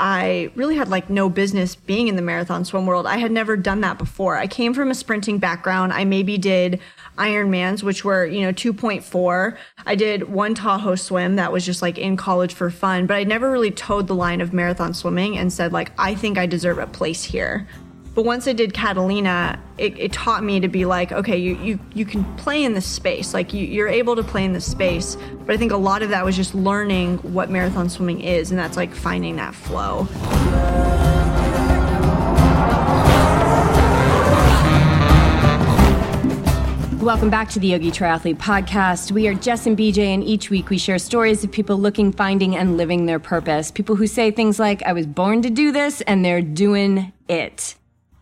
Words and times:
I 0.00 0.50
really 0.54 0.76
had 0.76 0.88
like 0.88 1.10
no 1.10 1.28
business 1.28 1.76
being 1.76 2.08
in 2.08 2.16
the 2.16 2.22
marathon 2.22 2.64
swim 2.64 2.86
world. 2.86 3.06
I 3.06 3.18
had 3.18 3.30
never 3.30 3.54
done 3.54 3.82
that 3.82 3.98
before. 3.98 4.38
I 4.38 4.46
came 4.46 4.72
from 4.72 4.90
a 4.90 4.94
sprinting 4.94 5.36
background. 5.36 5.92
I 5.92 6.04
maybe 6.04 6.38
did 6.38 6.80
Ironmans, 7.18 7.82
which 7.82 8.02
were, 8.02 8.24
you 8.24 8.40
know, 8.40 8.50
2.4. 8.50 9.58
I 9.84 9.94
did 9.94 10.30
one 10.30 10.54
Tahoe 10.54 10.94
swim 10.94 11.36
that 11.36 11.52
was 11.52 11.66
just 11.66 11.82
like 11.82 11.98
in 11.98 12.16
college 12.16 12.54
for 12.54 12.70
fun, 12.70 13.06
but 13.06 13.14
I 13.18 13.24
never 13.24 13.50
really 13.50 13.70
toed 13.70 14.06
the 14.06 14.14
line 14.14 14.40
of 14.40 14.54
marathon 14.54 14.94
swimming 14.94 15.36
and 15.36 15.52
said, 15.52 15.70
like, 15.70 15.92
I 15.98 16.14
think 16.14 16.38
I 16.38 16.46
deserve 16.46 16.78
a 16.78 16.86
place 16.86 17.22
here. 17.22 17.68
But 18.12 18.24
once 18.24 18.48
I 18.48 18.52
did 18.52 18.74
Catalina, 18.74 19.56
it, 19.78 19.96
it, 19.96 20.12
taught 20.12 20.42
me 20.42 20.58
to 20.58 20.66
be 20.66 20.84
like, 20.84 21.12
okay, 21.12 21.36
you, 21.36 21.56
you, 21.58 21.78
you 21.94 22.04
can 22.04 22.24
play 22.36 22.64
in 22.64 22.74
this 22.74 22.84
space. 22.84 23.32
Like 23.32 23.54
you, 23.54 23.64
you're 23.64 23.86
able 23.86 24.16
to 24.16 24.24
play 24.24 24.44
in 24.44 24.52
this 24.52 24.68
space. 24.68 25.16
But 25.46 25.54
I 25.54 25.56
think 25.56 25.70
a 25.70 25.76
lot 25.76 26.02
of 26.02 26.08
that 26.10 26.24
was 26.24 26.34
just 26.34 26.52
learning 26.52 27.18
what 27.18 27.50
marathon 27.50 27.88
swimming 27.88 28.20
is. 28.20 28.50
And 28.50 28.58
that's 28.58 28.76
like 28.76 28.92
finding 28.92 29.36
that 29.36 29.54
flow. 29.54 30.08
Welcome 37.00 37.30
back 37.30 37.48
to 37.50 37.60
the 37.60 37.68
Yogi 37.68 37.92
Triathlete 37.92 38.38
Podcast. 38.38 39.12
We 39.12 39.28
are 39.28 39.34
Jess 39.34 39.66
and 39.66 39.78
BJ, 39.78 39.98
and 39.98 40.22
each 40.22 40.50
week 40.50 40.68
we 40.68 40.78
share 40.78 40.98
stories 40.98 41.42
of 41.42 41.50
people 41.50 41.78
looking, 41.78 42.12
finding, 42.12 42.56
and 42.56 42.76
living 42.76 43.06
their 43.06 43.18
purpose. 43.18 43.70
People 43.70 43.96
who 43.96 44.06
say 44.06 44.30
things 44.30 44.58
like, 44.58 44.82
I 44.82 44.92
was 44.92 45.06
born 45.06 45.42
to 45.42 45.48
do 45.48 45.72
this, 45.72 46.02
and 46.02 46.24
they're 46.24 46.42
doing 46.42 47.12
it. 47.28 47.76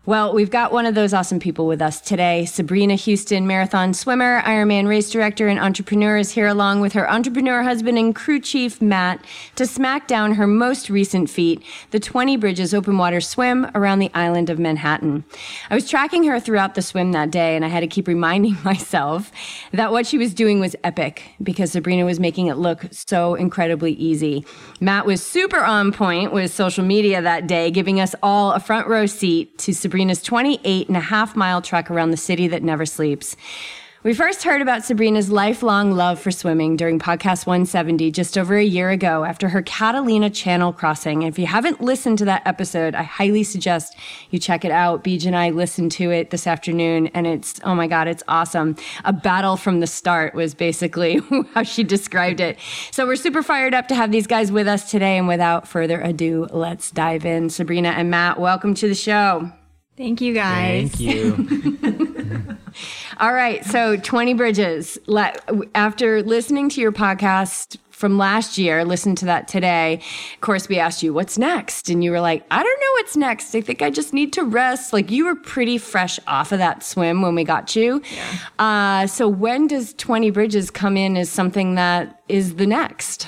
Well, 0.08 0.32
we've 0.32 0.48
got 0.48 0.72
one 0.72 0.86
of 0.86 0.94
those 0.94 1.12
awesome 1.12 1.38
people 1.38 1.66
with 1.66 1.82
us 1.82 2.00
today. 2.00 2.46
Sabrina 2.46 2.94
Houston, 2.94 3.46
marathon 3.46 3.92
swimmer, 3.92 4.40
Ironman 4.40 4.88
race 4.88 5.10
director, 5.10 5.48
and 5.48 5.60
entrepreneur, 5.60 6.16
is 6.16 6.30
here 6.30 6.46
along 6.46 6.80
with 6.80 6.94
her 6.94 7.10
entrepreneur 7.10 7.62
husband 7.62 7.98
and 7.98 8.14
crew 8.14 8.40
chief, 8.40 8.80
Matt, 8.80 9.22
to 9.56 9.66
smack 9.66 10.08
down 10.08 10.36
her 10.36 10.46
most 10.46 10.88
recent 10.88 11.28
feat, 11.28 11.62
the 11.90 12.00
20 12.00 12.38
Bridges 12.38 12.72
open 12.72 12.96
water 12.96 13.20
swim 13.20 13.70
around 13.74 13.98
the 13.98 14.10
island 14.14 14.48
of 14.48 14.58
Manhattan. 14.58 15.24
I 15.68 15.74
was 15.74 15.86
tracking 15.86 16.24
her 16.24 16.40
throughout 16.40 16.74
the 16.74 16.80
swim 16.80 17.12
that 17.12 17.30
day, 17.30 17.54
and 17.54 17.62
I 17.62 17.68
had 17.68 17.80
to 17.80 17.86
keep 17.86 18.08
reminding 18.08 18.56
myself 18.64 19.30
that 19.72 19.92
what 19.92 20.06
she 20.06 20.16
was 20.16 20.32
doing 20.32 20.58
was 20.58 20.74
epic 20.82 21.22
because 21.42 21.72
Sabrina 21.72 22.06
was 22.06 22.18
making 22.18 22.46
it 22.46 22.56
look 22.56 22.86
so 22.92 23.34
incredibly 23.34 23.92
easy. 23.92 24.46
Matt 24.80 25.04
was 25.04 25.22
super 25.22 25.62
on 25.62 25.92
point 25.92 26.32
with 26.32 26.50
social 26.50 26.82
media 26.82 27.20
that 27.20 27.46
day, 27.46 27.70
giving 27.70 28.00
us 28.00 28.14
all 28.22 28.52
a 28.52 28.60
front 28.60 28.86
row 28.86 29.04
seat 29.04 29.58
to 29.58 29.74
Sabrina 29.74 29.97
Sabrina's 29.98 30.22
28 30.22 30.86
and 30.86 30.96
a 30.96 31.00
half 31.00 31.34
mile 31.34 31.60
trek 31.60 31.90
around 31.90 32.12
the 32.12 32.16
city 32.16 32.46
that 32.46 32.62
never 32.62 32.86
sleeps. 32.86 33.34
We 34.04 34.14
first 34.14 34.44
heard 34.44 34.62
about 34.62 34.84
Sabrina's 34.84 35.28
lifelong 35.28 35.90
love 35.90 36.20
for 36.20 36.30
swimming 36.30 36.76
during 36.76 37.00
podcast 37.00 37.48
170 37.48 38.12
just 38.12 38.38
over 38.38 38.56
a 38.56 38.62
year 38.62 38.90
ago 38.90 39.24
after 39.24 39.48
her 39.48 39.60
Catalina 39.60 40.30
Channel 40.30 40.72
crossing. 40.72 41.22
If 41.22 41.36
you 41.36 41.48
haven't 41.48 41.80
listened 41.80 42.18
to 42.18 42.26
that 42.26 42.46
episode, 42.46 42.94
I 42.94 43.02
highly 43.02 43.42
suggest 43.42 43.96
you 44.30 44.38
check 44.38 44.64
it 44.64 44.70
out. 44.70 45.02
Beej 45.02 45.26
and 45.26 45.34
I 45.34 45.50
listened 45.50 45.90
to 45.92 46.12
it 46.12 46.30
this 46.30 46.46
afternoon 46.46 47.08
and 47.08 47.26
it's, 47.26 47.60
oh 47.64 47.74
my 47.74 47.88
God, 47.88 48.06
it's 48.06 48.22
awesome. 48.28 48.76
A 49.04 49.12
battle 49.12 49.56
from 49.56 49.80
the 49.80 49.88
start 49.88 50.32
was 50.32 50.54
basically 50.54 51.20
how 51.54 51.64
she 51.64 51.82
described 51.82 52.38
it. 52.38 52.56
So 52.92 53.04
we're 53.04 53.16
super 53.16 53.42
fired 53.42 53.74
up 53.74 53.88
to 53.88 53.96
have 53.96 54.12
these 54.12 54.28
guys 54.28 54.52
with 54.52 54.68
us 54.68 54.92
today. 54.92 55.18
And 55.18 55.26
without 55.26 55.66
further 55.66 56.00
ado, 56.00 56.46
let's 56.52 56.92
dive 56.92 57.26
in. 57.26 57.50
Sabrina 57.50 57.88
and 57.88 58.12
Matt, 58.12 58.38
welcome 58.38 58.74
to 58.74 58.86
the 58.86 58.94
show. 58.94 59.50
Thank 59.98 60.20
you 60.20 60.32
guys. 60.32 60.92
Thank 60.92 61.00
you. 61.00 62.56
All 63.18 63.32
right. 63.32 63.64
So 63.64 63.96
20 63.96 64.34
Bridges. 64.34 64.96
After 65.74 66.22
listening 66.22 66.68
to 66.68 66.80
your 66.80 66.92
podcast 66.92 67.78
from 67.90 68.16
last 68.16 68.58
year, 68.58 68.84
listen 68.84 69.16
to 69.16 69.24
that 69.24 69.48
today. 69.48 70.00
Of 70.34 70.40
course, 70.40 70.68
we 70.68 70.78
asked 70.78 71.02
you, 71.02 71.12
what's 71.12 71.36
next? 71.36 71.90
And 71.90 72.04
you 72.04 72.12
were 72.12 72.20
like, 72.20 72.46
I 72.48 72.62
don't 72.62 72.80
know 72.80 72.92
what's 72.92 73.16
next. 73.16 73.52
I 73.56 73.60
think 73.60 73.82
I 73.82 73.90
just 73.90 74.14
need 74.14 74.32
to 74.34 74.44
rest. 74.44 74.92
Like 74.92 75.10
you 75.10 75.24
were 75.24 75.34
pretty 75.34 75.78
fresh 75.78 76.20
off 76.28 76.52
of 76.52 76.60
that 76.60 76.84
swim 76.84 77.20
when 77.20 77.34
we 77.34 77.42
got 77.42 77.74
you. 77.74 78.00
Yeah. 78.14 78.38
Uh, 78.64 79.06
so 79.08 79.26
when 79.26 79.66
does 79.66 79.94
20 79.94 80.30
Bridges 80.30 80.70
come 80.70 80.96
in 80.96 81.16
as 81.16 81.28
something 81.28 81.74
that 81.74 82.22
is 82.28 82.54
the 82.54 82.68
next? 82.68 83.26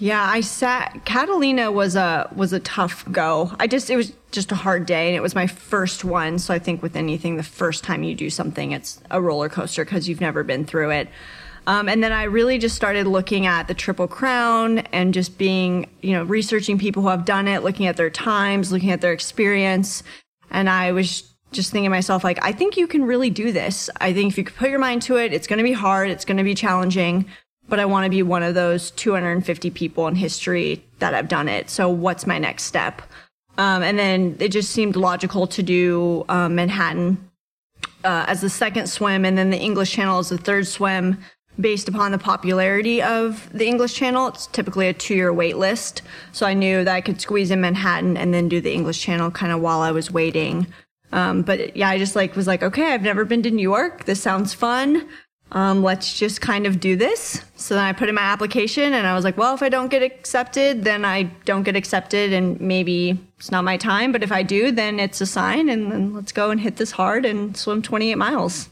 Yeah, 0.00 0.26
I 0.26 0.40
sat. 0.40 1.04
Catalina 1.04 1.70
was 1.70 1.94
a 1.94 2.32
was 2.34 2.54
a 2.54 2.60
tough 2.60 3.04
go. 3.12 3.52
I 3.60 3.66
just 3.66 3.90
it 3.90 3.96
was 3.96 4.14
just 4.32 4.50
a 4.50 4.54
hard 4.54 4.86
day, 4.86 5.08
and 5.08 5.14
it 5.14 5.20
was 5.20 5.34
my 5.34 5.46
first 5.46 6.06
one. 6.06 6.38
So 6.38 6.54
I 6.54 6.58
think 6.58 6.82
with 6.82 6.96
anything, 6.96 7.36
the 7.36 7.42
first 7.42 7.84
time 7.84 8.02
you 8.02 8.14
do 8.14 8.30
something, 8.30 8.72
it's 8.72 9.02
a 9.10 9.20
roller 9.20 9.50
coaster 9.50 9.84
because 9.84 10.08
you've 10.08 10.22
never 10.22 10.42
been 10.42 10.64
through 10.64 10.90
it. 10.92 11.08
Um, 11.66 11.86
and 11.86 12.02
then 12.02 12.12
I 12.12 12.24
really 12.24 12.56
just 12.56 12.74
started 12.74 13.06
looking 13.06 13.44
at 13.44 13.68
the 13.68 13.74
Triple 13.74 14.08
Crown 14.08 14.78
and 14.78 15.12
just 15.12 15.36
being, 15.36 15.90
you 16.00 16.12
know, 16.12 16.24
researching 16.24 16.78
people 16.78 17.02
who 17.02 17.08
have 17.08 17.26
done 17.26 17.46
it, 17.46 17.62
looking 17.62 17.86
at 17.86 17.98
their 17.98 18.08
times, 18.08 18.72
looking 18.72 18.92
at 18.92 19.02
their 19.02 19.12
experience. 19.12 20.02
And 20.50 20.70
I 20.70 20.92
was 20.92 21.30
just 21.52 21.72
thinking 21.72 21.90
to 21.90 21.94
myself, 21.94 22.24
like, 22.24 22.42
I 22.42 22.52
think 22.52 22.78
you 22.78 22.86
can 22.86 23.04
really 23.04 23.28
do 23.28 23.52
this. 23.52 23.90
I 24.00 24.14
think 24.14 24.32
if 24.32 24.38
you 24.38 24.44
could 24.44 24.56
put 24.56 24.70
your 24.70 24.78
mind 24.78 25.02
to 25.02 25.18
it, 25.18 25.34
it's 25.34 25.46
going 25.46 25.58
to 25.58 25.62
be 25.62 25.72
hard. 25.72 26.08
It's 26.08 26.24
going 26.24 26.38
to 26.38 26.44
be 26.44 26.54
challenging 26.54 27.26
but 27.70 27.78
I 27.78 27.84
want 27.86 28.04
to 28.04 28.10
be 28.10 28.22
one 28.22 28.42
of 28.42 28.54
those 28.54 28.90
250 28.90 29.70
people 29.70 30.06
in 30.08 30.16
history 30.16 30.84
that 30.98 31.14
have 31.14 31.28
done 31.28 31.48
it. 31.48 31.70
So 31.70 31.88
what's 31.88 32.26
my 32.26 32.38
next 32.38 32.64
step? 32.64 33.00
Um, 33.56 33.82
and 33.82 33.98
then 33.98 34.36
it 34.40 34.48
just 34.48 34.70
seemed 34.70 34.96
logical 34.96 35.46
to 35.46 35.62
do 35.62 36.24
um, 36.28 36.56
Manhattan 36.56 37.30
uh, 38.04 38.24
as 38.26 38.40
the 38.40 38.50
second 38.50 38.88
swim, 38.88 39.24
and 39.24 39.36
then 39.36 39.50
the 39.50 39.58
English 39.58 39.92
Channel 39.92 40.18
as 40.18 40.28
the 40.28 40.38
third 40.38 40.66
swim. 40.66 41.18
Based 41.58 41.88
upon 41.88 42.10
the 42.10 42.18
popularity 42.18 43.02
of 43.02 43.50
the 43.52 43.66
English 43.66 43.92
Channel, 43.94 44.28
it's 44.28 44.46
typically 44.46 44.88
a 44.88 44.94
two-year 44.94 45.30
wait 45.32 45.58
list. 45.58 46.00
So 46.32 46.46
I 46.46 46.54
knew 46.54 46.84
that 46.84 46.94
I 46.94 47.02
could 47.02 47.20
squeeze 47.20 47.50
in 47.50 47.60
Manhattan 47.60 48.16
and 48.16 48.32
then 48.32 48.48
do 48.48 48.62
the 48.62 48.72
English 48.72 49.00
Channel 49.02 49.30
kind 49.30 49.52
of 49.52 49.60
while 49.60 49.80
I 49.80 49.90
was 49.90 50.10
waiting. 50.10 50.66
Um, 51.12 51.42
but 51.42 51.76
yeah, 51.76 51.90
I 51.90 51.98
just 51.98 52.16
like 52.16 52.34
was 52.34 52.46
like, 52.46 52.62
okay, 52.62 52.94
I've 52.94 53.02
never 53.02 53.26
been 53.26 53.42
to 53.42 53.50
New 53.50 53.62
York. 53.62 54.04
This 54.04 54.22
sounds 54.22 54.54
fun 54.54 55.06
um, 55.52 55.82
let's 55.82 56.16
just 56.16 56.40
kind 56.40 56.66
of 56.66 56.78
do 56.78 56.96
this. 56.96 57.42
So 57.56 57.74
then 57.74 57.84
I 57.84 57.92
put 57.92 58.08
in 58.08 58.14
my 58.14 58.22
application 58.22 58.92
and 58.92 59.06
I 59.06 59.14
was 59.14 59.24
like, 59.24 59.36
well, 59.36 59.54
if 59.54 59.62
I 59.62 59.68
don't 59.68 59.88
get 59.88 60.02
accepted, 60.02 60.84
then 60.84 61.04
I 61.04 61.24
don't 61.44 61.64
get 61.64 61.76
accepted 61.76 62.32
and 62.32 62.60
maybe 62.60 63.18
it's 63.38 63.50
not 63.50 63.64
my 63.64 63.76
time. 63.76 64.12
But 64.12 64.22
if 64.22 64.30
I 64.30 64.42
do, 64.42 64.70
then 64.70 65.00
it's 65.00 65.20
a 65.20 65.26
sign 65.26 65.68
and 65.68 65.90
then 65.90 66.14
let's 66.14 66.32
go 66.32 66.50
and 66.50 66.60
hit 66.60 66.76
this 66.76 66.92
hard 66.92 67.24
and 67.24 67.56
swim 67.56 67.82
28 67.82 68.14
miles. 68.14 68.68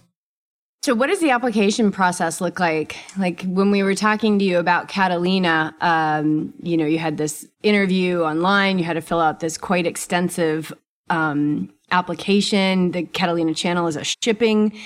So, 0.84 0.94
what 0.94 1.08
does 1.08 1.18
the 1.18 1.30
application 1.30 1.90
process 1.90 2.40
look 2.40 2.60
like? 2.60 2.96
Like 3.18 3.42
when 3.42 3.72
we 3.72 3.82
were 3.82 3.96
talking 3.96 4.38
to 4.38 4.44
you 4.44 4.58
about 4.58 4.86
Catalina, 4.86 5.74
um, 5.80 6.54
you 6.62 6.76
know, 6.76 6.86
you 6.86 7.00
had 7.00 7.16
this 7.16 7.46
interview 7.64 8.22
online, 8.22 8.78
you 8.78 8.84
had 8.84 8.94
to 8.94 9.00
fill 9.00 9.20
out 9.20 9.40
this 9.40 9.58
quite 9.58 9.86
extensive 9.86 10.72
um, 11.10 11.72
application. 11.90 12.92
The 12.92 13.02
Catalina 13.02 13.54
Channel 13.54 13.88
is 13.88 13.96
a 13.96 14.04
shipping 14.04 14.78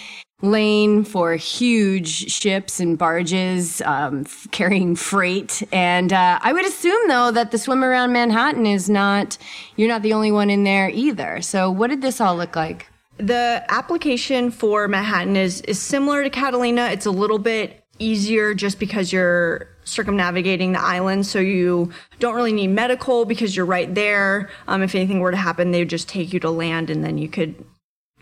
lane 0.42 1.04
for 1.04 1.36
huge 1.36 2.30
ships 2.30 2.80
and 2.80 2.98
barges 2.98 3.80
um, 3.82 4.25
carrying 4.50 4.97
freight. 4.97 5.62
And 5.72 6.12
uh, 6.12 6.38
I 6.42 6.53
would 6.53 6.66
assume, 6.66 7.08
though, 7.08 7.30
that 7.30 7.53
the 7.53 7.58
swim 7.58 7.82
around 7.84 8.12
Manhattan 8.12 8.66
is 8.66 8.91
not, 8.91 9.38
you're 9.76 9.88
not 9.88 10.02
the 10.02 10.12
only 10.12 10.32
one 10.32 10.50
in 10.50 10.64
there 10.64 10.91
either. 10.91 11.41
So, 11.41 11.70
what 11.70 11.88
did 11.88 12.02
this 12.02 12.20
all 12.20 12.36
look 12.36 12.56
like? 12.56 12.88
The 13.19 13.64
application 13.69 14.50
for 14.50 14.88
Manhattan 14.88 15.36
is, 15.36 15.60
is 15.62 15.81
similar 15.81 16.25
to 16.25 16.31
Catalina. 16.31 16.86
It's 16.86 17.06
a 17.06 17.10
little 17.10 17.38
bit 17.38 17.84
easier 17.98 18.52
just 18.52 18.81
because 18.81 19.12
you're 19.12 19.69
circumnavigating 19.84 20.72
the 20.72 20.81
island. 20.81 21.26
So 21.26 21.38
you 21.38 21.92
don't 22.19 22.34
really 22.34 22.52
need 22.52 22.69
medical 22.69 23.25
because 23.25 23.56
you're 23.56 23.66
right 23.66 23.92
there. 23.94 24.50
Um, 24.66 24.82
if 24.82 24.94
anything 24.94 25.20
were 25.20 25.31
to 25.31 25.36
happen, 25.36 25.70
they 25.70 25.81
would 25.81 25.91
just 25.91 26.08
take 26.08 26.32
you 26.32 26.41
to 26.41 26.50
land 26.50 26.91
and 26.91 27.04
then 27.04 27.19
you 27.19 27.28
could 27.28 27.54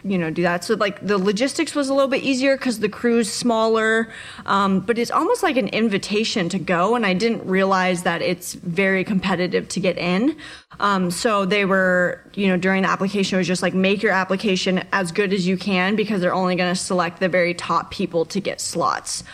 you 0.04 0.16
know 0.16 0.30
do 0.30 0.42
that 0.42 0.64
so 0.64 0.74
like 0.74 1.04
the 1.06 1.18
logistics 1.18 1.74
was 1.74 1.88
a 1.88 1.94
little 1.94 2.08
bit 2.08 2.22
easier 2.22 2.56
because 2.56 2.80
the 2.80 2.88
crew's 2.88 3.30
smaller 3.30 4.08
um, 4.46 4.80
but 4.80 4.98
it's 4.98 5.10
almost 5.10 5.42
like 5.42 5.56
an 5.56 5.68
invitation 5.68 6.48
to 6.48 6.58
go 6.58 6.94
and 6.94 7.04
i 7.04 7.12
didn't 7.12 7.44
realize 7.46 8.02
that 8.02 8.22
it's 8.22 8.54
very 8.54 9.04
competitive 9.04 9.68
to 9.68 9.80
get 9.80 9.96
in 9.98 10.36
um, 10.78 11.10
so 11.10 11.44
they 11.44 11.64
were 11.64 12.20
you 12.34 12.46
know 12.46 12.56
during 12.56 12.82
the 12.82 12.88
application 12.88 13.36
it 13.36 13.40
was 13.40 13.46
just 13.46 13.62
like 13.62 13.74
make 13.74 14.02
your 14.02 14.12
application 14.12 14.82
as 14.92 15.12
good 15.12 15.32
as 15.32 15.46
you 15.46 15.56
can 15.56 15.96
because 15.96 16.20
they're 16.20 16.34
only 16.34 16.56
going 16.56 16.72
to 16.72 16.80
select 16.80 17.20
the 17.20 17.28
very 17.28 17.54
top 17.54 17.90
people 17.90 18.24
to 18.24 18.40
get 18.40 18.60
slots 18.60 19.24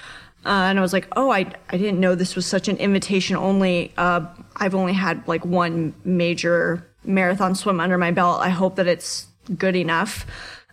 uh, 0.45 0.69
and 0.71 0.79
I 0.79 0.83
was 0.83 0.93
like, 0.93 1.09
oh, 1.17 1.31
I, 1.33 1.45
I 1.71 1.77
didn't 1.77 1.99
know 1.99 2.15
this 2.15 2.37
was 2.37 2.47
such 2.47 2.69
an 2.69 2.77
invitation 2.77 3.35
only. 3.35 3.93
Uh, 3.97 4.27
I've 4.55 4.77
only 4.77 4.93
had 4.93 5.27
like 5.27 5.45
one 5.45 5.93
major 6.05 6.87
marathon 7.05 7.57
swim 7.57 7.81
under 7.81 7.99
my 7.99 8.13
belt. 8.13 8.41
I 8.41 8.51
hope 8.51 8.77
that 8.77 8.87
it's 8.87 9.27
good 9.59 9.75
enough. 9.75 10.25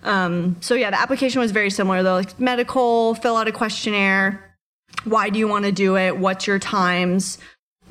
Um, 0.04 0.58
so 0.60 0.76
yeah, 0.76 0.92
the 0.92 1.00
application 1.00 1.40
was 1.40 1.52
very 1.52 1.70
similar 1.70 2.04
though, 2.04 2.16
like 2.16 2.40
medical, 2.40 3.16
fill 3.16 3.38
out 3.38 3.48
a 3.48 3.52
questionnaire. 3.52 4.56
Why 5.06 5.30
do 5.30 5.40
you 5.40 5.48
want 5.48 5.66
to 5.66 5.72
do 5.72 5.98
it? 5.98 6.18
What's 6.18 6.46
your 6.46 6.60
times? 6.60 7.38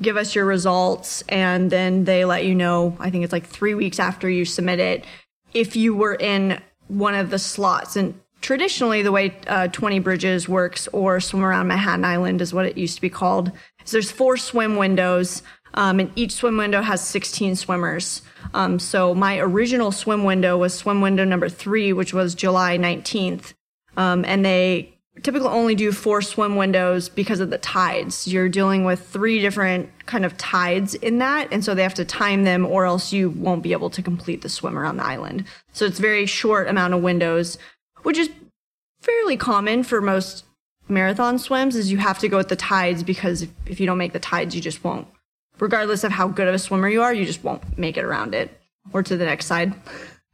Give 0.01 0.17
us 0.17 0.33
your 0.33 0.45
results. 0.45 1.23
And 1.29 1.69
then 1.69 2.05
they 2.05 2.25
let 2.25 2.45
you 2.45 2.55
know, 2.55 2.95
I 2.99 3.09
think 3.09 3.23
it's 3.23 3.33
like 3.33 3.45
three 3.45 3.73
weeks 3.73 3.99
after 3.99 4.29
you 4.29 4.45
submit 4.45 4.79
it, 4.79 5.05
if 5.53 5.75
you 5.75 5.95
were 5.95 6.15
in 6.15 6.61
one 6.87 7.15
of 7.15 7.29
the 7.29 7.39
slots. 7.39 7.95
And 7.95 8.19
traditionally, 8.41 9.01
the 9.01 9.11
way 9.11 9.35
uh, 9.47 9.67
20 9.67 9.99
Bridges 9.99 10.49
works 10.49 10.87
or 10.89 11.19
Swim 11.19 11.43
Around 11.43 11.67
Manhattan 11.67 12.05
Island 12.05 12.41
is 12.41 12.53
what 12.53 12.65
it 12.65 12.77
used 12.77 12.95
to 12.95 13.01
be 13.01 13.09
called. 13.09 13.51
Is 13.85 13.91
there's 13.91 14.11
four 14.11 14.37
swim 14.37 14.75
windows. 14.75 15.43
Um, 15.75 15.99
and 15.99 16.11
each 16.15 16.33
swim 16.33 16.57
window 16.57 16.81
has 16.81 17.01
16 17.01 17.55
swimmers. 17.55 18.21
Um, 18.53 18.79
so 18.79 19.15
my 19.15 19.39
original 19.39 19.91
swim 19.91 20.23
window 20.23 20.57
was 20.57 20.73
swim 20.73 21.01
window 21.01 21.23
number 21.23 21.49
three, 21.49 21.93
which 21.93 22.13
was 22.13 22.35
July 22.35 22.77
19th. 22.77 23.53
Um, 23.97 24.25
and 24.25 24.45
they 24.45 24.93
typically 25.21 25.49
only 25.49 25.75
do 25.75 25.91
four 25.91 26.21
swim 26.21 26.55
windows 26.55 27.09
because 27.09 27.39
of 27.39 27.49
the 27.49 27.57
tides. 27.59 28.27
You're 28.27 28.49
dealing 28.49 28.83
with 28.83 29.07
three 29.07 29.39
different 29.39 29.89
kind 30.05 30.25
of 30.25 30.37
tides 30.37 30.95
in 30.95 31.19
that, 31.19 31.47
and 31.51 31.63
so 31.63 31.75
they 31.75 31.83
have 31.83 31.93
to 31.95 32.05
time 32.05 32.43
them, 32.43 32.65
or 32.65 32.85
else 32.85 33.13
you 33.13 33.29
won't 33.29 33.61
be 33.61 33.73
able 33.73 33.89
to 33.91 34.01
complete 34.01 34.41
the 34.41 34.49
swim 34.49 34.77
around 34.77 34.97
the 34.97 35.05
island. 35.05 35.45
So 35.71 35.85
it's 35.85 35.99
very 35.99 36.25
short 36.25 36.67
amount 36.67 36.93
of 36.93 37.01
windows, 37.01 37.57
which 38.01 38.17
is 38.17 38.29
fairly 39.01 39.37
common 39.37 39.83
for 39.83 40.01
most 40.01 40.45
marathon 40.87 41.37
swims. 41.37 41.75
Is 41.75 41.91
you 41.91 41.99
have 41.99 42.19
to 42.19 42.27
go 42.27 42.37
with 42.37 42.49
the 42.49 42.55
tides 42.55 43.03
because 43.03 43.43
if, 43.43 43.49
if 43.67 43.79
you 43.79 43.85
don't 43.85 43.97
make 43.97 44.13
the 44.13 44.19
tides, 44.19 44.55
you 44.55 44.61
just 44.61 44.83
won't. 44.83 45.07
Regardless 45.63 46.03
of 46.03 46.11
how 46.11 46.27
good 46.27 46.49
of 46.49 46.53
a 46.53 46.59
swimmer 46.59 46.89
you 46.89 47.01
are, 47.01 47.13
you 47.13 47.25
just 47.25 47.41
won't 47.41 47.77
make 47.77 47.95
it 47.95 48.03
around 48.03 48.35
it 48.35 48.51
or 48.91 49.01
to 49.01 49.15
the 49.15 49.23
next 49.23 49.45
side. 49.45 49.73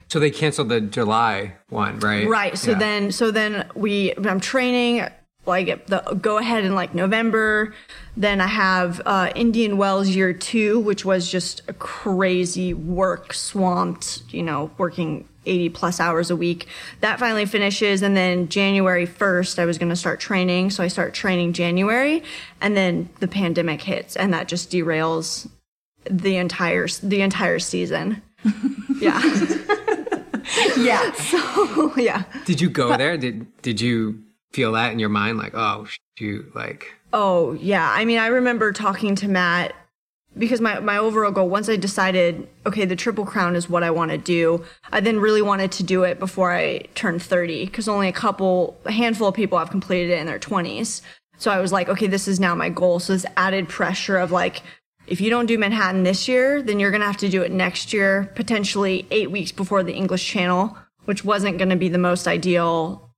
So 0.08 0.20
they 0.20 0.32
canceled 0.32 0.70
the 0.70 0.82
July 0.82 1.54
one, 1.70 2.00
right? 2.00 2.28
Right. 2.28 2.58
So 2.58 2.72
Yeah. 2.72 2.80
then, 2.80 3.12
so 3.12 3.30
then 3.30 3.70
we, 3.76 4.16
I'm 4.16 4.40
training 4.40 5.08
like 5.46 5.86
the 5.86 6.00
go 6.20 6.40
ahead 6.40 6.64
in 6.66 6.74
like 6.74 6.96
November. 6.96 7.76
Then 8.18 8.42
I 8.42 8.48
have 8.48 9.02
uh, 9.06 9.32
Indian 9.36 9.78
Wells 9.78 10.10
year 10.10 10.34
two, 10.34 10.80
which 10.80 11.06
was 11.06 11.30
just 11.32 11.62
a 11.68 11.74
crazy 11.74 12.74
work 12.74 13.32
swamped, 13.32 14.24
you 14.32 14.42
know, 14.42 14.72
working 14.80 15.30
80 15.46 15.70
plus 15.70 16.00
hours 16.00 16.30
a 16.30 16.36
week. 16.36 16.68
That 17.02 17.20
finally 17.20 17.46
finishes. 17.46 18.02
And 18.02 18.16
then 18.16 18.50
January 18.50 19.08
1st, 19.08 19.60
I 19.60 19.66
was 19.66 19.78
going 19.78 19.90
to 19.90 19.96
start 19.96 20.20
training. 20.20 20.72
So 20.72 20.84
I 20.84 20.88
start 20.88 21.14
training 21.14 21.54
January 21.54 22.24
and 22.62 22.76
then 22.76 23.10
the 23.20 23.28
pandemic 23.28 23.82
hits 23.82 24.16
and 24.16 24.34
that 24.34 24.48
just 24.48 24.72
derails 24.72 25.50
the 26.10 26.38
entire, 26.38 26.88
the 27.04 27.22
entire 27.22 27.60
season. 27.60 28.22
yeah. 29.00 29.22
Yeah. 30.78 31.12
So, 31.16 31.96
yeah. 31.96 32.24
Did 32.46 32.60
you 32.60 32.70
go 32.70 32.98
there? 32.98 33.18
Did 33.18 33.46
Did 33.62 33.80
you 33.82 34.24
feel 34.52 34.72
that 34.74 34.92
in 34.92 35.00
your 35.00 35.10
mind, 35.10 35.38
like, 35.38 35.54
oh 35.54 35.86
shoot, 36.18 36.56
like 36.56 36.88
Oh, 37.14 37.54
yeah. 37.54 37.90
I 37.92 38.06
mean, 38.06 38.20
I 38.20 38.28
remember 38.28 38.72
talking 38.72 39.16
to 39.16 39.28
Matt 39.28 39.74
because 40.38 40.62
my, 40.62 40.80
my 40.80 40.98
overall 40.98 41.32
goal, 41.32 41.50
once 41.50 41.70
I 41.70 41.76
decided, 41.76 42.48
okay, 42.66 42.86
the 42.86 42.96
Triple 42.96 43.26
Crown 43.26 43.56
is 43.56 43.70
what 43.70 43.84
I 43.84 43.92
want 43.92 44.12
to 44.12 44.18
do, 44.18 44.64
I 44.92 45.00
then 45.00 45.20
really 45.20 45.42
wanted 45.42 45.72
to 45.74 45.84
do 45.84 46.04
it 46.04 46.20
before 46.20 46.54
I 46.54 46.80
turned 46.96 47.22
30 47.22 47.66
because 47.66 47.88
only 47.88 48.08
a 48.08 48.14
couple, 48.14 48.78
a 48.86 48.92
handful 48.92 49.28
of 49.28 49.36
people 49.36 49.58
have 49.58 49.72
completed 49.72 50.12
it 50.12 50.20
in 50.20 50.28
their 50.28 50.40
20s. 50.40 51.02
So 51.38 51.52
I 51.52 51.60
was 51.60 51.72
like, 51.72 51.90
okay, 51.90 52.08
this 52.08 52.28
is 52.28 52.40
now 52.40 52.54
my 52.54 52.70
goal. 52.70 53.00
So 53.00 53.14
this 53.14 53.26
added 53.38 53.68
pressure 53.70 54.18
of 54.18 54.32
like, 54.32 54.62
if 55.08 55.20
you 55.20 55.30
don't 55.30 55.48
do 55.48 55.58
Manhattan 55.58 56.04
this 56.04 56.28
year, 56.28 56.62
then 56.62 56.80
you're 56.80 56.92
going 56.92 57.02
to 57.02 57.08
have 57.08 57.18
to 57.18 57.30
do 57.30 57.42
it 57.42 57.52
next 57.52 57.92
year, 57.94 58.32
potentially 58.36 59.08
eight 59.10 59.32
weeks 59.32 59.52
before 59.52 59.84
the 59.84 59.94
English 59.94 60.26
Channel, 60.28 60.78
which 61.06 61.26
wasn't 61.26 61.58
going 61.58 61.70
to 61.70 61.76
be 61.76 61.90
the 61.90 61.98
most 61.98 62.28
ideal 62.28 63.09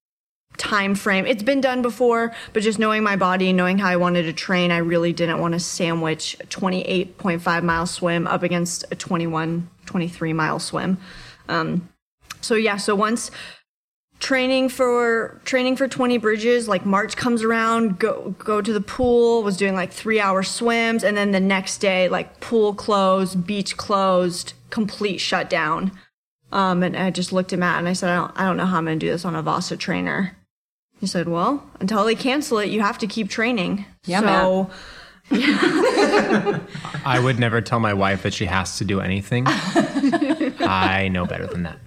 time 0.58 0.96
frame. 0.96 1.26
It's 1.26 1.44
been 1.44 1.62
done 1.62 1.82
before, 1.82 2.34
but 2.54 2.64
just 2.64 2.80
knowing 2.80 3.04
my 3.04 3.16
body, 3.16 3.54
knowing 3.54 3.78
how 3.78 3.90
I 3.90 3.96
wanted 3.96 4.24
to 4.24 4.34
train, 4.34 4.72
I 4.72 4.78
really 4.78 5.14
didn't 5.14 5.40
want 5.40 5.54
to 5.54 5.60
sandwich 5.60 6.38
a 6.40 6.46
28.5 6.46 7.64
mile 7.64 7.86
swim 7.86 8.28
up 8.28 8.44
against 8.44 8.86
a 8.92 8.96
21, 8.96 9.70
23 9.86 10.34
mile 10.34 10.60
swim. 10.60 10.98
Um, 11.50 11.90
so 12.42 12.56
yeah, 12.56 12.78
so 12.78 12.96
once 12.96 13.32
training 14.20 14.70
for 14.70 15.42
training 15.46 15.76
for 15.76 15.88
20 15.88 16.20
bridges 16.20 16.68
like 16.68 16.86
march 16.86 17.18
comes 17.18 17.42
around 17.42 17.98
go 17.98 18.36
go 18.38 18.62
to 18.62 18.72
the 18.72 18.80
pool 18.80 19.42
was 19.42 19.58
doing 19.58 19.74
like 19.74 19.92
3 19.92 20.20
hour 20.20 20.44
swims 20.44 21.04
and 21.04 21.18
then 21.18 21.32
the 21.32 21.40
next 21.40 21.80
day 21.80 22.08
like 22.08 22.40
pool 22.40 22.76
closed 22.76 23.48
beach 23.48 23.78
closed 23.78 24.54
complete 24.70 25.18
shutdown 25.18 25.92
um, 26.52 26.84
and 26.84 26.98
I 26.98 27.12
just 27.12 27.32
looked 27.32 27.54
at 27.54 27.60
Matt 27.60 27.80
and 27.80 27.88
I 27.88 27.94
said, 27.94 28.10
I 28.10 28.16
don't, 28.16 28.32
I 28.36 28.46
don't 28.46 28.58
know 28.58 28.66
how 28.66 28.78
I'm 28.78 28.86
going 28.86 29.00
to 29.00 29.06
do 29.06 29.12
this 29.12 29.26
on 29.26 29.36
a 29.36 29.42
Vasa 29.42 29.78
trainer. 29.78 30.38
He 31.02 31.08
said, 31.08 31.28
Well, 31.28 31.68
until 31.82 32.06
they 32.06 32.16
cancel 32.16 32.60
it, 32.60 32.70
you 32.70 32.82
have 32.82 33.00
to 33.00 33.08
keep 33.08 33.30
training. 33.30 33.86
Yeah, 34.06 34.22
so, 34.22 34.72
I 37.06 37.20
would 37.22 37.40
never 37.40 37.62
tell 37.62 37.80
my 37.80 37.94
wife 37.94 38.24
that 38.24 38.34
she 38.34 38.46
has 38.46 38.78
to 38.78 38.86
do 38.86 39.00
anything. 39.00 39.46
I 39.48 41.10
know 41.12 41.26
better 41.26 41.48
than 41.48 41.64
that. 41.64 41.80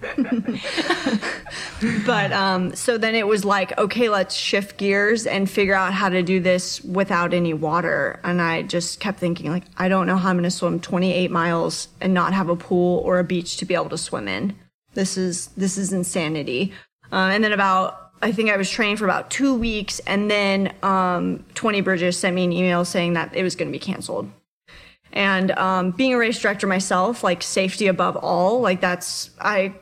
but 2.05 2.31
um, 2.33 2.75
so 2.75 2.97
then 2.97 3.13
it 3.13 3.27
was 3.27 3.45
like, 3.45 3.77
okay, 3.77 4.09
let's 4.09 4.35
shift 4.35 4.77
gears 4.77 5.27
and 5.27 5.49
figure 5.49 5.75
out 5.75 5.93
how 5.93 6.09
to 6.09 6.23
do 6.23 6.39
this 6.39 6.83
without 6.83 7.33
any 7.33 7.53
water. 7.53 8.19
And 8.23 8.41
I 8.41 8.63
just 8.63 8.99
kept 8.99 9.19
thinking, 9.19 9.51
like, 9.51 9.65
I 9.77 9.87
don't 9.89 10.07
know 10.07 10.17
how 10.17 10.31
I'm 10.31 10.37
going 10.37 10.43
to 10.43 10.51
swim 10.51 10.79
28 10.79 11.29
miles 11.29 11.87
and 12.01 12.13
not 12.13 12.33
have 12.33 12.49
a 12.49 12.55
pool 12.55 12.99
or 13.05 13.19
a 13.19 13.23
beach 13.23 13.57
to 13.57 13.65
be 13.65 13.75
able 13.75 13.89
to 13.89 13.97
swim 13.97 14.27
in. 14.27 14.55
This 14.95 15.17
is 15.17 15.47
this 15.55 15.77
is 15.77 15.93
insanity. 15.93 16.73
Uh, 17.11 17.29
and 17.31 17.43
then 17.43 17.53
about 17.53 18.04
I 18.25 18.31
think 18.31 18.49
I 18.49 18.57
was 18.57 18.71
training 18.71 18.97
for 18.97 19.05
about 19.05 19.29
two 19.29 19.53
weeks, 19.53 19.99
and 19.99 20.31
then 20.31 20.73
um, 20.81 21.45
20 21.53 21.81
Bridges 21.81 22.17
sent 22.17 22.35
me 22.35 22.43
an 22.43 22.51
email 22.51 22.83
saying 22.83 23.13
that 23.13 23.35
it 23.35 23.43
was 23.43 23.55
going 23.55 23.67
to 23.67 23.71
be 23.71 23.77
canceled. 23.77 24.31
And 25.13 25.51
um, 25.51 25.91
being 25.91 26.11
a 26.15 26.17
race 26.17 26.39
director 26.39 26.65
myself, 26.65 27.23
like 27.23 27.43
safety 27.43 27.85
above 27.85 28.15
all, 28.15 28.61
like 28.61 28.81
that's 28.81 29.29
I 29.39 29.75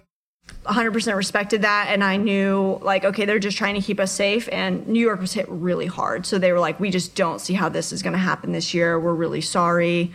100% 0.66 1.16
respected 1.16 1.62
that 1.62 1.88
and 1.90 2.04
i 2.04 2.18
knew 2.18 2.78
like 2.82 3.06
okay 3.06 3.24
they're 3.24 3.40
just 3.40 3.58
trying 3.58 3.76
to 3.76 3.82
keep 3.82 3.98
us 3.98 4.12
safe 4.12 4.50
and 4.52 4.86
new 4.88 5.00
york 5.00 5.22
was 5.22 5.32
hit 5.32 5.48
really 5.48 5.86
hard. 5.86 6.26
So 6.26 6.38
they 6.38 6.52
were 6.52 6.60
like 6.60 6.82
we 6.82 6.90
just 6.90 7.16
don't 7.16 7.40
see 7.40 7.54
how 7.54 7.70
this 7.70 7.94
is 7.94 8.04
going 8.04 8.12
to 8.12 8.20
happen 8.20 8.52
this 8.52 8.74
year. 8.74 9.00
We're 9.00 9.14
really 9.14 9.40
sorry. 9.40 10.12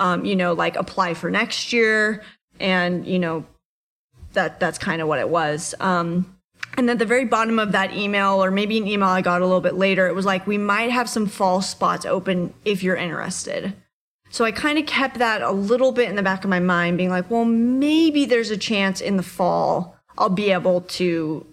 Um, 0.00 0.24
you 0.24 0.34
know 0.34 0.52
like 0.52 0.74
apply 0.74 1.14
for 1.14 1.30
next 1.30 1.72
year. 1.72 2.24
And 2.58 3.06
you 3.06 3.20
know 3.20 3.46
that 4.32 4.58
that's 4.58 4.78
kind 4.78 5.00
of 5.00 5.06
what 5.06 5.20
it 5.20 5.28
was. 5.28 5.76
Um, 5.78 6.37
and 6.76 6.90
at 6.90 6.98
the 6.98 7.06
very 7.06 7.24
bottom 7.24 7.58
of 7.58 7.72
that 7.72 7.94
email 7.94 8.42
or 8.42 8.50
maybe 8.50 8.78
an 8.78 8.86
email 8.86 9.08
i 9.08 9.20
got 9.20 9.40
a 9.40 9.46
little 9.46 9.60
bit 9.60 9.74
later 9.74 10.06
it 10.06 10.14
was 10.14 10.26
like 10.26 10.46
we 10.46 10.58
might 10.58 10.90
have 10.90 11.08
some 11.08 11.26
fall 11.26 11.60
spots 11.60 12.04
open 12.06 12.52
if 12.64 12.82
you're 12.82 12.96
interested 12.96 13.74
so 14.30 14.44
I 14.44 14.52
kind 14.52 14.78
of 14.78 14.86
kept 14.86 15.18
that 15.18 15.42
a 15.42 15.52
little 15.52 15.92
bit 15.92 16.08
in 16.08 16.16
the 16.16 16.22
back 16.22 16.44
of 16.44 16.50
my 16.50 16.60
mind, 16.60 16.98
being 16.98 17.10
like, 17.10 17.30
well, 17.30 17.44
maybe 17.44 18.26
there's 18.26 18.50
a 18.50 18.56
chance 18.56 19.00
in 19.00 19.16
the 19.16 19.22
fall 19.22 19.96
I'll 20.18 20.28
be 20.28 20.50
able 20.50 20.82
to, 20.82 21.46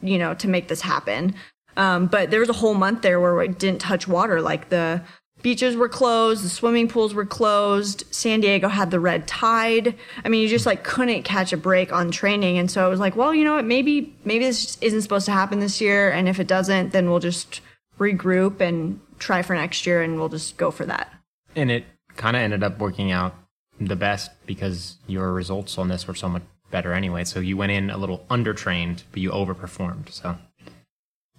you 0.00 0.18
know, 0.18 0.34
to 0.34 0.48
make 0.48 0.68
this 0.68 0.80
happen. 0.80 1.34
Um, 1.76 2.06
but 2.06 2.30
there 2.30 2.40
was 2.40 2.48
a 2.48 2.54
whole 2.54 2.74
month 2.74 3.02
there 3.02 3.20
where 3.20 3.40
I 3.40 3.48
didn't 3.48 3.80
touch 3.80 4.06
water. 4.06 4.40
Like 4.40 4.68
the 4.68 5.02
beaches 5.42 5.76
were 5.76 5.88
closed, 5.88 6.44
the 6.44 6.48
swimming 6.48 6.88
pools 6.88 7.14
were 7.14 7.26
closed, 7.26 8.04
San 8.10 8.40
Diego 8.40 8.68
had 8.68 8.90
the 8.90 9.00
red 9.00 9.26
tide. 9.26 9.94
I 10.24 10.28
mean, 10.28 10.42
you 10.42 10.48
just 10.48 10.66
like 10.66 10.84
couldn't 10.84 11.24
catch 11.24 11.52
a 11.52 11.56
break 11.56 11.92
on 11.92 12.10
training. 12.10 12.58
And 12.58 12.70
so 12.70 12.84
I 12.84 12.88
was 12.88 13.00
like, 13.00 13.16
well, 13.16 13.34
you 13.34 13.44
know 13.44 13.54
what, 13.54 13.64
maybe, 13.64 14.14
maybe 14.24 14.44
this 14.44 14.78
isn't 14.80 15.02
supposed 15.02 15.26
to 15.26 15.32
happen 15.32 15.60
this 15.60 15.80
year. 15.80 16.10
And 16.10 16.28
if 16.28 16.40
it 16.40 16.46
doesn't, 16.46 16.92
then 16.92 17.10
we'll 17.10 17.20
just 17.20 17.60
regroup 17.98 18.60
and 18.60 19.00
try 19.18 19.42
for 19.42 19.54
next 19.54 19.86
year 19.86 20.02
and 20.02 20.18
we'll 20.18 20.28
just 20.28 20.56
go 20.56 20.70
for 20.70 20.86
that. 20.86 21.12
And 21.54 21.70
it 21.70 21.84
kind 22.16 22.36
of 22.36 22.42
ended 22.42 22.62
up 22.62 22.78
working 22.78 23.10
out 23.10 23.34
the 23.80 23.96
best 23.96 24.30
because 24.46 24.98
your 25.06 25.32
results 25.32 25.78
on 25.78 25.88
this 25.88 26.06
were 26.06 26.14
so 26.14 26.28
much 26.28 26.42
better 26.70 26.92
anyway. 26.92 27.24
So 27.24 27.40
you 27.40 27.56
went 27.56 27.72
in 27.72 27.90
a 27.90 27.98
little 27.98 28.24
undertrained, 28.30 29.02
but 29.10 29.20
you 29.20 29.30
overperformed. 29.30 30.10
So 30.10 30.36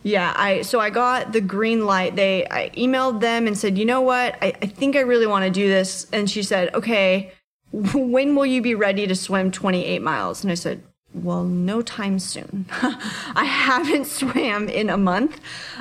Yeah, 0.04 0.34
I 0.36 0.62
so 0.64 0.80
I 0.80 0.90
got 0.90 1.32
the 1.32 1.42
green 1.42 1.86
light. 1.86 2.16
They 2.16 2.46
I 2.50 2.70
emailed 2.76 3.22
them 3.22 3.48
and 3.48 3.58
said, 3.58 3.78
you 3.78 3.86
know 3.86 4.02
what, 4.02 4.38
I, 4.42 4.54
I 4.62 4.68
think 4.68 4.96
I 4.96 5.00
really 5.00 5.28
want 5.28 5.46
to 5.46 5.52
do 5.52 5.68
this. 5.68 6.08
And 6.12 6.30
she 6.30 6.44
said, 6.44 6.74
okay, 6.76 7.32
when 7.72 8.36
will 8.36 8.46
you 8.46 8.62
be 8.62 8.76
ready 8.76 9.08
to 9.08 9.16
swim 9.16 9.50
28 9.50 10.02
miles? 10.02 10.44
And 10.44 10.52
I 10.52 10.56
said, 10.56 10.84
well, 11.14 11.44
no 11.44 11.82
time 11.82 12.20
soon. 12.20 12.66
I 12.82 13.46
haven't 13.46 14.06
swam 14.20 14.68
in 14.68 14.90
a 14.90 14.98
month. 14.98 15.40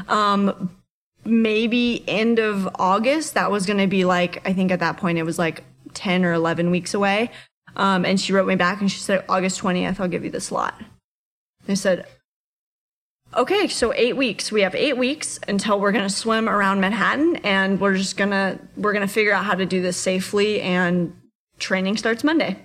Um, 0.09 0.71
maybe 1.25 2.05
end 2.07 2.39
of 2.39 2.69
August. 2.79 3.35
That 3.35 3.51
was 3.51 3.67
going 3.67 3.79
to 3.79 3.87
be 3.87 4.05
like, 4.05 4.47
I 4.47 4.53
think 4.53 4.71
at 4.71 4.81
that 4.81 4.99
point 4.99 5.19
it 5.19 5.23
was 5.25 5.39
like 5.39 5.65
10 5.95 6.25
or 6.25 6.33
11 6.33 6.71
weeks 6.71 6.95
away. 6.95 7.31
Um, 7.77 8.05
and 8.05 8.21
she 8.21 8.33
wrote 8.33 8.47
me 8.47 8.57
back 8.57 8.81
and 8.81 8.91
she 8.91 8.99
said, 8.99 9.25
August 9.29 9.61
20th, 9.61 9.99
I'll 9.99 10.09
give 10.09 10.25
you 10.25 10.31
the 10.31 10.41
slot. 10.41 10.81
I 11.69 11.75
said, 11.75 12.07
okay, 13.35 13.69
so 13.69 13.93
eight 13.95 14.17
weeks. 14.17 14.53
We 14.53 14.63
have 14.63 14.75
eight 14.75 14.97
weeks 14.97 15.39
until 15.49 15.81
we're 15.81 15.93
going 15.93 16.09
to 16.09 16.15
swim 16.15 16.49
around 16.49 16.81
Manhattan 16.81 17.37
and 17.37 17.81
we're 17.81 17.97
just 17.97 18.17
to, 18.31 18.59
we're 18.77 18.93
to 19.07 19.13
figure 19.13 19.33
out 19.33 19.45
how 19.45 19.55
to 19.55 19.67
do 19.67 19.83
this 19.83 19.97
safely 19.97 20.61
and 20.61 21.15
training 21.59 21.97
starts 21.97 22.25
Monday. 22.25 22.59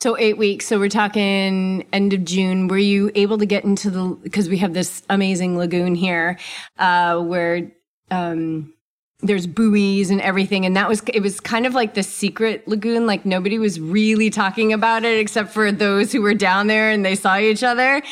So 0.00 0.16
eight 0.18 0.36
weeks. 0.36 0.66
So 0.66 0.78
we're 0.78 0.88
talking 0.88 1.86
end 1.92 2.12
of 2.12 2.24
June. 2.24 2.68
Were 2.68 2.76
you 2.78 3.10
able 3.14 3.38
to 3.38 3.46
get 3.46 3.64
into 3.64 3.90
the 3.90 4.04
because 4.22 4.48
we 4.48 4.58
have 4.58 4.74
this 4.74 5.02
amazing 5.08 5.56
lagoon 5.56 5.94
here, 5.94 6.38
uh, 6.78 7.18
where 7.18 7.72
um, 8.10 8.74
there's 9.26 9.46
buoys 9.46 10.10
and 10.10 10.20
everything, 10.20 10.64
and 10.64 10.76
that 10.76 10.88
was 10.88 11.02
it 11.12 11.20
was 11.20 11.40
kind 11.40 11.66
of 11.66 11.74
like 11.74 11.94
the 11.94 12.02
secret 12.02 12.66
lagoon. 12.66 13.06
Like 13.06 13.26
nobody 13.26 13.58
was 13.58 13.78
really 13.80 14.30
talking 14.30 14.72
about 14.72 15.04
it 15.04 15.18
except 15.18 15.50
for 15.52 15.70
those 15.72 16.12
who 16.12 16.22
were 16.22 16.34
down 16.34 16.66
there 16.66 16.90
and 16.90 17.04
they 17.04 17.14
saw 17.14 17.38
each 17.38 17.62
other. 17.62 18.02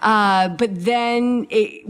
Uh, 0.00 0.48
but 0.48 0.70
then 0.84 1.46
it 1.50 1.86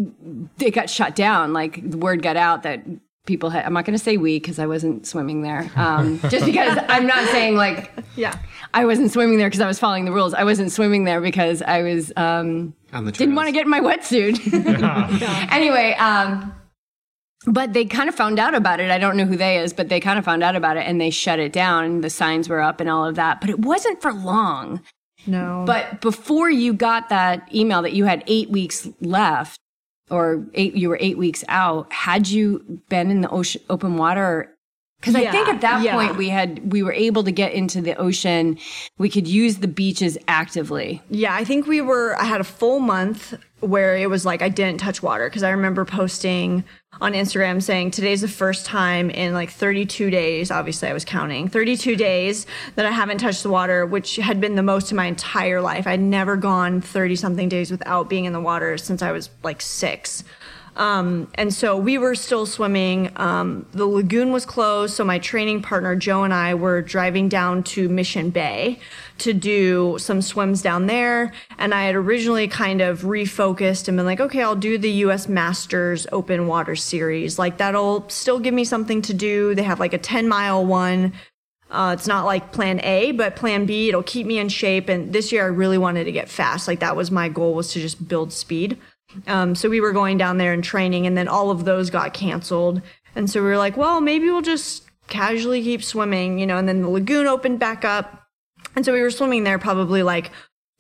it 0.61 0.71
got 0.73 0.91
shut 0.91 1.15
down. 1.15 1.53
Like 1.53 1.91
the 1.91 1.99
word 1.99 2.23
got 2.23 2.37
out 2.37 2.63
that 2.65 2.83
people 3.25 3.51
had, 3.51 3.65
I'm 3.65 3.73
not 3.73 3.85
going 3.85 3.97
to 3.97 4.03
say 4.03 4.17
we 4.17 4.41
because 4.41 4.59
I 4.59 4.67
wasn't 4.67 5.07
swimming 5.07 5.43
there. 5.43 5.71
Um, 5.77 6.19
just 6.29 6.45
because 6.45 6.77
I'm 6.89 7.07
not 7.07 7.29
saying 7.29 7.57
like, 7.57 7.93
Yeah. 8.17 8.37
I 8.75 8.85
wasn't 8.85 9.13
swimming 9.13 9.39
there 9.39 9.49
because 9.49 9.61
I 9.61 9.67
was 9.67 9.79
following 9.79 10.07
the 10.07 10.13
rules. 10.13 10.35
I 10.35 10.45
wasn't 10.45 10.73
swimming 10.73 11.05
there 11.05 11.21
because 11.21 11.63
I 11.63 11.83
was, 11.83 12.13
um, 12.17 12.75
didn't 12.91 13.35
want 13.35 13.47
to 13.49 13.53
get 13.53 13.65
in 13.65 13.71
my 13.71 13.81
wetsuit. 13.81 14.41
anyway, 15.53 15.95
um, 15.99 16.55
but 17.47 17.73
they 17.73 17.85
kind 17.85 18.09
of 18.09 18.15
found 18.15 18.39
out 18.39 18.55
about 18.55 18.81
it. 18.81 18.91
I 18.91 18.99
don't 18.99 19.17
know 19.17 19.25
who 19.25 19.37
they 19.37 19.59
is, 19.59 19.73
but 19.73 19.89
they 19.89 20.01
kind 20.01 20.19
of 20.19 20.25
found 20.25 20.43
out 20.43 20.57
about 20.57 20.77
it 20.77 20.87
and 20.87 21.01
they 21.01 21.11
shut 21.11 21.39
it 21.39 21.53
down. 21.53 22.01
The 22.01 22.11
signs 22.11 22.49
were 22.49 22.61
up 22.61 22.81
and 22.81 22.89
all 22.89 23.05
of 23.05 23.17
that, 23.17 23.41
but 23.41 23.51
it 23.51 23.61
wasn't 23.61 24.01
for 24.01 24.13
long. 24.13 24.81
No. 25.27 25.65
But 25.67 26.01
before 26.01 26.51
you 26.51 26.73
got 26.73 27.09
that 27.09 27.53
email 27.55 27.83
that 27.83 27.93
you 27.93 28.05
had 28.05 28.25
eight 28.27 28.51
weeks 28.51 28.89
left, 29.01 29.59
or 30.11 30.45
eight, 30.55 30.75
you 30.75 30.89
were 30.89 30.99
eight 31.01 31.17
weeks 31.17 31.45
out, 31.49 31.93
had 31.93 32.29
you 32.29 32.83
been 32.89 33.11
in 33.11 33.23
the 33.23 33.31
ocean, 33.31 33.63
open 33.71 33.97
water? 33.97 34.52
Because 35.03 35.17
I 35.17 35.33
think 35.33 35.49
at 35.49 35.61
that 35.63 35.83
yeah. 35.83 35.95
point 35.95 36.17
we 36.17 36.29
had 36.29 36.73
we 36.73 36.85
were 36.85 36.93
able 36.93 37.25
to 37.25 37.33
get 37.33 37.53
into 37.53 37.81
the 37.81 37.97
ocean. 37.97 38.57
We 38.99 39.11
could 39.11 39.27
use 39.27 39.57
the 39.57 39.67
beaches 39.67 40.17
actively. 40.29 41.03
Yeah, 41.11 41.35
I 41.35 41.43
think 41.43 41.67
we 41.67 41.81
were. 41.81 42.15
I 42.21 42.25
had 42.25 42.41
a 42.41 42.45
full 42.45 42.79
month 42.79 43.35
where 43.59 43.97
it 43.97 44.09
was 44.09 44.25
like 44.25 44.43
I 44.43 44.49
didn't 44.49 44.79
touch 44.79 45.03
water 45.03 45.29
because 45.29 45.43
I 45.43 45.51
remember 45.51 45.85
posting 45.85 46.63
on 47.01 47.15
Instagram 47.15 47.61
saying 47.61 47.91
today's 47.91 48.21
the 48.21 48.29
first 48.29 48.65
time 48.65 49.11
in 49.11 49.35
like 49.35 49.51
32 49.51 50.09
days. 50.09 50.53
Obviously, 50.53 50.89
I 50.89 50.93
was 50.93 51.05
counting 51.05 51.49
32 51.49 51.97
days 51.97 52.47
that 52.77 52.87
I 52.87 52.93
haven't 52.93 53.19
touched 53.19 53.43
the 53.43 53.51
water, 53.51 53.85
which 53.85 54.17
had 54.17 54.41
been 54.41 54.55
the 54.55 54.63
most 54.63 54.93
in 54.93 54.97
my 54.97 55.07
entire 55.07 55.61
life. 55.61 55.89
I'd 55.89 56.01
never 56.01 56.37
gone 56.37 56.81
30 56.81 57.17
something 57.17 57.49
days 57.49 57.73
without 57.73 58.09
being 58.09 58.25
in 58.25 58.33
the 58.33 58.41
water 58.41 58.79
since 58.79 59.03
I 59.03 59.11
was 59.11 59.31
like 59.43 59.61
six. 59.61 60.23
Um, 60.75 61.29
and 61.35 61.53
so 61.53 61.77
we 61.77 61.99
were 61.99 62.15
still 62.15 62.47
swimming. 62.47 63.11
Um, 63.17 63.67
the 63.73 63.87
lagoon 63.87 64.33
was 64.33 64.47
closed. 64.47 64.95
So 64.95 65.05
my 65.05 65.19
training 65.19 65.63
partner, 65.63 65.95
Joe, 65.97 66.25
and 66.25 66.33
I 66.33 66.55
were 66.55 66.81
driving 66.81 67.29
down 67.29 67.63
to 67.65 67.89
Mission 67.89 68.31
Bay 68.31 68.79
to 69.19 69.35
do 69.35 69.97
some 69.99 70.23
swims 70.23 70.63
down 70.63 70.87
there. 70.87 71.33
And 71.59 71.75
I 71.75 71.85
had 71.85 71.95
originally 71.95 72.49
kind 72.49 72.81
of 72.81 73.03
refocused 73.03 73.89
and 73.89 73.97
been 73.97 74.07
like, 74.07 74.21
okay, 74.21 74.43
I'll 74.43 74.57
do 74.57 74.79
the 74.79 74.91
US 74.91 75.29
Masters 75.29 76.07
Open 76.11 76.47
Water 76.47 76.75
Series. 76.75 77.39
Like 77.39 77.59
that'll 77.59 78.09
still 78.09 78.39
give 78.39 78.55
me 78.55 78.65
something 78.65 79.03
to 79.03 79.15
do. 79.15 79.55
They 79.55 79.63
have 79.63 79.81
like 79.81 79.93
a 79.93 79.99
10 79.99 80.27
mile 80.27 80.65
one. 80.65 81.13
Uh, 81.71 81.95
it's 81.99 82.07
not 82.07 82.27
like 82.27 82.53
plan 82.53 82.81
A, 82.83 83.13
but 83.13 83.35
plan 83.35 83.65
B, 83.65 83.89
it'll 83.89 84.03
keep 84.03 84.27
me 84.27 84.39
in 84.39 84.51
shape. 84.51 84.91
And 84.91 85.13
this 85.13 85.33
year 85.33 85.45
I 85.45 85.49
really 85.49 85.79
wanted 85.79 86.05
to 86.05 86.13
get 86.13 86.29
fast. 86.29 86.69
Like 86.69 86.81
that 86.81 86.97
was 86.97 87.11
my 87.11 87.29
goal 87.29 87.55
was 87.55 87.73
to 87.73 87.81
just 87.81 88.09
build 88.09 88.33
speed. 88.33 88.79
Um, 89.27 89.55
so 89.55 89.69
we 89.69 89.81
were 89.81 89.93
going 89.93 90.19
down 90.19 90.39
there 90.39 90.53
and 90.53 90.63
training, 90.63 91.07
and 91.07 91.17
then 91.17 91.29
all 91.29 91.51
of 91.51 91.65
those 91.65 91.91
got 91.91 92.15
canceled. 92.15 92.83
And 93.15 93.29
so 93.29 93.43
we 93.43 93.49
were 93.49 93.59
like, 93.59 93.77
well, 93.77 94.01
maybe 94.01 94.27
we'll 94.27 94.43
just 94.43 94.85
casually 95.09 95.63
keep 95.63 95.83
swimming, 95.85 96.39
you 96.39 96.47
know. 96.47 96.57
And 96.57 96.69
then 96.69 96.83
the 96.83 96.89
lagoon 96.89 97.27
opened 97.27 97.59
back 97.59 97.85
up, 97.85 98.27
and 98.75 98.85
so 98.85 98.93
we 98.93 99.03
were 99.03 99.11
swimming 99.11 99.45
there 99.45 99.59
probably 99.59 100.03
like 100.03 100.31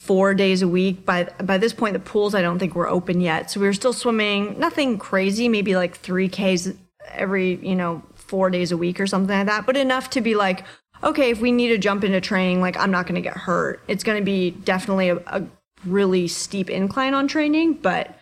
four 0.00 0.34
days 0.34 0.62
a 0.62 0.68
week. 0.68 1.04
By 1.04 1.24
by 1.42 1.58
this 1.58 1.72
point, 1.72 1.92
the 1.92 2.00
pools 2.00 2.34
I 2.34 2.42
don't 2.42 2.58
think 2.58 2.74
were 2.74 2.88
open 2.88 3.20
yet, 3.20 3.50
so 3.50 3.60
we 3.60 3.66
were 3.66 3.72
still 3.72 3.92
swimming. 3.92 4.58
Nothing 4.58 4.98
crazy, 4.98 5.48
maybe 5.48 5.76
like 5.76 5.96
three 5.96 6.28
k's 6.28 6.72
every 7.10 7.56
you 7.56 7.74
know 7.74 8.02
four 8.14 8.48
days 8.48 8.72
a 8.72 8.76
week 8.76 8.98
or 8.98 9.06
something 9.06 9.36
like 9.36 9.46
that, 9.46 9.66
but 9.66 9.76
enough 9.76 10.08
to 10.10 10.20
be 10.20 10.34
like, 10.34 10.64
okay, 11.04 11.30
if 11.30 11.40
we 11.40 11.52
need 11.52 11.68
to 11.68 11.78
jump 11.78 12.04
into 12.04 12.20
training, 12.20 12.60
like 12.60 12.76
I'm 12.78 12.90
not 12.90 13.06
going 13.06 13.16
to 13.16 13.20
get 13.20 13.36
hurt. 13.36 13.82
It's 13.88 14.04
going 14.04 14.18
to 14.18 14.24
be 14.24 14.52
definitely 14.52 15.10
a, 15.10 15.16
a 15.26 15.44
really 15.84 16.28
steep 16.28 16.70
incline 16.70 17.12
on 17.14 17.28
training, 17.28 17.74
but 17.74 18.18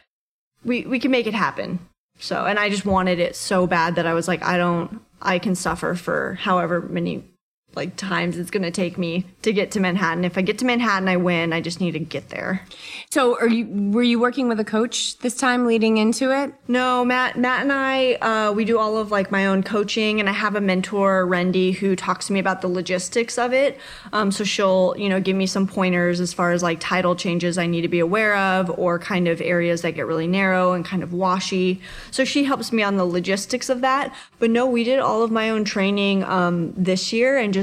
we 0.64 0.85
we 0.87 0.99
can 0.99 1.11
make 1.11 1.26
it 1.26 1.35
happen. 1.35 1.79
So, 2.19 2.45
and 2.45 2.59
I 2.59 2.69
just 2.69 2.85
wanted 2.85 3.19
it 3.19 3.35
so 3.35 3.67
bad 3.67 3.95
that 3.95 4.07
I 4.07 4.12
was 4.12 4.29
like, 4.29 4.43
I 4.45 4.59
don't, 4.59 5.00
I 5.23 5.38
can 5.38 5.55
suffer 5.55 5.95
for 5.95 6.35
however 6.35 6.83
many 6.83 7.25
like 7.74 7.96
times 7.96 8.36
it's 8.36 8.50
going 8.50 8.64
to 8.64 8.70
take 8.70 8.98
me 8.98 9.24
to 9.42 9.52
get 9.52 9.70
to 9.72 9.80
Manhattan. 9.80 10.24
If 10.24 10.36
I 10.36 10.42
get 10.42 10.58
to 10.58 10.64
Manhattan, 10.64 11.08
I 11.08 11.16
win. 11.16 11.52
I 11.52 11.60
just 11.60 11.80
need 11.80 11.92
to 11.92 12.00
get 12.00 12.28
there. 12.30 12.66
So, 13.10 13.38
are 13.38 13.48
you 13.48 13.66
were 13.92 14.02
you 14.02 14.18
working 14.18 14.48
with 14.48 14.58
a 14.58 14.64
coach 14.64 15.16
this 15.18 15.36
time 15.36 15.66
leading 15.66 15.98
into 15.98 16.32
it? 16.36 16.52
No, 16.66 17.04
Matt, 17.04 17.38
Matt 17.38 17.62
and 17.62 17.72
I, 17.72 18.14
uh, 18.14 18.52
we 18.52 18.64
do 18.64 18.78
all 18.78 18.96
of 18.96 19.10
like 19.10 19.30
my 19.30 19.46
own 19.46 19.62
coaching, 19.62 20.18
and 20.18 20.28
I 20.28 20.32
have 20.32 20.56
a 20.56 20.60
mentor, 20.60 21.26
Rendy, 21.26 21.72
who 21.74 21.94
talks 21.94 22.26
to 22.26 22.32
me 22.32 22.40
about 22.40 22.60
the 22.60 22.68
logistics 22.68 23.38
of 23.38 23.52
it. 23.52 23.78
Um, 24.12 24.32
so 24.32 24.42
she'll, 24.42 24.94
you 24.98 25.08
know, 25.08 25.20
give 25.20 25.36
me 25.36 25.46
some 25.46 25.66
pointers 25.66 26.18
as 26.18 26.32
far 26.32 26.50
as 26.50 26.62
like 26.62 26.80
title 26.80 27.14
changes 27.14 27.56
I 27.56 27.66
need 27.66 27.82
to 27.82 27.88
be 27.88 28.00
aware 28.00 28.36
of, 28.36 28.70
or 28.78 28.98
kind 28.98 29.28
of 29.28 29.40
areas 29.40 29.82
that 29.82 29.92
get 29.92 30.06
really 30.06 30.26
narrow 30.26 30.72
and 30.72 30.84
kind 30.84 31.02
of 31.02 31.12
washy. 31.12 31.80
So 32.10 32.24
she 32.24 32.44
helps 32.44 32.72
me 32.72 32.82
on 32.82 32.96
the 32.96 33.04
logistics 33.04 33.68
of 33.68 33.80
that. 33.82 34.12
But 34.40 34.50
no, 34.50 34.66
we 34.66 34.82
did 34.82 34.98
all 34.98 35.22
of 35.22 35.30
my 35.30 35.50
own 35.50 35.64
training 35.64 36.24
um, 36.24 36.72
this 36.76 37.12
year, 37.12 37.38
and 37.38 37.54
just, 37.54 37.60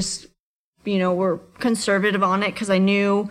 you 0.85 0.99
know, 0.99 1.13
we're 1.13 1.37
conservative 1.59 2.23
on 2.23 2.43
it 2.43 2.53
because 2.53 2.69
I 2.69 2.77
knew 2.77 3.29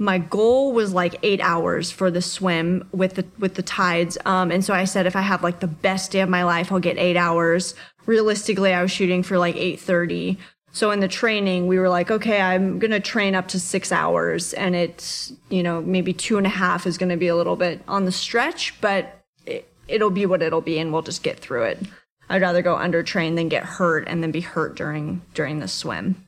my 0.00 0.16
goal 0.16 0.72
was 0.72 0.94
like 0.94 1.16
eight 1.22 1.40
hours 1.42 1.90
for 1.90 2.10
the 2.10 2.22
swim 2.22 2.88
with 2.90 3.14
the 3.14 3.24
with 3.38 3.54
the 3.54 3.62
tides. 3.62 4.16
Um 4.24 4.50
and 4.50 4.64
so 4.64 4.72
i 4.72 4.84
said 4.84 5.06
if 5.06 5.14
i 5.14 5.20
have 5.20 5.42
like 5.42 5.60
the 5.60 5.66
best 5.66 6.10
day 6.10 6.20
of 6.20 6.28
my 6.28 6.42
life 6.42 6.72
i'll 6.72 6.80
get 6.80 6.98
eight 6.98 7.16
hours. 7.16 7.74
Realistically 8.06 8.72
i 8.72 8.82
was 8.82 8.90
shooting 8.90 9.22
for 9.22 9.38
like 9.38 9.54
8.30 9.54 10.38
so 10.72 10.90
in 10.90 11.00
the 11.00 11.06
training 11.06 11.66
we 11.66 11.78
were 11.78 11.90
like 11.90 12.10
okay 12.10 12.40
i'm 12.40 12.78
gonna 12.78 12.98
train 12.98 13.34
up 13.34 13.46
to 13.48 13.60
six 13.60 13.92
hours 13.92 14.52
and 14.54 14.74
it's 14.74 15.32
you 15.48 15.62
know 15.62 15.82
maybe 15.82 16.12
two 16.12 16.38
and 16.38 16.46
a 16.46 16.50
half 16.50 16.86
is 16.86 16.96
gonna 16.96 17.18
be 17.18 17.28
a 17.28 17.36
little 17.36 17.56
bit 17.56 17.82
on 17.86 18.06
the 18.06 18.12
stretch 18.12 18.80
but 18.80 19.20
it, 19.46 19.70
it'll 19.86 20.10
be 20.10 20.26
what 20.26 20.42
it'll 20.42 20.62
be 20.62 20.78
and 20.78 20.92
we'll 20.92 21.02
just 21.02 21.22
get 21.22 21.38
through 21.38 21.64
it 21.64 21.78
i'd 22.30 22.42
rather 22.42 22.62
go 22.62 22.76
under 22.76 23.02
train 23.02 23.34
than 23.34 23.48
get 23.48 23.64
hurt 23.64 24.04
and 24.08 24.22
then 24.22 24.30
be 24.30 24.40
hurt 24.40 24.76
during 24.76 25.20
during 25.34 25.60
the 25.60 25.68
swim. 25.68 26.26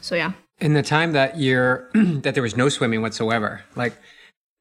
So 0.00 0.14
yeah. 0.14 0.32
In 0.60 0.74
the 0.74 0.82
time 0.82 1.12
that 1.12 1.36
year 1.36 1.90
that 1.94 2.34
there 2.34 2.42
was 2.42 2.56
no 2.56 2.68
swimming 2.68 3.02
whatsoever 3.02 3.62
like 3.74 3.94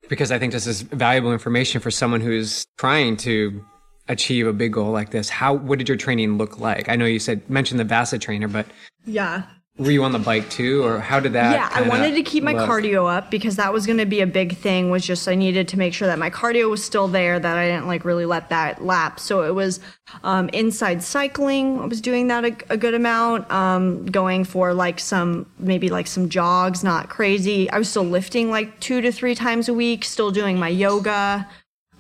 because 0.08 0.32
i 0.32 0.40
think 0.40 0.54
this 0.54 0.68
is 0.68 0.82
valuable 0.84 1.34
information 1.34 1.82
for 1.82 1.92
someone 1.92 2.22
who's 2.22 2.66
trying 2.78 3.18
to 3.18 3.64
achieve 4.08 4.46
a 4.46 4.54
big 4.54 4.74
goal 4.74 4.92
like 4.92 5.12
this 5.12 5.30
how 5.30 5.54
what 5.54 5.80
did 5.80 5.90
your 5.90 5.98
training 5.98 6.38
look 6.38 6.60
like? 6.60 6.90
I 6.90 6.96
know 6.96 7.06
you 7.06 7.20
said 7.20 7.50
mentioned 7.50 7.80
the 7.80 7.86
vasa 7.86 8.20
trainer 8.20 8.48
but 8.48 8.68
yeah 9.06 9.44
were 9.78 9.92
you 9.92 10.06
on 10.06 10.14
the 10.14 10.20
bike 10.20 10.50
too 10.50 10.84
or 10.86 11.00
how 11.00 11.20
did 11.20 11.34
that 11.34 11.52
yeah 11.52 11.70
i 11.74 11.82
wanted 11.88 12.16
to 12.16 12.24
keep 12.24 12.42
my 12.44 12.54
look? 12.54 12.70
cardio 12.70 13.14
up 13.14 13.30
because 13.30 13.58
that 13.58 13.74
was 13.74 13.86
going 13.86 13.98
to 13.98 14.06
be 14.06 14.22
a 14.22 14.28
big 14.28 14.56
thing 14.56 14.90
was 14.90 15.06
just 15.06 15.28
i 15.28 15.36
needed 15.36 15.68
to 15.68 15.78
make 15.78 15.94
sure 15.94 16.08
that 16.08 16.18
my 16.18 16.30
cardio 16.30 16.70
was 16.70 16.84
still 16.84 17.10
there 17.10 17.40
that 17.40 17.58
i 17.58 17.68
didn't 17.68 17.86
like 17.86 18.06
really 18.06 18.26
let 18.26 18.50
that 18.50 18.84
lapse. 18.84 19.24
So 19.24 19.44
it 19.44 19.54
was 19.54 19.82
um, 20.24 20.50
inside 20.50 21.04
cycling 21.04 21.80
i 21.80 21.86
was 21.86 22.00
doing 22.00 22.30
that 22.30 22.46
a, 22.46 22.56
a 22.70 22.78
good 22.78 22.94
amount 22.94 23.52
um, 23.52 24.06
going 24.06 24.46
for 24.46 24.74
like 24.74 25.00
some 25.00 25.46
maybe 25.60 25.90
like 25.90 26.08
some 26.08 26.30
jogs 26.30 26.84
not 26.84 27.10
crazy. 27.10 27.70
I 27.70 27.78
was 27.78 27.90
still 27.90 28.04
lifting 28.04 28.52
like 28.52 28.80
two 28.80 29.02
to 29.02 29.12
three 29.12 29.36
times 29.36 29.68
a 29.68 29.74
week 29.74 30.06
still 30.06 30.32
doing 30.32 30.58
my 30.58 30.70
yoga. 30.70 31.48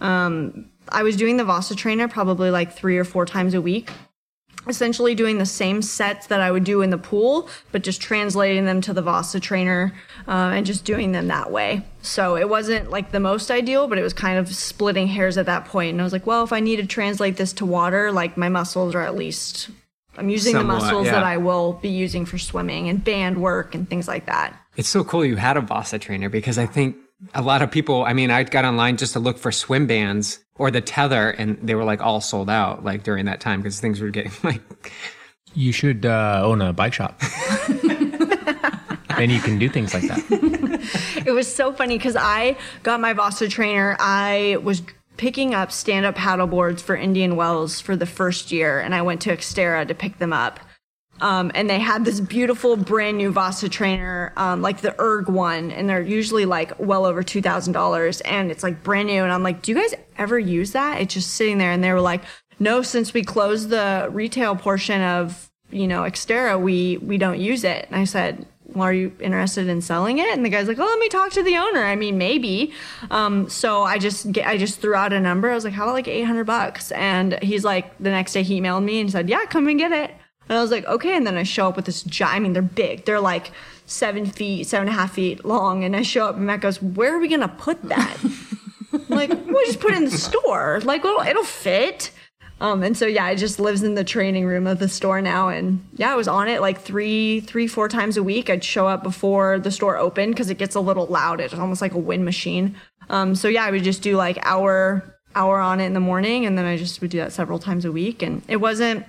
Um, 0.01 0.69
i 0.89 1.03
was 1.03 1.15
doing 1.15 1.37
the 1.37 1.43
vasa 1.43 1.75
trainer 1.75 2.07
probably 2.07 2.51
like 2.51 2.71
three 2.71 2.97
or 2.97 3.03
four 3.03 3.25
times 3.25 3.53
a 3.53 3.61
week 3.61 3.89
essentially 4.67 5.15
doing 5.15 5.37
the 5.37 5.45
same 5.45 5.81
sets 5.81 6.27
that 6.27 6.41
I 6.41 6.51
would 6.51 6.63
do 6.63 6.81
in 6.81 6.89
the 6.89 6.97
pool, 6.97 7.49
but 7.71 7.83
just 7.83 8.01
translating 8.01 8.65
them 8.65 8.81
to 8.81 8.93
the 8.93 9.01
Vasa 9.01 9.39
trainer 9.39 9.93
uh, 10.27 10.51
and 10.55 10.65
just 10.65 10.85
doing 10.85 11.11
them 11.11 11.27
that 11.27 11.51
way. 11.51 11.83
So 12.01 12.35
it 12.35 12.49
wasn't 12.49 12.89
like 12.89 13.11
the 13.11 13.19
most 13.19 13.51
ideal, 13.51 13.87
but 13.87 13.97
it 13.97 14.03
was 14.03 14.13
kind 14.13 14.37
of 14.37 14.53
splitting 14.53 15.07
hairs 15.07 15.37
at 15.37 15.45
that 15.47 15.65
point. 15.65 15.91
And 15.91 16.01
I 16.01 16.03
was 16.03 16.13
like, 16.13 16.27
well, 16.27 16.43
if 16.43 16.53
I 16.53 16.59
need 16.59 16.77
to 16.77 16.85
translate 16.85 17.37
this 17.37 17.53
to 17.53 17.65
water, 17.65 18.11
like 18.11 18.37
my 18.37 18.49
muscles 18.49 18.95
are 18.95 19.01
at 19.01 19.15
least, 19.15 19.69
I'm 20.17 20.29
using 20.29 20.53
Somewhat, 20.53 20.73
the 20.73 20.79
muscles 20.79 21.05
yeah. 21.07 21.13
that 21.13 21.23
I 21.23 21.37
will 21.37 21.73
be 21.73 21.89
using 21.89 22.25
for 22.25 22.37
swimming 22.37 22.89
and 22.89 23.03
band 23.03 23.41
work 23.41 23.75
and 23.75 23.89
things 23.89 24.07
like 24.07 24.25
that. 24.27 24.55
It's 24.77 24.89
so 24.89 25.03
cool 25.03 25.25
you 25.25 25.35
had 25.35 25.57
a 25.57 25.61
Vasa 25.61 25.99
trainer 25.99 26.29
because 26.29 26.57
I 26.57 26.65
think 26.65 26.97
a 27.33 27.41
lot 27.41 27.61
of 27.61 27.71
people, 27.71 28.03
I 28.03 28.13
mean, 28.13 28.29
I 28.29 28.43
got 28.43 28.65
online 28.65 28.97
just 28.97 29.13
to 29.13 29.19
look 29.19 29.37
for 29.37 29.51
swim 29.51 29.87
bands 29.87 30.39
or 30.57 30.71
the 30.71 30.81
tether 30.81 31.29
and 31.31 31.57
they 31.61 31.75
were 31.75 31.83
like 31.83 32.01
all 32.01 32.21
sold 32.21 32.49
out 32.49 32.83
like 32.83 33.03
during 33.03 33.25
that 33.25 33.39
time 33.41 33.61
because 33.61 33.79
things 33.79 33.99
were 34.01 34.09
getting 34.09 34.31
like, 34.43 34.61
You 35.53 35.71
should 35.71 36.05
uh, 36.05 36.41
own 36.43 36.61
a 36.61 36.73
bike 36.73 36.93
shop. 36.93 37.19
then 39.17 39.29
you 39.29 39.39
can 39.39 39.57
do 39.59 39.69
things 39.69 39.93
like 39.93 40.03
that. 40.03 41.23
it 41.25 41.31
was 41.31 41.53
so 41.53 41.71
funny 41.73 41.97
because 41.97 42.15
I 42.15 42.57
got 42.83 42.99
my 42.99 43.13
Vasa 43.13 43.47
trainer. 43.47 43.95
I 43.99 44.57
was 44.63 44.81
picking 45.17 45.53
up 45.53 45.71
stand 45.71 46.05
up 46.05 46.15
paddle 46.15 46.47
boards 46.47 46.81
for 46.81 46.95
Indian 46.95 47.35
Wells 47.35 47.79
for 47.79 47.95
the 47.95 48.05
first 48.05 48.51
year, 48.51 48.79
and 48.79 48.93
I 48.93 49.01
went 49.01 49.21
to 49.21 49.29
Xterra 49.35 49.87
to 49.87 49.93
pick 49.95 50.17
them 50.19 50.33
up. 50.33 50.59
Um, 51.21 51.51
and 51.55 51.69
they 51.69 51.79
had 51.79 52.03
this 52.03 52.19
beautiful 52.19 52.75
brand 52.75 53.17
new 53.17 53.31
Vasa 53.31 53.69
trainer, 53.69 54.33
um, 54.35 54.61
like 54.61 54.81
the 54.81 54.99
erg 54.99 55.29
one, 55.29 55.71
and 55.71 55.89
they're 55.89 56.01
usually 56.01 56.45
like 56.45 56.73
well 56.77 57.05
over 57.05 57.23
two 57.23 57.41
thousand 57.41 57.73
dollars, 57.73 58.21
and 58.21 58.51
it's 58.51 58.63
like 58.63 58.83
brand 58.83 59.07
new. 59.07 59.23
And 59.23 59.31
I'm 59.31 59.43
like, 59.43 59.61
do 59.61 59.71
you 59.71 59.77
guys 59.77 59.93
ever 60.17 60.37
use 60.37 60.73
that? 60.73 61.01
It's 61.01 61.13
just 61.13 61.31
sitting 61.31 61.57
there, 61.57 61.71
and 61.71 61.83
they 61.83 61.93
were 61.93 62.01
like, 62.01 62.21
no, 62.59 62.81
since 62.81 63.13
we 63.13 63.23
closed 63.23 63.69
the 63.69 64.09
retail 64.11 64.55
portion 64.55 65.01
of 65.01 65.49
you 65.71 65.87
know 65.87 66.01
Xterra, 66.01 66.59
we 66.59 66.97
we 66.97 67.17
don't 67.17 67.39
use 67.39 67.63
it. 67.63 67.87
And 67.89 67.95
I 67.95 68.03
said, 68.03 68.45
well, 68.65 68.83
are 68.83 68.93
you 68.93 69.15
interested 69.19 69.67
in 69.67 69.81
selling 69.81 70.17
it? 70.17 70.33
And 70.33 70.43
the 70.43 70.49
guy's 70.49 70.67
like, 70.67 70.79
oh, 70.79 70.85
let 70.85 70.99
me 70.99 71.07
talk 71.07 71.31
to 71.31 71.43
the 71.43 71.55
owner. 71.57 71.83
I 71.83 71.95
mean, 71.95 72.17
maybe. 72.17 72.73
Um, 73.09 73.49
so 73.49 73.83
I 73.83 73.97
just 73.97 74.31
get, 74.31 74.47
I 74.47 74.57
just 74.57 74.81
threw 74.81 74.95
out 74.95 75.13
a 75.13 75.19
number. 75.19 75.49
I 75.49 75.55
was 75.55 75.63
like, 75.63 75.73
how 75.73 75.83
about 75.83 75.93
like 75.93 76.07
800 76.07 76.43
bucks? 76.43 76.91
And 76.91 77.41
he's 77.41 77.63
like, 77.63 77.97
the 77.99 78.09
next 78.09 78.33
day 78.33 78.43
he 78.43 78.59
emailed 78.59 78.83
me 78.83 78.99
and 78.99 79.11
said, 79.11 79.29
yeah, 79.29 79.45
come 79.45 79.67
and 79.67 79.79
get 79.79 79.91
it. 79.91 80.11
And 80.47 80.57
I 80.57 80.61
was 80.61 80.71
like, 80.71 80.85
okay. 80.85 81.15
And 81.15 81.25
then 81.25 81.37
I 81.37 81.43
show 81.43 81.67
up 81.67 81.75
with 81.75 81.85
this 81.85 82.03
giant, 82.03 82.35
I 82.35 82.39
mean, 82.39 82.53
they're 82.53 82.61
big. 82.61 83.05
They're 83.05 83.19
like 83.19 83.51
seven 83.85 84.25
feet, 84.25 84.67
seven 84.67 84.87
and 84.87 84.95
a 84.95 84.99
half 84.99 85.13
feet 85.13 85.45
long. 85.45 85.83
And 85.83 85.95
I 85.95 86.01
show 86.01 86.27
up 86.27 86.35
and 86.35 86.45
Matt 86.45 86.61
goes, 86.61 86.81
where 86.81 87.15
are 87.15 87.19
we 87.19 87.27
going 87.27 87.41
to 87.41 87.47
put 87.47 87.81
that? 87.83 88.17
Like, 89.09 89.29
we 89.29 89.65
just 89.65 89.79
put 89.79 89.91
it 89.91 89.97
in 89.97 90.05
the 90.05 90.11
store. 90.11 90.79
Like, 90.83 91.03
it'll, 91.03 91.19
it'll 91.19 91.43
fit. 91.43 92.11
Um, 92.61 92.83
and 92.83 92.95
so 92.95 93.05
yeah, 93.05 93.29
it 93.29 93.35
just 93.35 93.59
lives 93.59 93.83
in 93.83 93.95
the 93.95 94.03
training 94.03 94.45
room 94.45 94.65
of 94.65 94.79
the 94.79 94.87
store 94.87 95.21
now. 95.21 95.49
And 95.49 95.85
yeah, 95.95 96.13
I 96.13 96.15
was 96.15 96.27
on 96.27 96.47
it 96.47 96.61
like 96.61 96.79
three, 96.79 97.41
three, 97.41 97.67
four 97.67 97.89
times 97.89 98.15
a 98.15 98.23
week. 98.23 98.49
I'd 98.49 98.63
show 98.63 98.87
up 98.87 99.03
before 99.03 99.59
the 99.59 99.71
store 99.71 99.97
opened 99.97 100.33
because 100.33 100.49
it 100.49 100.57
gets 100.57 100.75
a 100.75 100.79
little 100.79 101.05
loud. 101.07 101.41
It's 101.41 101.53
almost 101.53 101.81
like 101.81 101.93
a 101.93 101.99
wind 101.99 102.23
machine. 102.23 102.75
Um, 103.09 103.35
so 103.35 103.49
yeah, 103.49 103.65
I 103.65 103.71
would 103.71 103.83
just 103.83 104.01
do 104.01 104.15
like 104.15 104.39
hour, 104.43 105.03
hour 105.35 105.59
on 105.59 105.81
it 105.81 105.85
in 105.85 105.93
the 105.93 105.99
morning, 105.99 106.45
and 106.45 106.57
then 106.57 106.65
I 106.65 106.77
just 106.77 107.01
would 107.01 107.11
do 107.11 107.17
that 107.17 107.33
several 107.33 107.59
times 107.59 107.83
a 107.83 107.91
week. 107.91 108.21
And 108.21 108.41
it 108.47 108.57
wasn't, 108.57 109.05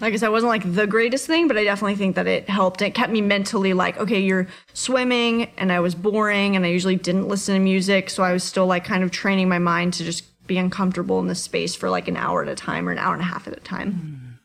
like 0.00 0.12
I 0.12 0.16
said, 0.16 0.26
it 0.26 0.32
wasn't 0.32 0.50
like 0.50 0.74
the 0.74 0.86
greatest 0.86 1.26
thing, 1.26 1.46
but 1.46 1.56
I 1.56 1.64
definitely 1.64 1.94
think 1.94 2.16
that 2.16 2.26
it 2.26 2.48
helped. 2.48 2.82
It 2.82 2.94
kept 2.94 3.12
me 3.12 3.20
mentally 3.20 3.74
like, 3.74 3.96
okay, 3.96 4.20
you're 4.20 4.48
swimming, 4.72 5.44
and 5.56 5.70
I 5.70 5.80
was 5.80 5.94
boring, 5.94 6.56
and 6.56 6.64
I 6.64 6.68
usually 6.68 6.96
didn't 6.96 7.28
listen 7.28 7.54
to 7.54 7.60
music, 7.60 8.10
so 8.10 8.22
I 8.22 8.32
was 8.32 8.42
still 8.42 8.66
like 8.66 8.84
kind 8.84 9.04
of 9.04 9.10
training 9.12 9.48
my 9.48 9.60
mind 9.60 9.94
to 9.94 10.04
just 10.04 10.24
be 10.46 10.58
uncomfortable 10.58 11.20
in 11.20 11.28
this 11.28 11.42
space 11.42 11.74
for 11.74 11.88
like 11.88 12.08
an 12.08 12.16
hour 12.16 12.42
at 12.42 12.48
a 12.48 12.54
time 12.54 12.88
or 12.88 12.92
an 12.92 12.98
hour 12.98 13.12
and 13.12 13.22
a 13.22 13.26
half 13.26 13.46
at 13.46 13.56
a 13.56 13.60
time. 13.60 14.40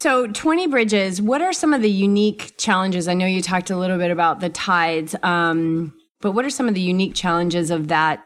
So, 0.00 0.28
20 0.28 0.68
bridges, 0.68 1.20
what 1.20 1.42
are 1.42 1.52
some 1.52 1.74
of 1.74 1.82
the 1.82 1.90
unique 1.90 2.54
challenges? 2.56 3.08
I 3.08 3.14
know 3.14 3.26
you 3.26 3.42
talked 3.42 3.70
a 3.70 3.76
little 3.76 3.98
bit 3.98 4.12
about 4.12 4.38
the 4.38 4.48
tides, 4.48 5.16
um, 5.24 5.92
but 6.20 6.32
what 6.32 6.44
are 6.44 6.50
some 6.50 6.68
of 6.68 6.74
the 6.74 6.80
unique 6.80 7.14
challenges 7.14 7.70
of 7.70 7.88
that 7.88 8.24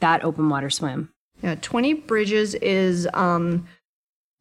that 0.00 0.24
open 0.24 0.48
water 0.48 0.70
swim? 0.70 1.10
Yeah, 1.42 1.56
20 1.56 1.92
bridges 1.94 2.54
is 2.54 3.06
um, 3.12 3.66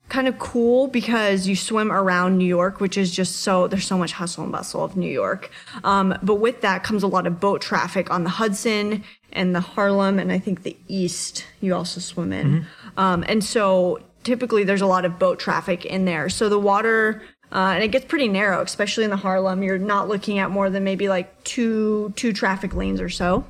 kind 0.09 0.27
of 0.27 0.37
cool 0.39 0.87
because 0.87 1.47
you 1.47 1.55
swim 1.55 1.91
around 1.91 2.37
New 2.37 2.45
York, 2.45 2.81
which 2.81 2.97
is 2.97 3.11
just 3.11 3.37
so, 3.37 3.67
there's 3.67 3.85
so 3.85 3.97
much 3.97 4.11
hustle 4.13 4.43
and 4.43 4.51
bustle 4.51 4.83
of 4.83 4.97
New 4.97 5.11
York. 5.11 5.51
Um, 5.83 6.17
but 6.21 6.35
with 6.35 6.61
that 6.61 6.83
comes 6.83 7.03
a 7.03 7.07
lot 7.07 7.27
of 7.27 7.39
boat 7.39 7.61
traffic 7.61 8.11
on 8.11 8.23
the 8.23 8.31
Hudson 8.31 9.03
and 9.31 9.55
the 9.55 9.61
Harlem, 9.61 10.17
and 10.17 10.31
I 10.31 10.39
think 10.39 10.63
the 10.63 10.75
East 10.87 11.45
you 11.61 11.75
also 11.75 12.01
swim 12.01 12.33
in. 12.33 12.65
Um, 12.97 13.23
and 13.27 13.43
so 13.43 14.01
typically 14.23 14.63
there's 14.63 14.81
a 14.81 14.87
lot 14.87 15.05
of 15.05 15.19
boat 15.19 15.39
traffic 15.39 15.85
in 15.85 16.05
there. 16.05 16.27
So 16.29 16.49
the 16.49 16.59
water, 16.59 17.21
uh, 17.51 17.73
and 17.75 17.83
it 17.83 17.89
gets 17.89 18.05
pretty 18.05 18.27
narrow, 18.27 18.61
especially 18.61 19.03
in 19.03 19.11
the 19.11 19.17
Harlem. 19.17 19.61
You're 19.63 19.77
not 19.77 20.07
looking 20.07 20.39
at 20.39 20.49
more 20.49 20.69
than 20.69 20.83
maybe 20.83 21.07
like 21.07 21.43
two, 21.43 22.13
two 22.15 22.33
traffic 22.33 22.73
lanes 22.73 22.99
or 22.99 23.09
so. 23.09 23.45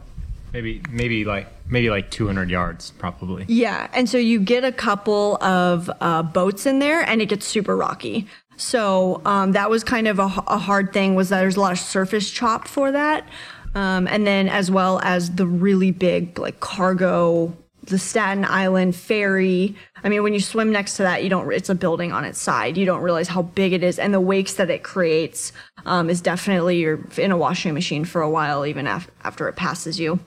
Maybe 0.54 0.82
maybe 0.90 1.26
like 1.26 1.48
maybe 1.68 1.90
like 1.90 2.10
200 2.10 2.50
yards 2.50 2.92
probably. 2.92 3.46
Yeah, 3.48 3.88
and 3.94 4.10
so 4.10 4.18
you 4.18 4.40
get 4.40 4.64
a 4.64 4.72
couple 4.72 5.42
of 5.44 5.92
uh, 6.02 6.24
boats 6.24 6.66
in 6.66 6.80
there, 6.80 7.02
and 7.02 7.22
it 7.22 7.28
gets 7.28 7.46
super 7.46 7.78
rocky. 7.78 8.28
So 8.58 9.22
um, 9.26 9.54
that 9.54 9.70
was 9.70 9.84
kind 9.84 10.08
of 10.08 10.20
a, 10.20 10.32
a 10.48 10.58
hard 10.58 10.92
thing. 10.92 11.16
Was 11.16 11.30
that 11.30 11.40
there's 11.40 11.56
a 11.56 11.62
lot 11.62 11.72
of 11.72 11.80
surface 11.80 12.30
chop 12.30 12.68
for 12.68 12.92
that, 12.92 13.28
um, 13.76 14.08
and 14.08 14.26
then 14.26 14.50
as 14.50 14.72
well 14.72 15.00
as 15.04 15.36
the 15.36 15.46
really 15.46 15.92
big 15.92 16.40
like 16.40 16.60
cargo, 16.60 17.56
the 17.84 18.00
Staten 18.00 18.44
Island 18.44 18.96
ferry. 18.96 19.76
I 20.04 20.10
mean, 20.10 20.24
when 20.24 20.34
you 20.34 20.40
swim 20.40 20.72
next 20.72 20.98
to 20.98 21.04
that, 21.04 21.24
you 21.24 21.30
don't. 21.30 21.52
It's 21.54 21.70
a 21.70 21.76
building 21.76 22.12
on 22.12 22.26
its 22.26 22.42
side. 22.42 22.76
You 22.76 22.88
don't 22.88 23.02
realize 23.02 23.28
how 23.28 23.44
big 23.44 23.72
it 23.72 23.84
is, 23.84 24.00
and 24.00 24.14
the 24.14 24.20
wakes 24.20 24.54
that 24.56 24.72
it 24.72 24.84
creates 24.84 25.54
um, 25.86 26.10
is 26.10 26.22
definitely 26.22 26.80
you're 26.80 27.00
in 27.18 27.32
a 27.32 27.38
washing 27.38 27.76
machine 27.76 28.04
for 28.04 28.22
a 28.22 28.30
while, 28.30 28.66
even 28.66 28.88
af- 28.88 29.12
after 29.24 29.48
it 29.48 29.56
passes 29.56 30.00
you. 30.00 30.20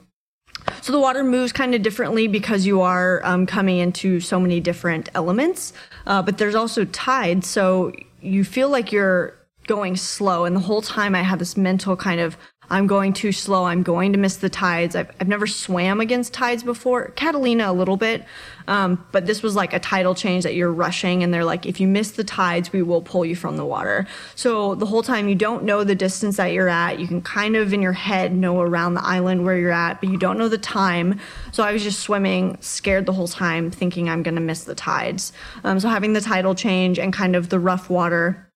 So 0.81 0.91
the 0.91 0.99
water 0.99 1.23
moves 1.23 1.51
kind 1.51 1.75
of 1.75 1.81
differently 1.81 2.27
because 2.27 2.65
you 2.65 2.81
are 2.81 3.21
um, 3.23 3.45
coming 3.45 3.77
into 3.77 4.19
so 4.19 4.39
many 4.39 4.59
different 4.59 5.09
elements. 5.15 5.73
Uh, 6.05 6.21
but 6.21 6.37
there's 6.37 6.55
also 6.55 6.85
tide, 6.85 7.45
so 7.45 7.93
you 8.21 8.43
feel 8.43 8.69
like 8.69 8.91
you're 8.91 9.35
going 9.67 9.95
slow. 9.95 10.45
And 10.45 10.55
the 10.55 10.61
whole 10.61 10.81
time 10.81 11.15
I 11.15 11.21
had 11.21 11.39
this 11.39 11.55
mental 11.55 11.95
kind 11.95 12.19
of, 12.19 12.37
I'm 12.69 12.87
going 12.87 13.13
too 13.13 13.31
slow. 13.31 13.65
I'm 13.65 13.83
going 13.83 14.13
to 14.13 14.19
miss 14.19 14.37
the 14.37 14.49
tides. 14.49 14.95
I've, 14.95 15.11
I've 15.19 15.27
never 15.27 15.47
swam 15.47 16.01
against 16.01 16.33
tides 16.33 16.63
before. 16.63 17.09
Catalina 17.09 17.71
a 17.71 17.73
little 17.73 17.97
bit. 17.97 18.25
Um, 18.67 19.05
but 19.11 19.25
this 19.25 19.43
was 19.43 19.55
like 19.55 19.73
a 19.73 19.79
tidal 19.79 20.15
change 20.15 20.43
that 20.43 20.55
you're 20.55 20.71
rushing 20.71 21.23
and 21.23 21.33
they're 21.33 21.43
like, 21.43 21.65
if 21.65 21.79
you 21.79 21.87
miss 21.87 22.11
the 22.11 22.23
tides, 22.23 22.71
we 22.71 22.81
will 22.81 23.01
pull 23.01 23.25
you 23.25 23.35
from 23.35 23.57
the 23.57 23.65
water. 23.65 24.07
So 24.35 24.75
the 24.75 24.85
whole 24.85 25.03
time 25.03 25.27
you 25.27 25.35
don't 25.35 25.63
know 25.63 25.83
the 25.83 25.95
distance 25.95 26.37
that 26.37 26.53
you're 26.53 26.69
at. 26.69 26.99
You 26.99 27.07
can 27.07 27.21
kind 27.21 27.55
of 27.55 27.73
in 27.73 27.81
your 27.81 27.93
head 27.93 28.33
know 28.33 28.61
around 28.61 28.93
the 28.93 29.03
island 29.03 29.45
where 29.45 29.57
you're 29.57 29.71
at, 29.71 29.99
but 29.99 30.09
you 30.09 30.17
don't 30.17 30.37
know 30.37 30.47
the 30.47 30.57
time. 30.57 31.19
So 31.51 31.63
I 31.63 31.73
was 31.73 31.83
just 31.83 31.99
swimming, 31.99 32.57
scared 32.61 33.05
the 33.05 33.13
whole 33.13 33.27
time, 33.27 33.69
thinking 33.69 34.09
I'm 34.09 34.23
going 34.23 34.35
to 34.35 34.41
miss 34.41 34.63
the 34.63 34.75
tides. 34.75 35.33
Um, 35.63 35.79
so 35.79 35.89
having 35.89 36.13
the 36.13 36.21
tidal 36.21 36.55
change 36.55 36.99
and 36.99 37.11
kind 37.11 37.35
of 37.35 37.49
the 37.49 37.59
rough 37.59 37.89
water 37.89 38.49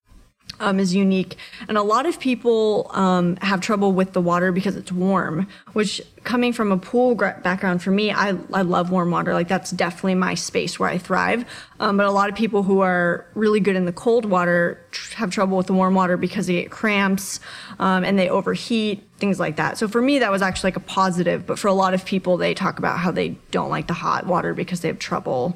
um, 0.60 0.80
is 0.80 0.96
unique. 0.96 1.38
And 1.68 1.78
a 1.78 1.84
lot 1.84 2.06
of 2.06 2.20
people 2.20 2.90
um, 2.94 3.36
have 3.38 3.62
trouble 3.62 3.92
with 3.92 4.14
the 4.14 4.22
water 4.22 4.52
because 4.52 4.76
it's 4.76 4.92
warm, 4.92 5.48
which 5.74 6.02
coming 6.24 6.52
from 6.52 6.72
a 6.72 6.78
pool 6.78 7.16
gra- 7.16 7.40
background 7.44 7.82
for 7.82 7.92
me, 7.92 8.12
I, 8.12 8.30
I 8.54 8.64
love 8.64 8.92
warm 8.92 9.12
water. 9.12 9.34
Like 9.34 9.48
that's 9.48 9.72
definitely 9.72 10.16
my 10.16 10.34
space 10.34 10.80
where 10.80 10.90
I 10.90 10.98
thrive. 10.98 11.46
Um, 11.80 11.98
but 11.98 12.06
a 12.06 12.12
lot 12.12 12.30
of 12.30 12.36
people 12.36 12.64
who 12.64 12.82
are 12.82 13.26
really 13.36 13.60
good 13.60 13.76
in 13.76 13.86
the 13.86 13.94
cold 13.94 14.26
water 14.26 14.84
tr- 14.92 15.16
have 15.16 15.32
trouble 15.32 15.58
with 15.58 15.68
the 15.68 15.74
warm 15.74 15.94
water 15.94 16.18
because 16.18 16.48
they 16.48 16.62
get 16.62 16.72
cramps 16.72 17.40
um, 17.80 18.04
and 18.04 18.18
they 18.18 18.30
overheat, 18.30 19.04
things 19.20 19.40
like 19.40 19.58
that. 19.58 19.78
So 19.78 19.88
for 19.88 20.02
me, 20.02 20.20
that 20.20 20.32
was 20.32 20.42
actually 20.42 20.68
like 20.68 20.78
a 20.78 20.82
positive. 20.82 21.46
But 21.46 21.60
for 21.60 21.68
a 21.68 21.74
lot 21.74 21.94
of 21.94 22.04
people, 22.04 22.38
they 22.38 22.54
talk 22.54 22.80
about 22.80 23.00
how 23.00 23.12
they 23.12 23.30
don't 23.52 23.70
like 23.70 23.88
the 23.88 23.94
hot 23.94 24.26
water 24.26 24.54
because 24.54 24.82
they 24.82 24.88
have 24.88 25.00
trouble 25.00 25.56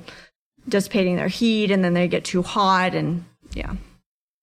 dissipating 0.70 1.16
their 1.16 1.28
heat 1.28 1.72
and 1.72 1.84
then 1.84 1.96
they 1.96 2.08
get 2.08 2.24
too 2.24 2.44
hot 2.44 2.94
and 2.94 3.26
yeah. 3.54 3.74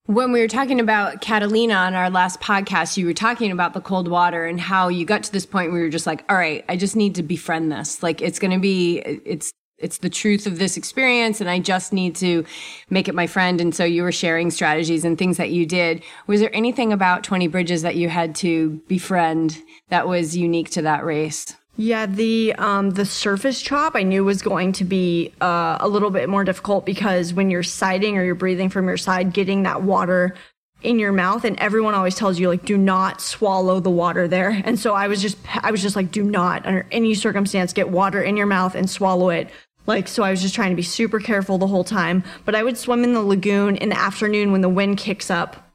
When 0.09 0.33
we 0.33 0.41
were 0.41 0.49
talking 0.49 0.81
about 0.81 1.21
Catalina 1.21 1.75
on 1.75 1.93
our 1.93 2.09
last 2.09 2.41
podcast, 2.41 2.97
you 2.97 3.05
were 3.05 3.13
talking 3.13 3.53
about 3.53 3.75
the 3.75 3.81
cold 3.83 4.09
water 4.09 4.47
and 4.47 4.59
how 4.59 4.89
you 4.89 5.05
got 5.05 5.23
to 5.25 5.31
this 5.31 5.45
point 5.45 5.71
where 5.71 5.83
you're 5.83 5.91
just 5.91 6.07
like, 6.07 6.25
all 6.31 6.37
right, 6.39 6.65
I 6.67 6.79
just 6.79 6.97
need 6.97 7.17
to 7.17 7.23
befriend 7.23 7.71
this. 7.71 8.03
Like 8.03 8.23
it's 8.23 8.39
going 8.39 8.53
to 8.53 8.59
be, 8.59 9.01
it's, 9.01 9.53
it's 9.77 9.99
the 9.99 10.09
truth 10.09 10.47
of 10.47 10.59
this 10.59 10.79
experience 10.79 11.43
and 11.43 11.51
I 11.51 11.59
just 11.59 11.93
need 11.93 12.17
to 12.17 12.47
make 12.89 13.09
it 13.09 13.15
my 13.15 13.27
friend. 13.27 13.61
And 13.61 13.75
so 13.75 13.85
you 13.85 14.03
were 14.03 14.11
sharing 14.11 14.51
strategies 14.51 15.05
and 15.05 15.19
things 15.19 15.37
that 15.37 15.51
you 15.51 15.67
did. 15.67 16.03
Was 16.27 16.41
there 16.41 16.57
anything 16.57 16.91
about 16.91 17.23
20 17.23 17.47
Bridges 17.49 17.83
that 17.83 17.97
you 17.97 18.09
had 18.09 18.35
to 18.37 18.81
befriend 18.89 19.63
that 19.91 20.09
was 20.09 20.35
unique 20.35 20.71
to 20.71 20.81
that 20.81 21.05
race? 21.05 21.55
Yeah, 21.81 22.07
the 22.07 22.57
um, 22.59 22.91
the 22.91 23.07
surface 23.07 23.63
chop 23.63 23.95
I 23.95 24.03
knew 24.03 24.25
was 24.25 24.43
going 24.43 24.73
to 24.73 24.85
be 24.85 25.33
uh, 25.41 25.77
a 25.79 25.87
little 25.87 26.11
bit 26.11 26.29
more 26.29 26.43
difficult 26.43 26.85
because 26.85 27.33
when 27.33 27.51
you're 27.51 27.63
siding 27.63 28.19
or 28.19 28.25
you're 28.25 28.35
breathing 28.35 28.69
from 28.69 28.89
your 28.89 28.97
side, 28.97 29.33
getting 29.33 29.63
that 29.63 29.83
water 29.83 30.35
in 30.83 30.99
your 30.99 31.13
mouth, 31.13 31.45
and 31.45 31.57
everyone 31.61 31.95
always 31.95 32.17
tells 32.17 32.37
you 32.37 32.49
like, 32.49 32.65
do 32.65 32.77
not 32.77 33.21
swallow 33.21 33.79
the 33.79 33.91
water 33.91 34.27
there. 34.27 34.61
And 34.65 34.77
so 34.77 34.93
I 34.93 35.07
was 35.07 35.23
just 35.23 35.39
I 35.63 35.71
was 35.71 35.81
just 35.81 35.95
like, 35.95 36.11
do 36.11 36.25
not 36.25 36.67
under 36.67 36.85
any 36.91 37.15
circumstance 37.15 37.73
get 37.73 37.91
water 37.91 38.21
in 38.21 38.37
your 38.37 38.47
mouth 38.47 38.75
and 38.75 38.91
swallow 38.91 39.31
it. 39.31 39.49
Like 39.87 40.09
so, 40.09 40.25
I 40.25 40.33
was 40.33 40.43
just 40.43 40.57
trying 40.57 40.71
to 40.71 40.77
be 40.77 40.83
super 40.83 41.21
careful 41.21 41.59
the 41.59 41.69
whole 41.69 41.85
time. 41.85 42.25
But 42.45 42.57
I 42.57 42.65
would 42.65 42.77
swim 42.77 43.05
in 43.05 43.15
the 43.15 43.23
lagoon 43.23 43.77
in 43.77 43.91
the 43.91 43.99
afternoon 43.99 44.51
when 44.51 44.63
the 44.63 44.69
wind 44.69 44.99
kicks 44.99 45.31
up 45.31 45.68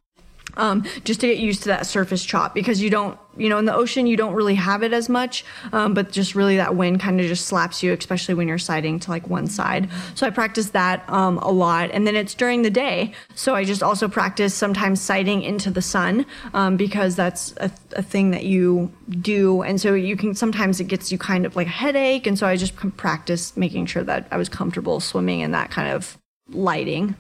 um, 0.58 0.84
just 1.04 1.22
to 1.22 1.28
get 1.28 1.38
used 1.38 1.64
to 1.64 1.70
that 1.70 1.86
surface 1.86 2.24
chop 2.24 2.54
because 2.54 2.82
you 2.82 2.90
don't, 2.90 3.18
you 3.36 3.50
know, 3.50 3.58
in 3.58 3.66
the 3.66 3.74
ocean 3.74 4.06
you 4.06 4.16
don't 4.16 4.34
really 4.34 4.54
have 4.54 4.84
it 4.84 4.94
as 4.94 5.10
much, 5.10 5.44
um, 5.72 5.94
but 5.94 6.12
just 6.12 6.36
really 6.36 6.58
that 6.58 6.76
wind 6.76 7.00
kind 7.00 7.20
of 7.20 7.26
just 7.26 7.46
slaps 7.46 7.82
you, 7.82 7.92
especially 7.94 8.36
when 8.36 8.48
you're 8.48 8.60
siding 8.60 9.00
to 9.00 9.10
like 9.10 9.28
one 9.28 9.48
side. 9.48 9.90
So 10.14 10.28
I 10.28 10.30
practice 10.30 10.70
that 10.72 11.08
um, 11.10 11.40
a 11.40 11.50
lot, 11.52 11.90
and 11.92 12.06
then 12.06 12.16
it's 12.16 12.36
during 12.36 12.62
the 12.62 12.70
day. 12.70 13.14
So 13.34 13.56
I 13.56 13.64
just 13.64 13.82
also 13.82 14.08
practice 14.08 14.54
sometimes 14.54 15.02
sighting 15.02 15.42
into 15.42 15.72
the 15.72 15.82
sun 15.82 16.26
um, 16.54 16.78
because 16.78 17.16
that's 17.16 17.54
a, 17.58 17.72
a 17.96 18.04
thing 18.04 18.32
that 18.32 18.44
you 18.44 18.92
do, 19.10 19.64
and 19.64 19.82
so 19.82 19.96
you 19.96 20.16
can 20.16 20.36
sometimes 20.36 20.80
it 20.80 20.86
gets 20.86 21.12
you 21.12 21.18
kind 21.18 21.46
of 21.46 21.56
like 21.56 21.68
a 21.68 21.72
headache, 21.72 22.28
and 22.28 22.38
so 22.38 22.46
I 22.46 22.56
just 22.56 22.76
practice 22.98 23.58
making 23.58 23.88
sure 23.88 24.04
that 24.04 24.28
I 24.30 24.38
was 24.38 24.50
comfortable 24.50 25.00
swimming 25.00 25.40
in 25.40 25.52
that 25.52 25.72
kind 25.72 25.90
of 25.90 26.18
lighting. 26.50 27.16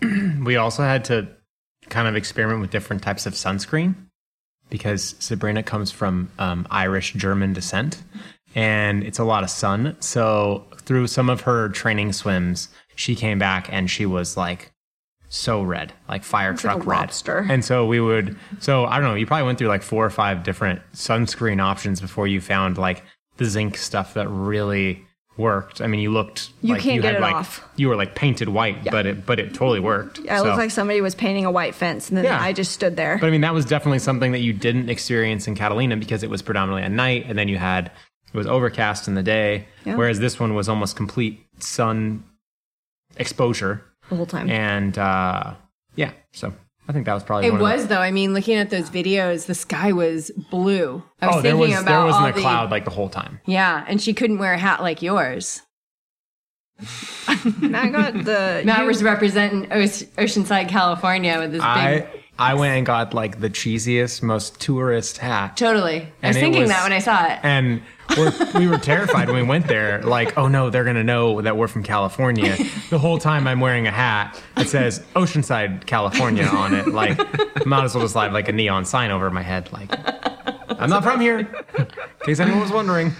We 0.44 0.56
also 0.56 0.84
had 0.84 1.04
to 1.06 1.26
kind 1.88 2.08
of 2.08 2.16
experiment 2.16 2.60
with 2.60 2.70
different 2.70 3.02
types 3.02 3.26
of 3.26 3.34
sunscreen 3.34 3.94
because 4.70 5.14
Sabrina 5.18 5.62
comes 5.62 5.90
from 5.90 6.30
um, 6.38 6.66
Irish 6.70 7.12
German 7.14 7.52
descent 7.52 8.02
and 8.54 9.02
it's 9.04 9.18
a 9.18 9.24
lot 9.24 9.44
of 9.44 9.50
sun. 9.50 9.96
So 10.00 10.64
through 10.82 11.06
some 11.08 11.28
of 11.30 11.42
her 11.42 11.68
training 11.68 12.12
swims, 12.12 12.68
she 12.94 13.14
came 13.14 13.38
back 13.38 13.72
and 13.72 13.90
she 13.90 14.06
was 14.06 14.36
like 14.36 14.72
so 15.28 15.62
red, 15.62 15.92
like 16.08 16.24
fire 16.24 16.52
like 16.52 16.60
truck 16.60 16.76
a 16.76 16.80
red. 16.80 16.86
lobster. 16.86 17.46
And 17.48 17.64
so 17.64 17.86
we 17.86 18.00
would, 18.00 18.36
so 18.58 18.86
I 18.86 18.98
don't 18.98 19.08
know, 19.10 19.14
you 19.14 19.26
probably 19.26 19.44
went 19.44 19.58
through 19.58 19.68
like 19.68 19.82
four 19.82 20.04
or 20.04 20.10
five 20.10 20.42
different 20.42 20.80
sunscreen 20.94 21.60
options 21.60 22.00
before 22.00 22.26
you 22.26 22.40
found 22.40 22.78
like 22.78 23.04
the 23.36 23.44
zinc 23.44 23.76
stuff 23.76 24.14
that 24.14 24.28
really 24.28 25.05
worked. 25.38 25.80
I 25.80 25.86
mean, 25.86 26.00
you 26.00 26.10
looked 26.10 26.50
You 26.62 26.74
like 26.74 26.82
can't 26.82 26.96
you 26.96 27.02
get 27.02 27.14
had 27.14 27.16
it 27.16 27.20
like 27.22 27.34
off. 27.34 27.62
you 27.76 27.88
were 27.88 27.96
like 27.96 28.14
painted 28.14 28.48
white, 28.48 28.84
but 28.84 29.06
it 29.06 29.26
but 29.26 29.38
it 29.38 29.52
totally 29.54 29.80
worked. 29.80 30.18
I 30.30 30.38
So- 30.38 30.44
looked 30.44 30.56
like 30.58 30.70
somebody 30.70 31.00
was 31.00 31.14
painting 31.14 31.44
a 31.44 31.50
white 31.50 31.74
fence, 31.74 32.08
and 32.08 32.16
then 32.16 32.24
Yeah. 32.24 32.40
I 32.40 32.52
just 32.52 32.72
stood 32.72 32.96
there. 32.96 33.18
But 33.20 33.26
I 33.26 33.30
mean, 33.30 33.42
that 33.42 33.54
was 33.54 33.64
definitely 33.64 33.98
something 33.98 34.32
that 34.32 34.40
you 34.40 34.52
didn't 34.52 34.88
experience 34.88 35.46
in 35.46 35.54
Catalina 35.54 35.96
because 35.96 36.22
it 36.22 36.30
was 36.30 36.42
predominantly 36.42 36.82
at 36.84 36.90
night, 36.92 37.26
and 37.28 37.38
then 37.38 37.48
you 37.48 37.58
had 37.58 37.90
it 38.32 38.36
was 38.36 38.46
overcast 38.46 39.08
in 39.08 39.14
the 39.14 39.22
day, 39.22 39.66
Yeah. 39.84 39.96
whereas 39.96 40.18
this 40.20 40.38
one 40.40 40.54
was 40.54 40.68
almost 40.68 40.96
complete 40.96 41.40
sun 41.58 42.22
exposure, 43.16 43.82
the 44.08 44.16
whole 44.16 44.26
time. 44.26 44.50
and 44.50 44.98
uh, 44.98 45.54
yeah, 45.94 46.10
so 46.32 46.52
I 46.88 46.92
think 46.92 47.06
that 47.06 47.14
was 47.14 47.24
probably 47.24 47.48
It 47.48 47.52
one 47.52 47.60
of 47.60 47.66
the- 47.68 47.76
was 47.76 47.86
though. 47.88 48.00
I 48.00 48.10
mean, 48.12 48.32
looking 48.32 48.56
at 48.56 48.70
those 48.70 48.90
videos, 48.90 49.46
the 49.46 49.54
sky 49.54 49.92
was 49.92 50.30
blue. 50.50 51.02
I 51.20 51.26
was 51.26 51.36
oh, 51.36 51.40
there 51.42 51.52
thinking 51.52 51.72
was 51.74 51.82
about 51.82 51.90
there 51.90 52.04
wasn't 52.06 52.28
a 52.28 52.32
the 52.32 52.40
cloud 52.40 52.70
like 52.70 52.84
the 52.84 52.90
whole 52.92 53.08
time. 53.08 53.40
yeah, 53.46 53.84
and 53.88 54.00
she 54.00 54.12
couldn't 54.14 54.38
wear 54.38 54.52
a 54.52 54.58
hat 54.58 54.82
like 54.82 55.02
yours. 55.02 55.62
Matt 57.60 57.92
got 57.92 58.12
the. 58.24 58.62
Matt 58.64 58.80
you- 58.82 58.86
was 58.86 59.02
representing 59.02 59.68
Oce- 59.70 60.06
Oceanside, 60.16 60.68
California, 60.68 61.38
with 61.38 61.52
this 61.52 61.62
big. 61.74 62.06
I 62.38 62.54
went 62.54 62.76
and 62.76 62.84
got 62.86 63.14
like 63.14 63.40
the 63.40 63.48
cheesiest, 63.48 64.22
most 64.22 64.60
tourist 64.60 65.18
hat. 65.18 65.56
Totally. 65.56 66.08
I 66.22 66.28
was 66.28 66.36
thinking 66.36 66.62
was- 66.62 66.70
that 66.70 66.82
when 66.82 66.92
I 66.92 66.98
saw 66.98 67.26
it. 67.26 67.38
And 67.42 67.82
we're, 68.16 68.32
we 68.54 68.68
were 68.68 68.78
terrified 68.78 69.28
when 69.28 69.36
we 69.36 69.42
went 69.42 69.66
there. 69.68 70.02
Like, 70.02 70.36
oh 70.38 70.46
no, 70.46 70.70
they're 70.70 70.84
gonna 70.84 71.02
know 71.02 71.40
that 71.42 71.56
we're 71.56 71.66
from 71.68 71.82
California. 71.82 72.56
The 72.90 72.98
whole 72.98 73.18
time 73.18 73.46
I'm 73.48 73.58
wearing 73.60 73.86
a 73.86 73.90
hat 73.90 74.40
that 74.54 74.68
says 74.68 75.00
Oceanside, 75.14 75.86
California 75.86 76.44
on 76.44 76.74
it. 76.74 76.86
Like, 76.88 77.18
might 77.66 77.84
as 77.84 77.94
well 77.94 78.04
just 78.04 78.14
have 78.14 78.32
like 78.32 78.48
a 78.48 78.52
neon 78.52 78.84
sign 78.84 79.10
over 79.10 79.30
my 79.30 79.42
head. 79.42 79.72
Like, 79.72 79.90
I'm 80.68 80.90
not 80.90 81.02
from 81.02 81.20
here. 81.20 81.38
In 81.40 81.86
case 82.24 82.40
anyone 82.40 82.60
was 82.60 82.72
wondering. 82.72 83.12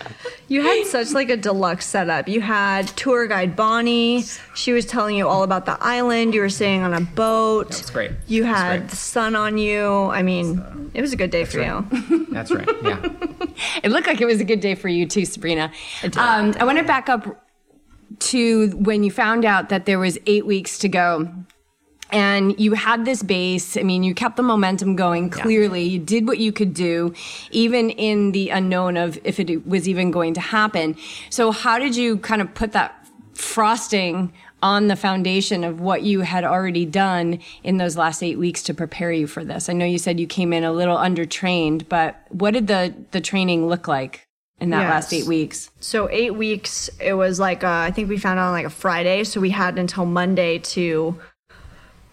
You 0.49 0.63
had 0.63 0.87
such 0.87 1.13
like 1.13 1.31
a 1.31 1.37
deluxe 1.37 1.87
setup. 1.87 2.29
You 2.29 2.41
had 2.41 2.89
tour 2.89 3.27
guide 3.27 3.57
Bonnie. 3.57 4.25
She 4.55 4.73
was 4.73 4.85
telling 4.87 5.17
you 5.17 5.29
all 5.29 5.43
about 5.43 5.67
the 5.67 5.77
island. 5.81 6.35
You 6.35 6.41
were 6.41 6.49
staying 6.49 6.83
on 6.83 6.95
a 6.95 7.01
boat. 7.01 7.71
That's 7.71 7.91
great. 7.91 8.13
You 8.27 8.43
That's 8.45 8.59
had 8.59 8.79
great. 8.81 8.91
the 8.91 8.97
sun 8.97 9.37
on 9.37 9.59
you. 9.59 9.87
I 9.87 10.23
mean, 10.23 10.91
it 10.95 11.01
was 11.01 11.13
a 11.13 11.17
good 11.17 11.31
day 11.31 11.45
for 11.45 11.61
you. 11.61 12.27
That's 12.31 12.51
right. 12.51 12.69
Yeah. 12.83 13.09
It 13.83 13.91
looked 13.91 14.07
like 14.07 14.21
it 14.21 14.27
was 14.27 14.41
a 14.41 14.45
good 14.45 14.61
day 14.61 14.75
for 14.75 14.89
you 14.89 15.07
too, 15.07 15.25
Sabrina. 15.25 15.73
Um, 16.17 16.55
I 16.59 16.65
want 16.65 16.79
to 16.79 16.85
back 16.85 17.09
up 17.09 17.43
to 18.19 18.71
when 18.77 19.03
you 19.03 19.11
found 19.11 19.45
out 19.45 19.69
that 19.69 19.87
there 19.87 19.99
was 19.99 20.19
eight 20.27 20.47
weeks 20.47 20.79
to 20.79 20.89
go. 20.89 21.29
And 22.11 22.59
you 22.59 22.75
had 22.75 23.05
this 23.05 23.23
base. 23.23 23.77
I 23.77 23.83
mean, 23.83 24.03
you 24.03 24.15
kept 24.15 24.37
the 24.37 24.43
momentum 24.43 24.95
going 24.97 25.29
clearly. 25.31 25.83
You 25.83 25.99
did 25.99 26.27
what 26.27 26.39
you 26.39 26.53
could 26.53 26.73
do, 26.73 27.15
even 27.51 27.91
in 27.91 28.33
the 28.33 28.51
unknown 28.51 28.97
of 28.97 29.19
if 29.25 29.41
it 29.41 29.67
was 29.67 29.89
even 29.89 30.11
going 30.11 30.35
to 30.35 30.41
happen. 30.41 30.97
So, 31.31 31.51
how 31.51 31.79
did 31.79 31.97
you 31.97 32.19
kind 32.19 32.41
of 32.41 32.55
put 32.55 32.73
that 32.73 33.09
frosting 33.35 34.33
on 34.63 34.89
the 34.89 34.97
foundation 34.97 35.65
of 35.65 35.81
what 35.81 36.03
you 36.03 36.21
had 36.21 36.45
already 36.45 36.87
done 36.87 37.39
in 37.63 37.77
those 37.77 37.97
last 37.97 38.23
eight 38.23 38.39
weeks 38.39 38.63
to 38.65 38.75
prepare 38.75 39.13
you 39.13 39.27
for 39.27 39.45
this? 39.45 39.69
I 39.69 39.73
know 39.73 39.85
you 39.85 39.99
said 39.99 40.19
you 40.19 40.27
came 40.27 40.53
in 40.53 40.65
a 40.65 40.73
little 40.73 40.97
undertrained, 40.97 41.89
but 41.89 42.21
what 42.31 42.53
did 42.53 42.67
the, 42.67 42.95
the 43.11 43.21
training 43.21 43.69
look 43.69 43.87
like 43.87 44.27
in 44.61 44.71
that 44.71 44.89
last 44.89 45.13
eight 45.13 45.27
weeks? 45.27 45.71
So 45.81 46.09
eight 46.11 46.35
weeks. 46.35 46.89
It 47.01 47.15
was 47.15 47.39
like 47.39 47.65
uh, 47.65 47.69
I 47.69 47.91
think 47.91 48.09
we 48.09 48.19
found 48.19 48.39
out 48.39 48.49
on 48.49 48.53
like 48.53 48.67
a 48.67 48.71
Friday, 48.71 49.25
so 49.25 49.41
we 49.41 49.51
had 49.51 49.79
until 49.79 50.07
Monday 50.07 50.59
to 50.59 51.19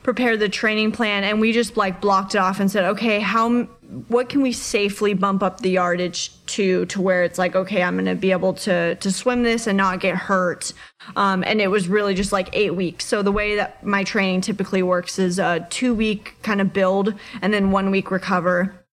prepare 0.04 0.38
the 0.38 0.50
training 0.50 0.92
plan, 0.92 1.24
and 1.24 1.40
we 1.40 1.54
just 1.54 1.78
like 1.78 2.02
blocked 2.02 2.36
it 2.36 2.38
off 2.38 2.60
and 2.60 2.70
said, 2.70 2.84
okay, 2.84 3.20
how 3.20 3.64
what 4.08 4.28
can 4.28 4.42
we 4.42 4.52
safely 4.52 5.14
bump 5.14 5.44
up 5.44 5.62
the 5.62 5.72
yardage 5.72 6.32
to 6.48 6.86
to 6.88 7.02
where 7.02 7.24
it's 7.24 7.38
like, 7.38 7.56
okay, 7.56 7.82
I'm 7.82 7.96
gonna 7.96 8.16
be 8.16 8.32
able 8.32 8.54
to 8.54 8.96
to 8.96 9.12
swim 9.12 9.44
this 9.44 9.68
and 9.68 9.78
not 9.78 10.00
get 10.00 10.16
hurt. 10.16 10.74
Um, 11.16 11.44
and 11.46 11.62
it 11.62 11.70
was 11.70 11.88
really 11.88 12.14
just 12.14 12.32
like 12.32 12.50
eight 12.54 12.76
weeks. 12.76 13.06
So 13.06 13.22
the 13.22 13.32
way 13.32 13.56
that 13.56 13.86
my 13.86 14.04
training 14.04 14.42
typically 14.42 14.84
works 14.84 15.20
is 15.20 15.40
a 15.40 15.66
two 15.70 15.94
week 15.94 16.36
kind 16.44 16.62
of 16.62 16.74
build 16.74 17.14
and 17.42 17.54
then 17.54 17.72
one 17.72 17.92
week 17.92 18.12
recover. 18.12 18.86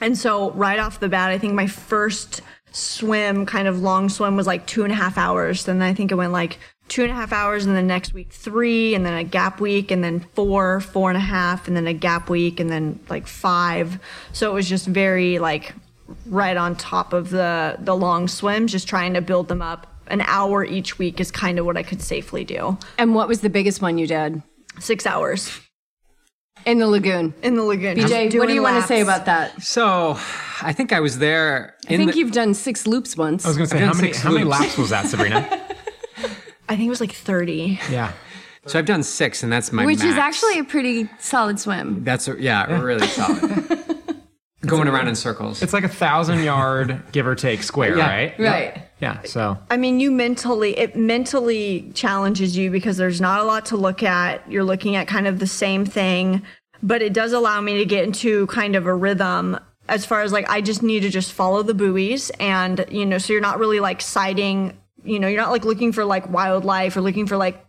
And 0.00 0.16
so 0.16 0.50
right 0.52 0.78
off 0.78 1.00
the 1.00 1.08
bat, 1.08 1.30
I 1.30 1.38
think 1.38 1.54
my 1.54 1.66
first 1.66 2.42
swim, 2.72 3.46
kind 3.46 3.68
of 3.68 3.80
long 3.80 4.08
swim, 4.08 4.36
was 4.36 4.46
like 4.46 4.66
two 4.66 4.84
and 4.84 4.92
a 4.92 4.96
half 4.96 5.18
hours. 5.18 5.64
Then 5.64 5.82
I 5.82 5.94
think 5.94 6.12
it 6.12 6.14
went 6.14 6.32
like 6.32 6.58
two 6.88 7.02
and 7.02 7.12
a 7.12 7.14
half 7.14 7.32
hours, 7.32 7.66
and 7.66 7.76
then 7.76 7.86
next 7.86 8.12
week 8.12 8.32
three, 8.32 8.94
and 8.94 9.06
then 9.06 9.14
a 9.14 9.24
gap 9.24 9.60
week, 9.60 9.90
and 9.90 10.02
then 10.02 10.20
four, 10.34 10.80
four 10.80 11.10
and 11.10 11.16
a 11.16 11.20
half, 11.20 11.68
and 11.68 11.76
then 11.76 11.86
a 11.86 11.94
gap 11.94 12.28
week, 12.28 12.60
and 12.60 12.70
then 12.70 12.98
like 13.08 13.26
five. 13.26 13.98
So 14.32 14.50
it 14.50 14.54
was 14.54 14.68
just 14.68 14.86
very 14.86 15.38
like 15.38 15.74
right 16.26 16.56
on 16.56 16.76
top 16.76 17.12
of 17.12 17.30
the 17.30 17.76
the 17.78 17.94
long 17.94 18.28
swims, 18.28 18.72
just 18.72 18.88
trying 18.88 19.14
to 19.14 19.20
build 19.20 19.48
them 19.48 19.62
up. 19.62 19.86
An 20.08 20.22
hour 20.22 20.64
each 20.64 20.98
week 20.98 21.20
is 21.20 21.30
kind 21.30 21.58
of 21.60 21.64
what 21.64 21.76
I 21.76 21.84
could 21.84 22.02
safely 22.02 22.44
do. 22.44 22.76
And 22.98 23.14
what 23.14 23.28
was 23.28 23.42
the 23.42 23.50
biggest 23.50 23.80
one 23.80 23.96
you 23.96 24.08
did 24.08 24.42
Six 24.80 25.06
hours 25.06 25.60
in 26.66 26.78
the 26.78 26.86
lagoon? 26.86 27.34
in 27.42 27.56
the 27.56 27.62
lagoon. 27.62 27.96
BJ, 27.96 28.10
what 28.10 28.30
do 28.30 28.38
doing 28.38 28.50
you 28.50 28.62
want 28.62 28.80
to 28.80 28.86
say 28.86 29.00
about 29.00 29.26
that? 29.26 29.62
So, 29.62 30.18
I 30.62 30.72
think 30.72 30.92
I 30.92 31.00
was 31.00 31.18
there. 31.18 31.76
I 31.86 31.96
think 31.96 32.12
the, 32.12 32.18
you've 32.18 32.32
done 32.32 32.54
six 32.54 32.86
loops 32.86 33.16
once. 33.16 33.44
I 33.44 33.48
was 33.48 33.56
gonna 33.56 33.68
say 33.68 33.78
how 33.78 33.92
many 33.92 34.12
how 34.12 34.30
many 34.30 34.44
laps 34.44 34.76
was 34.76 34.90
that, 34.90 35.06
Sabrina? 35.06 35.38
I 36.68 36.76
think 36.76 36.86
it 36.86 36.90
was 36.90 37.00
like 37.00 37.12
thirty. 37.12 37.80
yeah. 37.90 38.12
so 38.66 38.78
I've 38.78 38.86
done 38.86 39.02
six, 39.02 39.42
and 39.42 39.52
that's 39.52 39.72
my 39.72 39.84
which 39.84 40.04
is 40.04 40.16
actually 40.16 40.58
a 40.58 40.64
pretty 40.64 41.08
solid 41.18 41.58
swim. 41.58 42.04
that's 42.04 42.28
a, 42.28 42.40
yeah, 42.40 42.80
really 42.80 43.06
solid. 43.06 43.84
Going 44.66 44.88
around 44.88 45.08
in 45.08 45.14
circles. 45.14 45.62
It's 45.62 45.72
like 45.72 45.84
a 45.84 45.88
thousand 45.88 46.42
yard 46.42 47.02
give 47.12 47.26
or 47.26 47.34
take 47.34 47.62
square, 47.62 47.96
Yeah. 47.96 48.06
right? 48.08 48.38
Right. 48.38 48.82
Yeah. 49.00 49.22
So 49.22 49.56
I 49.70 49.76
mean, 49.78 50.00
you 50.00 50.10
mentally, 50.10 50.76
it 50.78 50.94
mentally 50.96 51.90
challenges 51.94 52.56
you 52.56 52.70
because 52.70 52.96
there's 52.98 53.20
not 53.20 53.40
a 53.40 53.44
lot 53.44 53.66
to 53.66 53.76
look 53.76 54.02
at. 54.02 54.50
You're 54.50 54.64
looking 54.64 54.96
at 54.96 55.08
kind 55.08 55.26
of 55.26 55.38
the 55.38 55.46
same 55.46 55.86
thing, 55.86 56.42
but 56.82 57.00
it 57.00 57.12
does 57.14 57.32
allow 57.32 57.60
me 57.62 57.78
to 57.78 57.84
get 57.86 58.04
into 58.04 58.46
kind 58.48 58.76
of 58.76 58.86
a 58.86 58.94
rhythm 58.94 59.58
as 59.88 60.04
far 60.06 60.20
as 60.22 60.30
like, 60.32 60.48
I 60.48 60.60
just 60.60 60.82
need 60.82 61.00
to 61.00 61.08
just 61.08 61.32
follow 61.32 61.62
the 61.62 61.74
buoys 61.74 62.30
and, 62.38 62.84
you 62.90 63.04
know, 63.04 63.18
so 63.18 63.32
you're 63.32 63.42
not 63.42 63.58
really 63.58 63.80
like 63.80 64.00
sighting, 64.00 64.78
you 65.02 65.18
know, 65.18 65.26
you're 65.26 65.40
not 65.40 65.50
like 65.50 65.64
looking 65.64 65.90
for 65.92 66.04
like 66.04 66.28
wildlife 66.30 66.96
or 66.96 67.00
looking 67.00 67.26
for 67.26 67.36
like 67.36 67.64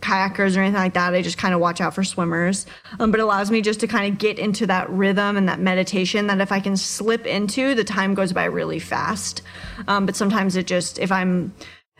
kayakers 0.00 0.56
or 0.56 0.60
anything 0.60 0.80
like 0.80 0.94
that. 0.94 1.14
I 1.14 1.22
just 1.22 1.38
kind 1.38 1.54
of 1.54 1.60
watch 1.60 1.80
out 1.80 1.94
for 1.94 2.04
swimmers. 2.04 2.66
Um, 2.98 3.10
but 3.10 3.20
it 3.20 3.22
allows 3.22 3.50
me 3.50 3.60
just 3.60 3.80
to 3.80 3.86
kind 3.86 4.12
of 4.12 4.18
get 4.18 4.38
into 4.38 4.66
that 4.66 4.88
rhythm 4.90 5.36
and 5.36 5.48
that 5.48 5.60
meditation 5.60 6.26
that 6.28 6.40
if 6.40 6.52
I 6.52 6.60
can 6.60 6.76
slip 6.76 7.26
into, 7.26 7.74
the 7.74 7.84
time 7.84 8.14
goes 8.14 8.32
by 8.32 8.44
really 8.44 8.78
fast. 8.78 9.42
Um, 9.88 10.06
but 10.06 10.16
sometimes 10.16 10.56
it 10.56 10.66
just, 10.66 10.98
if 10.98 11.12
I'm, 11.12 11.54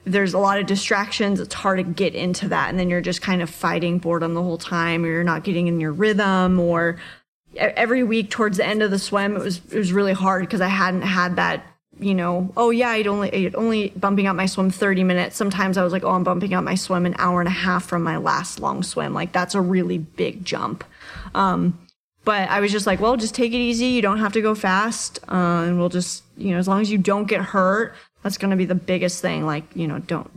there's 0.04 0.34
a 0.34 0.38
lot 0.38 0.58
of 0.58 0.66
distractions, 0.66 1.40
it's 1.40 1.54
hard 1.54 1.78
to 1.78 1.82
get 1.84 2.14
into 2.14 2.48
that. 2.48 2.70
And 2.70 2.78
then 2.78 2.88
you're 2.88 3.00
just 3.00 3.22
kind 3.22 3.42
of 3.42 3.50
fighting 3.50 3.98
boredom 3.98 4.34
the 4.34 4.42
whole 4.42 4.58
time 4.58 5.04
or 5.04 5.08
you're 5.08 5.24
not 5.24 5.44
getting 5.44 5.66
in 5.66 5.80
your 5.80 5.92
rhythm 5.92 6.58
or 6.58 6.98
every 7.56 8.02
week 8.04 8.30
towards 8.30 8.56
the 8.56 8.66
end 8.66 8.82
of 8.82 8.90
the 8.90 8.98
swim, 8.98 9.36
it 9.36 9.42
was, 9.42 9.60
it 9.72 9.78
was 9.78 9.92
really 9.92 10.12
hard 10.12 10.42
because 10.42 10.60
I 10.60 10.68
hadn't 10.68 11.02
had 11.02 11.36
that 11.36 11.64
you 12.00 12.14
know, 12.14 12.52
oh 12.56 12.70
yeah, 12.70 12.90
I'd 12.90 13.06
only 13.06 13.32
I'd 13.32 13.54
only 13.54 13.90
bumping 13.90 14.26
up 14.26 14.34
my 14.34 14.46
swim 14.46 14.70
30 14.70 15.04
minutes. 15.04 15.36
Sometimes 15.36 15.76
I 15.76 15.84
was 15.84 15.92
like, 15.92 16.04
oh, 16.04 16.10
I'm 16.10 16.24
bumping 16.24 16.54
up 16.54 16.64
my 16.64 16.74
swim 16.74 17.06
an 17.06 17.14
hour 17.18 17.40
and 17.40 17.48
a 17.48 17.52
half 17.52 17.84
from 17.84 18.02
my 18.02 18.16
last 18.16 18.60
long 18.60 18.82
swim. 18.82 19.12
Like 19.12 19.32
that's 19.32 19.54
a 19.54 19.60
really 19.60 19.98
big 19.98 20.44
jump. 20.44 20.84
Um, 21.34 21.78
but 22.24 22.48
I 22.50 22.60
was 22.60 22.72
just 22.72 22.86
like, 22.86 23.00
well, 23.00 23.16
just 23.16 23.34
take 23.34 23.52
it 23.52 23.58
easy. 23.58 23.86
You 23.86 24.02
don't 24.02 24.18
have 24.18 24.32
to 24.34 24.42
go 24.42 24.54
fast, 24.54 25.20
uh, 25.28 25.64
and 25.66 25.78
we'll 25.78 25.88
just, 25.88 26.22
you 26.36 26.52
know, 26.52 26.58
as 26.58 26.68
long 26.68 26.80
as 26.80 26.90
you 26.90 26.98
don't 26.98 27.24
get 27.24 27.40
hurt, 27.40 27.94
that's 28.22 28.36
going 28.36 28.50
to 28.50 28.56
be 28.56 28.66
the 28.66 28.74
biggest 28.74 29.22
thing. 29.22 29.46
Like, 29.46 29.64
you 29.74 29.86
know, 29.86 29.98
don't, 30.00 30.30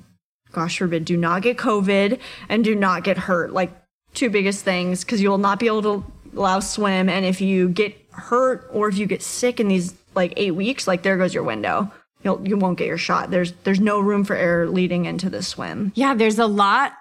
gosh 0.52 0.78
forbid, 0.78 1.06
do 1.06 1.17
not 1.17 1.41
get 1.41 1.58
COVID 1.58 2.19
and 2.47 2.63
do 2.63 2.73
not 2.73 3.04
get 3.04 3.17
hurt. 3.17 3.52
Like 3.52 3.71
two 4.13 4.30
biggest 4.30 4.63
things 4.63 5.04
because 5.04 5.21
you 5.21 5.30
will 5.30 5.38
not 5.38 5.60
be 5.60 5.67
able 5.67 5.82
to 5.82 6.06
allow 6.36 6.60
swim. 6.62 7.10
And 7.10 7.26
if 7.26 7.41
you 7.41 7.69
get 7.69 7.95
hurt 8.12 8.69
or 8.71 8.88
if 8.88 8.97
you 8.97 9.06
get 9.06 9.21
sick 9.21 9.60
in 9.60 9.67
these 9.67 9.93
like 10.15 10.34
eight 10.38 10.52
weeks, 10.56 10.88
like 10.88 11.04
there 11.04 11.17
goes 11.17 11.34
your 11.34 11.43
window. 11.43 11.91
You'll, 12.23 12.47
you 12.47 12.58
won't 12.58 12.78
get 12.78 12.88
your 12.88 12.97
shot. 12.97 13.32
There's 13.32 13.52
there's 13.63 13.80
no 13.82 13.99
room 13.99 14.23
for 14.23 14.36
error 14.36 14.67
leading 14.67 15.06
into 15.06 15.30
the 15.30 15.43
swim. 15.43 15.91
Yeah, 15.95 16.13
there's 16.13 16.39
a 16.39 16.47
lot. 16.47 16.93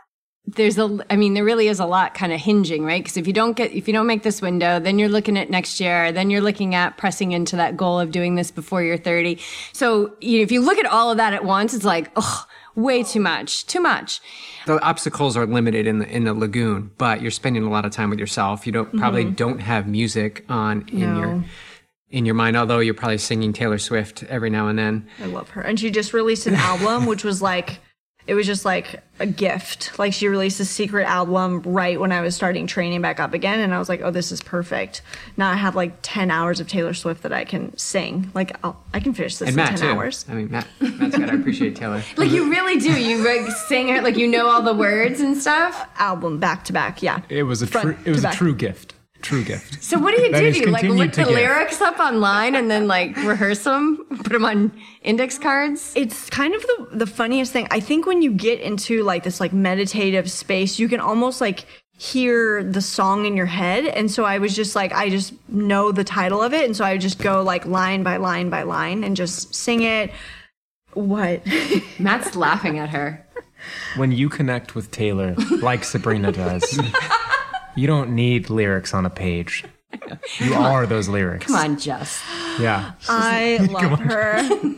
There's 0.44 0.77
a, 0.77 0.98
I 1.09 1.14
mean, 1.14 1.35
there 1.35 1.44
really 1.44 1.68
is 1.68 1.79
a 1.79 1.87
lot 1.87 2.14
kind 2.14 2.33
of 2.33 2.40
hinging, 2.40 2.85
right? 2.85 3.01
Because 3.01 3.16
if 3.16 3.29
you 3.29 3.33
don't 3.33 3.57
get, 3.57 3.70
if 3.70 3.87
you 3.87 3.94
don't 3.94 4.09
make 4.09 4.25
this 4.25 4.42
window, 4.42 4.81
then 4.81 4.98
you're 4.98 5.09
looking 5.09 5.38
at 5.38 5.51
next 5.51 5.79
year. 5.79 6.11
Then 6.11 6.31
you're 6.31 6.40
looking 6.40 6.75
at 6.75 6.96
pressing 6.98 7.31
into 7.31 7.55
that 7.57 7.77
goal 7.77 8.01
of 8.01 8.11
doing 8.11 8.35
this 8.35 8.51
before 8.51 8.83
you're 8.83 8.96
30. 8.96 9.38
So 9.72 10.16
you 10.20 10.38
know, 10.38 10.42
if 10.42 10.51
you 10.51 10.61
look 10.61 10.79
at 10.79 10.87
all 10.87 11.12
of 11.12 11.18
that 11.18 11.33
at 11.33 11.44
once, 11.44 11.75
it's 11.75 11.85
like, 11.85 12.11
oh, 12.16 12.44
way 12.75 13.05
too 13.05 13.20
much, 13.20 13.66
too 13.66 13.81
much. 13.81 14.20
the 14.66 14.83
obstacles 14.83 15.37
are 15.37 15.46
limited 15.46 15.87
in 15.87 16.01
the 16.01 16.09
in 16.09 16.25
the 16.25 16.35
lagoon, 16.35 16.90
but 16.98 17.22
you're 17.22 17.31
spending 17.31 17.62
a 17.62 17.70
lot 17.70 17.85
of 17.85 17.92
time 17.92 18.11
with 18.11 18.18
yourself. 18.18 18.66
You 18.66 18.72
don't 18.72 18.98
probably 18.98 19.25
mm-hmm. 19.27 19.35
don't 19.35 19.59
have 19.61 19.87
music 19.87 20.44
on 20.48 20.88
in 20.88 21.01
No. 21.01 21.18
your 21.20 21.44
in 22.12 22.25
your 22.27 22.35
mind, 22.37 22.57
although 22.57 22.79
you're 22.79 22.94
probably 22.94 23.18
singing 23.18 23.53
Taylor 23.53 23.79
Swift 23.79 24.22
every 24.25 24.51
now 24.51 24.68
and 24.68 24.79
then. 24.79 25.09
I 25.20 25.27
love 25.27 25.51
her. 25.51 25.62
And 25.62 25.81
she 25.81 25.90
just 25.90 26.12
released 26.12 26.46
an 26.46 26.55
album, 26.55 27.07
which 27.12 27.25
was 27.25 27.42
like 27.42 27.81
it 28.25 28.35
was 28.35 28.46
just 28.46 28.64
like 28.64 29.03
a 29.18 29.27
gift. 29.27 29.98
Like 29.98 30.12
she 30.12 30.29
released 30.29 30.61
a 30.61 30.64
secret 30.64 31.07
album 31.07 31.61
right 31.62 31.98
when 31.98 32.12
I 32.12 32.20
was 32.20 32.37
starting 32.37 32.68
training 32.68 33.03
back 33.03 33.18
up 33.18 33.35
again, 33.35 33.59
and 33.59 33.75
I 33.75 33.81
was 33.81 33.88
like, 33.88 34.01
"Oh, 34.01 34.12
this 34.12 34.31
is 34.31 34.40
perfect." 34.40 35.03
Now 35.37 35.51
I 35.51 35.55
have 35.57 35.75
like 35.75 35.94
ten 36.03 36.31
hours 36.31 36.61
of 36.61 36.68
Taylor 36.68 36.94
Swift 36.94 37.25
that 37.25 37.33
I 37.33 37.44
can 37.44 37.77
sing. 37.77 38.31
Like 38.33 38.57
I'll, 38.62 38.81
I 38.94 39.01
can 39.01 39.12
finish 39.12 39.38
this 39.38 39.48
And 39.48 39.55
in 39.59 39.64
Matt 39.64 39.77
ten 39.77 39.79
too. 39.79 39.87
hours. 39.96 40.25
I 40.29 40.35
mean, 40.35 40.53
Matt. 40.53 40.68
Matt's 40.81 41.18
got 41.18 41.31
to 41.31 41.35
appreciate 41.35 41.75
Taylor. 41.75 42.01
Like 42.16 42.31
you 42.31 42.48
really 42.48 42.79
do. 42.79 42.92
You 42.92 43.25
like 43.25 43.51
sing 43.66 43.88
it 43.88 44.05
like 44.05 44.16
you 44.16 44.29
know 44.29 44.46
all 44.46 44.62
the 44.62 44.75
words 44.75 45.18
and 45.20 45.37
stuff. 45.37 45.88
Album 45.96 46.38
back 46.38 46.64
to 46.66 46.72
back, 46.72 47.03
yeah. 47.03 47.22
It 47.29 47.42
was 47.42 47.61
a 47.62 47.66
Front 47.66 47.96
true. 47.96 47.98
It 48.05 48.11
was 48.11 48.20
a 48.20 48.29
back. 48.29 48.35
true 48.37 48.55
gift. 48.55 48.94
True 49.23 49.45
gift. 49.45 49.79
So 49.93 49.99
what 49.99 50.15
do 50.15 50.23
you 50.23 50.33
do? 50.33 50.53
Do 50.53 50.61
you 50.61 50.67
like 50.67 50.85
look 50.85 51.13
the 51.13 51.25
give. 51.25 51.35
lyrics 51.35 51.81
up 51.81 51.99
online 51.99 52.55
and 52.55 52.71
then 52.71 52.87
like 52.87 53.17
rehearse 53.17 53.65
them, 53.65 54.05
put 54.09 54.33
them 54.33 54.45
on 54.45 54.73
index 55.03 55.39
cards? 55.39 55.93
It's 55.95 56.31
kind 56.31 56.55
of 56.55 56.63
the 56.63 56.89
the 56.93 57.07
funniest 57.07 57.53
thing. 57.53 57.67
I 57.71 57.81
think 57.81 58.07
when 58.07 58.23
you 58.23 58.33
get 58.33 58.61
into 58.61 59.03
like 59.03 59.23
this 59.23 59.39
like 59.41 59.53
meditative 59.53 60.31
space, 60.31 60.79
you 60.79 60.89
can 60.89 61.01
almost 61.01 61.41
like 61.41 61.67
hear 61.99 62.65
the 62.65 62.81
song 62.81 63.27
in 63.27 63.37
your 63.37 63.47
head. 63.47 63.85
And 63.87 64.11
so 64.11 64.25
I 64.25 64.39
was 64.39 64.57
just 64.57 64.75
like 64.75 64.93
I 64.93 65.11
just 65.11 65.35
know 65.49 65.93
the 65.93 66.05
title 66.05 66.43
of 66.43 66.53
it 66.53 66.65
and 66.65 66.77
so 66.77 66.85
I 66.85 66.93
would 66.93 67.01
just 67.01 67.19
go 67.19 67.43
like 67.43 67.67
line 67.67 68.03
by 68.03 68.17
line 68.17 68.51
by 68.51 68.63
line 68.63 69.05
and 69.05 69.17
just 69.17 69.55
sing 69.55 69.83
it. 69.83 70.11
What? 70.95 71.43
Matt's 71.99 72.35
laughing 72.35 72.79
at 72.79 72.91
her. 72.91 73.27
When 73.97 74.11
you 74.11 74.29
connect 74.29 74.75
with 74.75 74.91
Taylor, 74.91 75.35
like 75.61 75.85
Sabrina 75.85 76.33
does, 76.33 76.65
you 77.75 77.87
don't 77.87 78.15
need 78.15 78.51
lyrics 78.51 78.95
on 78.95 79.07
a 79.07 79.11
page. 79.11 79.65
You 80.39 80.55
are 80.55 80.87
those 80.87 81.09
lyrics. 81.09 81.47
Come 81.47 81.57
on, 81.57 81.79
Jess. 81.79 82.23
Yeah. 82.59 82.93
I 83.09 83.59
love 83.71 83.99
her. 83.99 84.37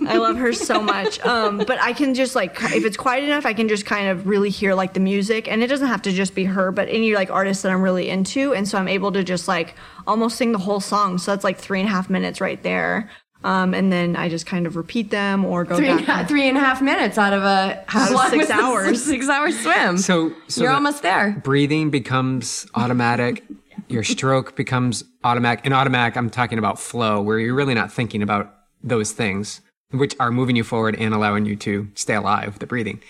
I 0.09 0.17
love 0.17 0.37
her 0.37 0.53
so 0.53 0.83
much. 0.83 1.21
Um, 1.25 1.59
but 1.59 1.81
I 1.81 1.93
can 1.93 2.15
just 2.15 2.35
like, 2.35 2.57
if 2.63 2.85
it's 2.85 2.97
quiet 2.97 3.25
enough, 3.25 3.47
I 3.47 3.53
can 3.55 3.69
just 3.69 3.87
kind 3.87 4.09
of 4.09 4.27
really 4.27 4.51
hear 4.51 4.75
like 4.75 4.93
the 4.95 5.01
music, 5.01 5.49
and 5.49 5.63
it 5.63 5.69
doesn't 5.69 5.87
have 5.87 6.03
to 6.03 6.13
just 6.13 6.35
be 6.35 6.45
her, 6.45 6.73
but 6.73 6.89
any 6.89 7.15
like 7.15 7.31
artists 7.31 7.63
that 7.63 7.73
I'm 7.73 7.83
really 7.83 8.09
into, 8.09 8.55
and 8.55 8.67
so 8.67 8.77
I'm 8.79 8.89
able 8.89 9.13
to 9.13 9.23
just 9.23 9.47
like 9.49 9.77
almost 10.07 10.37
sing 10.37 10.53
the 10.53 10.59
whole 10.59 10.81
song. 10.81 11.19
So 11.19 11.31
that's 11.31 11.45
like 11.45 11.59
three 11.59 11.81
and 11.81 11.89
a 11.89 11.93
half 11.93 12.11
minutes 12.11 12.41
right 12.41 12.63
there. 12.63 13.09
Um, 13.45 13.75
and 13.75 13.93
then 13.93 14.17
I 14.17 14.31
just 14.31 14.47
kind 14.47 14.67
of 14.67 14.75
repeat 14.75 15.11
them 15.11 15.45
or 15.45 15.65
go 15.65 15.77
Three 15.77 15.89
back. 15.89 16.05
half, 16.05 16.29
three 16.29 16.49
and 16.49 16.57
a 16.57 16.61
half 16.61 16.81
minutes 16.81 17.19
out 17.19 17.35
of 17.35 17.43
a 17.43 17.85
how 17.87 18.05
Out 18.05 18.09
of 18.09 18.15
long 18.17 18.31
six 18.31 18.51
hours. 18.51 19.05
Six 19.15 19.29
hour 19.29 19.53
swim. 19.53 19.99
So, 19.99 20.33
so 20.49 20.63
You're 20.63 20.71
the 20.71 20.77
almost 20.77 21.03
there. 21.03 21.39
Breathing 21.45 21.91
becomes 21.91 22.67
automatic. 22.75 23.45
Your 23.89 24.03
stroke 24.03 24.57
becomes 24.57 25.05
automatic. 25.25 25.67
And 25.67 25.75
automatic, 25.75 26.17
I'm 26.17 26.31
talking 26.31 26.59
about 26.59 26.81
flow, 26.81 27.21
where 27.21 27.39
you're 27.39 27.55
really 27.55 27.75
not 27.75 27.93
thinking 27.93 28.23
about 28.23 28.51
those 28.83 29.13
things, 29.13 29.61
which 29.91 30.17
are 30.19 30.31
moving 30.31 30.57
you 30.57 30.65
forward 30.65 30.97
and 30.97 31.13
allowing 31.13 31.45
you 31.45 31.55
to 31.57 31.89
stay 31.95 32.15
alive. 32.15 32.59
The 32.61 32.67
breathing. 32.67 33.03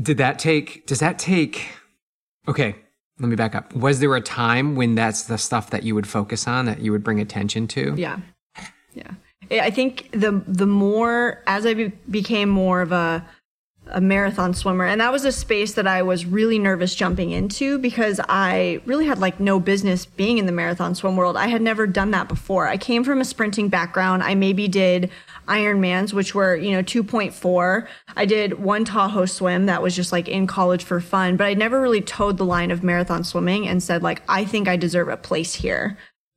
Did 0.00 0.16
that 0.18 0.38
take? 0.38 0.86
Does 0.86 1.00
that 1.00 1.18
take? 1.18 1.68
Okay, 2.48 2.76
let 3.18 3.28
me 3.28 3.36
back 3.36 3.54
up. 3.54 3.74
Was 3.74 4.00
there 4.00 4.14
a 4.16 4.20
time 4.22 4.74
when 4.74 4.94
that's 4.94 5.24
the 5.24 5.36
stuff 5.38 5.70
that 5.70 5.82
you 5.82 5.94
would 5.94 6.06
focus 6.06 6.46
on, 6.48 6.64
that 6.66 6.80
you 6.80 6.92
would 6.92 7.02
bring 7.04 7.20
attention 7.20 7.66
to? 7.68 7.94
Yeah, 7.96 8.20
yeah. 8.96 9.12
I 9.50 9.70
think 9.70 10.10
the 10.10 10.42
the 10.46 10.66
more 10.66 11.42
as 11.46 11.66
I 11.66 11.74
be, 11.74 11.92
became 12.10 12.48
more 12.48 12.80
of 12.80 12.90
a 12.90 13.24
a 13.88 14.00
marathon 14.00 14.52
swimmer, 14.52 14.84
and 14.84 15.00
that 15.00 15.12
was 15.12 15.24
a 15.24 15.30
space 15.30 15.74
that 15.74 15.86
I 15.86 16.02
was 16.02 16.26
really 16.26 16.58
nervous 16.58 16.94
jumping 16.94 17.30
into 17.30 17.78
because 17.78 18.20
I 18.28 18.80
really 18.84 19.06
had 19.06 19.18
like 19.18 19.38
no 19.38 19.60
business 19.60 20.06
being 20.06 20.38
in 20.38 20.46
the 20.46 20.52
marathon 20.52 20.96
swim 20.96 21.16
world. 21.16 21.36
I 21.36 21.46
had 21.46 21.62
never 21.62 21.86
done 21.86 22.10
that 22.10 22.26
before. 22.26 22.66
I 22.66 22.78
came 22.78 23.04
from 23.04 23.20
a 23.20 23.24
sprinting 23.24 23.68
background. 23.68 24.24
I 24.24 24.34
maybe 24.34 24.66
did 24.66 25.10
Ironmans, 25.46 26.12
which 26.12 26.34
were 26.34 26.56
you 26.56 26.72
know 26.72 26.82
2.4. 26.82 27.86
I 28.16 28.26
did 28.26 28.58
one 28.58 28.84
Tahoe 28.84 29.26
swim 29.26 29.66
that 29.66 29.82
was 29.82 29.94
just 29.94 30.10
like 30.10 30.26
in 30.26 30.48
college 30.48 30.82
for 30.82 31.00
fun, 31.00 31.36
but 31.36 31.44
I 31.44 31.54
never 31.54 31.80
really 31.80 32.00
toed 32.00 32.38
the 32.38 32.44
line 32.44 32.72
of 32.72 32.82
marathon 32.82 33.22
swimming 33.22 33.68
and 33.68 33.80
said 33.80 34.02
like 34.02 34.22
I 34.28 34.44
think 34.44 34.66
I 34.66 34.76
deserve 34.76 35.08
a 35.08 35.16
place 35.16 35.54
here. 35.54 35.96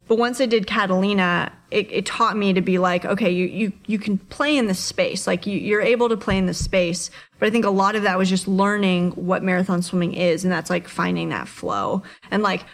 But 0.10 0.18
once 0.18 0.42
I 0.42 0.48
did 0.48 0.66
Catalina, 0.66 1.52
it, 1.70 1.90
it 1.92 2.06
taught 2.08 2.36
me 2.36 2.52
to 2.54 2.62
be 2.62 2.80
like, 2.80 3.06
okay, 3.06 3.30
you, 3.30 3.46
you, 3.46 3.74
you 3.86 4.00
can 4.00 4.18
play 4.18 4.58
in 4.58 4.66
this 4.66 4.80
space. 4.80 5.28
Like 5.28 5.46
you, 5.46 5.58
you're 5.58 5.84
able 5.84 6.10
to 6.10 6.18
play 6.18 6.36
in 6.36 6.48
this 6.48 6.58
space. 6.58 7.12
But 7.38 7.46
I 7.46 7.52
think 7.52 7.64
a 7.64 7.70
lot 7.70 7.96
of 7.96 8.02
that 8.02 8.18
was 8.18 8.28
just 8.28 8.48
learning 8.48 9.12
what 9.12 9.44
marathon 9.44 9.84
swimming 9.84 10.16
is. 10.16 10.44
And 10.44 10.52
that's 10.52 10.72
like 10.72 10.88
finding 10.88 11.30
that 11.30 11.48
flow 11.48 12.02
and 12.32 12.42
like 12.42 12.66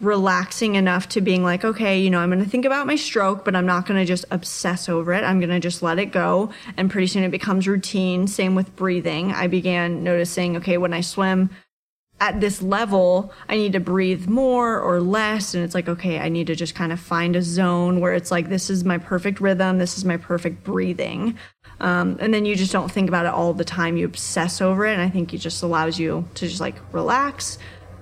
relaxing 0.00 0.76
enough 0.76 1.10
to 1.10 1.20
being 1.20 1.42
like, 1.42 1.62
okay, 1.62 2.00
you 2.00 2.08
know, 2.08 2.20
I'm 2.20 2.30
going 2.30 2.42
to 2.42 2.48
think 2.48 2.64
about 2.64 2.86
my 2.86 2.96
stroke, 2.96 3.44
but 3.44 3.54
I'm 3.54 3.66
not 3.66 3.86
going 3.86 4.00
to 4.00 4.06
just 4.06 4.24
obsess 4.30 4.88
over 4.88 5.12
it. 5.12 5.24
I'm 5.24 5.40
going 5.40 5.50
to 5.50 5.60
just 5.60 5.82
let 5.82 5.98
it 5.98 6.06
go. 6.06 6.50
And 6.78 6.90
pretty 6.90 7.06
soon 7.06 7.22
it 7.22 7.30
becomes 7.30 7.68
routine. 7.68 8.26
Same 8.26 8.54
with 8.54 8.74
breathing. 8.76 9.32
I 9.32 9.46
began 9.46 10.02
noticing, 10.02 10.56
okay, 10.56 10.78
when 10.78 10.94
I 10.94 11.02
swim, 11.02 11.50
at 12.20 12.40
this 12.40 12.62
level, 12.62 13.32
I 13.48 13.56
need 13.56 13.72
to 13.72 13.80
breathe 13.80 14.28
more 14.28 14.78
or 14.78 15.00
less. 15.00 15.54
And 15.54 15.64
it's 15.64 15.74
like, 15.74 15.88
okay, 15.88 16.20
I 16.20 16.28
need 16.28 16.46
to 16.46 16.54
just 16.54 16.74
kind 16.74 16.92
of 16.92 17.00
find 17.00 17.34
a 17.34 17.42
zone 17.42 17.98
where 17.98 18.14
it's 18.14 18.30
like, 18.30 18.48
this 18.48 18.70
is 18.70 18.84
my 18.84 18.96
perfect 18.98 19.40
rhythm, 19.40 19.78
this 19.78 19.98
is 19.98 20.04
my 20.04 20.16
perfect 20.16 20.62
breathing. 20.62 21.36
Um, 21.80 22.16
and 22.20 22.32
then 22.32 22.44
you 22.44 22.54
just 22.54 22.70
don't 22.70 22.90
think 22.90 23.08
about 23.08 23.26
it 23.26 23.32
all 23.32 23.52
the 23.54 23.64
time. 23.64 23.96
You 23.96 24.06
obsess 24.06 24.60
over 24.60 24.86
it. 24.86 24.92
And 24.92 25.02
I 25.02 25.10
think 25.10 25.34
it 25.34 25.38
just 25.38 25.64
allows 25.64 25.98
you 25.98 26.28
to 26.34 26.46
just 26.46 26.60
like 26.60 26.76
relax. 26.92 27.58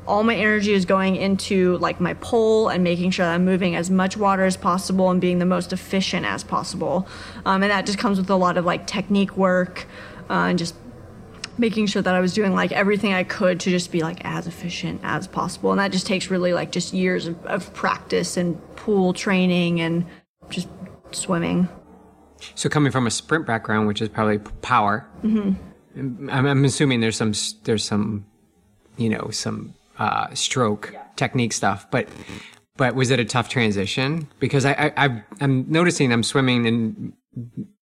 All 0.07 0.23
my 0.23 0.35
energy 0.35 0.75
is 0.75 0.85
going 0.85 1.17
into 1.17 1.79
like 1.79 1.99
my 1.99 2.13
pole 2.15 2.69
and 2.69 2.85
making 2.85 3.13
sure 3.13 3.25
that 3.25 3.35
I'm 3.35 3.45
moving 3.47 3.75
as 3.75 3.91
much 3.91 4.19
water 4.19 4.45
as 4.45 4.57
possible 4.57 5.11
and 5.11 5.19
being 5.19 5.39
the 5.39 5.47
most 5.47 5.73
efficient 5.73 6.27
as 6.27 6.45
possible. 6.45 7.09
Um, 7.47 7.63
and 7.63 7.71
that 7.71 7.87
just 7.87 7.99
comes 7.99 8.19
with 8.19 8.29
a 8.29 8.37
lot 8.37 8.59
of 8.59 8.67
like 8.67 8.87
technique 8.87 9.37
work 9.39 9.87
uh, 10.29 10.49
and 10.49 10.59
just 10.59 10.75
making 11.61 11.87
sure 11.87 12.03
that 12.03 12.15
I 12.15 12.21
was 12.21 12.33
doing 12.33 12.55
like 12.55 12.73
everything 12.73 13.13
I 13.13 13.23
could 13.23 13.61
to 13.61 13.71
just 13.71 13.93
be 13.93 14.01
like 14.01 14.25
as 14.25 14.47
efficient 14.47 15.01
as 15.05 15.27
possible. 15.27 15.71
And 15.71 15.79
that 15.79 15.93
just 15.93 16.07
takes 16.07 16.31
really 16.31 16.53
like 16.53 16.73
just 16.73 16.93
years 16.95 17.27
of, 17.27 17.45
of 17.47 17.73
practice 17.75 18.37
and 18.37 18.59
pool 18.77 19.13
training 19.13 19.81
and 19.81 20.07
just 20.49 20.69
swimming. 21.13 21.69
So 22.55 22.69
coming 22.69 22.91
from 22.91 23.07
a 23.07 23.11
sprint 23.11 23.47
background, 23.47 23.87
which 23.87 24.01
is 24.01 24.09
probably 24.09 24.39
power, 24.63 25.07
I'm, 25.95 26.31
I'm 26.31 26.65
assuming 26.65 27.01
there's 27.01 27.17
some 27.17 27.35
there's 27.65 27.85
some, 27.85 28.25
you 28.97 29.11
know, 29.11 29.29
some 29.31 29.75
uh, 29.99 30.33
stroke 30.35 30.95
technique 31.17 31.53
stuff. 31.53 31.91
But 31.91 32.09
but 32.77 32.95
was 32.95 33.11
it 33.11 33.21
a 33.21 33.27
tough 33.27 33.51
transition? 33.51 34.27
Because 34.39 34.65
I, 34.65 34.93
I 34.97 35.23
I'm 35.43 35.71
noticing 35.71 36.13
I'm 36.13 36.23
swimming 36.23 36.67
and 36.67 37.13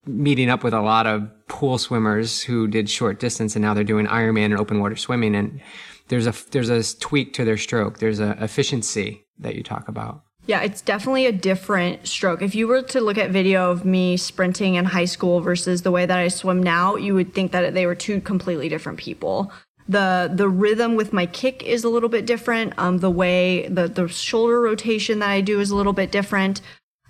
meeting 0.07 0.49
up 0.49 0.65
with 0.65 0.75
a 0.75 0.81
lot 0.81 1.07
of 1.07 1.29
pool 1.49 1.79
swimmers 1.79 2.43
who 2.43 2.67
did 2.67 2.89
short 2.89 3.21
distance 3.21 3.57
and 3.57 3.63
now 3.63 3.75
they're 3.75 3.85
doing 3.85 4.07
Ironman 4.07 4.47
and 4.47 4.59
open 4.59 4.81
water 4.81 4.97
swimming 4.97 5.35
and 5.35 5.61
there's 6.09 6.27
a 6.27 6.35
there's 6.51 6.71
a 6.71 6.83
tweak 6.99 7.35
to 7.35 7.45
their 7.45 7.59
stroke. 7.59 7.99
There's 7.99 8.21
a 8.21 8.37
efficiency 8.43 9.27
that 9.39 9.55
you 9.55 9.63
talk 9.63 9.89
about. 9.89 10.23
Yeah, 10.47 10.63
it's 10.63 10.81
definitely 10.81 11.27
a 11.27 11.33
different 11.33 12.07
stroke. 12.07 12.41
If 12.41 12.55
you 12.55 12.67
were 12.67 12.81
to 12.81 13.03
look 13.03 13.19
at 13.19 13.31
video 13.31 13.71
of 13.71 13.85
me 13.85 14.17
sprinting 14.17 14.77
in 14.77 14.87
high 14.87 15.05
school 15.05 15.41
versus 15.41 15.83
the 15.83 15.91
way 15.91 16.07
that 16.07 16.19
I 16.19 16.29
swim 16.29 16.63
now, 16.63 16.97
you 16.97 17.15
would 17.15 17.35
think 17.35 17.53
that 17.53 17.75
they 17.75 17.85
were 17.85 17.95
two 17.95 18.23
completely 18.23 18.71
different 18.71 18.99
people. 18.99 19.53
The 19.89 20.31
the 20.33 20.49
rhythm 20.49 20.97
with 20.97 21.13
my 21.13 21.27
kick 21.27 21.63
is 21.63 21.85
a 21.85 21.91
little 21.91 22.09
bit 22.09 22.25
different. 22.25 22.73
Um, 22.79 22.99
the 22.99 23.11
way 23.11 23.69
the 23.69 23.89
the 23.89 24.09
shoulder 24.09 24.61
rotation 24.61 25.19
that 25.19 25.29
I 25.29 25.43
do 25.43 25.61
is 25.61 25.71
a 25.71 25.77
little 25.77 25.93
bit 25.93 26.11
different. 26.11 26.63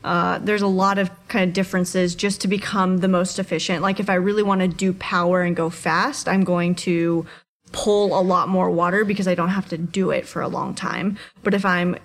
Uh, 0.04 0.38
there's 0.38 0.62
a 0.62 0.68
lot 0.68 0.98
of 0.98 1.10
kind 1.28 1.48
of 1.48 1.54
differences 1.54 2.14
just 2.14 2.40
to 2.40 2.48
become 2.48 2.98
the 2.98 3.08
most 3.08 3.38
efficient. 3.38 3.82
Like 3.82 4.00
if 4.00 4.08
I 4.08 4.14
really 4.14 4.42
want 4.42 4.60
to 4.60 4.68
do 4.68 4.92
power 4.92 5.42
and 5.42 5.56
go 5.56 5.70
fast, 5.70 6.28
I'm 6.28 6.44
going 6.44 6.74
to 6.76 7.26
pull 7.72 8.18
a 8.18 8.22
lot 8.22 8.48
more 8.48 8.70
water 8.70 9.04
because 9.04 9.28
I 9.28 9.34
don't 9.34 9.50
have 9.50 9.68
to 9.70 9.78
do 9.78 10.10
it 10.10 10.26
for 10.26 10.40
a 10.40 10.48
long 10.48 10.74
time. 10.74 11.18
But 11.42 11.54
if 11.54 11.64
I'm 11.64 11.96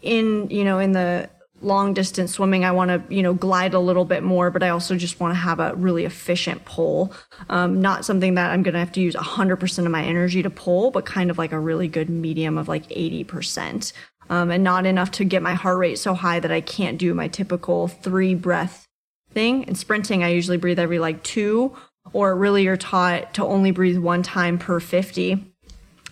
in, 0.00 0.48
you 0.50 0.64
know, 0.64 0.78
in 0.78 0.92
the 0.92 1.28
long 1.60 1.94
distance 1.94 2.32
swimming, 2.32 2.64
I 2.64 2.72
want 2.72 2.88
to, 2.88 3.14
you 3.14 3.22
know, 3.22 3.34
glide 3.34 3.74
a 3.74 3.78
little 3.78 4.04
bit 4.04 4.22
more, 4.22 4.50
but 4.50 4.62
I 4.62 4.70
also 4.70 4.96
just 4.96 5.20
want 5.20 5.32
to 5.32 5.38
have 5.38 5.60
a 5.60 5.74
really 5.74 6.04
efficient 6.04 6.64
pull. 6.64 7.12
Um, 7.48 7.80
not 7.80 8.04
something 8.04 8.34
that 8.34 8.50
I'm 8.50 8.62
going 8.62 8.74
to 8.74 8.80
have 8.80 8.92
to 8.92 9.00
use 9.00 9.14
100% 9.14 9.78
of 9.78 9.90
my 9.90 10.02
energy 10.02 10.42
to 10.42 10.50
pull, 10.50 10.90
but 10.90 11.06
kind 11.06 11.30
of 11.30 11.38
like 11.38 11.52
a 11.52 11.58
really 11.58 11.88
good 11.88 12.10
medium 12.10 12.58
of 12.58 12.68
like 12.68 12.88
80%. 12.88 13.92
Um, 14.32 14.50
and 14.50 14.64
not 14.64 14.86
enough 14.86 15.10
to 15.10 15.24
get 15.24 15.42
my 15.42 15.52
heart 15.52 15.76
rate 15.76 15.98
so 15.98 16.14
high 16.14 16.40
that 16.40 16.50
I 16.50 16.62
can't 16.62 16.96
do 16.96 17.12
my 17.12 17.28
typical 17.28 17.86
three 17.86 18.34
breath 18.34 18.86
thing. 19.34 19.64
In 19.64 19.74
sprinting, 19.74 20.24
I 20.24 20.30
usually 20.30 20.56
breathe 20.56 20.78
every 20.78 20.98
like 20.98 21.22
two, 21.22 21.76
or 22.14 22.34
really 22.34 22.62
you're 22.62 22.78
taught 22.78 23.34
to 23.34 23.44
only 23.44 23.72
breathe 23.72 23.98
one 23.98 24.22
time 24.22 24.56
per 24.56 24.80
50. 24.80 25.44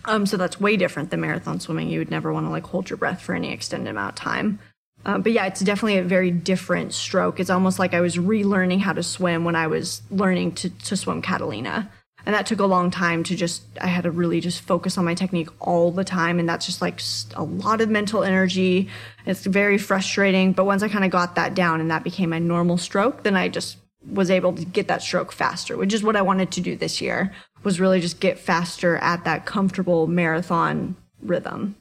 Um, 0.05 0.27
so 0.27 0.37
that's 0.37 0.59
way 0.59 0.77
different 0.77 1.09
than 1.09 1.21
marathon 1.21 1.59
swimming. 1.59 1.89
You 1.89 1.97
would 1.97 2.11
never 2.11 2.31
want 2.31 2.45
to 2.45 2.51
like 2.51 2.67
hold 2.67 2.91
your 2.91 2.97
breath 2.97 3.23
for 3.23 3.33
any 3.33 3.51
extended 3.51 3.89
amount 3.89 4.11
of 4.11 4.15
time. 4.15 4.59
Um, 5.03 5.23
but 5.23 5.31
yeah, 5.31 5.47
it's 5.47 5.61
definitely 5.61 5.97
a 5.97 6.03
very 6.03 6.29
different 6.29 6.93
stroke. 6.93 7.39
It's 7.39 7.49
almost 7.49 7.79
like 7.79 7.95
I 7.95 8.01
was 8.01 8.17
relearning 8.17 8.81
how 8.81 8.93
to 8.93 9.01
swim 9.01 9.45
when 9.45 9.55
I 9.55 9.65
was 9.65 10.03
learning 10.11 10.51
to, 10.53 10.69
to 10.69 10.95
swim 10.95 11.23
Catalina. 11.23 11.89
And 12.25 12.35
that 12.35 12.45
took 12.45 12.59
a 12.59 12.65
long 12.65 12.91
time 12.91 13.23
to 13.23 13.35
just, 13.35 13.63
I 13.79 13.87
had 13.87 14.03
to 14.03 14.11
really 14.11 14.41
just 14.41 14.61
focus 14.61 14.97
on 14.97 15.05
my 15.05 15.15
technique 15.15 15.49
all 15.59 15.91
the 15.91 16.03
time. 16.03 16.39
And 16.39 16.47
that's 16.47 16.65
just 16.65 16.81
like 16.81 17.01
a 17.35 17.43
lot 17.43 17.81
of 17.81 17.89
mental 17.89 18.23
energy. 18.23 18.89
It's 19.25 19.45
very 19.45 19.77
frustrating. 19.77 20.53
But 20.53 20.65
once 20.65 20.83
I 20.83 20.87
kind 20.87 21.05
of 21.05 21.11
got 21.11 21.35
that 21.35 21.55
down 21.55 21.81
and 21.81 21.89
that 21.91 22.03
became 22.03 22.29
my 22.29 22.39
normal 22.39 22.77
stroke, 22.77 23.23
then 23.23 23.35
I 23.35 23.49
just 23.49 23.77
was 24.05 24.31
able 24.31 24.53
to 24.53 24.65
get 24.65 24.87
that 24.87 25.01
stroke 25.01 25.31
faster, 25.31 25.77
which 25.77 25.93
is 25.93 26.03
what 26.03 26.15
I 26.15 26.21
wanted 26.21 26.51
to 26.51 26.61
do 26.61 26.75
this 26.75 27.01
year. 27.01 27.31
was 27.63 27.79
really 27.79 28.01
just 28.01 28.19
get 28.19 28.39
faster 28.39 28.97
at 28.97 29.23
that 29.23 29.45
comfortable 29.45 30.07
marathon 30.07 30.95
rhythm. 31.21 31.75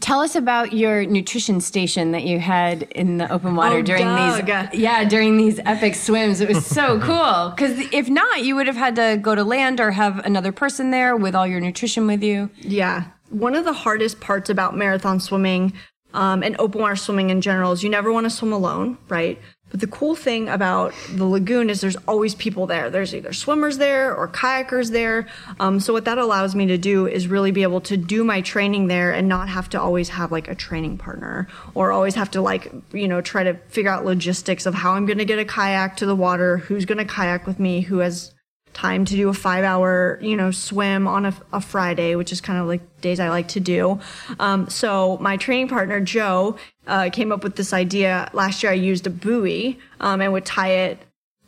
Tell 0.00 0.20
us 0.20 0.34
about 0.34 0.72
your 0.72 1.04
nutrition 1.04 1.60
station 1.60 2.12
that 2.12 2.22
you 2.24 2.40
had 2.40 2.84
in 2.84 3.18
the 3.18 3.30
open 3.30 3.54
water 3.54 3.76
Oh, 3.76 3.82
during 3.82 4.04
Doug. 4.04 4.46
these 4.46 4.80
yeah 4.80 5.04
during 5.04 5.36
these 5.36 5.60
epic 5.66 5.94
swims. 5.94 6.40
It 6.40 6.48
was 6.48 6.64
so 6.66 6.98
cool 7.02 7.50
because 7.50 7.78
if 7.92 8.08
not, 8.08 8.42
you 8.42 8.56
would 8.56 8.66
have 8.66 8.76
had 8.76 8.96
to 8.96 9.18
go 9.20 9.34
to 9.34 9.44
land 9.44 9.80
or 9.80 9.90
have 9.90 10.18
another 10.24 10.50
person 10.50 10.90
there 10.90 11.14
with 11.16 11.34
all 11.34 11.46
your 11.46 11.60
nutrition 11.60 12.06
with 12.06 12.22
you. 12.22 12.50
Yeah. 12.60 13.04
One 13.28 13.54
of 13.54 13.64
the 13.64 13.72
hardest 13.72 14.20
parts 14.20 14.50
about 14.50 14.76
marathon 14.76 15.20
swimming 15.20 15.72
um, 16.14 16.42
and 16.42 16.56
open 16.58 16.80
water 16.80 16.96
swimming 16.96 17.30
in 17.30 17.40
general 17.40 17.72
is 17.72 17.82
you 17.82 17.90
never 17.90 18.12
want 18.12 18.24
to 18.24 18.30
swim 18.30 18.52
alone, 18.52 18.98
right? 19.08 19.38
But 19.72 19.80
the 19.80 19.86
cool 19.86 20.14
thing 20.14 20.50
about 20.50 20.92
the 21.14 21.24
lagoon 21.24 21.70
is 21.70 21.80
there's 21.80 21.96
always 22.06 22.34
people 22.34 22.66
there. 22.66 22.90
There's 22.90 23.14
either 23.14 23.32
swimmers 23.32 23.78
there 23.78 24.14
or 24.14 24.28
kayakers 24.28 24.90
there. 24.90 25.26
Um, 25.60 25.80
so 25.80 25.94
what 25.94 26.04
that 26.04 26.18
allows 26.18 26.54
me 26.54 26.66
to 26.66 26.76
do 26.76 27.06
is 27.06 27.26
really 27.26 27.52
be 27.52 27.62
able 27.62 27.80
to 27.82 27.96
do 27.96 28.22
my 28.22 28.42
training 28.42 28.88
there 28.88 29.12
and 29.12 29.28
not 29.28 29.48
have 29.48 29.70
to 29.70 29.80
always 29.80 30.10
have 30.10 30.30
like 30.30 30.46
a 30.46 30.54
training 30.54 30.98
partner 30.98 31.48
or 31.74 31.90
always 31.90 32.14
have 32.16 32.30
to 32.32 32.42
like, 32.42 32.70
you 32.92 33.08
know, 33.08 33.22
try 33.22 33.44
to 33.44 33.54
figure 33.68 33.90
out 33.90 34.04
logistics 34.04 34.66
of 34.66 34.74
how 34.74 34.92
I'm 34.92 35.06
going 35.06 35.16
to 35.16 35.24
get 35.24 35.38
a 35.38 35.44
kayak 35.46 35.96
to 35.96 36.06
the 36.06 36.14
water, 36.14 36.58
who's 36.58 36.84
going 36.84 36.98
to 36.98 37.06
kayak 37.06 37.46
with 37.46 37.58
me, 37.58 37.80
who 37.80 37.98
has 37.98 38.31
time 38.72 39.04
to 39.04 39.14
do 39.14 39.28
a 39.28 39.34
five 39.34 39.64
hour, 39.64 40.18
you 40.22 40.36
know, 40.36 40.50
swim 40.50 41.06
on 41.06 41.26
a, 41.26 41.34
a 41.52 41.60
Friday, 41.60 42.14
which 42.14 42.32
is 42.32 42.40
kind 42.40 42.58
of 42.58 42.66
like 42.66 43.00
days 43.00 43.20
I 43.20 43.28
like 43.28 43.48
to 43.48 43.60
do. 43.60 44.00
Um, 44.38 44.68
so 44.68 45.18
my 45.18 45.36
training 45.36 45.68
partner, 45.68 46.00
Joe, 46.00 46.56
uh, 46.86 47.10
came 47.10 47.32
up 47.32 47.44
with 47.44 47.56
this 47.56 47.72
idea. 47.72 48.30
Last 48.32 48.62
year 48.62 48.72
I 48.72 48.76
used 48.76 49.06
a 49.06 49.10
buoy, 49.10 49.78
um, 50.00 50.20
and 50.20 50.32
would 50.32 50.44
tie 50.44 50.70
it, 50.70 50.98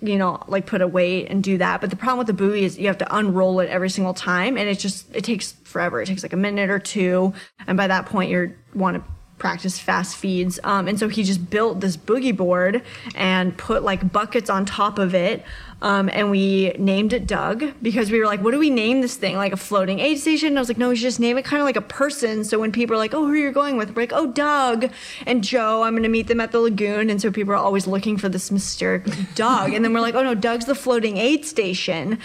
you 0.01 0.17
know, 0.17 0.43
like 0.49 0.67
put 0.67 0.83
a 0.83 0.87
weight 0.87 1.29
and 1.31 1.43
do 1.43 1.59
that. 1.59 1.81
But 1.81 1.91
the 1.91 1.97
problem 1.97 2.19
with 2.19 2.27
the 2.27 2.35
buoy 2.35 2.65
is 2.65 2.79
you 2.79 2.89
have 2.89 2.99
to 2.99 3.17
unroll 3.17 3.61
it 3.61 3.71
every 3.71 3.91
single 3.91 4.15
time 4.15 4.59
and 4.59 4.69
it 4.69 4.79
just, 4.79 5.15
it 5.15 5.25
takes 5.25 5.53
forever. 5.65 6.03
It 6.03 6.07
takes 6.07 6.23
like 6.23 6.35
a 6.35 6.37
minute 6.37 6.69
or 6.69 6.79
two. 6.79 7.33
And 7.67 7.77
by 7.77 7.87
that 7.87 8.07
point 8.07 8.31
you're 8.31 8.55
want 8.75 8.97
to 8.97 9.05
practice 9.39 9.79
fast 9.79 10.17
feeds. 10.17 10.59
Um, 10.65 10.89
and 10.89 10.99
so 10.99 11.09
he 11.09 11.23
just 11.23 11.51
built 11.51 11.81
this 11.81 11.97
boogie 11.97 12.37
board 12.37 12.83
and 13.15 13.57
put 13.59 13.83
like 13.83 14.13
buckets 14.13 14.49
on 14.49 14.65
top 14.65 14.99
of 14.99 15.15
it. 15.15 15.45
Um, 15.83 16.09
and 16.13 16.31
we 16.31 16.71
named 16.79 17.13
it 17.13 17.27
Doug 17.27 17.65
because 17.83 18.11
we 18.11 18.19
were 18.19 18.27
like, 18.27 18.43
what 18.43 18.53
do 18.53 18.59
we 18.59 18.71
name 18.71 19.01
this 19.01 19.17
thing? 19.17 19.37
Like 19.37 19.53
a 19.53 19.57
floating 19.57 20.01
aid 20.01 20.19
station? 20.19 20.49
And 20.49 20.59
I 20.59 20.61
was 20.61 20.69
like, 20.69 20.79
no, 20.79 20.89
we 20.89 20.97
should 20.97 21.03
just 21.03 21.21
name 21.21 21.37
it 21.37 21.45
kind 21.45 21.61
of 21.61 21.67
like 21.67 21.77
a 21.77 21.83
person. 21.83 22.45
So 22.45 22.59
when 22.59 22.73
people 22.73 22.95
are 22.95 22.99
like, 22.99 23.15
oh, 23.15 23.25
who 23.25 23.33
are 23.33 23.37
you 23.37 23.53
going 23.53 23.77
with? 23.77 23.95
We're 23.95 24.03
like, 24.03 24.13
oh, 24.13 24.27
Doug 24.27 24.91
and 25.27 25.45
Joe. 25.45 25.83
I'm 25.83 25.93
going 25.93 26.03
to 26.05 26.09
meet 26.09 26.27
them 26.27 26.41
at 26.41 26.53
the 26.53 26.61
lagoon. 26.61 27.11
And 27.11 27.21
so 27.21 27.31
people 27.31 27.53
are 27.53 27.57
always 27.57 27.87
looking 27.87 28.17
for 28.17 28.29
this 28.29 28.51
mysterious 28.51 29.17
Doug. 29.35 29.73
and 29.73 29.85
then 29.85 29.93
we're 29.93 30.01
like, 30.01 30.15
oh 30.15 30.23
no, 30.23 30.35
Doug's 30.35 30.65
the 30.65 30.75
floating 30.75 31.17
aid 31.17 31.45
station. 31.45 32.19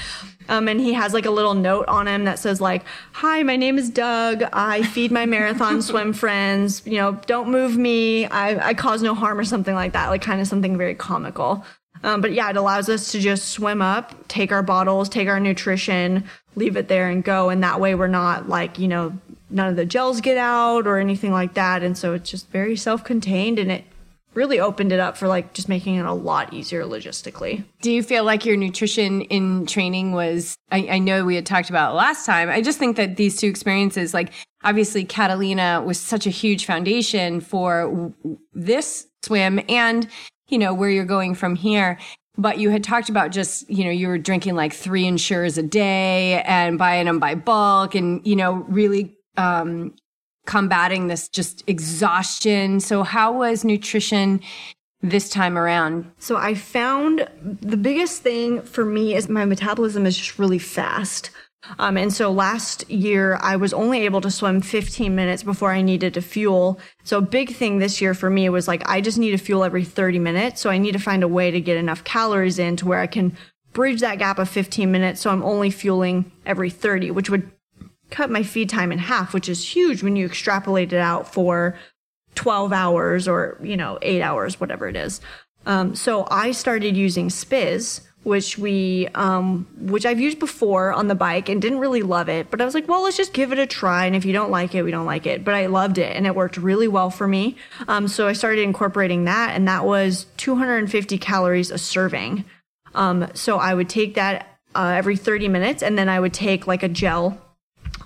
Um, 0.50 0.68
and 0.68 0.80
he 0.80 0.94
has 0.94 1.14
like 1.14 1.26
a 1.26 1.32
little 1.32 1.54
note 1.54 1.88
on 1.88 2.08
him 2.08 2.26
that 2.26 2.40
says 2.40 2.60
like, 2.60 2.84
"Hi, 3.14 3.44
my 3.44 3.56
name 3.56 3.78
is 3.78 3.90
Doug. 3.90 4.44
I 4.52 4.82
feed 4.82 5.12
my 5.12 5.28
marathon 5.28 5.82
swim 5.84 6.12
friends. 6.12 6.82
You 6.86 6.98
know, 6.98 7.12
don't 7.28 7.52
move 7.52 7.78
me. 7.78 8.26
I, 8.26 8.70
I 8.70 8.74
cause 8.74 9.04
no 9.04 9.14
harm 9.14 9.40
or 9.40 9.44
something 9.44 9.76
like 9.76 9.94
that. 9.94 10.10
Like 10.10 10.24
kind 10.24 10.42
of 10.42 10.48
something 10.48 10.76
very 10.76 10.96
comical." 10.96 11.64
Um, 12.04 12.22
but 12.22 12.34
yeah, 12.34 12.50
it 12.50 12.56
allows 12.56 12.90
us 12.90 13.12
to 13.12 13.20
just 13.20 13.50
swim 13.50 13.82
up, 13.82 14.28
take 14.28 14.52
our 14.52 14.64
bottles, 14.64 15.10
take 15.10 15.28
our 15.28 15.40
nutrition, 15.40 16.24
leave 16.56 16.78
it 16.78 16.88
there, 16.88 17.10
and 17.10 17.24
go. 17.24 17.50
And 17.50 17.64
that 17.64 17.80
way, 17.80 17.96
we're 17.96 18.08
not 18.08 18.48
like 18.48 18.80
you 18.80 18.88
know, 18.88 19.18
none 19.50 19.68
of 19.68 19.76
the 19.76 19.86
gels 19.86 20.22
get 20.22 20.38
out 20.38 20.88
or 20.88 20.98
anything 20.98 21.32
like 21.32 21.56
that. 21.56 21.84
And 21.84 21.98
so 21.98 22.14
it's 22.14 22.30
just 22.30 22.50
very 22.50 22.76
self-contained, 22.76 23.60
and 23.60 23.72
it 23.72 23.84
really 24.36 24.60
opened 24.60 24.92
it 24.92 25.00
up 25.00 25.18
for 25.18 25.28
like 25.28 25.54
just 25.54 25.68
making 25.68 25.96
it 25.96 26.06
a 26.06 26.14
lot 26.14 26.54
easier 26.54 26.84
logistically. 26.84 27.64
Do 27.82 27.92
you 27.92 28.04
feel 28.04 28.24
like 28.24 28.46
your 28.46 28.56
nutrition 28.56 29.22
in 29.24 29.66
training 29.66 30.12
was? 30.14 30.56
I, 30.72 30.88
I 30.92 31.00
know 31.00 31.26
we 31.26 31.36
had 31.36 31.46
talked 31.46 31.70
about 31.70 31.96
last 31.96 32.26
time. 32.26 32.50
I 32.50 32.62
just 32.62 32.78
think 32.78 32.96
that 32.98 33.18
these 33.18 33.38
two 33.38 33.48
experiences, 33.48 34.14
like 34.14 34.32
obviously 34.64 35.04
Catalina, 35.04 35.84
was 35.86 36.00
such 36.00 36.28
a 36.28 36.30
huge 36.30 36.66
foundation 36.66 37.42
for 37.42 37.90
w- 37.90 38.38
this 38.54 39.08
swim 39.24 39.60
and 39.68 40.08
you 40.50 40.58
know 40.58 40.74
where 40.74 40.90
you're 40.90 41.06
going 41.06 41.36
from 41.36 41.56
here. 41.56 41.98
But 42.38 42.58
you 42.58 42.70
had 42.70 42.84
talked 42.84 43.10
about 43.10 43.32
just, 43.32 43.70
you 43.70 43.84
know, 43.84 43.92
you 43.92 44.08
were 44.08 44.18
drinking 44.18 44.56
like 44.56 44.74
three 44.74 45.06
Ensures 45.06 45.58
a 45.58 45.64
day 45.64 46.42
and 46.44 46.78
buying 46.78 47.06
them 47.06 47.20
by 47.20 47.36
bulk 47.36 47.96
and, 47.96 48.26
you 48.26 48.36
know, 48.36 48.66
really 48.70 49.18
um, 49.36 49.94
combating 50.46 51.08
this 51.08 51.28
just 51.28 51.64
exhaustion. 51.68 52.80
So, 52.80 53.04
how 53.04 53.34
was 53.34 53.66
nutrition 53.66 54.42
this 55.02 55.30
time 55.30 55.58
around? 55.58 56.12
So 56.18 56.38
I 56.38 56.56
found 56.56 57.28
the 57.42 57.78
biggest 57.78 58.22
thing 58.22 58.62
for 58.62 58.86
me 58.86 59.16
is 59.16 59.30
my 59.30 59.46
metabolism 59.46 60.06
is 60.06 60.18
just 60.18 60.40
really 60.40 60.60
fast. 60.60 61.32
Um, 61.78 61.98
and 61.98 62.12
so 62.12 62.32
last 62.32 62.90
year 62.90 63.38
I 63.42 63.56
was 63.56 63.74
only 63.74 64.02
able 64.06 64.22
to 64.22 64.32
swim 64.32 64.62
15 64.62 65.14
minutes 65.14 65.44
before 65.44 65.72
I 65.72 65.82
needed 65.82 66.14
to 66.14 66.22
fuel. 66.22 66.80
So 67.04 67.18
a 67.18 67.22
big 67.22 67.54
thing 67.54 67.80
this 67.80 68.02
year 68.02 68.14
for 68.14 68.30
me 68.30 68.48
was 68.50 68.68
like, 68.68 68.88
I 68.90 69.02
just 69.02 69.18
need 69.18 69.32
to 69.32 69.38
fuel 69.38 69.64
every 69.64 69.84
30 69.84 70.20
minutes. 70.20 70.62
So 70.62 70.70
I 70.70 70.78
need 70.78 70.94
to 70.94 71.00
find 71.00 71.22
a 71.22 71.28
way 71.28 71.52
to 71.52 71.62
get 71.62 71.78
enough 71.78 72.04
calories 72.04 72.60
in 72.60 72.76
to 72.78 72.88
where 72.88 73.00
I 73.00 73.08
can 73.08 73.36
bridge 73.74 74.00
that 74.02 74.20
gap 74.20 74.40
of 74.40 74.50
15 74.50 74.92
minutes. 74.92 75.22
So 75.22 75.30
I'm 75.30 75.44
only 75.44 75.70
fueling 75.70 76.32
every 76.46 76.70
30, 76.70 77.12
which 77.12 77.30
would 77.30 77.52
cut 78.10 78.32
my 78.32 78.44
feed 78.44 78.70
time 78.70 78.92
in 78.92 79.00
half, 79.00 79.34
which 79.34 79.50
is 79.50 79.76
huge 79.76 80.02
when 80.02 80.16
you 80.16 80.26
extrapolate 80.26 80.94
it 80.94 81.00
out 81.00 81.32
for 81.32 81.78
12 82.36 82.72
hours 82.74 83.28
or, 83.28 83.60
you 83.62 83.78
know, 83.78 84.00
eight 84.02 84.22
hours, 84.22 84.60
whatever 84.60 84.88
it 84.88 84.96
is. 84.96 85.22
Um, 85.66 85.94
so 85.94 86.28
I 86.32 86.52
started 86.52 86.96
using 86.96 87.28
Spiz, 87.28 88.02
which 88.24 88.58
we, 88.58 89.08
um, 89.16 89.66
which 89.78 90.06
I've 90.06 90.20
used 90.20 90.40
before 90.40 90.92
on 90.92 91.08
the 91.08 91.16
bike 91.16 91.48
and 91.48 91.62
didn't 91.62 91.80
really 91.80 92.02
love 92.02 92.28
it, 92.28 92.52
but 92.52 92.60
I 92.60 92.66
was 92.66 92.74
like, 92.74 92.88
well, 92.88 93.04
let's 93.04 93.16
just 93.16 93.34
give 93.34 93.52
it 93.54 93.60
a 93.60 93.66
try. 93.66 94.06
And 94.06 94.16
if 94.16 94.26
you 94.26 94.34
don't 94.34 94.52
like 94.52 94.76
it, 94.76 94.84
we 94.84 94.92
don't 94.92 95.06
like 95.06 95.26
it. 95.26 95.46
But 95.46 95.54
I 95.54 95.68
loved 95.68 95.98
it 95.98 96.16
and 96.16 96.28
it 96.28 96.36
worked 96.36 96.58
really 96.58 96.88
well 96.88 97.10
for 97.10 97.28
me. 97.28 97.56
Um, 97.88 98.08
so 98.08 98.28
I 98.28 98.34
started 98.34 98.62
incorporating 98.62 99.26
that 99.26 99.56
and 99.56 99.68
that 99.68 99.86
was 99.86 100.26
250 100.38 101.18
calories 101.18 101.72
a 101.72 101.78
serving. 101.78 102.44
Um, 102.94 103.28
so 103.34 103.58
I 103.58 103.74
would 103.74 103.90
take 103.90 104.16
that 104.16 104.60
uh, 104.76 104.94
every 104.96 105.16
30 105.16 105.48
minutes 105.48 105.82
and 105.82 105.98
then 105.98 106.10
I 106.10 106.20
would 106.20 106.34
take 106.34 106.68
like 106.68 106.84
a 106.84 106.90
gel 106.90 107.42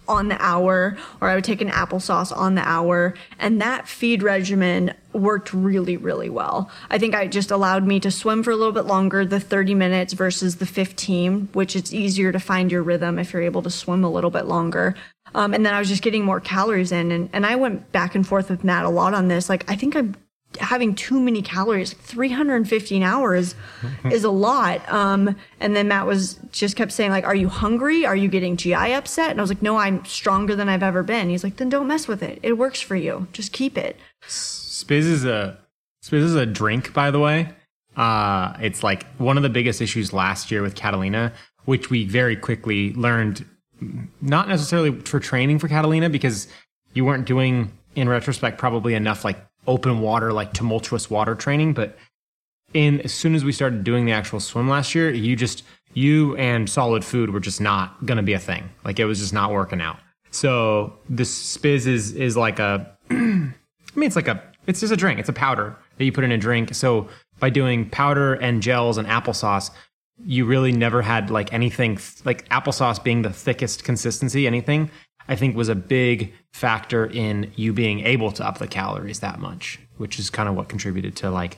on 0.07 0.27
the 0.27 0.41
hour 0.41 0.97
or 1.21 1.29
I 1.29 1.35
would 1.35 1.43
take 1.43 1.61
an 1.61 1.69
applesauce 1.69 2.35
on 2.35 2.55
the 2.55 2.67
hour. 2.67 3.15
And 3.39 3.61
that 3.61 3.87
feed 3.87 4.21
regimen 4.21 4.93
worked 5.13 5.53
really, 5.53 5.97
really 5.97 6.29
well. 6.29 6.69
I 6.89 6.97
think 6.97 7.15
I 7.15 7.27
just 7.27 7.51
allowed 7.51 7.85
me 7.85 7.99
to 8.01 8.11
swim 8.11 8.43
for 8.43 8.51
a 8.51 8.55
little 8.55 8.73
bit 8.73 8.85
longer, 8.85 9.25
the 9.25 9.39
30 9.39 9.75
minutes 9.75 10.13
versus 10.13 10.57
the 10.57 10.65
15, 10.65 11.49
which 11.53 11.75
it's 11.75 11.93
easier 11.93 12.31
to 12.31 12.39
find 12.39 12.71
your 12.71 12.83
rhythm 12.83 13.19
if 13.19 13.33
you're 13.33 13.41
able 13.41 13.61
to 13.63 13.69
swim 13.69 14.03
a 14.03 14.11
little 14.11 14.31
bit 14.31 14.45
longer. 14.45 14.95
Um, 15.35 15.53
and 15.53 15.65
then 15.65 15.73
I 15.73 15.79
was 15.79 15.89
just 15.89 16.03
getting 16.03 16.23
more 16.23 16.39
calories 16.39 16.91
in. 16.91 17.11
And, 17.11 17.29
and 17.33 17.45
I 17.45 17.55
went 17.55 17.91
back 17.91 18.15
and 18.15 18.25
forth 18.25 18.49
with 18.49 18.63
Matt 18.63 18.85
a 18.85 18.89
lot 18.89 19.13
on 19.13 19.27
this. 19.27 19.49
Like, 19.49 19.69
I 19.69 19.75
think 19.75 19.95
I'm 19.95 20.15
having 20.59 20.93
too 20.93 21.19
many 21.19 21.41
calories 21.41 21.93
315 21.93 23.03
hours 23.03 23.55
is 24.11 24.23
a 24.23 24.29
lot 24.29 24.87
um 24.91 25.35
and 25.59 25.75
then 25.75 25.87
matt 25.87 26.05
was 26.05 26.39
just 26.51 26.75
kept 26.75 26.91
saying 26.91 27.09
like 27.09 27.25
are 27.25 27.35
you 27.35 27.49
hungry 27.49 28.05
are 28.05 28.15
you 28.15 28.27
getting 28.27 28.55
gi 28.55 28.73
upset 28.73 29.31
and 29.31 29.39
i 29.39 29.43
was 29.43 29.49
like 29.49 29.61
no 29.61 29.77
i'm 29.77 30.03
stronger 30.05 30.55
than 30.55 30.69
i've 30.69 30.83
ever 30.83 31.03
been 31.03 31.29
he's 31.29 31.43
like 31.43 31.57
then 31.57 31.69
don't 31.69 31.87
mess 31.87 32.07
with 32.07 32.21
it 32.21 32.39
it 32.43 32.53
works 32.53 32.79
for 32.79 32.95
you 32.95 33.27
just 33.33 33.51
keep 33.51 33.77
it 33.77 33.97
Spiz 34.73 35.03
is 35.03 35.23
a 35.23 35.55
Spiz 36.03 36.23
is 36.23 36.35
a 36.35 36.47
drink, 36.47 36.93
by 36.93 37.11
the 37.11 37.19
way. 37.19 37.49
Uh, 37.95 38.53
it's 38.59 38.81
like 38.81 39.05
one 39.17 39.37
of 39.37 39.43
the 39.43 39.49
biggest 39.49 39.81
issues 39.81 40.11
last 40.11 40.49
year 40.49 40.63
with 40.63 40.73
Catalina, 40.73 41.31
which 41.65 41.91
we 41.91 42.05
very 42.05 42.35
quickly 42.35 42.91
learned, 42.93 43.45
not 44.19 44.49
necessarily 44.49 44.99
for 45.01 45.19
training 45.19 45.59
for 45.59 45.67
Catalina, 45.67 46.09
because 46.09 46.47
you 46.95 47.05
weren't 47.05 47.25
doing, 47.25 47.71
in 47.95 48.09
retrospect, 48.09 48.57
probably 48.57 48.95
enough 48.95 49.23
like 49.23 49.37
open 49.67 50.01
water, 50.01 50.33
like 50.33 50.53
tumultuous 50.53 51.07
water 51.07 51.35
training. 51.35 51.73
But 51.73 51.95
in 52.73 52.99
as 53.01 53.13
soon 53.13 53.35
as 53.35 53.45
we 53.45 53.51
started 53.51 53.83
doing 53.83 54.05
the 54.05 54.11
actual 54.11 54.39
swim 54.39 54.67
last 54.67 54.95
year, 54.95 55.11
you 55.13 55.35
just 55.35 55.63
you 55.93 56.35
and 56.37 56.67
solid 56.67 57.05
food 57.05 57.29
were 57.29 57.39
just 57.39 57.61
not 57.61 58.03
gonna 58.07 58.23
be 58.23 58.33
a 58.33 58.39
thing. 58.39 58.67
Like 58.83 58.99
it 58.99 59.05
was 59.05 59.19
just 59.19 59.33
not 59.33 59.51
working 59.51 59.81
out. 59.81 59.99
So 60.31 60.93
this 61.07 61.55
Spiz 61.55 61.85
is 61.85 62.13
is 62.13 62.35
like 62.35 62.57
a 62.57 62.97
I 63.95 63.99
mean, 63.99 64.07
it's 64.07 64.15
like 64.15 64.27
a, 64.27 64.41
it's 64.67 64.79
just 64.79 64.93
a 64.93 64.97
drink. 64.97 65.19
It's 65.19 65.29
a 65.29 65.33
powder 65.33 65.75
that 65.97 66.05
you 66.05 66.11
put 66.11 66.23
in 66.23 66.31
a 66.31 66.37
drink. 66.37 66.73
So 66.73 67.09
by 67.39 67.49
doing 67.49 67.89
powder 67.89 68.33
and 68.33 68.61
gels 68.61 68.97
and 68.97 69.07
applesauce, 69.07 69.71
you 70.23 70.45
really 70.45 70.71
never 70.71 71.01
had 71.01 71.29
like 71.29 71.51
anything 71.53 71.99
like 72.23 72.47
applesauce 72.49 73.03
being 73.03 73.23
the 73.23 73.31
thickest 73.31 73.83
consistency. 73.83 74.47
Anything 74.47 74.89
I 75.27 75.35
think 75.35 75.55
was 75.55 75.69
a 75.69 75.75
big 75.75 76.33
factor 76.53 77.05
in 77.05 77.51
you 77.55 77.73
being 77.73 78.01
able 78.01 78.31
to 78.33 78.45
up 78.45 78.59
the 78.59 78.67
calories 78.67 79.19
that 79.21 79.39
much, 79.39 79.79
which 79.97 80.19
is 80.19 80.29
kind 80.29 80.47
of 80.47 80.55
what 80.55 80.69
contributed 80.69 81.15
to 81.17 81.29
like 81.29 81.57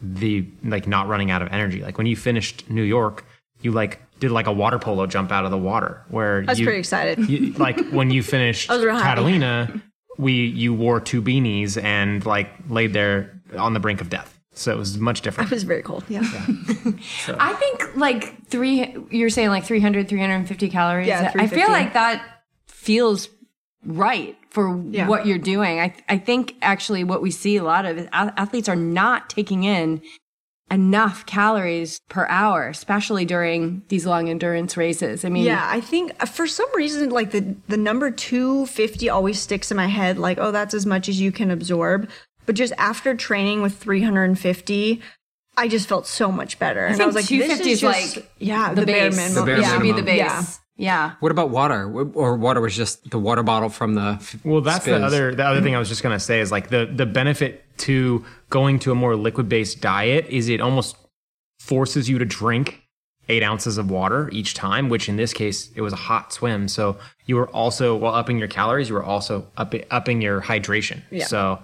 the 0.00 0.46
like 0.64 0.86
not 0.86 1.08
running 1.08 1.30
out 1.30 1.42
of 1.42 1.48
energy. 1.48 1.82
Like 1.82 1.98
when 1.98 2.06
you 2.06 2.16
finished 2.16 2.68
New 2.70 2.82
York, 2.82 3.24
you 3.62 3.72
like 3.72 4.00
did 4.20 4.30
like 4.30 4.46
a 4.46 4.52
water 4.52 4.78
polo 4.78 5.06
jump 5.06 5.32
out 5.32 5.44
of 5.44 5.50
the 5.50 5.58
water 5.58 6.02
where 6.08 6.40
you 6.40 6.48
i 6.48 6.52
was 6.52 6.60
you, 6.60 6.66
pretty 6.66 6.78
excited 6.78 7.28
you, 7.28 7.52
like 7.54 7.78
when 7.90 8.10
you 8.10 8.22
finished. 8.34 8.68
Catalina, 8.68 9.80
we 10.18 10.32
you 10.46 10.72
wore 10.74 11.00
two 11.00 11.20
beanies 11.22 11.82
and 11.82 12.24
like 12.26 12.50
laid 12.68 12.92
there 12.92 13.40
on 13.56 13.74
the 13.74 13.80
brink 13.80 14.00
of 14.00 14.08
death. 14.10 14.32
So 14.52 14.72
it 14.72 14.78
was 14.78 14.96
much 14.96 15.20
different. 15.20 15.50
It 15.50 15.54
was 15.54 15.64
very 15.64 15.82
cold. 15.82 16.02
Yeah. 16.08 16.20
I 17.38 17.52
think 17.58 17.94
like 17.96 18.46
three, 18.46 18.96
you're 19.10 19.28
saying 19.28 19.50
like 19.50 19.64
300, 19.64 20.08
350 20.08 20.70
calories. 20.70 21.08
Yeah, 21.08 21.30
I 21.36 21.46
feel 21.46 21.68
like 21.68 21.92
that 21.92 22.24
feels 22.66 23.28
right 23.84 24.34
for 24.48 24.82
Yeah. 24.90 25.08
what 25.08 25.26
you're 25.26 25.36
doing. 25.38 25.78
I, 25.80 25.94
I 26.08 26.16
think 26.16 26.54
actually 26.62 27.04
what 27.04 27.20
we 27.20 27.30
see 27.30 27.56
a 27.58 27.62
lot 27.62 27.84
of 27.84 27.98
is 27.98 28.08
ath- 28.12 28.32
athletes 28.38 28.68
are 28.68 28.76
not 28.76 29.28
taking 29.28 29.64
in 29.64 30.00
enough 30.70 31.26
calories 31.26 32.00
per 32.08 32.26
hour, 32.28 32.68
especially 32.68 33.24
during 33.24 33.82
these 33.88 34.04
long 34.06 34.28
endurance 34.28 34.76
races. 34.76 35.24
I 35.24 35.28
mean, 35.28 35.44
Yeah, 35.44 35.66
I 35.70 35.80
think 35.80 36.12
uh, 36.20 36.26
for 36.26 36.46
some 36.46 36.68
reason, 36.74 37.10
like 37.10 37.30
the 37.30 37.54
the 37.68 37.76
number 37.76 38.10
two 38.10 38.66
fifty 38.66 39.08
always 39.08 39.38
sticks 39.40 39.70
in 39.70 39.76
my 39.76 39.86
head. 39.86 40.18
Like, 40.18 40.38
oh, 40.38 40.50
that's 40.50 40.74
as 40.74 40.86
much 40.86 41.08
as 41.08 41.20
you 41.20 41.30
can 41.32 41.50
absorb. 41.50 42.10
But 42.46 42.54
just 42.54 42.72
after 42.78 43.14
training 43.14 43.62
with 43.62 43.76
three 43.76 44.02
hundred 44.02 44.24
and 44.24 44.38
fifty, 44.38 45.00
I 45.56 45.68
just 45.68 45.88
felt 45.88 46.06
so 46.06 46.30
much 46.30 46.58
better. 46.58 46.84
and 46.84 46.94
I 46.94 46.96
think 46.98 47.06
was 47.06 47.14
like, 47.16 47.24
this 47.24 47.58
250 47.58 47.70
is 47.70 47.80
just, 47.80 48.16
like 48.16 48.30
yeah, 48.38 48.74
the, 48.74 48.84
bare 48.84 49.10
base. 49.10 49.16
minimum. 49.16 49.34
The 49.34 49.52
bare 49.52 49.60
yeah. 49.60 49.72
Should 49.72 49.82
be 49.82 49.92
the 49.92 50.02
minimum. 50.02 50.04
base. 50.04 50.18
Yeah. 50.18 50.44
What 51.20 51.32
about 51.32 51.50
water? 51.50 51.90
Or 52.14 52.36
water 52.36 52.60
was 52.60 52.76
just 52.76 53.10
the 53.10 53.18
water 53.18 53.42
bottle 53.42 53.68
from 53.68 53.94
the. 53.94 54.18
f- 54.20 54.36
Well, 54.44 54.60
that's 54.60 54.84
Spiz. 54.86 54.98
the 55.00 55.04
other 55.06 55.34
the 55.34 55.44
other 55.44 55.62
thing 55.62 55.74
I 55.74 55.78
was 55.78 55.88
just 55.88 56.02
gonna 56.02 56.20
say 56.20 56.40
is 56.40 56.50
like 56.52 56.68
the 56.68 56.86
the 56.86 57.06
benefit 57.06 57.64
to 57.78 58.24
going 58.50 58.78
to 58.80 58.92
a 58.92 58.94
more 58.94 59.16
liquid 59.16 59.48
based 59.48 59.80
diet 59.80 60.26
is 60.28 60.48
it 60.48 60.60
almost 60.60 60.96
forces 61.60 62.08
you 62.08 62.18
to 62.18 62.24
drink 62.24 62.82
eight 63.28 63.42
ounces 63.42 63.76
of 63.78 63.90
water 63.90 64.28
each 64.32 64.54
time, 64.54 64.88
which 64.88 65.08
in 65.08 65.16
this 65.16 65.32
case 65.32 65.70
it 65.74 65.80
was 65.80 65.92
a 65.92 65.96
hot 65.96 66.32
swim. 66.32 66.68
So 66.68 66.96
you 67.24 67.36
were 67.36 67.48
also 67.48 67.96
while 67.96 68.14
upping 68.14 68.38
your 68.38 68.48
calories, 68.48 68.88
you 68.88 68.94
were 68.94 69.02
also 69.02 69.46
up, 69.56 69.74
upping 69.90 70.22
your 70.22 70.40
hydration. 70.42 71.02
Yeah. 71.10 71.24
So 71.24 71.58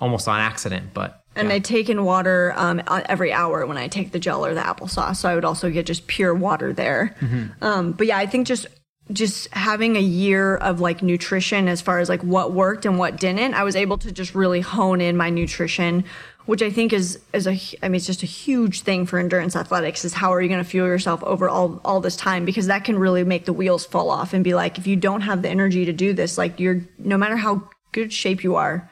almost 0.00 0.28
on 0.28 0.38
accident, 0.40 0.90
but 0.94 1.17
And 1.38 1.52
I 1.52 1.58
take 1.60 1.88
in 1.88 2.04
water 2.04 2.52
um, 2.56 2.82
uh, 2.86 3.02
every 3.06 3.32
hour 3.32 3.64
when 3.66 3.76
I 3.76 3.88
take 3.88 4.12
the 4.12 4.18
gel 4.18 4.44
or 4.44 4.54
the 4.54 4.60
applesauce. 4.60 5.16
So 5.16 5.28
I 5.28 5.34
would 5.34 5.44
also 5.44 5.70
get 5.70 5.86
just 5.86 6.06
pure 6.06 6.34
water 6.34 6.72
there. 6.72 7.14
Um, 7.62 7.92
but 7.92 8.06
yeah, 8.06 8.18
I 8.18 8.26
think 8.26 8.46
just 8.46 8.66
just 9.12 9.48
having 9.54 9.96
a 9.96 10.00
year 10.00 10.56
of 10.56 10.80
like 10.80 11.02
nutrition 11.02 11.68
as 11.68 11.80
far 11.80 11.98
as 11.98 12.08
like 12.08 12.22
what 12.22 12.52
worked 12.52 12.84
and 12.84 12.98
what 12.98 13.16
didn't, 13.16 13.54
I 13.54 13.62
was 13.62 13.74
able 13.74 13.98
to 13.98 14.12
just 14.12 14.34
really 14.34 14.60
hone 14.60 15.00
in 15.00 15.16
my 15.16 15.30
nutrition, 15.30 16.04
which 16.46 16.62
I 16.62 16.70
think 16.70 16.92
is 16.92 17.18
is 17.32 17.46
a 17.46 17.58
I 17.82 17.88
mean 17.88 17.96
it's 17.96 18.06
just 18.06 18.22
a 18.22 18.26
huge 18.26 18.82
thing 18.82 19.06
for 19.06 19.18
endurance 19.18 19.56
athletics 19.56 20.04
is 20.04 20.14
how 20.14 20.32
are 20.32 20.40
you 20.40 20.48
going 20.48 20.62
to 20.62 20.68
fuel 20.68 20.86
yourself 20.86 21.22
over 21.22 21.48
all 21.48 21.80
all 21.84 22.00
this 22.00 22.16
time 22.16 22.44
because 22.44 22.66
that 22.66 22.84
can 22.84 22.98
really 22.98 23.24
make 23.24 23.44
the 23.44 23.52
wheels 23.52 23.84
fall 23.84 24.10
off 24.10 24.32
and 24.32 24.44
be 24.44 24.54
like 24.54 24.78
if 24.78 24.86
you 24.86 24.96
don't 24.96 25.22
have 25.22 25.42
the 25.42 25.48
energy 25.48 25.84
to 25.84 25.92
do 25.92 26.12
this 26.12 26.38
like 26.38 26.58
you're 26.58 26.80
no 26.98 27.18
matter 27.18 27.36
how 27.36 27.68
good 27.92 28.12
shape 28.12 28.42
you 28.42 28.54
are 28.56 28.90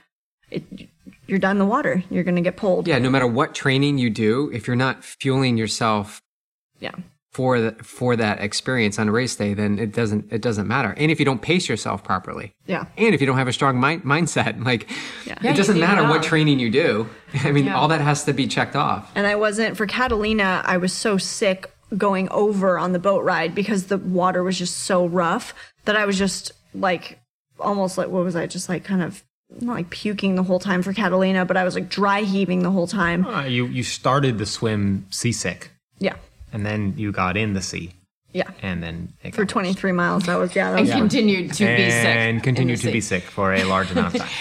it, 0.51 0.86
you're 1.27 1.39
done 1.39 1.53
in 1.53 1.59
the 1.59 1.67
water. 1.67 2.03
You're 2.11 2.25
going 2.25 2.37
to 2.37 2.43
get 2.43 2.57
pulled. 2.57 2.87
Yeah, 2.89 2.99
no 2.99 3.11
matter 3.11 3.27
what 3.27 3.55
training 3.55 3.99
you 3.99 4.11
do, 4.11 4.51
if 4.53 4.67
you're 4.67 4.77
not 4.77 5.05
fueling 5.05 5.57
yourself 5.57 6.21
Yeah. 6.81 6.93
for 7.33 7.61
the, 7.61 7.73
for 7.83 8.17
that 8.17 8.41
experience 8.41 8.99
on 8.99 9.11
race 9.11 9.37
day, 9.37 9.53
then 9.55 9.79
it 9.79 9.93
doesn't 9.93 10.33
it 10.33 10.41
doesn't 10.43 10.67
matter. 10.69 10.95
And 10.97 11.11
if 11.11 11.19
you 11.19 11.25
don't 11.25 11.43
pace 11.43 11.69
yourself 11.69 12.03
properly, 12.05 12.55
Yeah. 12.67 12.85
and 12.97 13.15
if 13.15 13.21
you 13.21 13.27
don't 13.27 13.37
have 13.39 13.49
a 13.49 13.53
strong 13.53 13.79
mind, 13.79 14.03
mindset, 14.05 14.65
like 14.71 14.89
Yeah, 15.27 15.35
it 15.35 15.43
you 15.45 15.55
doesn't 15.55 15.79
matter 15.81 16.03
what 16.09 16.23
training 16.23 16.59
you 16.61 16.71
do. 16.71 17.09
I 17.45 17.51
mean, 17.53 17.67
Yeah. 17.67 17.77
all 17.77 17.89
that 17.89 18.01
has 18.01 18.25
to 18.25 18.33
be 18.33 18.47
checked 18.47 18.77
off. 18.77 19.11
And 19.15 19.27
I 19.27 19.35
wasn't, 19.37 19.77
for 19.77 19.87
Catalina, 19.87 20.63
I 20.65 20.77
was 20.79 20.93
so 20.93 21.19
sick 21.19 21.71
going 21.97 22.29
over 22.31 22.79
on 22.79 22.93
the 22.93 22.99
boat 22.99 23.23
ride 23.25 23.55
because 23.55 23.87
the 23.87 23.99
water 23.99 24.43
was 24.43 24.59
just 24.59 24.79
so 24.79 25.07
rough 25.07 25.55
that 25.85 25.97
I 25.97 26.05
was 26.05 26.19
just 26.19 26.53
like, 26.75 27.21
almost 27.61 27.97
like, 27.97 28.09
what 28.09 28.25
was 28.25 28.35
I? 28.35 28.47
Just 28.47 28.69
like 28.69 28.83
kind 28.85 29.03
of, 29.03 29.23
not 29.61 29.75
like 29.75 29.91
puking 29.91 30.35
the 30.35 30.43
whole 30.43 30.59
time 30.59 30.83
for 30.83 30.93
Catalina, 30.93 31.45
but 31.45 31.57
I 31.57 31.65
was 31.65 31.75
like 31.75 31.89
dry 31.89 32.23
heaving 32.23 32.63
the 32.63 32.71
whole 32.71 32.87
time. 32.87 33.25
uh, 33.27 33.45
you 33.45 33.67
you 33.67 33.83
started 33.83 34.39
the 34.39 34.47
swim 34.47 35.07
seasick, 35.11 35.71
Yeah. 35.99 36.15
and 36.53 36.67
then 36.67 36.95
you 36.97 37.13
got 37.13 37.37
in 37.37 37.53
the 37.55 37.63
sea, 37.63 37.93
Yeah. 38.33 38.51
and 38.63 38.83
then 38.83 39.13
it 39.23 39.35
For 39.35 39.43
got 39.45 39.51
23 39.51 39.93
miles. 39.93 40.25
That 40.27 40.37
was, 40.39 40.55
yeah. 40.57 40.71
That 40.73 40.79
And 40.81 40.89
was 40.89 40.95
continued 40.97 41.53
to 41.55 41.65
be 41.77 41.91
sick. 41.91 42.07
and 42.07 42.37
in 42.37 42.41
continued 42.43 42.79
the 42.81 42.89
to 42.89 42.93
be 42.93 43.01
sick 43.01 43.23
for 43.25 43.55
a 43.55 43.65
large 43.65 43.91
amount 43.91 44.15
of 44.15 44.21
time. 44.21 44.31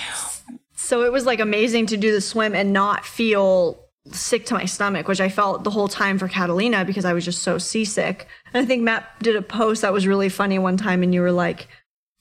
So 0.78 1.04
it 1.04 1.12
was 1.12 1.26
like 1.26 1.40
amazing 1.40 1.88
to 1.88 1.98
do 1.98 2.12
the 2.12 2.22
swim 2.22 2.54
and 2.54 2.72
not 2.72 3.06
feel 3.06 3.80
sick 4.12 4.46
to 4.48 4.54
my 4.54 4.66
stomach, 4.66 5.08
which 5.08 5.20
I 5.20 5.30
felt 5.30 5.64
the 5.64 5.72
whole 5.72 5.88
time 5.88 6.20
for 6.20 6.28
Catalina 6.28 6.86
because 6.86 7.06
I 7.06 7.14
was 7.14 7.26
just 7.26 7.42
so 7.42 7.58
seasick. 7.58 8.28
And 8.54 8.64
I 8.64 8.68
think 8.68 8.84
Matt 8.84 9.04
did 9.20 9.36
a 9.36 9.42
post 9.42 9.82
that 9.82 9.92
was 9.94 10.06
really 10.06 10.30
funny 10.30 10.60
one 10.60 10.78
time, 10.78 11.02
and 11.02 11.12
you 11.12 11.22
were 11.22 11.32
like, 11.32 11.68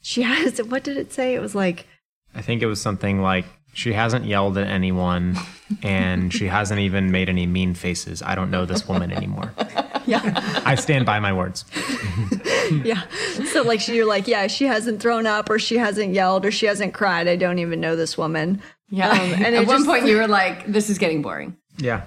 she 0.00 0.22
has, 0.30 0.62
what 0.62 0.82
did 0.82 0.96
it 0.96 1.12
say? 1.12 1.34
It 1.34 1.42
was 1.42 1.54
like, 1.54 1.86
I 2.34 2.42
think 2.42 2.62
it 2.62 2.66
was 2.66 2.80
something 2.80 3.20
like 3.22 3.44
she 3.72 3.92
hasn't 3.92 4.24
yelled 4.24 4.56
at 4.58 4.66
anyone 4.68 5.36
and 5.82 6.32
she 6.32 6.46
hasn't 6.46 6.80
even 6.80 7.10
made 7.10 7.28
any 7.28 7.46
mean 7.46 7.74
faces. 7.74 8.22
I 8.22 8.34
don't 8.34 8.50
know 8.50 8.66
this 8.66 8.86
woman 8.88 9.10
anymore. 9.12 9.52
yeah, 10.06 10.62
I 10.64 10.74
stand 10.76 11.06
by 11.06 11.18
my 11.20 11.32
words. 11.32 11.64
yeah. 12.84 13.02
So 13.52 13.62
like, 13.62 13.80
she, 13.80 13.94
you're 13.96 14.06
like, 14.06 14.28
yeah, 14.28 14.46
she 14.46 14.64
hasn't 14.66 15.00
thrown 15.00 15.26
up 15.26 15.50
or 15.50 15.58
she 15.58 15.76
hasn't 15.76 16.12
yelled 16.14 16.44
or 16.44 16.50
she 16.50 16.66
hasn't 16.66 16.94
cried. 16.94 17.26
I 17.28 17.36
don't 17.36 17.58
even 17.58 17.80
know 17.80 17.96
this 17.96 18.16
woman. 18.16 18.60
Yeah. 18.90 19.10
Um, 19.10 19.18
and 19.18 19.44
At 19.46 19.54
it 19.54 19.66
one 19.66 19.78
just- 19.78 19.86
point, 19.86 20.06
you 20.06 20.16
were 20.16 20.28
like, 20.28 20.66
"This 20.66 20.90
is 20.90 20.98
getting 20.98 21.22
boring." 21.22 21.56
Yeah. 21.78 22.02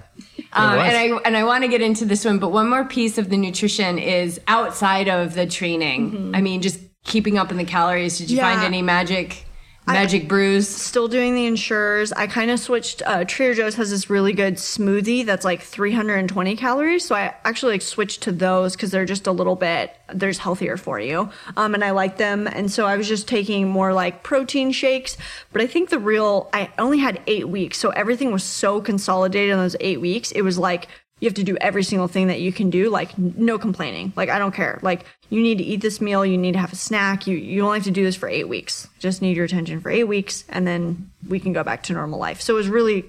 Um, 0.54 0.78
and 0.78 0.96
I 0.96 1.18
and 1.26 1.36
I 1.36 1.44
want 1.44 1.64
to 1.64 1.68
get 1.68 1.82
into 1.82 2.06
this 2.06 2.24
one, 2.24 2.38
but 2.38 2.50
one 2.50 2.70
more 2.70 2.84
piece 2.86 3.18
of 3.18 3.28
the 3.28 3.36
nutrition 3.36 3.98
is 3.98 4.40
outside 4.48 5.08
of 5.08 5.34
the 5.34 5.44
training. 5.46 6.32
I 6.34 6.40
mean, 6.40 6.62
just 6.62 6.80
keeping 7.04 7.36
up 7.36 7.50
in 7.50 7.58
the 7.58 7.64
calories. 7.66 8.16
Did 8.16 8.30
you 8.30 8.38
Yeah. 8.38 8.54
find 8.54 8.64
any 8.64 8.80
magic 8.80 9.44
magic 9.92 10.28
brews? 10.28 10.68
still 10.68 11.08
doing 11.08 11.34
the 11.34 11.46
Ensures. 11.46 12.12
I 12.12 12.26
kind 12.26 12.50
of 12.50 12.60
switched. 12.60 13.02
Uh, 13.04 13.24
Trader 13.24 13.54
Joe's 13.54 13.74
has 13.76 13.90
this 13.90 14.08
really 14.08 14.32
good 14.32 14.54
smoothie 14.54 15.24
that's 15.24 15.44
like 15.44 15.62
320 15.62 16.56
calories. 16.56 17.04
So 17.04 17.14
I 17.14 17.34
actually 17.44 17.72
like 17.72 17.82
switched 17.82 18.22
to 18.22 18.32
those 18.32 18.74
because 18.74 18.90
they're 18.90 19.04
just 19.04 19.26
a 19.26 19.32
little 19.32 19.56
bit, 19.56 19.94
there's 20.12 20.38
healthier 20.38 20.76
for 20.76 21.00
you. 21.00 21.30
Um, 21.56 21.74
and 21.74 21.84
I 21.84 21.90
like 21.90 22.16
them. 22.16 22.46
And 22.46 22.70
so 22.70 22.86
I 22.86 22.96
was 22.96 23.08
just 23.08 23.28
taking 23.28 23.68
more 23.68 23.92
like 23.92 24.22
protein 24.22 24.72
shakes. 24.72 25.16
But 25.52 25.62
I 25.62 25.66
think 25.66 25.90
the 25.90 25.98
real, 25.98 26.48
I 26.52 26.70
only 26.78 26.98
had 26.98 27.20
eight 27.26 27.48
weeks. 27.48 27.78
So 27.78 27.90
everything 27.90 28.32
was 28.32 28.44
so 28.44 28.80
consolidated 28.80 29.50
in 29.50 29.58
those 29.58 29.76
eight 29.80 30.00
weeks. 30.00 30.30
It 30.32 30.42
was 30.42 30.58
like, 30.58 30.88
you 31.20 31.26
have 31.26 31.34
to 31.34 31.44
do 31.44 31.56
every 31.60 31.82
single 31.82 32.08
thing 32.08 32.28
that 32.28 32.40
you 32.40 32.52
can 32.52 32.70
do 32.70 32.90
like 32.90 33.16
no 33.18 33.58
complaining. 33.58 34.12
Like 34.16 34.28
i 34.28 34.38
don't 34.38 34.54
care. 34.54 34.78
Like 34.82 35.04
you 35.30 35.42
need 35.42 35.58
to 35.58 35.64
eat 35.64 35.80
this 35.80 36.00
meal 36.00 36.24
you 36.24 36.38
need 36.38 36.52
to 36.52 36.58
have 36.58 36.72
a 36.72 36.76
snack 36.76 37.26
you 37.26 37.36
you 37.36 37.64
only 37.64 37.78
have 37.78 37.84
to 37.84 37.90
do 37.90 38.04
this 38.04 38.16
for 38.16 38.28
eight 38.28 38.48
weeks. 38.48 38.88
Just 38.98 39.22
need 39.22 39.36
your 39.36 39.44
attention 39.44 39.80
for 39.80 39.90
eight 39.90 40.04
weeks 40.04 40.44
and 40.48 40.66
then 40.66 41.10
we 41.28 41.40
can 41.40 41.52
go 41.52 41.62
back 41.62 41.82
to 41.84 41.92
normal 41.92 42.18
life. 42.18 42.40
So 42.40 42.54
it 42.54 42.56
was 42.56 42.68
really 42.68 43.04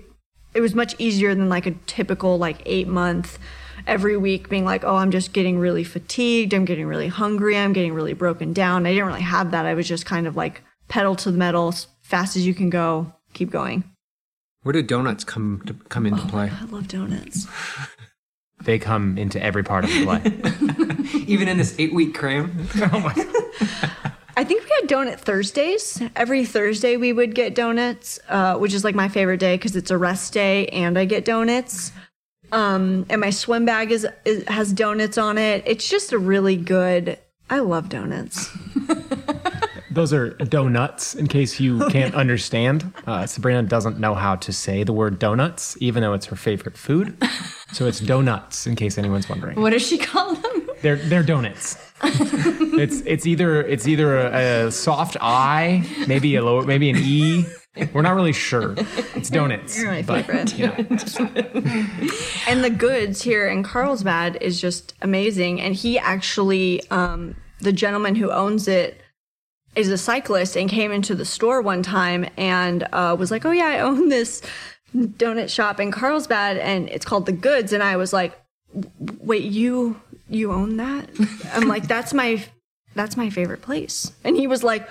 it 0.54 0.62
was 0.62 0.74
much 0.76 0.96
easier 0.98 1.36
than 1.36 1.50
like 1.50 1.66
a 1.66 1.72
typical 1.86 2.38
like 2.38 2.62
eight 2.66 2.88
month 2.88 3.38
every 3.88 4.18
week 4.18 4.50
being 4.50 4.66
like 4.66 4.84
oh 4.84 4.96
i'm 4.96 5.10
just 5.10 5.32
getting 5.34 5.58
really 5.58 5.84
fatigued 5.84 6.54
i'm 6.54 6.66
getting 6.66 6.86
really 6.86 7.08
hungry 7.08 7.58
i'm 7.58 7.74
getting 7.74 7.94
really 7.94 8.14
broken 8.14 8.54
down. 8.54 8.86
I 8.86 8.92
didn't 8.92 9.08
really 9.08 9.22
have 9.22 9.52
that. 9.52 9.66
I 9.66 9.74
was 9.74 9.88
just 9.88 10.06
kind 10.06 10.28
of 10.28 10.36
like 10.36 10.62
pedal 10.88 11.16
to 11.18 11.32
the 11.32 11.38
metal 11.38 11.70
as 11.70 11.88
fast 12.02 12.36
as 12.36 12.46
you 12.46 12.54
can 12.54 12.70
go 12.70 13.14
keep 13.34 13.52
going. 13.52 13.84
Where 14.64 14.74
do 14.74 14.82
donuts 14.84 15.24
come 15.24 15.62
to, 15.68 15.74
come 15.74 16.06
into 16.06 16.22
oh 16.22 16.28
play? 16.28 16.52
i 16.52 16.66
love 16.66 16.88
donuts 16.88 17.48
They 18.62 18.80
come 18.80 19.18
into 19.18 19.42
every 19.42 19.64
part 19.64 19.86
of 19.86 19.90
the 19.92 20.04
play. 20.04 21.20
Even 21.28 21.48
in 21.48 21.58
this 21.58 21.76
eight 21.80 21.94
week 21.94 22.14
cram. 22.14 22.68
oh 22.94 23.00
my 23.00 23.14
I 24.36 24.44
think 24.46 24.64
we 24.64 24.70
had 24.80 24.90
donut 24.90 25.20
Thursdays. 25.20 26.02
Every 26.16 26.46
Thursday 26.46 26.96
we 26.96 27.12
would 27.12 27.36
get 27.36 27.56
donuts, 27.56 28.20
uh, 28.30 28.56
which 28.58 28.74
is 28.74 28.86
like 28.86 28.96
my 28.96 29.10
favorite 29.10 29.40
day 29.40 29.56
because 29.56 29.76
it's 29.76 29.92
a 29.92 29.98
rest 29.98 30.32
day 30.34 30.68
and 30.68 30.98
I 30.98 31.04
get 31.04 31.26
donuts. 31.26 31.92
Um, 32.52 33.06
and 33.10 33.20
my 33.22 33.32
swim 33.32 33.66
bag 33.66 33.92
is, 33.92 34.08
is 34.26 34.48
has 34.48 34.72
donuts 34.74 35.18
on 35.18 35.38
it. 35.38 35.64
It's 35.66 35.88
just 35.88 36.14
a 36.14 36.18
really 36.18 36.56
good. 36.56 37.18
I 37.50 37.60
love 37.60 37.90
donuts. 37.90 38.50
Those 40.00 40.14
are 40.14 40.30
donuts, 40.30 41.14
in 41.14 41.28
case 41.28 41.60
you 41.60 41.86
can't 41.90 42.16
understand. 42.16 42.94
Uh, 43.06 43.26
Sabrina 43.26 43.64
doesn't 43.64 44.00
know 44.00 44.16
how 44.16 44.38
to 44.38 44.54
say 44.54 44.86
the 44.86 44.94
word 44.94 45.20
donuts, 45.20 45.76
even 45.82 46.02
though 46.04 46.14
it's 46.14 46.28
her 46.28 46.38
favorite 46.38 46.78
food. 46.78 47.22
So 47.74 47.86
it's 47.86 48.00
donuts, 48.00 48.66
in 48.66 48.78
case 48.78 48.98
anyone's 48.98 49.28
wondering. 49.28 49.60
What 49.60 49.72
does 49.72 49.86
she 49.86 49.98
call 49.98 50.36
them? 50.36 50.70
They're 50.82 50.96
they're 50.96 51.22
donuts. 51.22 51.78
it's 52.04 53.02
it's 53.02 53.28
either 53.28 53.62
it's 53.62 53.90
either 53.90 54.18
a, 54.18 54.68
a 54.68 54.72
soft 54.72 55.18
I, 55.20 55.86
maybe 56.08 56.38
a 56.38 56.44
lower, 56.46 56.64
maybe 56.64 56.90
an 56.90 56.96
E. 56.96 57.44
We're 57.92 58.02
not 58.02 58.16
really 58.16 58.32
sure. 58.32 58.76
It's 59.16 59.30
donuts. 59.30 59.78
You're 59.78 59.92
my 59.92 60.02
but, 60.02 60.26
favorite. 60.26 60.58
you 60.58 60.68
know. 60.68 60.76
And 62.48 62.64
the 62.64 62.70
goods 62.70 63.22
here 63.22 63.50
in 63.50 63.64
Carlsbad 63.64 64.38
is 64.42 64.62
just 64.62 64.94
amazing. 65.02 65.60
And 65.60 65.76
he 65.76 66.00
actually, 66.00 66.90
um, 66.90 67.36
the 67.60 67.74
gentleman 67.74 68.16
who 68.16 68.32
owns 68.32 68.70
it 68.70 69.02
is 69.76 69.90
a 69.90 69.98
cyclist 69.98 70.58
and 70.58 70.70
came 70.70 70.92
into 70.92 71.16
the 71.16 71.26
store 71.26 71.62
one 71.62 71.84
time 71.84 72.26
and 72.38 72.88
uh, 72.92 73.16
was 73.18 73.32
like, 73.32 73.46
"Oh 73.46 73.52
yeah, 73.52 73.66
I 73.66 73.80
own 73.80 74.10
this 74.10 74.42
donut 74.96 75.50
shop 75.50 75.80
in 75.80 75.92
Carlsbad 75.92 76.58
and 76.58 76.90
it's 76.90 77.06
called 77.06 77.26
The 77.26 77.32
Goods." 77.32 77.74
And 77.74 77.84
I 77.84 77.98
was 77.98 78.14
like, 78.14 78.40
"Wait, 79.20 79.44
you 79.44 80.00
you 80.30 80.52
own 80.52 80.78
that?" 80.78 81.10
I'm 81.54 81.68
like, 81.68 81.88
"That's 81.88 82.14
my 82.14 82.44
that's 82.96 83.18
my 83.18 83.30
favorite 83.30 83.62
place." 83.62 84.12
And 84.24 84.36
he 84.36 84.48
was 84.48 84.64
like, 84.64 84.88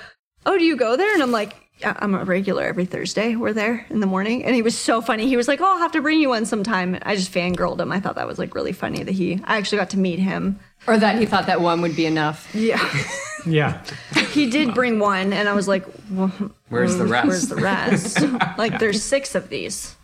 "Oh, 0.47 0.57
do 0.59 0.65
you 0.65 0.77
go 0.77 0.97
there?" 0.97 1.13
And 1.13 1.23
I'm 1.23 1.33
like, 1.33 1.69
I'm 1.85 2.15
a 2.15 2.25
regular 2.25 2.65
every 2.65 2.87
Thursday. 2.87 3.37
We're 3.37 3.53
there 3.53 3.87
in 3.91 4.01
the 4.01 4.07
morning. 4.07 4.45
And 4.45 4.55
he 4.55 4.63
was 4.63 4.77
so 4.77 5.01
funny. 5.01 5.29
He 5.29 5.37
was 5.37 5.49
like, 5.49 5.61
Oh, 5.61 5.65
I'll 5.65 5.79
have 5.79 5.93
to 5.93 6.03
bring 6.03 6.21
you 6.21 6.31
one 6.31 6.45
sometime. 6.45 6.99
I 7.03 7.15
just 7.15 7.33
fangirled 7.33 7.81
him. 7.81 7.93
I 7.93 8.01
thought 8.01 8.17
that 8.17 8.27
was 8.27 8.39
like 8.39 8.55
really 8.55 8.73
funny 8.73 9.03
that 9.03 9.13
he, 9.13 9.41
I 9.45 9.59
actually 9.59 9.79
got 9.79 9.91
to 9.91 9.99
meet 9.99 10.19
him. 10.19 10.59
Or 10.87 10.99
that 10.99 11.19
he 11.19 11.27
thought 11.27 11.47
that 11.47 11.61
one 11.61 11.81
would 11.83 11.95
be 11.95 12.07
enough. 12.07 12.53
Yeah. 12.55 12.83
Yeah. 13.51 13.83
he 14.31 14.51
did 14.51 14.75
bring 14.75 14.99
one. 14.99 15.33
And 15.33 15.49
I 15.49 15.53
was 15.55 15.69
like, 15.69 15.87
well, 16.11 16.33
Where's 16.69 16.97
the 16.97 17.07
rest? 17.07 17.27
Where's 17.27 17.49
the 17.49 17.57
rest? 17.57 18.21
like, 18.59 18.79
there's 18.79 19.03
six 19.03 19.35
of 19.35 19.49
these. 19.49 19.97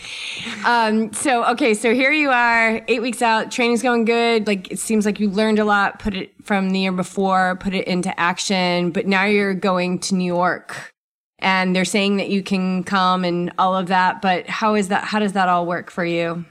um, 0.66 1.12
So, 1.12 1.44
okay, 1.52 1.74
so 1.74 1.94
here 1.94 2.12
you 2.12 2.30
are, 2.30 2.82
eight 2.88 3.00
weeks 3.00 3.22
out, 3.22 3.50
training's 3.50 3.82
going 3.82 4.04
good. 4.04 4.46
Like, 4.46 4.70
it 4.70 4.78
seems 4.78 5.06
like 5.06 5.20
you 5.20 5.30
learned 5.30 5.58
a 5.58 5.64
lot, 5.64 5.98
put 5.98 6.14
it 6.14 6.32
from 6.42 6.70
the 6.70 6.80
year 6.80 6.92
before, 6.92 7.56
put 7.56 7.74
it 7.74 7.86
into 7.86 8.18
action, 8.20 8.90
but 8.90 9.06
now 9.06 9.24
you're 9.24 9.54
going 9.54 9.98
to 10.00 10.14
New 10.14 10.24
York. 10.24 10.92
And 11.38 11.74
they're 11.74 11.84
saying 11.84 12.18
that 12.18 12.28
you 12.28 12.42
can 12.42 12.84
come 12.84 13.24
and 13.24 13.52
all 13.58 13.74
of 13.74 13.88
that, 13.88 14.22
but 14.22 14.48
how 14.48 14.74
is 14.74 14.88
that, 14.88 15.04
how 15.04 15.18
does 15.18 15.32
that 15.32 15.48
all 15.48 15.66
work 15.66 15.90
for 15.90 16.04
you? 16.04 16.44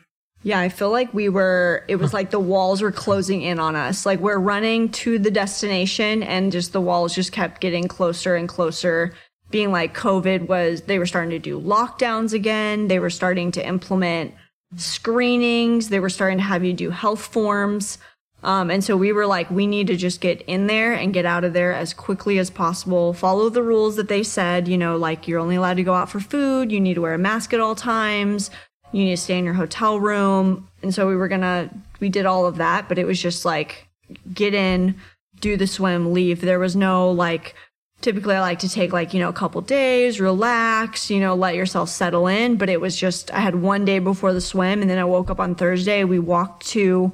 Yeah, 0.43 0.59
I 0.59 0.69
feel 0.69 0.89
like 0.89 1.13
we 1.13 1.29
were, 1.29 1.85
it 1.87 1.97
was 1.97 2.13
like 2.13 2.31
the 2.31 2.39
walls 2.39 2.81
were 2.81 2.91
closing 2.91 3.43
in 3.43 3.59
on 3.59 3.75
us. 3.75 4.05
Like 4.07 4.19
we're 4.19 4.39
running 4.39 4.89
to 4.89 5.19
the 5.19 5.29
destination 5.29 6.23
and 6.23 6.51
just 6.51 6.73
the 6.73 6.81
walls 6.81 7.13
just 7.13 7.31
kept 7.31 7.61
getting 7.61 7.87
closer 7.87 8.35
and 8.35 8.49
closer. 8.49 9.13
Being 9.51 9.71
like 9.71 9.95
COVID 9.95 10.47
was, 10.47 10.81
they 10.83 10.97
were 10.97 11.05
starting 11.05 11.29
to 11.31 11.39
do 11.39 11.61
lockdowns 11.61 12.33
again. 12.33 12.87
They 12.87 12.97
were 12.97 13.11
starting 13.11 13.51
to 13.51 13.65
implement 13.65 14.33
screenings. 14.77 15.89
They 15.89 15.99
were 15.99 16.09
starting 16.09 16.39
to 16.39 16.43
have 16.43 16.63
you 16.63 16.73
do 16.73 16.89
health 16.89 17.23
forms. 17.23 17.99
Um, 18.43 18.71
and 18.71 18.83
so 18.83 18.97
we 18.97 19.11
were 19.11 19.27
like, 19.27 19.51
we 19.51 19.67
need 19.67 19.85
to 19.87 19.95
just 19.95 20.21
get 20.21 20.41
in 20.43 20.65
there 20.65 20.93
and 20.93 21.13
get 21.13 21.27
out 21.27 21.43
of 21.43 21.53
there 21.53 21.73
as 21.73 21.93
quickly 21.93 22.39
as 22.39 22.49
possible. 22.49 23.13
Follow 23.13 23.49
the 23.49 23.61
rules 23.61 23.95
that 23.97 24.07
they 24.07 24.23
said, 24.23 24.67
you 24.67 24.79
know, 24.79 24.97
like 24.97 25.27
you're 25.27 25.39
only 25.39 25.57
allowed 25.57 25.77
to 25.77 25.83
go 25.83 25.93
out 25.93 26.09
for 26.09 26.19
food. 26.19 26.71
You 26.71 26.79
need 26.79 26.95
to 26.95 27.01
wear 27.01 27.13
a 27.13 27.19
mask 27.19 27.53
at 27.53 27.59
all 27.59 27.75
times 27.75 28.49
you 28.91 29.05
need 29.05 29.11
to 29.11 29.21
stay 29.21 29.37
in 29.37 29.45
your 29.45 29.53
hotel 29.53 29.99
room. 29.99 30.67
And 30.81 30.93
so 30.93 31.07
we 31.07 31.15
were 31.15 31.27
gonna, 31.27 31.69
we 31.99 32.09
did 32.09 32.25
all 32.25 32.45
of 32.45 32.57
that, 32.57 32.89
but 32.89 32.97
it 32.97 33.05
was 33.05 33.21
just 33.21 33.45
like, 33.45 33.87
get 34.33 34.53
in, 34.53 34.95
do 35.39 35.57
the 35.57 35.67
swim, 35.67 36.13
leave. 36.13 36.41
There 36.41 36.59
was 36.59 36.75
no 36.75 37.09
like, 37.09 37.55
typically 38.01 38.35
I 38.35 38.41
like 38.41 38.59
to 38.59 38.69
take 38.69 38.91
like, 38.91 39.13
you 39.13 39.19
know, 39.19 39.29
a 39.29 39.33
couple 39.33 39.61
days, 39.61 40.19
relax, 40.19 41.09
you 41.09 41.19
know, 41.19 41.35
let 41.35 41.55
yourself 41.55 41.89
settle 41.89 42.27
in. 42.27 42.57
But 42.57 42.69
it 42.69 42.81
was 42.81 42.97
just, 42.97 43.31
I 43.31 43.39
had 43.39 43.55
one 43.55 43.85
day 43.85 43.99
before 43.99 44.33
the 44.33 44.41
swim 44.41 44.81
and 44.81 44.89
then 44.89 44.97
I 44.97 45.05
woke 45.05 45.29
up 45.29 45.39
on 45.39 45.55
Thursday. 45.55 46.03
We 46.03 46.19
walked 46.19 46.65
to, 46.67 47.13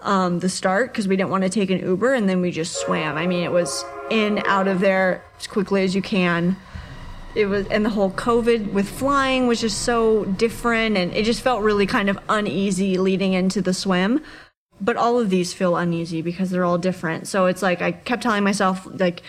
um, 0.00 0.40
the 0.40 0.48
start 0.48 0.90
because 0.92 1.06
we 1.06 1.16
didn't 1.16 1.30
want 1.30 1.44
to 1.44 1.48
take 1.48 1.70
an 1.70 1.78
Uber 1.78 2.12
and 2.14 2.28
then 2.28 2.40
we 2.40 2.50
just 2.50 2.74
swam. 2.80 3.16
I 3.16 3.28
mean, 3.28 3.44
it 3.44 3.52
was 3.52 3.84
in, 4.10 4.42
out 4.46 4.66
of 4.66 4.80
there 4.80 5.22
as 5.38 5.46
quickly 5.46 5.84
as 5.84 5.94
you 5.94 6.02
can 6.02 6.56
it 7.34 7.46
was 7.46 7.66
and 7.68 7.84
the 7.84 7.90
whole 7.90 8.10
covid 8.10 8.72
with 8.72 8.88
flying 8.88 9.46
was 9.46 9.60
just 9.60 9.82
so 9.82 10.24
different 10.24 10.96
and 10.96 11.12
it 11.14 11.24
just 11.24 11.40
felt 11.40 11.62
really 11.62 11.86
kind 11.86 12.10
of 12.10 12.18
uneasy 12.28 12.98
leading 12.98 13.32
into 13.32 13.62
the 13.62 13.74
swim. 13.74 14.22
But 14.80 14.96
all 14.96 15.18
of 15.18 15.30
these 15.30 15.52
feel 15.52 15.76
uneasy 15.76 16.22
because 16.22 16.50
they're 16.50 16.64
all 16.64 16.78
different. 16.78 17.28
So 17.28 17.46
it's 17.46 17.62
like 17.62 17.80
i 17.82 17.92
kept 17.92 18.22
telling 18.22 18.44
myself 18.44 18.86
like 18.92 19.22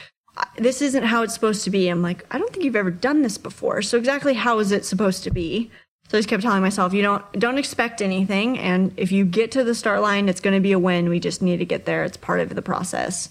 this 0.58 0.82
isn't 0.82 1.04
how 1.04 1.22
it's 1.22 1.34
supposed 1.34 1.64
to 1.64 1.70
be. 1.70 1.88
I'm 1.88 2.02
like 2.02 2.26
i 2.32 2.38
don't 2.38 2.52
think 2.52 2.66
you've 2.66 2.76
ever 2.76 2.92
done 2.92 3.22
this 3.22 3.38
before. 3.38 3.82
So 3.82 3.98
exactly 3.98 4.34
how 4.34 4.60
is 4.60 4.72
it 4.72 4.86
supposed 4.86 5.24
to 5.24 5.32
be? 5.32 5.72
So 6.10 6.18
i 6.18 6.20
just 6.20 6.30
kept 6.30 6.44
telling 6.44 6.62
myself 6.62 6.94
you 6.94 7.02
don't 7.02 7.24
don't 7.34 7.58
expect 7.58 8.02
anything 8.02 8.60
and 8.60 8.94
if 8.98 9.12
you 9.12 9.26
get 9.26 9.52
to 9.52 9.64
the 9.64 9.76
start 9.76 10.02
line 10.02 10.28
it's 10.28 10.42
going 10.42 10.56
to 10.56 10.62
be 10.62 10.74
a 10.74 10.80
win. 10.80 11.10
We 11.10 11.20
just 11.20 11.42
need 11.42 11.58
to 11.58 11.66
get 11.66 11.86
there. 11.86 12.04
It's 12.04 12.18
part 12.18 12.40
of 12.40 12.54
the 12.54 12.62
process. 12.62 13.30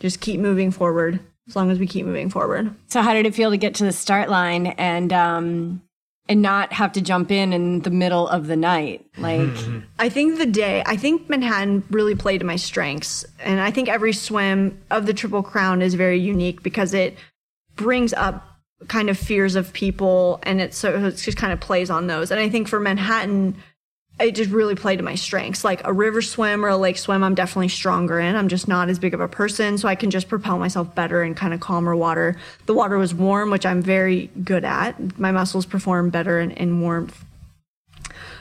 Just 0.00 0.20
keep 0.20 0.40
moving 0.40 0.70
forward 0.70 1.20
as 1.48 1.56
long 1.56 1.70
as 1.70 1.78
we 1.78 1.86
keep 1.86 2.06
moving 2.06 2.30
forward 2.30 2.74
So, 2.88 3.02
how 3.02 3.12
did 3.14 3.26
it 3.26 3.34
feel 3.34 3.50
to 3.50 3.56
get 3.56 3.74
to 3.76 3.84
the 3.84 3.92
start 3.92 4.28
line 4.30 4.68
and, 4.68 5.12
um, 5.12 5.82
and 6.28 6.40
not 6.40 6.72
have 6.72 6.92
to 6.92 7.02
jump 7.02 7.30
in 7.30 7.52
in 7.52 7.80
the 7.80 7.90
middle 7.90 8.26
of 8.28 8.46
the 8.46 8.56
night? 8.56 9.04
Like, 9.18 9.50
I 9.98 10.08
think 10.08 10.38
the 10.38 10.46
day, 10.46 10.82
I 10.86 10.96
think 10.96 11.28
Manhattan 11.28 11.84
really 11.90 12.14
played 12.14 12.38
to 12.38 12.46
my 12.46 12.56
strengths. 12.56 13.26
And 13.40 13.60
I 13.60 13.70
think 13.70 13.88
every 13.88 14.12
swim 14.14 14.80
of 14.90 15.04
the 15.06 15.12
Triple 15.12 15.42
Crown 15.42 15.82
is 15.82 15.94
very 15.94 16.18
unique 16.18 16.62
because 16.62 16.94
it 16.94 17.18
brings 17.76 18.14
up 18.14 18.48
kind 18.88 19.08
of 19.10 19.18
fears 19.18 19.54
of 19.54 19.72
people 19.72 20.40
and 20.42 20.60
it 20.60 20.74
so 20.74 20.94
it 21.06 21.10
just 21.12 21.38
kind 21.38 21.52
of 21.52 21.60
plays 21.60 21.90
on 21.90 22.06
those. 22.06 22.30
And 22.30 22.40
I 22.40 22.48
think 22.48 22.68
for 22.68 22.80
Manhattan, 22.80 23.56
it 24.20 24.34
just 24.34 24.50
really 24.50 24.76
played 24.76 24.96
to 24.98 25.02
my 25.02 25.16
strengths. 25.16 25.64
Like 25.64 25.84
a 25.84 25.92
river 25.92 26.22
swim 26.22 26.64
or 26.64 26.68
a 26.68 26.76
lake 26.76 26.98
swim, 26.98 27.24
I'm 27.24 27.34
definitely 27.34 27.68
stronger 27.68 28.20
in. 28.20 28.36
I'm 28.36 28.48
just 28.48 28.68
not 28.68 28.88
as 28.88 28.98
big 28.98 29.12
of 29.12 29.20
a 29.20 29.28
person, 29.28 29.76
so 29.76 29.88
I 29.88 29.96
can 29.96 30.10
just 30.10 30.28
propel 30.28 30.58
myself 30.58 30.94
better 30.94 31.24
in 31.24 31.34
kind 31.34 31.52
of 31.52 31.60
calmer 31.60 31.96
water. 31.96 32.36
The 32.66 32.74
water 32.74 32.96
was 32.96 33.12
warm, 33.12 33.50
which 33.50 33.66
I'm 33.66 33.82
very 33.82 34.30
good 34.44 34.64
at. 34.64 35.18
My 35.18 35.32
muscles 35.32 35.66
perform 35.66 36.10
better 36.10 36.38
in, 36.38 36.52
in 36.52 36.80
warmth. 36.80 37.24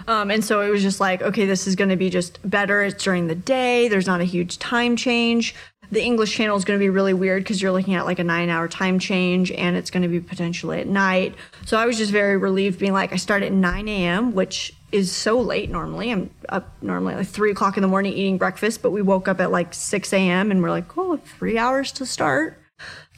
Um, 0.07 0.32
and 0.32 0.43
so 0.43 0.61
it 0.61 0.69
was 0.69 0.82
just 0.82 0.99
like, 0.99 1.21
okay, 1.21 1.45
this 1.45 1.65
is 1.65 1.76
going 1.76 1.89
to 1.89 1.95
be 1.95 2.09
just 2.09 2.39
better. 2.47 2.84
It's 2.84 3.03
during 3.03 3.28
the 3.28 3.36
day. 3.36 3.88
There's 3.88 4.07
not 4.07 4.21
a 4.21 4.26
huge 4.26 4.59
time 4.59 4.95
change. 4.95 5.55
The 5.91 6.03
English 6.03 6.36
channel 6.36 6.57
is 6.57 6.65
going 6.65 6.78
to 6.80 6.84
be 6.84 6.89
really 6.89 7.13
weird 7.13 7.43
because 7.43 7.61
you're 7.61 7.71
looking 7.71 7.93
at 7.95 8.05
like 8.05 8.19
a 8.19 8.24
nine 8.24 8.49
hour 8.49 8.67
time 8.67 8.99
change 8.99 9.51
and 9.51 9.76
it's 9.76 9.91
going 9.91 10.03
to 10.03 10.09
be 10.09 10.19
potentially 10.19 10.80
at 10.80 10.88
night. 10.88 11.36
So 11.65 11.78
I 11.78 11.86
was 11.86 11.97
just 11.97 12.11
very 12.11 12.36
relieved 12.38 12.80
being 12.80 12.93
like, 12.93 13.13
I 13.13 13.15
start 13.15 13.43
at 13.43 13.51
9 13.51 13.88
a.m., 13.88 14.34
which 14.34 14.74
is 14.94 15.12
so 15.12 15.39
late 15.39 15.70
normally. 15.70 16.12
I'm 16.12 16.30
up 16.50 16.72
normally 16.82 17.16
like 17.16 17.28
three 17.28 17.52
o'clock 17.52 17.78
in 17.78 17.82
the 17.82 17.88
morning 17.88 18.14
eating 18.14 18.38
breakfast, 18.38 18.82
but 18.82 18.91
we 18.91 19.02
woke 19.02 19.28
up 19.28 19.41
at 19.41 19.52
like 19.52 19.74
6 19.74 20.14
a.m. 20.14 20.52
and 20.52 20.62
we're 20.62 20.70
like, 20.70 20.96
oh, 20.98 21.18
three 21.18 21.58
hours 21.58 21.91
to 21.94 22.06
start. 22.06 22.60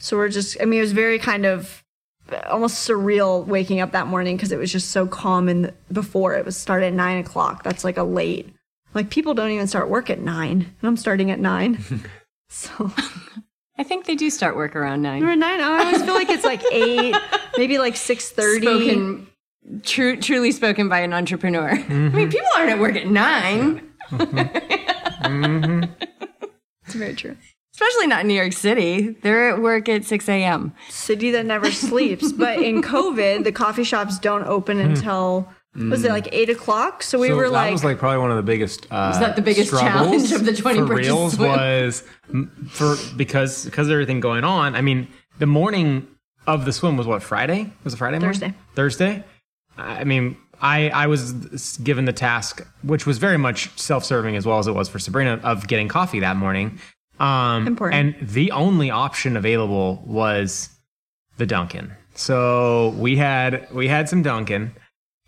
So 0.00 0.16
we're 0.16 0.30
just, 0.30 0.56
I 0.60 0.64
mean, 0.64 0.78
it 0.78 0.82
was 0.82 0.92
very 0.92 1.18
kind 1.18 1.44
of 1.44 1.84
uh, 2.32 2.40
almost 2.48 2.88
surreal 2.88 3.44
waking 3.46 3.80
up 3.80 3.92
that 3.92 4.06
morning 4.06 4.36
because 4.36 4.52
it 4.52 4.58
was 4.58 4.72
just 4.72 4.90
so 4.90 5.06
calm 5.06 5.48
and 5.48 5.72
before 5.92 6.34
it 6.34 6.44
was 6.44 6.56
started 6.56 6.86
at 6.86 6.92
nine 6.94 7.18
o'clock. 7.18 7.62
That's 7.62 7.84
like 7.84 7.98
a 7.98 8.02
late. 8.02 8.52
Like 8.94 9.10
people 9.10 9.34
don't 9.34 9.50
even 9.50 9.66
start 9.66 9.90
work 9.90 10.08
at 10.08 10.20
nine, 10.20 10.60
and 10.80 10.88
I'm 10.88 10.96
starting 10.96 11.30
at 11.30 11.38
nine. 11.38 11.84
so 12.48 12.90
I 13.76 13.82
think 13.82 14.06
they 14.06 14.14
do 14.14 14.30
start 14.30 14.56
work 14.56 14.74
around 14.74 15.02
nine. 15.02 15.22
we're 15.22 15.34
nine. 15.34 15.60
I 15.60 15.84
always 15.84 16.02
feel 16.02 16.14
like 16.14 16.30
it's 16.30 16.44
like 16.44 16.62
eight, 16.72 17.14
maybe 17.58 17.76
like 17.76 17.96
six 17.96 18.30
thirty. 18.30 18.64
Spoken, 18.64 19.26
true, 19.82 20.16
truly 20.16 20.52
spoken 20.52 20.88
by 20.88 21.00
an 21.00 21.12
entrepreneur. 21.12 21.70
I 21.88 21.88
mean, 21.88 22.30
people 22.30 22.48
aren't 22.56 22.70
at 22.70 22.78
work 22.78 22.96
at 22.96 23.06
nine, 23.06 23.90
mm-hmm. 24.10 25.84
It's 26.84 26.94
very 26.94 27.14
true. 27.14 27.36
especially 27.74 28.06
not 28.06 28.20
in 28.20 28.28
New 28.28 28.34
York 28.34 28.52
City. 28.52 29.16
They're 29.22 29.50
at 29.50 29.60
work 29.60 29.88
at 29.88 30.04
6 30.04 30.28
a.m. 30.28 30.72
City 30.88 31.32
that 31.32 31.44
never 31.44 31.72
sleeps. 31.72 32.30
But 32.30 32.62
in 32.62 32.80
COVID, 32.94 33.42
the 33.42 33.50
coffee 33.50 33.82
shops 33.82 34.20
don't 34.20 34.44
open 34.44 34.78
hmm. 34.78 34.90
until 34.90 35.48
was 35.74 36.04
it 36.04 36.08
hmm. 36.08 36.14
like 36.14 36.28
eight 36.32 36.48
o'clock? 36.48 37.02
So 37.02 37.18
we 37.18 37.28
So 37.28 37.36
were 37.36 37.48
that 37.48 37.52
like, 37.52 37.72
was 37.72 37.84
like 37.84 37.98
probably 37.98 38.18
one 38.18 38.30
of 38.30 38.36
the 38.36 38.42
biggest. 38.42 38.86
Uh, 38.90 39.10
Was 39.12 39.18
that 39.18 39.36
the 39.36 39.42
biggest 39.42 39.70
challenge 39.72 40.32
of 40.32 40.44
the 40.46 40.54
20 40.54 40.78
for 40.78 40.86
bridges 40.86 41.08
reals 41.08 41.34
swim? 41.34 41.50
was 41.50 42.04
for 42.68 42.96
because 43.16 43.64
because 43.64 43.88
of 43.88 43.92
everything 43.92 44.20
going 44.20 44.44
on. 44.44 44.74
I 44.74 44.80
mean, 44.80 45.08
the 45.38 45.46
morning 45.46 46.06
of 46.46 46.64
the 46.64 46.72
swim 46.72 46.96
was 46.96 47.06
what 47.06 47.22
Friday? 47.22 47.72
Was 47.84 47.94
it 47.94 47.96
Friday? 47.98 48.18
morning? 48.18 48.32
Thursday. 48.32 48.54
Thursday. 48.74 49.24
I 49.76 50.04
mean, 50.04 50.36
I 50.60 50.88
I 50.90 51.06
was 51.06 51.32
given 51.82 52.04
the 52.04 52.12
task, 52.12 52.66
which 52.82 53.06
was 53.06 53.18
very 53.18 53.36
much 53.36 53.70
self-serving 53.78 54.36
as 54.36 54.46
well 54.46 54.58
as 54.58 54.66
it 54.66 54.72
was 54.72 54.88
for 54.88 54.98
Sabrina, 54.98 55.40
of 55.42 55.66
getting 55.68 55.88
coffee 55.88 56.20
that 56.20 56.36
morning. 56.36 56.78
Um, 57.18 57.66
Important. 57.66 58.16
And 58.20 58.28
the 58.28 58.52
only 58.52 58.90
option 58.90 59.36
available 59.36 60.02
was 60.06 60.68
the 61.38 61.46
Dunkin'. 61.46 61.92
So 62.14 62.94
we 62.98 63.16
had 63.16 63.72
we 63.72 63.88
had 63.88 64.08
some 64.08 64.22
Dunkin'. 64.22 64.72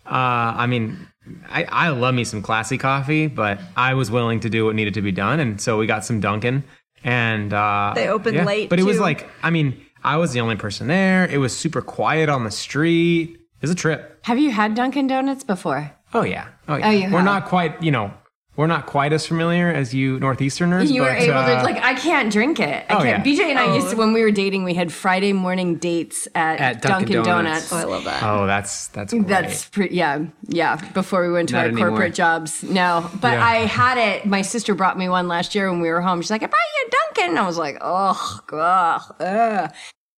Uh, 0.05 0.57
I 0.57 0.65
mean, 0.65 1.07
I, 1.49 1.63
I 1.65 1.89
love 1.89 2.15
me 2.15 2.23
some 2.23 2.41
classy 2.41 2.77
coffee, 2.77 3.27
but 3.27 3.59
I 3.75 3.93
was 3.93 4.09
willing 4.09 4.39
to 4.41 4.49
do 4.49 4.65
what 4.65 4.75
needed 4.75 4.95
to 4.95 5.01
be 5.01 5.11
done, 5.11 5.39
and 5.39 5.61
so 5.61 5.77
we 5.77 5.85
got 5.85 6.03
some 6.03 6.19
Dunkin'. 6.19 6.63
And 7.03 7.53
uh, 7.53 7.93
They 7.95 8.09
opened 8.09 8.37
late, 8.45 8.69
but 8.69 8.79
it 8.79 8.83
was 8.83 8.99
like, 8.99 9.29
I 9.41 9.51
mean, 9.51 9.85
I 10.03 10.17
was 10.17 10.33
the 10.33 10.41
only 10.41 10.55
person 10.57 10.87
there. 10.87 11.25
It 11.27 11.37
was 11.37 11.55
super 11.55 11.81
quiet 11.81 12.27
on 12.29 12.43
the 12.43 12.51
street. 12.51 13.38
It 13.61 13.69
a 13.69 13.75
trip. 13.75 14.19
Have 14.23 14.39
you 14.39 14.51
had 14.51 14.75
Dunkin' 14.75 15.07
Donuts 15.07 15.43
before? 15.43 15.91
Oh 16.13 16.23
yeah, 16.23 16.47
oh 16.67 16.75
yeah. 16.77 16.87
Oh, 16.87 16.91
you 16.91 17.03
we're 17.11 17.17
have. 17.19 17.25
not 17.25 17.45
quite, 17.45 17.83
you 17.83 17.91
know, 17.91 18.13
we're 18.55 18.67
not 18.67 18.85
quite 18.87 19.13
as 19.13 19.25
familiar 19.27 19.69
as 19.71 19.93
you 19.93 20.19
northeasterners. 20.19 20.91
You 20.91 21.03
were 21.03 21.09
able 21.09 21.33
uh, 21.37 21.59
to 21.59 21.63
like 21.63 21.81
I 21.83 21.93
can't 21.93 22.31
drink 22.31 22.59
it. 22.59 22.85
I 22.89 22.93
Oh, 22.95 23.01
can't. 23.03 23.25
yeah. 23.25 23.33
BJ 23.33 23.49
and 23.49 23.59
I 23.59 23.75
used 23.75 23.89
to 23.91 23.95
when 23.95 24.11
we 24.11 24.21
were 24.21 24.31
dating, 24.31 24.63
we 24.65 24.73
had 24.73 24.91
Friday 24.91 25.31
morning 25.33 25.75
dates 25.75 26.27
at, 26.35 26.59
At 26.59 26.81
Dunkin', 26.81 27.07
Dunkin' 27.13 27.23
Donuts. 27.23 27.69
Donuts. 27.69 27.73
oh, 27.73 27.77
I 27.77 27.83
love 27.83 28.03
that. 28.05 28.23
Oh, 28.23 28.45
that's 28.47 28.87
that's 28.87 29.13
great. 29.13 29.27
That's 29.27 29.65
pretty, 29.69 29.95
yeah, 29.95 30.25
yeah. 30.47 30.75
Before 30.93 31.21
we 31.25 31.31
went 31.31 31.49
to 31.49 31.55
Not 31.55 31.61
our 31.61 31.67
anymore. 31.71 31.89
corporate 31.89 32.15
jobs. 32.15 32.63
No, 32.63 33.09
but 33.21 33.33
Yeah. 33.33 33.45
I 33.45 33.55
had 33.65 33.97
it. 33.97 34.25
My 34.25 34.41
sister 34.41 34.73
brought 34.75 34.97
me 34.97 35.07
one 35.09 35.27
last 35.27 35.53
year 35.55 35.69
when 35.71 35.79
we 35.79 35.89
were 35.89 36.01
home. 36.01 36.21
She's 36.21 36.31
like, 36.31 36.43
I 36.43 36.47
brought 36.47 36.59
you 36.81 36.87
a 36.87 36.91
Dunkin'. 36.91 37.29
And 37.31 37.39
I 37.39 37.45
was 37.45 37.57
like, 37.57 37.77
oh, 37.81 38.39
ugh, 38.51 39.15
ugh. 39.19 39.71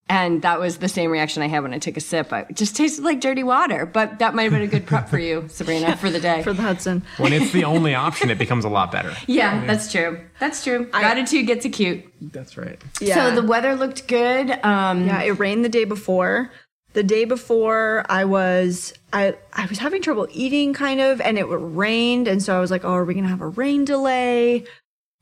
And 0.09 0.41
that 0.41 0.59
was 0.59 0.79
the 0.79 0.89
same 0.89 1.09
reaction 1.09 1.41
I 1.41 1.47
had 1.47 1.63
when 1.63 1.73
I 1.73 1.79
took 1.79 1.95
a 1.95 2.01
sip. 2.01 2.33
I, 2.33 2.41
it 2.41 2.57
just 2.57 2.75
tasted 2.75 3.03
like 3.05 3.21
dirty 3.21 3.43
water. 3.43 3.85
But 3.85 4.19
that 4.19 4.35
might 4.35 4.43
have 4.43 4.51
been 4.51 4.61
a 4.61 4.67
good 4.67 4.85
prep 4.85 5.07
for 5.07 5.17
you, 5.17 5.45
Sabrina, 5.49 5.95
for 5.95 6.09
the 6.09 6.19
day. 6.19 6.43
For 6.43 6.51
the 6.51 6.61
Hudson. 6.61 7.03
when 7.17 7.31
it's 7.31 7.53
the 7.53 7.63
only 7.63 7.95
option, 7.95 8.29
it 8.29 8.37
becomes 8.37 8.65
a 8.65 8.69
lot 8.69 8.91
better. 8.91 9.13
yeah, 9.27 9.65
that's 9.65 9.89
true. 9.89 10.19
That's 10.39 10.63
true. 10.65 10.85
Gratitude 10.87 11.47
gets 11.47 11.63
acute. 11.65 12.03
That's 12.19 12.57
right. 12.57 12.77
Yeah. 12.99 13.15
So 13.15 13.35
the 13.41 13.47
weather 13.47 13.75
looked 13.75 14.07
good. 14.07 14.51
Um, 14.65 15.05
Yeah, 15.07 15.21
it 15.23 15.39
rained 15.39 15.63
the 15.63 15.69
day 15.69 15.85
before. 15.85 16.51
the 16.93 17.03
day 17.03 17.23
before 17.23 18.05
I 18.09 18.25
was 18.25 18.93
I 19.13 19.35
I 19.53 19.65
was 19.67 19.77
having 19.79 20.01
trouble 20.01 20.27
eating 20.31 20.73
kind 20.73 20.99
of 20.99 21.21
and 21.21 21.37
it 21.37 21.45
rained 21.45 22.27
and 22.27 22.43
so 22.43 22.53
I 22.57 22.59
was 22.59 22.69
like, 22.69 22.83
"Oh, 22.83 22.91
are 22.95 23.05
we 23.05 23.13
going 23.13 23.23
to 23.23 23.29
have 23.29 23.39
a 23.39 23.47
rain 23.47 23.85
delay?" 23.85 24.65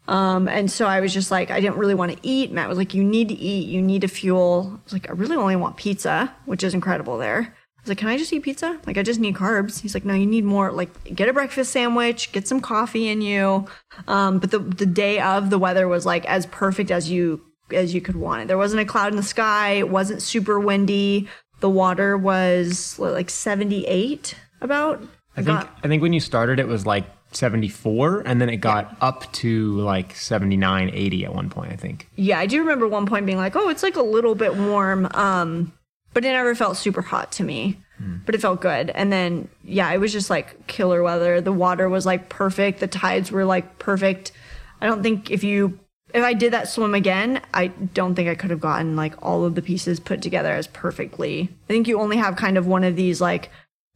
Um, 0.10 0.47
and 0.47 0.72
so 0.72 0.88
I 0.88 1.01
was 1.01 1.14
just 1.14 1.30
like, 1.30 1.51
I 1.51 1.60
didn't 1.60 1.78
really 1.78 1.93
want 1.93 2.12
to 2.12 2.18
eat. 2.24 2.51
Matt 2.51 2.68
was 2.68 2.80
like, 2.80 2.95
you 2.95 3.03
need 3.03 3.28
to 3.28 3.36
eat, 3.36 3.68
you 3.68 3.80
need 3.80 4.01
to 4.01 4.07
fuel. 4.07 4.72
I 4.74 4.84
was 4.84 4.93
like, 4.93 5.07
I 5.07 5.14
really 5.14 5.36
only 5.36 5.55
want 5.55 5.78
pizza, 5.78 6.34
which 6.45 6.64
is 6.64 6.74
incredible 6.74 7.20
there. 7.20 7.41
I 7.41 7.82
was 7.82 7.89
like, 7.89 7.99
can 7.99 8.07
I 8.07 8.18
just 8.18 8.34
eat 8.34 8.41
pizza? 8.41 8.80
Like, 8.88 8.97
I 8.97 9.03
just 9.03 9.20
need 9.20 9.36
carbs. 9.36 9.82
He's 9.82 9.93
like, 9.93 10.05
no, 10.05 10.16
you 10.16 10.26
need 10.26 10.45
more. 10.45 10.72
Like, 10.72 11.16
get 11.16 11.30
a 11.30 11.34
breakfast 11.34 11.72
sandwich, 11.72 12.32
get 12.32 12.47
some 12.47 12.60
coffee 12.60 13.07
in 13.07 13.22
you. 13.22 13.68
Um, 14.07 14.39
but 14.39 14.49
the 14.49 14.57
the 14.57 14.88
day 14.88 15.20
of, 15.20 15.51
the 15.51 15.60
weather 15.60 15.88
was 15.88 16.07
like 16.07 16.26
as 16.26 16.47
perfect 16.47 16.89
as 16.89 17.12
you 17.12 17.41
as 17.72 17.93
you 17.93 18.01
could 18.01 18.16
want 18.16 18.41
it. 18.41 18.47
There 18.47 18.57
wasn't 18.57 18.82
a 18.82 18.86
cloud 18.86 19.12
in 19.12 19.16
the 19.16 19.24
sky. 19.24 19.74
It 19.74 19.89
wasn't 19.89 20.24
super 20.24 20.60
windy. 20.60 21.28
The 21.60 21.70
water 21.70 22.18
was 22.18 22.97
like 22.97 23.30
78 23.30 24.36
about. 24.60 25.03
I 25.38 25.43
think 25.43 25.70
I 25.84 25.88
think 25.88 26.01
when 26.01 26.14
you 26.14 26.20
started 26.20 26.60
it 26.60 26.68
was 26.68 26.88
like 26.88 27.05
74 27.32 28.23
and 28.25 28.41
then 28.41 28.49
it 28.49 28.57
got 28.57 28.97
up 29.01 29.32
to 29.34 29.71
like 29.82 30.15
79 30.15 30.89
80 30.93 31.25
at 31.25 31.34
one 31.34 31.49
point 31.49 31.71
i 31.71 31.75
think 31.75 32.07
Yeah, 32.15 32.39
I 32.39 32.45
do 32.47 32.59
remember 32.59 32.88
one 32.88 33.05
point 33.05 33.25
being 33.25 33.38
like, 33.38 33.55
"Oh, 33.55 33.69
it's 33.69 33.84
like 33.84 33.95
a 33.95 34.01
little 34.01 34.36
bit 34.36 34.55
warm," 34.55 35.07
um, 35.13 35.71
but 36.13 36.25
it 36.25 36.30
never 36.30 36.55
felt 36.55 36.77
super 36.77 37.01
hot 37.01 37.32
to 37.34 37.43
me. 37.43 37.77
But 38.25 38.34
it 38.34 38.39
felt 38.39 38.61
good. 38.61 38.91
And 38.91 39.11
then, 39.11 39.49
yeah, 39.61 39.91
it 39.91 39.97
was 39.97 40.13
just 40.13 40.30
like 40.30 40.67
killer 40.67 41.03
weather. 41.03 41.41
The 41.41 41.51
water 41.51 41.89
was 41.89 42.05
like 42.05 42.30
perfect. 42.30 42.80
The 42.80 42.88
tides 42.88 43.30
were 43.30 43.43
like 43.43 43.77
perfect. 43.77 44.32
I 44.80 44.88
don't 44.88 45.03
think 45.03 45.30
if 45.30 45.43
you 45.43 45.80
if 46.13 46.23
I 46.23 46.34
did 46.34 46.53
that 46.53 46.69
swim 46.69 46.95
again, 46.95 47.41
I 47.53 47.67
don't 47.67 48.15
think 48.15 48.30
I 48.30 48.36
could 48.36 48.51
have 48.51 48.61
gotten 48.61 48.95
like 48.95 49.15
all 49.21 49.43
of 49.43 49.55
the 49.55 49.61
pieces 49.61 49.99
put 49.99 50.21
together 50.21 50.53
as 50.53 50.65
perfectly. 50.67 51.49
I 51.51 51.67
think 51.67 51.89
you 51.89 51.99
only 51.99 52.15
have 52.17 52.38
kind 52.38 52.57
of 52.57 52.65
one 52.65 52.86
of 52.86 52.95
these 52.95 53.19
like 53.19 53.51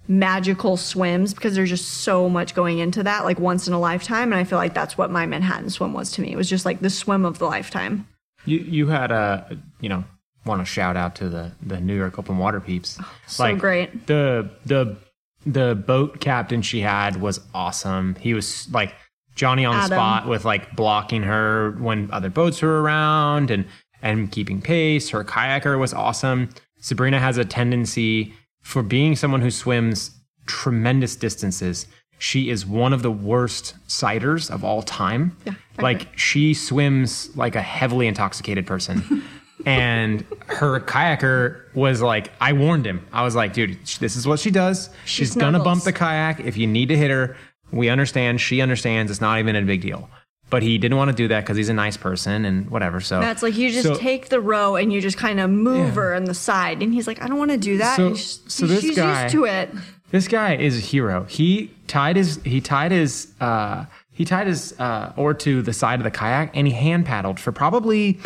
magical 0.08 0.76
swims 0.76 1.34
because 1.34 1.56
there's 1.56 1.70
just 1.70 1.88
so 2.02 2.28
much 2.30 2.54
going 2.54 2.80
into 2.80 3.04
that 3.04 3.24
like 3.24 3.40
once 3.40 3.68
in 3.68 3.74
a 3.74 3.80
lifetime 3.80 4.34
and 4.34 4.40
I 4.40 4.44
feel 4.44 4.58
like 4.58 4.74
that's 4.74 4.98
what 4.98 5.10
my 5.12 5.26
Manhattan 5.26 5.70
swim 5.70 5.94
was 5.94 6.12
to 6.14 6.22
me. 6.22 6.32
It 6.32 6.36
was 6.36 6.50
just 6.50 6.66
like 6.66 6.82
the 6.82 6.90
swim 6.90 7.26
of 7.26 7.40
the 7.40 7.46
lifetime. 7.46 8.08
you 8.46 8.58
you 8.60 8.88
had 8.88 9.12
a 9.12 9.58
you 9.80 9.90
know 9.90 10.04
want 10.46 10.60
to 10.62 10.66
shout 10.66 10.98
out 10.98 11.16
to 11.16 11.30
the 11.30 11.52
the 11.62 11.80
new 11.80 11.96
york 11.96 12.20
open 12.20 12.38
water 12.38 12.60
peeps 12.60 12.98
oh, 13.02 13.14
so 13.28 13.56
great. 13.56 14.08
the 14.08 14.50
the 14.66 14.98
the 15.46 15.76
boat 15.76 16.20
captain 16.20 16.62
she 16.62 16.82
had 16.82 17.22
was 17.22 17.40
awesome 17.54 18.16
he 18.20 18.34
was 18.34 18.68
like 18.74 18.94
johnny 19.36 19.64
on 19.66 19.76
the 19.76 19.86
spot 19.86 20.28
with 20.28 20.44
like 20.44 20.76
blocking 20.76 21.24
her 21.24 21.72
when 21.80 22.10
other 22.12 22.30
boats 22.30 22.62
were 22.62 22.82
around 22.82 23.52
and 23.52 23.66
and 24.02 24.32
keeping 24.32 24.62
pace 24.62 25.10
her 25.10 25.24
kayaker 25.24 25.80
was 25.80 25.94
awesome 25.94 26.50
sabrina 26.80 27.20
has 27.20 27.38
a 27.38 27.46
tendency 27.46 28.34
for 28.64 28.82
being 28.82 29.16
someone 29.16 29.42
who 29.42 29.52
swims 29.52 30.12
tremendous 30.46 31.16
distances 31.16 31.86
she 32.24 32.50
is 32.50 32.66
one 32.66 32.94
of 32.94 33.02
the 33.02 33.12
worst 33.12 33.76
sighters 33.88 34.50
of 34.50 34.64
all 34.64 34.82
time. 34.82 35.36
Yeah, 35.46 35.56
like 35.80 36.18
she 36.18 36.54
swims 36.54 37.36
like 37.36 37.56
a 37.56 37.62
heavily 37.62 38.08
intoxicated 38.08 38.66
person. 38.66 39.24
And 39.66 40.26
her 40.48 40.82
kayaker 40.82 41.74
was 41.74 42.02
like 42.02 42.34
i 42.42 42.52
warned 42.52 42.86
him. 42.86 43.08
I 43.14 43.24
was 43.24 43.34
like 43.34 43.54
dude 43.54 43.78
this 44.02 44.18
is 44.18 44.28
what 44.28 44.42
she 44.42 44.52
does. 44.52 44.90
She's 45.06 45.36
gonna 45.36 45.64
bump 45.64 45.84
the 45.84 45.94
kayak 45.94 46.42
if 46.42 46.58
you 46.58 46.68
need 46.68 46.90
to 46.90 46.98
hit 46.98 47.10
her. 47.10 47.38
We 47.72 47.88
understand. 47.88 48.42
She 48.42 48.60
understands. 48.60 49.10
It's 49.10 49.22
not 49.22 49.40
even 49.40 49.56
a 49.56 49.62
big 49.62 49.80
deal 49.80 50.10
but 50.54 50.62
he 50.62 50.78
didn't 50.78 50.98
want 51.02 51.10
to 51.10 51.16
do 51.18 51.28
that 51.30 51.42
because 51.42 51.58
he's 51.58 51.70
a 51.70 51.74
nice 51.74 51.98
person 51.98 52.46
and 52.46 52.70
whatever 52.70 53.02
so 53.02 53.20
That's 53.20 53.42
like 53.42 53.58
you 53.58 53.72
just 53.72 53.88
so- 53.88 53.96
take 53.98 54.30
the 54.30 54.40
row 54.40 54.76
and 54.76 54.94
you 54.94 55.02
just 55.02 55.18
kind 55.18 55.40
of 55.40 55.50
move 55.50 55.88
Yeah. 55.88 56.02
her 56.02 56.14
on 56.14 56.26
the 56.26 56.36
side, 56.36 56.84
and 56.84 56.94
he's 56.94 57.08
like, 57.08 57.20
I 57.24 57.28
don't 57.28 57.40
want 57.40 57.50
to 57.52 57.58
do 57.58 57.80
that. 57.80 57.96
So- 57.98 58.08
And 58.08 58.18
she's, 58.18 58.40
so 58.48 58.68
this 58.68 58.82
she's 58.82 58.96
guy- 58.96 59.24
used 59.24 59.34
to 59.34 59.46
it. 59.46 59.72
This 60.12 60.28
guy 60.28 60.56
is 60.56 60.78
a 60.78 60.80
hero. 60.94 61.26
He 61.28 61.72
tied 61.88 62.16
his 62.22 62.40
he 62.46 62.62
tied 62.62 62.92
his 62.92 63.34
uh 63.42 63.86
he 64.12 64.24
tied 64.26 64.46
his 64.46 64.62
uh 64.80 65.12
oar 65.18 65.34
to 65.46 65.64
the 65.64 65.74
side 65.74 66.00
of 66.00 66.04
the 66.04 66.12
kayak 66.12 66.52
and 66.54 66.68
he 66.68 66.74
hand 66.74 67.08
paddled 67.08 67.40
for 67.40 67.52
probably 67.52 68.20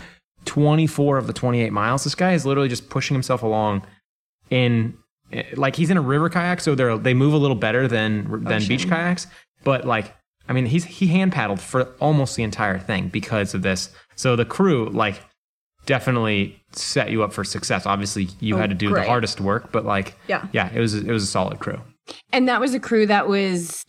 24 0.43 1.17
of 1.17 1.27
the 1.27 1.33
28 1.33 1.71
miles. 1.71 2.03
This 2.03 2.15
guy 2.15 2.33
is 2.33 2.45
literally 2.45 2.67
just 2.67 2.89
pushing 2.89 3.15
himself 3.15 3.41
along 3.41 3.83
in 4.49 4.97
eh, 5.31 5.43
like 5.55 5.75
he's 5.77 5.89
in 5.89 5.95
a 5.95 6.01
river 6.01 6.29
kayak 6.29 6.59
so 6.59 6.75
they're 6.75 6.97
they 6.97 7.13
move 7.13 7.33
a 7.33 7.37
little 7.37 7.55
better 7.55 7.87
than 7.87 8.43
than 8.43 8.65
beach 8.67 8.87
kayaks, 8.87 9.27
but 9.63 9.85
like 9.85 10.13
I 10.49 10.53
mean 10.53 10.65
he's 10.65 10.85
he 10.85 11.07
hand 11.07 11.31
paddled 11.31 11.59
for 11.59 11.83
almost 11.99 12.35
the 12.35 12.43
entire 12.43 12.79
thing 12.79 13.09
because 13.09 13.53
of 13.53 13.61
this. 13.61 13.89
So 14.15 14.35
the 14.35 14.45
crew 14.45 14.89
like 14.89 15.21
definitely 15.85 16.61
set 16.73 17.11
you 17.11 17.23
up 17.23 17.33
for 17.33 17.43
success. 17.43 17.85
Obviously 17.85 18.27
you 18.39 18.57
had 18.57 18.69
to 18.69 18.75
do 18.75 18.87
Oh, 18.89 18.91
great. 18.93 19.03
the 19.03 19.07
hardest 19.07 19.39
work, 19.41 19.71
but 19.71 19.85
like 19.85 20.15
Yeah. 20.27 20.47
yeah, 20.51 20.69
it 20.73 20.79
was 20.79 20.93
it 20.93 21.07
was 21.11 21.23
a 21.23 21.27
solid 21.27 21.59
crew. 21.59 21.79
And 22.31 22.47
that 22.47 22.59
was 22.59 22.73
a 22.73 22.79
crew 22.79 23.05
that 23.07 23.27
was 23.27 23.83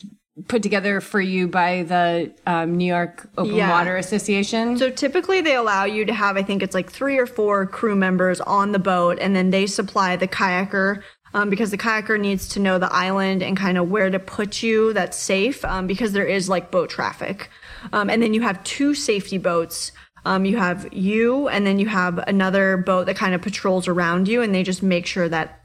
put 0.47 0.63
together 0.63 1.01
for 1.01 1.19
you 1.19 1.49
by 1.49 1.83
the 1.83 2.33
um, 2.47 2.77
New 2.77 2.85
York 2.85 3.29
Open 3.37 3.53
Yeah. 3.55 3.69
Water 3.71 3.97
Association. 3.97 4.77
So 4.77 4.89
typically 4.89 5.41
they 5.41 5.55
allow 5.55 5.83
you 5.83 6.05
to 6.05 6.13
have, 6.13 6.37
I 6.37 6.43
think 6.43 6.63
it's 6.63 6.73
like 6.73 6.89
three 6.89 7.17
or 7.17 7.25
four 7.25 7.65
crew 7.65 7.93
members 7.95 8.39
on 8.41 8.71
the 8.71 8.79
boat, 8.79 9.17
and 9.19 9.35
then 9.35 9.49
they 9.49 9.65
supply 9.65 10.15
the 10.15 10.29
kayaker. 10.29 11.01
Um, 11.33 11.49
because 11.49 11.71
the 11.71 11.77
kayaker 11.77 12.19
needs 12.19 12.47
to 12.49 12.59
know 12.59 12.79
the 12.79 12.91
island 12.91 13.43
and 13.43 13.55
kind 13.55 13.77
of 13.77 13.89
where 13.89 14.09
to 14.09 14.19
put 14.19 14.63
you 14.63 14.93
that's 14.93 15.17
safe 15.17 15.63
um, 15.63 15.85
because 15.85 16.11
there 16.11 16.25
is 16.25 16.49
like 16.49 16.71
boat 16.71 16.89
traffic. 16.89 17.49
Um, 17.93 18.09
and 18.09 18.21
then 18.21 18.33
you 18.33 18.41
have 18.41 18.63
two 18.63 18.93
safety 18.95 19.37
boats. 19.37 19.91
Um, 20.25 20.45
you 20.45 20.57
have 20.57 20.93
you, 20.93 21.47
and 21.47 21.65
then 21.65 21.79
you 21.79 21.87
have 21.87 22.17
another 22.17 22.77
boat 22.77 23.05
that 23.05 23.15
kind 23.15 23.33
of 23.33 23.41
patrols 23.41 23.87
around 23.87 24.27
you, 24.27 24.41
and 24.41 24.53
they 24.53 24.63
just 24.63 24.83
make 24.83 25.05
sure 25.05 25.29
that 25.29 25.61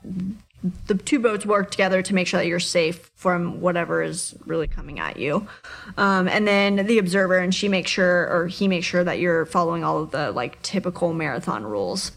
the 0.86 0.94
two 0.94 1.18
boats 1.18 1.44
work 1.44 1.70
together 1.70 2.00
to 2.02 2.14
make 2.14 2.26
sure 2.26 2.40
that 2.40 2.46
you're 2.46 2.60
safe 2.60 3.10
from 3.16 3.60
whatever 3.60 4.02
is 4.02 4.34
really 4.46 4.66
coming 4.66 4.98
at 4.98 5.18
you. 5.18 5.46
Um, 5.98 6.26
and 6.28 6.48
then 6.48 6.86
the 6.86 6.98
observer, 6.98 7.38
and 7.38 7.54
she 7.54 7.68
makes 7.68 7.90
sure, 7.90 8.28
or 8.30 8.46
he 8.46 8.68
makes 8.68 8.86
sure 8.86 9.04
that 9.04 9.18
you're 9.18 9.44
following 9.44 9.84
all 9.84 10.02
of 10.02 10.10
the 10.10 10.32
like 10.32 10.62
typical 10.62 11.12
marathon 11.12 11.64
rules. 11.64 12.12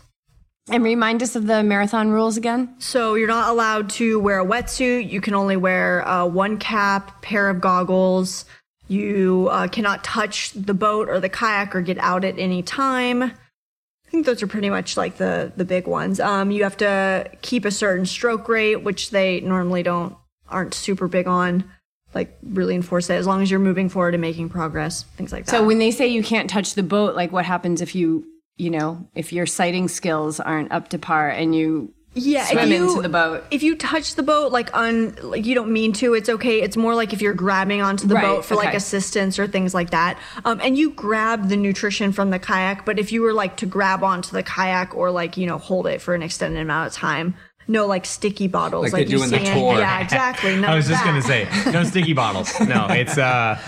And 0.70 0.84
remind 0.84 1.24
us 1.24 1.36
of 1.36 1.48
the 1.48 1.64
marathon 1.64 2.10
rules 2.12 2.38
again. 2.38 2.76
So 2.80 3.16
you're 3.16 3.28
not 3.28 3.50
allowed 3.50 3.90
to 3.92 4.20
wear 4.20 4.40
a 4.40 4.46
wetsuit. 4.46 5.10
You 5.10 5.22
can 5.22 5.34
only 5.34 5.56
wear 5.58 6.08
uh, 6.08 6.26
one 6.26 6.58
cap, 6.58 7.22
pair 7.22 7.50
of 7.50 7.62
goggles. 7.62 8.46
You 8.88 9.50
uh, 9.52 9.68
cannot 9.68 10.04
touch 10.04 10.54
the 10.54 10.74
boat 10.74 11.10
or 11.10 11.20
the 11.20 11.30
kayak 11.30 11.76
or 11.76 11.82
get 11.82 11.98
out 11.98 12.24
at 12.24 12.38
any 12.40 12.64
time. 12.64 13.24
I 13.24 14.10
think 14.10 14.26
those 14.26 14.42
are 14.42 14.48
pretty 14.48 14.70
much 14.70 14.96
like 14.96 15.18
the 15.18 15.52
the 15.58 15.66
big 15.66 15.86
ones. 15.86 16.22
Um, 16.22 16.50
you 16.50 16.64
have 16.64 16.78
to 16.78 17.30
keep 17.42 17.66
a 17.66 17.72
certain 17.72 18.06
stroke 18.06 18.48
rate, 18.48 18.78
which 18.78 19.10
they 19.10 19.42
normally 19.42 19.84
don't 19.84 20.16
aren't 20.48 20.74
super 20.74 21.10
big 21.10 21.28
on. 21.28 21.70
Like 22.16 22.38
really 22.42 22.74
enforce 22.74 23.10
it 23.10 23.16
as 23.16 23.28
long 23.28 23.42
as 23.42 23.52
you're 23.52 23.60
moving 23.60 23.90
forward 23.90 24.14
and 24.14 24.22
making 24.22 24.48
progress, 24.48 25.04
things 25.04 25.34
like 25.34 25.46
that. 25.46 25.52
So 25.52 25.66
when 25.66 25.78
they 25.78 25.92
say 25.92 26.08
you 26.08 26.24
can't 26.24 26.50
touch 26.50 26.74
the 26.74 26.84
boat, 26.84 27.16
like 27.16 27.34
what 27.34 27.44
happens 27.44 27.82
if 27.82 27.96
you, 27.96 28.26
you 28.58 28.70
know, 28.70 29.08
if 29.16 29.32
your 29.32 29.46
sighting 29.46 29.88
skills 29.88 30.40
aren't 30.40 30.72
up 30.72 30.90
to 30.90 31.00
par 31.00 31.30
and 31.30 31.54
you 31.56 31.94
yeah, 32.14 32.46
swim 32.46 32.72
if 32.72 32.80
you, 32.80 32.90
into 32.90 33.02
the 33.04 33.10
boat? 33.10 33.44
If 33.52 33.62
you 33.62 33.76
touch 33.76 34.16
the 34.16 34.24
boat 34.24 34.52
like 34.52 34.76
on 34.76 35.16
like 35.22 35.46
you 35.46 35.54
don't 35.54 35.72
mean 35.72 35.94
to, 35.94 36.16
it's 36.16 36.30
okay. 36.30 36.62
It's 36.62 36.76
more 36.76 36.96
like 36.96 37.14
if 37.14 37.22
you're 37.22 37.36
grabbing 37.36 37.82
onto 37.82 38.08
the 38.08 38.16
Right, 38.16 38.24
boat 38.24 38.46
for 38.46 38.56
like 38.56 38.74
assistance 38.74 39.38
or 39.38 39.48
things 39.48 39.74
like 39.76 39.92
that. 39.92 40.18
Um, 40.44 40.60
and 40.64 40.78
you 40.78 40.90
grab 40.92 41.50
the 41.50 41.58
nutrition 41.58 42.12
from 42.12 42.32
the 42.32 42.40
kayak, 42.40 42.86
but 42.86 42.98
if 42.98 43.12
you 43.12 43.22
were 43.22 43.34
like 43.34 43.58
to 43.58 43.66
grab 43.68 44.04
onto 44.04 44.32
the 44.32 44.42
kayak 44.44 44.96
or 44.96 45.12
like 45.12 45.38
you 45.38 45.46
know 45.46 45.60
hold 45.60 45.86
it 45.86 46.02
for 46.02 46.16
an 46.16 46.24
extended 46.24 46.60
amount 46.60 46.88
of 46.88 46.94
time, 46.94 47.36
no 47.68 47.86
like 47.86 48.06
sticky 48.06 48.48
bottles 48.48 48.86
Like 48.86 48.94
like, 48.94 49.08
they 49.08 49.12
you 49.12 49.18
do 49.20 49.24
in 49.24 49.30
see 49.30 49.38
the 49.38 49.54
tour. 49.54 49.78
Yeah, 49.78 50.00
exactly. 50.02 50.56
None 50.60 50.66
I 50.66 50.76
was 50.76 50.88
just 50.88 51.04
that. 51.04 51.06
gonna 51.06 51.22
say 51.22 51.72
no 51.72 51.84
sticky 51.84 52.14
bottles. 52.14 52.60
No, 52.62 52.88
it's 52.90 53.18
uh, 53.18 53.60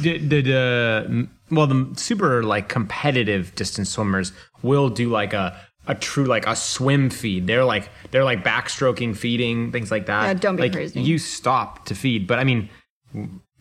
the, 0.00 0.16
the, 0.18 0.42
the 0.42 1.28
well 1.50 1.66
the 1.66 1.92
super 1.96 2.42
like 2.42 2.68
competitive 2.68 3.54
distance 3.54 3.90
swimmers 3.90 4.32
will 4.62 4.88
do 4.88 5.08
like 5.08 5.32
a 5.32 5.58
a 5.88 5.94
true 5.94 6.26
like 6.26 6.46
a 6.46 6.54
swim 6.54 7.10
feed. 7.10 7.46
They're 7.46 7.64
like 7.64 7.88
they're 8.10 8.24
like 8.24 8.44
backstroking, 8.44 9.16
feeding 9.16 9.72
things 9.72 9.90
like 9.90 10.06
that. 10.06 10.26
Yeah, 10.26 10.34
don't 10.34 10.56
be 10.56 10.62
like, 10.62 10.72
crazy. 10.72 11.00
You 11.00 11.18
stop 11.18 11.86
to 11.86 11.94
feed, 11.94 12.26
but 12.26 12.38
I 12.38 12.44
mean, 12.44 12.68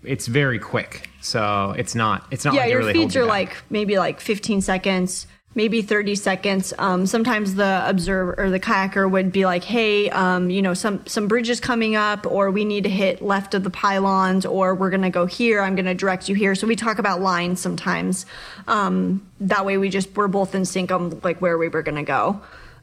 it's 0.04 0.28
very 0.28 0.60
quick, 0.60 1.10
so 1.22 1.74
it's 1.78 1.96
not 1.96 2.28
it's 2.30 2.46
not 2.46 2.54
yeah, 2.54 2.62
like 2.62 2.70
your 2.70 2.80
really 2.80 2.94
feeds 2.94 3.16
you 3.16 3.22
are 3.22 3.26
back. 3.26 3.30
like 3.30 3.64
maybe 3.70 3.98
like 3.98 4.20
15 4.20 4.62
seconds, 4.62 5.26
maybe 5.58 5.82
30 5.82 6.14
seconds. 6.14 6.72
Um, 6.78 7.08
sometimes 7.08 7.56
the 7.56 7.84
observer 7.86 8.36
or 8.38 8.50
the 8.52 8.60
kayaker 8.60 9.10
would 9.10 9.32
be 9.32 9.46
like, 9.46 9.64
"Hey, 9.64 10.08
um, 10.12 10.52
you 10.52 10.62
know, 10.62 10.76
some 10.76 11.06
some 11.08 11.28
bridges 11.28 11.60
coming 11.60 11.96
up, 11.96 12.26
or 12.28 12.52
we 12.52 12.64
need 12.64 12.84
to 12.84 12.90
hit 12.90 13.22
left 13.22 13.56
of 13.56 13.64
the 13.64 13.72
pylons, 13.72 14.46
or 14.46 14.76
we're 14.76 14.92
gonna 14.92 15.10
go 15.10 15.26
here. 15.26 15.62
I'm 15.62 15.76
gonna 15.76 15.96
direct 15.96 16.30
you 16.30 16.36
here." 16.36 16.54
So 16.54 16.68
we 16.68 16.76
talk 16.76 17.00
about 17.00 17.22
lines 17.22 17.60
sometimes. 17.60 18.28
Um, 18.68 19.28
that 19.42 19.66
way, 19.66 19.78
we 19.78 19.90
just 19.90 20.16
we're 20.16 20.28
both 20.28 20.54
in 20.54 20.64
sync 20.64 20.92
on 20.92 21.20
like 21.24 21.42
where 21.42 21.58
we 21.58 21.68
were 21.68 21.82
gonna 21.82 22.04
go, 22.04 22.40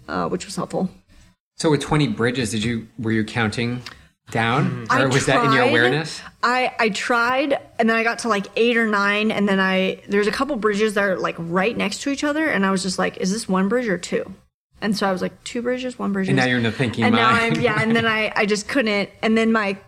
uh, 0.09 0.29
which 0.29 0.45
was 0.45 0.57
helpful. 0.57 0.91
So 1.57 1.71
with 1.71 1.81
20 1.81 2.09
bridges, 2.09 2.51
did 2.51 2.65
you 2.65 2.89
were 2.99 3.13
you 3.13 3.25
counting 3.25 3.83
down, 4.31 4.87
or 4.91 4.97
I 4.97 5.07
was 5.07 5.27
that 5.27 5.45
in 5.45 5.53
your 5.53 5.65
awareness? 5.65 6.21
I 6.43 6.75
I 6.79 6.89
tried, 6.91 7.59
and 7.79 7.89
then 7.89 7.97
I 7.97 8.03
got 8.03 8.21
to 8.21 8.29
like 8.29 8.47
eight 8.57 8.77
or 8.77 8.87
nine, 8.87 9.31
and 9.31 9.49
then 9.49 9.61
I 9.61 10.03
there's 10.09 10.27
a 10.27 10.33
couple 10.33 10.57
bridges 10.57 10.95
that 10.95 11.05
are 11.05 11.19
like 11.19 11.37
right 11.39 11.77
next 11.77 12.03
to 12.03 12.11
each 12.11 12.25
other, 12.25 12.47
and 12.47 12.65
I 12.67 12.71
was 12.71 12.83
just 12.83 12.99
like, 12.99 13.19
is 13.19 13.33
this 13.33 13.49
one 13.49 13.69
bridge 13.69 13.89
or 13.89 13.99
two? 13.99 14.35
And 14.81 14.97
so 14.97 15.09
I 15.09 15.13
was 15.13 15.23
like, 15.23 15.43
two 15.45 15.63
bridges, 15.63 15.99
one 15.99 16.13
bridge. 16.13 16.29
And 16.29 16.37
now 16.37 16.45
you're 16.45 16.59
in 16.59 16.65
the 16.65 16.73
thinking 16.73 17.05
And 17.05 17.15
now 17.15 17.31
mind. 17.31 17.57
I'm 17.57 17.63
yeah. 17.63 17.81
And 17.81 17.95
then 17.97 18.07
I 18.19 18.33
I 18.35 18.47
just 18.47 18.69
couldn't. 18.69 19.11
And 19.23 19.37
then 19.37 19.53
my 19.53 19.79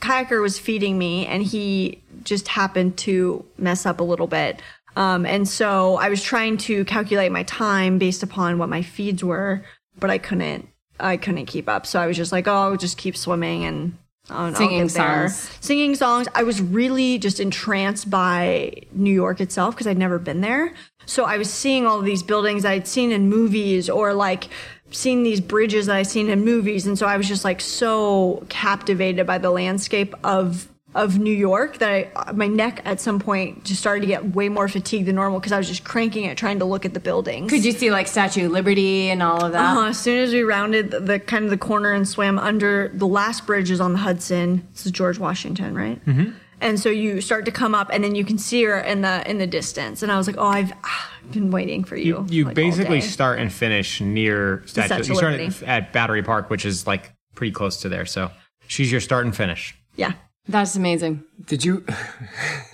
kayaker 0.00 0.40
was 0.40 0.58
feeding 0.58 0.98
me, 0.98 1.26
and 1.26 1.42
he 1.42 2.02
just 2.24 2.48
happened 2.48 2.96
to 2.98 3.44
mess 3.58 3.86
up 3.86 4.00
a 4.00 4.04
little 4.04 4.26
bit. 4.26 4.62
Um, 4.96 5.24
and 5.24 5.48
so 5.48 5.96
I 5.96 6.08
was 6.08 6.22
trying 6.22 6.56
to 6.58 6.84
calculate 6.84 7.30
my 7.30 7.44
time 7.44 7.98
based 7.98 8.22
upon 8.22 8.58
what 8.58 8.68
my 8.68 8.82
feeds 8.82 9.22
were, 9.22 9.64
but 9.98 10.10
I 10.10 10.18
couldn't. 10.18 10.68
I 11.00 11.16
couldn't 11.16 11.46
keep 11.46 11.68
up. 11.68 11.86
So 11.86 12.00
I 12.00 12.06
was 12.06 12.16
just 12.16 12.32
like, 12.32 12.46
oh, 12.48 12.54
I'll 12.54 12.76
just 12.76 12.98
keep 12.98 13.16
swimming 13.16 13.64
and. 13.64 13.94
I'll- 14.28 14.46
I'll 14.48 14.54
Singing 14.54 14.86
there. 14.86 15.28
songs. 15.28 15.50
Singing 15.60 15.94
songs. 15.96 16.28
I 16.36 16.44
was 16.44 16.60
really 16.62 17.18
just 17.18 17.40
entranced 17.40 18.08
by 18.10 18.74
New 18.92 19.12
York 19.12 19.40
itself 19.40 19.74
because 19.74 19.88
I'd 19.88 19.98
never 19.98 20.20
been 20.20 20.40
there. 20.40 20.72
So 21.04 21.24
I 21.24 21.36
was 21.36 21.52
seeing 21.52 21.84
all 21.84 22.00
these 22.00 22.22
buildings 22.22 22.64
I'd 22.64 22.86
seen 22.86 23.10
in 23.10 23.28
movies 23.28 23.90
or 23.90 24.14
like 24.14 24.48
seeing 24.92 25.24
these 25.24 25.40
bridges 25.40 25.86
that 25.86 25.96
I'd 25.96 26.06
seen 26.06 26.28
in 26.28 26.44
movies. 26.44 26.86
And 26.86 26.96
so 26.96 27.06
I 27.06 27.16
was 27.16 27.26
just 27.26 27.44
like 27.44 27.60
so 27.60 28.44
captivated 28.48 29.26
by 29.26 29.38
the 29.38 29.50
landscape 29.50 30.14
of 30.22 30.68
of 30.94 31.18
New 31.18 31.34
York 31.34 31.78
that 31.78 32.10
I, 32.16 32.32
my 32.32 32.48
neck 32.48 32.82
at 32.84 33.00
some 33.00 33.20
point 33.20 33.64
just 33.64 33.80
started 33.80 34.00
to 34.00 34.06
get 34.06 34.34
way 34.34 34.48
more 34.48 34.66
fatigued 34.66 35.06
than 35.06 35.14
normal 35.14 35.38
because 35.38 35.52
I 35.52 35.58
was 35.58 35.68
just 35.68 35.84
cranking 35.84 36.24
it 36.24 36.36
trying 36.36 36.58
to 36.58 36.64
look 36.64 36.84
at 36.84 36.94
the 36.94 37.00
buildings. 37.00 37.50
Could 37.50 37.64
you 37.64 37.72
see 37.72 37.90
like 37.90 38.08
Statue 38.08 38.46
of 38.46 38.52
Liberty 38.52 39.10
and 39.10 39.22
all 39.22 39.44
of 39.44 39.52
that? 39.52 39.76
Uh, 39.76 39.88
as 39.88 40.00
soon 40.00 40.18
as 40.18 40.32
we 40.32 40.42
rounded 40.42 40.90
the, 40.90 41.00
the 41.00 41.20
kind 41.20 41.44
of 41.44 41.50
the 41.50 41.58
corner 41.58 41.92
and 41.92 42.08
swam 42.08 42.38
under 42.38 42.90
the 42.94 43.06
last 43.06 43.46
bridge 43.46 43.70
is 43.70 43.80
on 43.80 43.92
the 43.92 44.00
Hudson. 44.00 44.66
This 44.72 44.86
is 44.86 44.92
George 44.92 45.18
Washington, 45.18 45.74
right? 45.76 46.04
Mm-hmm. 46.04 46.30
And 46.60 46.78
so 46.78 46.90
you 46.90 47.20
start 47.20 47.46
to 47.46 47.50
come 47.50 47.74
up, 47.74 47.88
and 47.90 48.04
then 48.04 48.14
you 48.14 48.22
can 48.24 48.36
see 48.36 48.64
her 48.64 48.78
in 48.78 49.00
the 49.00 49.28
in 49.30 49.38
the 49.38 49.46
distance. 49.46 50.02
And 50.02 50.12
I 50.12 50.18
was 50.18 50.26
like, 50.26 50.36
"Oh, 50.36 50.46
I've 50.46 50.72
ah, 50.84 51.10
been 51.30 51.50
waiting 51.50 51.84
for 51.84 51.96
you." 51.96 52.26
You, 52.28 52.40
you 52.40 52.44
like, 52.44 52.54
basically 52.54 53.00
start 53.00 53.38
and 53.38 53.50
finish 53.50 54.02
near 54.02 54.62
Statue. 54.66 54.86
Statue 54.86 55.08
you 55.08 55.16
start 55.16 55.32
Liberty. 55.38 55.66
at 55.66 55.92
Battery 55.94 56.22
Park, 56.22 56.50
which 56.50 56.66
is 56.66 56.86
like 56.86 57.14
pretty 57.34 57.52
close 57.52 57.80
to 57.80 57.88
there. 57.88 58.04
So 58.04 58.30
she's 58.66 58.92
your 58.92 59.00
start 59.00 59.24
and 59.24 59.34
finish. 59.34 59.74
yeah. 59.96 60.12
That's 60.48 60.74
amazing. 60.76 61.22
Did 61.46 61.64
you? 61.64 61.84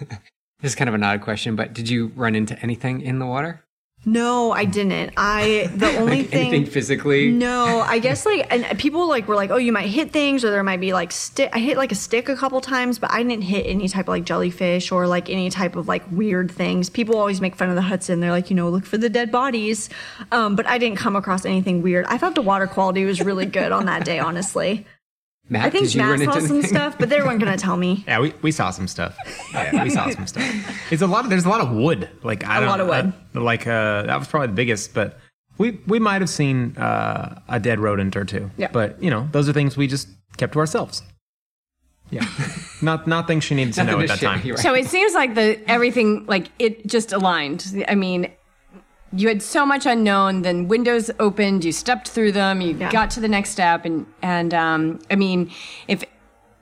this 0.60 0.72
is 0.72 0.74
kind 0.74 0.88
of 0.88 0.94
an 0.94 1.02
odd 1.02 1.20
question, 1.20 1.56
but 1.56 1.72
did 1.74 1.88
you 1.88 2.08
run 2.16 2.34
into 2.34 2.58
anything 2.60 3.00
in 3.02 3.18
the 3.18 3.26
water? 3.26 3.62
No, 4.08 4.52
I 4.52 4.66
didn't. 4.66 5.14
I 5.16 5.68
the 5.74 5.96
only 5.98 6.18
Like 6.18 6.28
thing. 6.28 6.48
anything 6.48 6.66
physically? 6.66 7.30
No, 7.30 7.80
I 7.80 7.98
guess 7.98 8.24
like 8.24 8.46
and 8.52 8.78
people 8.78 9.08
like 9.08 9.26
were 9.26 9.34
like, 9.34 9.50
oh, 9.50 9.56
you 9.56 9.72
might 9.72 9.88
hit 9.88 10.12
things, 10.12 10.44
or 10.44 10.50
there 10.50 10.62
might 10.62 10.80
be 10.80 10.92
like 10.92 11.10
stick. 11.10 11.50
I 11.52 11.58
hit 11.58 11.76
like 11.76 11.90
a 11.90 11.96
stick 11.96 12.28
a 12.28 12.36
couple 12.36 12.60
times, 12.60 13.00
but 13.00 13.10
I 13.10 13.22
didn't 13.24 13.42
hit 13.42 13.66
any 13.66 13.88
type 13.88 14.04
of 14.04 14.08
like 14.10 14.24
jellyfish 14.24 14.92
or 14.92 15.08
like 15.08 15.28
any 15.28 15.50
type 15.50 15.74
of 15.74 15.88
like 15.88 16.04
weird 16.12 16.52
things. 16.52 16.88
People 16.88 17.16
always 17.18 17.40
make 17.40 17.56
fun 17.56 17.68
of 17.68 17.74
the 17.74 17.82
Hudson. 17.82 18.20
They're 18.20 18.30
like, 18.30 18.48
you 18.48 18.54
know, 18.54 18.68
look 18.68 18.86
for 18.86 18.96
the 18.98 19.08
dead 19.08 19.32
bodies, 19.32 19.88
um, 20.30 20.54
but 20.54 20.66
I 20.66 20.78
didn't 20.78 20.98
come 20.98 21.16
across 21.16 21.44
anything 21.44 21.82
weird. 21.82 22.04
I 22.06 22.16
thought 22.16 22.36
the 22.36 22.42
water 22.42 22.68
quality 22.68 23.04
was 23.04 23.20
really 23.20 23.46
good 23.46 23.72
on 23.72 23.86
that 23.86 24.04
day. 24.04 24.20
Honestly, 24.20 24.86
Matt, 25.48 25.66
I 25.66 25.70
think 25.70 25.84
did 25.84 25.94
you 25.94 26.02
Matt 26.02 26.18
saw 26.20 26.32
some 26.40 26.50
anything? 26.56 26.62
stuff, 26.68 26.98
but 26.98 27.08
they 27.08 27.20
weren't 27.20 27.38
gonna 27.38 27.56
tell 27.56 27.76
me. 27.76 28.04
Yeah, 28.06 28.20
we, 28.20 28.34
we 28.42 28.50
saw 28.50 28.70
some 28.70 28.88
stuff. 28.88 29.16
Yeah, 29.52 29.84
we 29.84 29.90
saw 29.90 30.10
some 30.10 30.26
stuff. 30.26 30.92
It's 30.92 31.02
a 31.02 31.06
lot. 31.06 31.24
Of, 31.24 31.30
there's 31.30 31.44
a 31.46 31.48
lot 31.48 31.60
of 31.60 31.70
wood. 31.70 32.08
Like 32.22 32.44
I 32.44 32.56
A 32.56 32.60
don't, 32.60 32.68
lot 32.68 32.80
of 32.80 32.88
wood. 32.88 33.12
uh, 33.34 33.40
like 33.40 33.66
uh, 33.66 34.02
that 34.02 34.18
was 34.18 34.26
probably 34.28 34.48
the 34.48 34.54
biggest, 34.54 34.92
but 34.92 35.18
we 35.58 35.78
we 35.86 35.98
might 35.98 36.20
have 36.20 36.28
seen 36.30 36.76
uh, 36.76 37.40
a 37.48 37.58
dead 37.60 37.78
rodent 37.78 38.16
or 38.16 38.24
two. 38.24 38.50
Yeah. 38.56 38.68
But 38.72 39.00
you 39.02 39.08
know, 39.10 39.28
those 39.32 39.48
are 39.48 39.52
things 39.52 39.76
we 39.76 39.86
just 39.86 40.08
kept 40.36 40.52
to 40.54 40.58
ourselves. 40.58 41.02
Yeah, 42.10 42.24
not 42.82 43.06
not 43.06 43.26
things 43.26 43.44
she 43.44 43.54
needed 43.54 43.74
to 43.74 43.84
know 43.84 43.98
at 44.00 44.08
that 44.08 44.18
share, 44.18 44.30
time. 44.30 44.48
right. 44.48 44.58
So 44.58 44.74
it 44.74 44.86
seems 44.86 45.14
like 45.14 45.34
the 45.34 45.58
everything 45.70 46.26
like 46.26 46.50
it 46.58 46.86
just 46.86 47.12
aligned. 47.12 47.84
I 47.88 47.94
mean, 47.94 48.30
you 49.12 49.28
had 49.28 49.42
so 49.42 49.64
much 49.64 49.86
unknown. 49.86 50.42
Then 50.42 50.68
windows 50.68 51.10
opened. 51.18 51.64
You 51.64 51.72
stepped 51.72 52.08
through 52.08 52.32
them. 52.32 52.60
You 52.60 52.74
Yeah. 52.76 52.90
got 52.90 53.10
to 53.12 53.20
the 53.20 53.28
next 53.28 53.50
step, 53.50 53.84
and 53.84 54.06
and 54.22 54.52
um, 54.54 54.98
I 55.10 55.16
mean, 55.16 55.50
if 55.88 56.04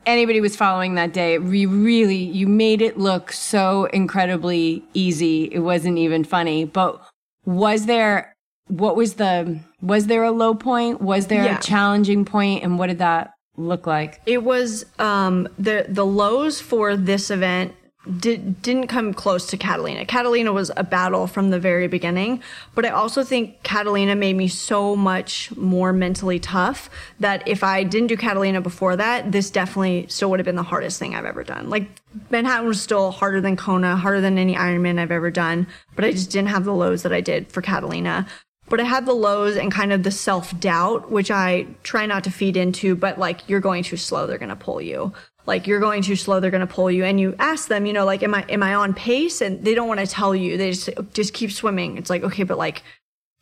anybody 0.06 0.40
was 0.40 0.54
following 0.56 0.94
that 0.96 1.12
day, 1.12 1.38
we 1.38 1.66
really 1.66 2.16
you 2.16 2.46
made 2.46 2.82
it 2.82 2.98
look 2.98 3.32
so 3.32 3.84
incredibly 3.86 4.84
easy. 4.94 5.44
It 5.52 5.60
wasn't 5.60 5.98
even 5.98 6.24
funny. 6.24 6.64
But 6.64 7.00
was 7.44 7.86
there? 7.86 8.32
What 8.68 8.96
was 8.96 9.14
the? 9.14 9.60
Was 9.82 10.06
there 10.06 10.22
a 10.24 10.30
low 10.30 10.54
point? 10.54 11.00
Was 11.00 11.26
there 11.26 11.44
Yeah. 11.44 11.58
a 11.58 11.60
challenging 11.62 12.24
point? 12.24 12.62
And 12.64 12.78
what 12.78 12.86
did 12.86 12.98
that 12.98 13.32
look 13.56 13.86
like? 13.86 14.20
It 14.26 14.42
was 14.42 14.86
um, 14.98 15.48
the 15.58 15.86
the 15.88 16.04
lows 16.06 16.60
for 16.60 16.96
this 16.96 17.30
event 17.30 17.74
did, 18.18 18.60
didn't 18.62 18.88
come 18.88 19.14
close 19.14 19.46
to 19.46 19.56
Catalina. 19.56 20.04
Catalina 20.04 20.52
was 20.52 20.70
a 20.76 20.84
battle 20.84 21.26
from 21.26 21.50
the 21.50 21.58
very 21.58 21.88
beginning, 21.88 22.42
but 22.74 22.84
I 22.84 22.90
also 22.90 23.24
think 23.24 23.62
Catalina 23.62 24.14
made 24.14 24.36
me 24.36 24.48
so 24.48 24.94
much 24.94 25.54
more 25.56 25.92
mentally 25.92 26.38
tough 26.38 26.90
that 27.20 27.46
if 27.48 27.64
I 27.64 27.82
didn't 27.82 28.08
do 28.08 28.16
Catalina 28.16 28.60
before 28.60 28.96
that, 28.96 29.32
this 29.32 29.50
definitely 29.50 30.06
still 30.08 30.30
would 30.30 30.40
have 30.40 30.44
been 30.44 30.56
the 30.56 30.62
hardest 30.62 30.98
thing 30.98 31.14
I've 31.14 31.24
ever 31.24 31.44
done. 31.44 31.70
Like 31.70 31.88
Manhattan 32.30 32.66
was 32.66 32.80
still 32.80 33.10
harder 33.10 33.40
than 33.40 33.56
Kona, 33.56 33.96
harder 33.96 34.20
than 34.20 34.38
any 34.38 34.54
Ironman 34.54 34.98
I've 34.98 35.10
ever 35.10 35.30
done, 35.30 35.66
but 35.96 36.04
I 36.04 36.12
just 36.12 36.30
didn't 36.30 36.48
have 36.48 36.64
the 36.64 36.74
lows 36.74 37.02
that 37.02 37.12
I 37.12 37.20
did 37.20 37.50
for 37.50 37.62
Catalina. 37.62 38.26
But 38.68 38.80
I 38.80 38.84
had 38.84 39.04
the 39.04 39.12
lows 39.12 39.56
and 39.56 39.70
kind 39.70 39.92
of 39.92 40.04
the 40.04 40.10
self 40.10 40.58
doubt, 40.58 41.10
which 41.10 41.30
I 41.30 41.66
try 41.82 42.06
not 42.06 42.24
to 42.24 42.30
feed 42.30 42.56
into, 42.56 42.96
but 42.96 43.18
like 43.18 43.46
you're 43.48 43.60
going 43.60 43.82
too 43.82 43.98
slow, 43.98 44.26
they're 44.26 44.38
going 44.38 44.48
to 44.48 44.56
pull 44.56 44.80
you. 44.80 45.12
Like 45.46 45.66
you're 45.66 45.80
going 45.80 46.02
too 46.02 46.16
slow, 46.16 46.40
they're 46.40 46.50
going 46.50 46.66
to 46.66 46.72
pull 46.72 46.90
you. 46.90 47.04
And 47.04 47.20
you 47.20 47.34
ask 47.38 47.68
them, 47.68 47.86
you 47.86 47.92
know, 47.92 48.04
like, 48.04 48.22
am 48.22 48.34
I, 48.34 48.42
am 48.48 48.62
I 48.62 48.74
on 48.74 48.94
pace? 48.94 49.40
And 49.40 49.64
they 49.64 49.74
don't 49.74 49.88
want 49.88 50.00
to 50.00 50.06
tell 50.06 50.34
you. 50.34 50.56
They 50.56 50.72
just, 50.72 50.90
just 51.12 51.34
keep 51.34 51.52
swimming. 51.52 51.98
It's 51.98 52.10
like, 52.10 52.22
okay, 52.22 52.44
but 52.44 52.58
like, 52.58 52.82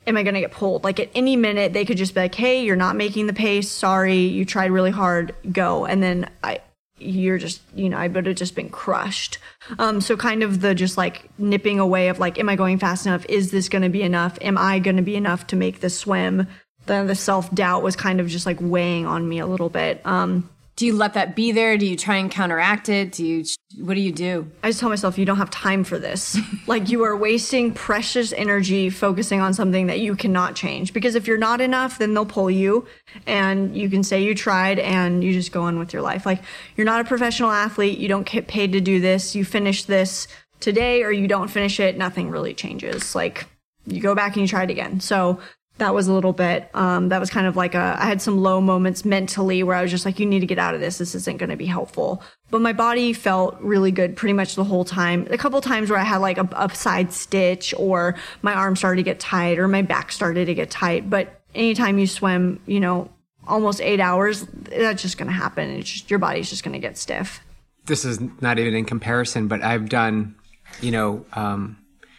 am 0.07 0.17
I 0.17 0.23
going 0.23 0.35
to 0.35 0.41
get 0.41 0.53
pulled? 0.53 0.85
Like 0.85 0.99
at 0.99 1.11
any 1.15 1.37
minute, 1.37 1.73
they 1.73 1.85
could 1.85 1.97
just 1.97 2.15
be 2.15 2.21
like, 2.21 2.35
hey, 2.35 2.65
you're 2.65 2.77
not 2.77 2.97
making 2.97 3.27
the 3.27 3.33
pace. 3.33 3.71
Sorry, 3.71 4.19
you 4.19 4.45
tried 4.45 4.71
really 4.71 4.91
hard. 4.91 5.35
Go. 5.53 5.87
And 5.87 6.03
then 6.03 6.29
I, 6.43 6.61
you're 6.99 7.39
just, 7.39 7.61
you 7.75 7.89
know, 7.89 7.99
I 7.99 8.09
would 8.09 8.27
have 8.27 8.37
just 8.37 8.55
been 8.55 8.69
crushed. 8.69 9.39
Um, 9.79 10.01
so 10.01 10.17
kind 10.17 10.43
of 10.43 10.61
the 10.61 10.75
just 10.75 10.97
like 10.97 11.29
nipping 11.39 11.79
away 11.79 12.09
of 12.09 12.19
like, 12.19 12.39
am 12.39 12.49
I 12.49 12.57
going 12.57 12.79
fast 12.79 13.07
enough? 13.07 13.25
Is 13.29 13.51
this 13.51 13.69
going 13.69 13.83
to 13.83 13.89
be 13.89 14.03
enough? 14.03 14.39
Am 14.41 14.59
I 14.59 14.79
going 14.79 14.97
to 14.97 15.03
be 15.03 15.17
enough 15.17 15.47
to 15.49 15.57
make 15.57 15.81
this 15.81 15.99
swim? 15.99 16.47
Then 16.87 17.07
the 17.07 17.15
self 17.15 17.53
doubt 17.55 17.83
was 17.83 17.95
kind 17.95 18.21
of 18.21 18.29
just 18.29 18.47
like 18.47 18.59
weighing 18.61 19.07
on 19.07 19.29
me 19.29 19.39
a 19.39 19.47
little 19.47 19.69
bit. 19.69 20.01
Um, 20.05 20.49
Do 20.75 20.87
you 20.87 20.95
let 20.95 21.13
that 21.15 21.37
be 21.37 21.53
there? 21.53 21.77
Do 21.77 21.87
you 21.87 21.97
try 21.97 22.17
and 22.17 22.31
counteract 22.31 22.89
it? 22.89 23.13
Do 23.13 23.27
you? 23.27 23.45
What 23.79 23.95
do 23.95 24.01
you 24.01 24.11
do? 24.11 24.51
I 24.63 24.69
just 24.69 24.81
tell 24.81 24.89
myself, 24.89 25.19
you 25.19 25.27
don't 25.27 25.37
have 25.37 25.51
time 25.51 25.85
for 25.85 25.99
this. 25.99 26.39
like, 26.67 26.89
you 26.89 27.05
are 27.05 27.15
wasting 27.15 27.73
precious 27.73 28.33
energy 28.33 28.89
focusing 28.89 29.41
on 29.41 29.53
something 29.53 29.87
that 29.89 30.01
you 30.01 30.17
cannot 30.17 30.57
change. 30.57 30.95
Because 30.95 31.15
if 31.15 31.27
you're 31.27 31.37
not 31.37 31.61
enough, 31.61 31.99
then 31.99 32.15
they'll 32.15 32.25
pull 32.25 32.51
you 32.51 32.87
and 33.27 33.77
you 33.77 33.91
can 33.91 34.03
say 34.03 34.23
you 34.23 34.35
tried 34.35 34.79
and 34.79 35.23
you 35.23 35.33
just 35.33 35.53
go 35.53 35.63
on 35.63 35.79
with 35.79 35.93
your 35.93 36.03
life. 36.03 36.25
Like, 36.25 36.43
you're 36.77 36.87
not 36.87 37.03
a 37.03 37.05
professional 37.05 37.51
athlete. 37.51 37.99
You 37.99 38.09
don't 38.09 38.27
get 38.27 38.49
paid 38.49 38.73
to 38.73 38.81
do 38.81 38.99
this. 38.99 39.35
You 39.35 39.45
finish 39.45 39.85
this 39.85 40.27
today 40.61 41.03
or 41.03 41.13
you 41.13 41.29
don't 41.29 41.49
finish 41.49 41.81
it. 41.81 41.99
Nothing 41.99 42.31
really 42.31 42.55
changes. 42.55 43.15
Like, 43.15 43.47
you 43.87 44.01
go 44.01 44.15
back 44.15 44.37
and 44.37 44.43
you 44.43 44.49
try 44.49 44.63
it 44.63 44.71
again. 44.71 45.01
So, 45.01 45.39
that 45.83 45.95
was 45.95 46.09
a 46.09 46.13
little 46.13 46.33
bit 46.33 46.71
um, 46.75 47.11
that 47.11 47.21
was 47.21 47.29
kind 47.29 47.47
of 47.47 47.57
like 47.57 47.75
a 47.75 47.97
i 47.99 48.07
had 48.07 48.23
some 48.23 48.39
low 48.39 48.61
moments 48.61 49.05
mentally 49.05 49.63
where 49.63 49.77
i 49.77 49.83
was 49.83 49.91
just 49.91 50.05
like 50.05 50.19
you 50.19 50.27
need 50.27 50.41
to 50.41 50.47
get 50.47 50.59
out 50.59 50.75
of 50.75 50.81
this. 50.81 50.99
This 50.99 51.15
isn't 51.15 51.39
going 51.39 51.51
to 51.51 51.57
be 51.57 51.67
helpful. 51.67 52.23
But 52.51 52.61
my 52.61 52.73
body 52.73 53.13
felt 53.13 53.59
really 53.61 53.91
good 53.91 54.17
pretty 54.17 54.35
much 54.35 54.55
the 54.55 54.65
whole 54.65 54.85
time. 54.85 55.27
A 55.31 55.39
couple 55.39 55.61
times 55.61 55.91
where 55.91 55.99
i 55.99 56.05
had 56.05 56.19
like 56.19 56.39
a, 56.39 56.49
a 56.57 56.75
side 56.75 57.13
stitch 57.13 57.75
or 57.77 58.15
my 58.43 58.55
arm 58.55 58.77
started 58.77 58.97
to 58.97 59.03
get 59.03 59.21
tight 59.21 59.59
or 59.59 59.69
my 59.69 59.83
back 59.83 60.13
started 60.13 60.47
to 60.47 60.55
get 60.55 60.71
tight. 60.71 61.11
But 61.11 61.41
anytime 61.55 61.99
you 61.99 62.07
swim 62.07 62.61
you 62.67 62.81
know 62.81 63.11
almost 63.47 63.81
eight 63.81 64.01
hours 64.01 64.47
that's 64.53 65.03
just 65.03 65.19
going 65.19 65.27
to 65.27 65.35
happen. 65.35 65.71
It's 65.71 65.91
just 65.91 66.11
your 66.11 66.19
body's 66.19 66.49
just 66.49 66.63
going 66.63 66.75
to 66.75 66.79
get 66.79 66.97
stiff. 66.97 67.41
This 67.87 68.05
is 68.05 68.21
not 68.41 68.59
even 68.61 68.75
in 68.75 68.85
comparison, 68.85 69.49
but 69.49 69.63
I've 69.63 69.89
done, 69.89 70.37
you 70.81 70.93
know, 70.93 71.27
um, 71.33 71.77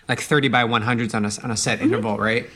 like 0.09 0.20
30 0.20 0.49
by 0.49 0.64
100s 0.66 1.16
on 1.16 1.26
a, 1.26 1.32
on 1.41 1.51
a 1.51 1.55
set 1.55 1.82
interval, 1.82 2.18
right? 2.18 2.49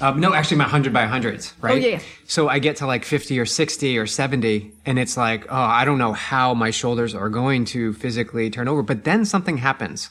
Um, 0.00 0.18
no, 0.18 0.34
actually, 0.34 0.56
my 0.56 0.64
100 0.64 0.92
by 0.92 1.06
100s, 1.06 1.52
right? 1.60 1.80
Mm-hmm. 1.80 1.84
Oh, 1.84 1.88
yeah. 1.88 2.00
So 2.26 2.48
I 2.48 2.58
get 2.58 2.76
to 2.76 2.86
like 2.86 3.04
50 3.04 3.38
or 3.38 3.46
60 3.46 3.96
or 3.98 4.06
70, 4.06 4.72
and 4.86 4.98
it's 4.98 5.16
like, 5.16 5.46
oh, 5.48 5.54
I 5.56 5.84
don't 5.84 5.98
know 5.98 6.12
how 6.12 6.52
my 6.52 6.70
shoulders 6.70 7.14
are 7.14 7.28
going 7.28 7.64
to 7.66 7.92
physically 7.94 8.50
turn 8.50 8.66
over. 8.66 8.82
But 8.82 9.04
then 9.04 9.24
something 9.24 9.58
happens 9.58 10.10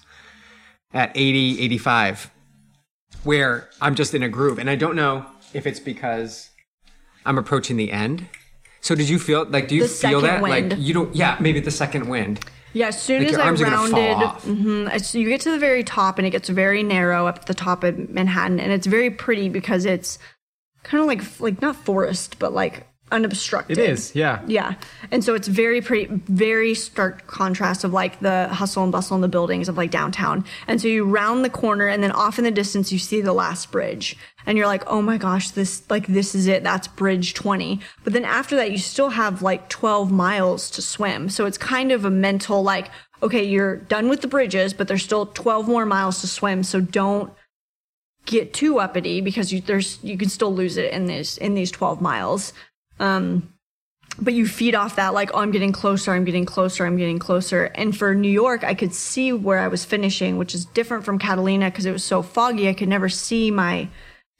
at 0.93 1.11
80, 1.15 1.59
85, 1.61 2.31
where 3.23 3.69
I'm 3.81 3.95
just 3.95 4.13
in 4.13 4.23
a 4.23 4.29
groove. 4.29 4.57
And 4.57 4.69
I 4.69 4.75
don't 4.75 4.95
know 4.95 5.25
if 5.53 5.67
it's 5.67 5.79
because 5.81 6.49
I'm 7.25 7.37
approaching 7.37 7.75
the 7.75 7.91
end. 7.91 8.27
So 8.79 8.95
did 8.95 9.09
you 9.09 9.19
feel 9.19 9.45
like, 9.45 9.67
do 9.67 9.75
you 9.75 9.83
The 9.83 9.89
feel 9.89 10.21
that? 10.21 10.41
wind. 10.41 10.69
Like, 10.71 10.79
you 10.79 10.93
don't, 10.93 11.13
yeah, 11.15 11.37
maybe 11.39 11.59
the 11.59 11.71
second 11.71 12.07
wind. 12.07 12.39
Yeah 12.73 12.87
as 12.87 13.01
soon 13.01 13.23
Like 13.23 13.33
as 13.33 13.37
i 13.37 13.45
arms 13.45 13.61
are 13.61 13.65
gonna 13.65 13.89
fall 13.89 13.99
rounded 13.99 14.41
mhm, 14.41 14.89
as 14.89 15.15
you 15.15 15.29
get 15.29 15.41
to 15.41 15.51
the 15.51 15.59
very 15.59 15.83
top 15.83 16.17
and 16.17 16.27
it 16.27 16.31
gets 16.31 16.49
very 16.49 16.83
narrow 16.83 17.27
up 17.27 17.39
at 17.39 17.45
the 17.45 17.53
top 17.53 17.83
of 17.83 18.09
manhattan 18.09 18.59
and 18.59 18.71
it's 18.71 18.87
very 18.87 19.09
pretty 19.09 19.49
because 19.49 19.85
it's 19.85 20.19
kind 20.83 21.01
of 21.01 21.07
like 21.07 21.39
like 21.39 21.61
not 21.61 21.75
forest 21.75 22.37
but 22.39 22.53
like 22.53 22.87
unobstructed. 23.13 23.77
It 23.77 23.89
is, 23.89 24.15
yeah. 24.15 24.41
yeah. 24.47 24.73
And 25.11 25.23
so 25.23 25.35
it's 25.35 25.47
very 25.47 25.81
pretty 25.81 26.07
very 26.27 26.73
stark 26.73 27.27
contrast 27.27 27.83
of 27.83 27.93
like 27.93 28.19
the 28.19 28.47
hustle 28.49 28.83
and 28.83 28.91
bustle 28.91 29.15
in 29.15 29.21
the 29.21 29.27
buildings 29.27 29.69
of 29.69 29.77
like 29.77 29.91
downtown. 29.91 30.43
And 30.67 30.81
so 30.81 30.87
you 30.87 31.05
round 31.05 31.45
the 31.45 31.49
corner 31.49 31.87
and 31.87 32.03
then 32.03 32.11
off 32.11 32.37
in 32.37 32.43
the 32.43 32.51
distance 32.51 32.91
you 32.91 32.99
see 32.99 33.21
the 33.21 33.33
last 33.33 33.71
bridge 33.71 34.17
and 34.45 34.57
you're 34.57 34.67
like, 34.67 34.83
oh 34.87 35.01
my 35.01 35.17
gosh, 35.17 35.51
this, 35.51 35.83
like, 35.89 36.07
this 36.07 36.35
is 36.35 36.47
it. 36.47 36.63
That's 36.63 36.87
bridge 36.87 37.33
20. 37.33 37.79
But 38.03 38.13
then 38.13 38.25
after 38.25 38.55
that, 38.55 38.71
you 38.71 38.77
still 38.77 39.09
have 39.09 39.41
like 39.41 39.69
12 39.69 40.11
miles 40.11 40.69
to 40.71 40.81
swim. 40.81 41.29
So 41.29 41.45
it's 41.45 41.57
kind 41.57 41.91
of 41.91 42.05
a 42.05 42.09
mental, 42.09 42.63
like, 42.63 42.89
okay, 43.21 43.43
you're 43.43 43.77
done 43.77 44.09
with 44.09 44.21
the 44.21 44.27
bridges, 44.27 44.73
but 44.73 44.87
there's 44.87 45.03
still 45.03 45.27
12 45.27 45.67
more 45.67 45.85
miles 45.85 46.21
to 46.21 46.27
swim. 46.27 46.63
So 46.63 46.81
don't 46.81 47.33
get 48.25 48.53
too 48.53 48.79
uppity 48.79 49.21
because 49.21 49.53
you, 49.53 49.61
there's, 49.61 50.01
you 50.03 50.17
can 50.17 50.29
still 50.29 50.53
lose 50.53 50.77
it 50.77 50.91
in 50.91 51.05
this, 51.05 51.37
in 51.37 51.53
these 51.53 51.71
12 51.71 52.01
miles. 52.01 52.53
Um, 52.99 53.53
but 54.19 54.33
you 54.33 54.47
feed 54.47 54.75
off 54.75 54.95
that 54.95 55.13
like 55.13 55.31
oh 55.33 55.39
i'm 55.39 55.51
getting 55.51 55.71
closer 55.71 56.13
i'm 56.13 56.23
getting 56.23 56.45
closer 56.45 56.85
i'm 56.85 56.97
getting 56.97 57.19
closer 57.19 57.65
and 57.75 57.97
for 57.97 58.13
new 58.13 58.29
york 58.29 58.63
i 58.63 58.73
could 58.73 58.93
see 58.93 59.33
where 59.33 59.59
i 59.59 59.67
was 59.67 59.83
finishing 59.83 60.37
which 60.37 60.53
is 60.53 60.65
different 60.65 61.03
from 61.03 61.17
catalina 61.17 61.69
because 61.69 61.85
it 61.85 61.91
was 61.91 62.03
so 62.03 62.21
foggy 62.21 62.69
i 62.69 62.73
could 62.73 62.89
never 62.89 63.09
see 63.09 63.49
my 63.49 63.87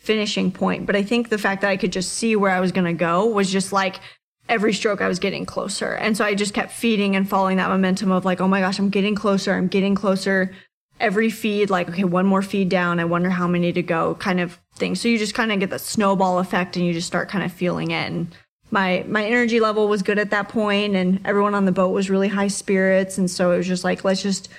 finishing 0.04 0.51
point 0.51 0.86
but 0.86 0.95
i 0.95 1.01
think 1.01 1.30
the 1.30 1.38
fact 1.38 1.62
that 1.62 1.70
i 1.70 1.78
could 1.78 1.91
just 1.91 2.14
see 2.14 2.36
where 2.36 2.51
i 2.51 2.60
was 2.60 2.72
going 2.72 2.86
to 2.86 2.93
go 2.93 3.26
was 3.26 3.49
just 3.49 3.72
like 3.72 4.01
every 4.49 4.74
stroke 4.74 4.99
i 5.01 5.08
was 5.08 5.20
getting 5.20 5.45
closer. 5.45 5.93
And 5.93 6.18
so 6.18 6.26
i 6.26 6.36
just 6.36 6.54
kept 6.54 6.72
feeding 6.72 7.16
and 7.16 7.28
following 7.28 7.58
that 7.58 7.70
momentum 7.70 8.12
of 8.12 8.26
like 8.26 8.41
oh 8.41 8.47
my 8.47 8.60
gosh 8.60 8.80
i'm 8.80 8.89
getting 8.89 9.16
closer 9.16 9.54
i'm 9.54 9.68
getting 9.68 9.95
closer. 9.95 10.54
Every 10.99 11.30
feed 11.30 11.70
like 11.70 11.89
okay 11.89 12.04
one 12.04 12.26
more 12.26 12.41
feed 12.41 12.70
down 12.70 12.99
i 12.99 13.06
wonder 13.06 13.30
how 13.30 13.47
many 13.47 13.72
to 13.74 13.82
go 13.82 14.16
kind 14.16 14.39
of 14.39 14.60
thing. 14.76 14.95
So 14.95 15.08
you 15.08 15.18
just 15.18 15.34
kind 15.34 15.51
of 15.51 15.60
get 15.60 15.70
the 15.70 15.80
snowball 15.80 16.39
effect 16.39 16.76
and 16.76 16.86
you 16.86 16.93
just 16.93 17.08
start 17.08 17.30
kind 17.30 17.45
of 17.45 17.51
feeling 17.51 17.91
it. 17.91 18.12
And 18.12 18.36
my 18.72 19.06
my 19.08 19.24
energy 19.24 19.60
level 19.60 19.88
was 19.88 20.01
good 20.01 20.20
at 20.20 20.32
that 20.32 20.49
point 20.49 20.95
and 20.95 21.20
everyone 21.26 21.56
on 21.56 21.66
the 21.66 21.72
boat 21.72 21.89
was 21.89 22.10
really 22.10 22.28
high 22.28 22.47
spirits. 22.47 23.18
And 23.18 23.30
so 23.30 23.51
it 23.51 23.58
was 23.58 23.68
just 23.68 23.84
like 23.84 24.04
let's 24.04 24.22
just 24.22 24.49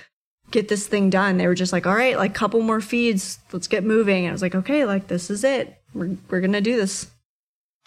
get 0.55 0.69
this 0.69 0.87
thing 0.87 1.09
done 1.09 1.35
they 1.37 1.47
were 1.47 1.53
just 1.53 1.73
like 1.73 1.85
all 1.85 1.93
right 1.93 2.17
like 2.17 2.33
couple 2.33 2.61
more 2.61 2.79
feeds 2.79 3.39
let's 3.51 3.67
get 3.67 3.83
moving 3.83 4.23
and 4.23 4.29
i 4.29 4.31
was 4.31 4.41
like 4.41 4.55
okay 4.55 4.85
like 4.85 5.07
this 5.07 5.29
is 5.29 5.43
it 5.43 5.81
we're, 5.93 6.15
we're 6.29 6.39
gonna 6.39 6.61
do 6.61 6.77
this 6.77 7.07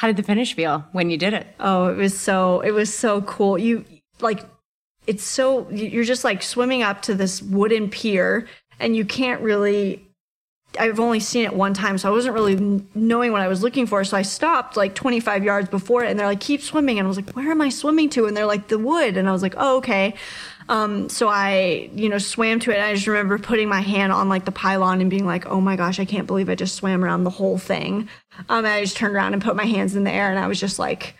How 0.00 0.06
did 0.06 0.18
the 0.18 0.22
finish 0.22 0.52
feel 0.54 0.84
when 0.92 1.08
you 1.08 1.16
did 1.16 1.32
it? 1.32 1.46
oh 1.60 1.86
it 1.86 1.96
was 1.96 2.18
so 2.18 2.60
it 2.60 2.72
was 2.72 2.92
so 2.94 3.22
cool 3.22 3.56
you 3.56 3.86
like 4.20 4.44
it's 5.06 5.24
so 5.24 5.66
you're 5.70 6.04
just 6.04 6.24
like 6.24 6.42
swimming 6.42 6.82
up 6.82 7.00
to 7.02 7.14
this 7.14 7.40
wooden 7.40 7.88
pier 7.88 8.46
and 8.78 8.94
you 8.94 9.06
can't 9.06 9.40
really 9.40 10.04
I've 10.78 11.00
only 11.00 11.18
seen 11.18 11.44
it 11.44 11.54
one 11.54 11.72
time, 11.72 11.96
so 11.96 12.08
I 12.08 12.12
wasn't 12.12 12.34
really 12.34 12.84
knowing 12.94 13.32
what 13.32 13.40
I 13.40 13.48
was 13.48 13.62
looking 13.62 13.86
for. 13.86 14.04
So 14.04 14.16
I 14.18 14.22
stopped 14.22 14.76
like 14.76 14.94
25 14.94 15.42
yards 15.42 15.70
before 15.70 16.04
it, 16.04 16.10
and 16.10 16.20
they're 16.20 16.26
like, 16.26 16.40
"Keep 16.40 16.60
swimming." 16.60 16.98
And 16.98 17.06
I 17.06 17.08
was 17.08 17.16
like, 17.16 17.30
"Where 17.30 17.50
am 17.50 17.62
I 17.62 17.70
swimming 17.70 18.10
to?" 18.10 18.26
And 18.26 18.36
they're 18.36 18.46
like, 18.46 18.68
"The 18.68 18.78
wood." 18.78 19.16
And 19.16 19.28
I 19.28 19.32
was 19.32 19.40
like, 19.40 19.54
"Oh, 19.56 19.78
okay." 19.78 20.14
Um, 20.68 21.08
so 21.08 21.28
I, 21.28 21.90
you 21.94 22.08
know, 22.08 22.18
swam 22.18 22.60
to 22.60 22.70
it. 22.70 22.80
I 22.80 22.94
just 22.94 23.06
remember 23.06 23.38
putting 23.38 23.68
my 23.68 23.80
hand 23.80 24.12
on 24.12 24.28
like 24.28 24.44
the 24.44 24.52
pylon 24.52 25.00
and 25.00 25.08
being 25.08 25.26
like, 25.26 25.46
"Oh 25.46 25.60
my 25.60 25.76
gosh, 25.76 25.98
I 25.98 26.04
can't 26.04 26.26
believe 26.26 26.48
I 26.48 26.54
just 26.54 26.74
swam 26.74 27.02
around 27.02 27.24
the 27.24 27.30
whole 27.30 27.58
thing." 27.58 28.08
Um, 28.48 28.64
I 28.64 28.82
just 28.82 28.96
turned 28.96 29.14
around 29.14 29.32
and 29.32 29.42
put 29.42 29.56
my 29.56 29.64
hands 29.64 29.96
in 29.96 30.04
the 30.04 30.10
air, 30.12 30.30
and 30.30 30.38
I 30.38 30.46
was 30.46 30.60
just 30.60 30.78
like, 30.78 31.14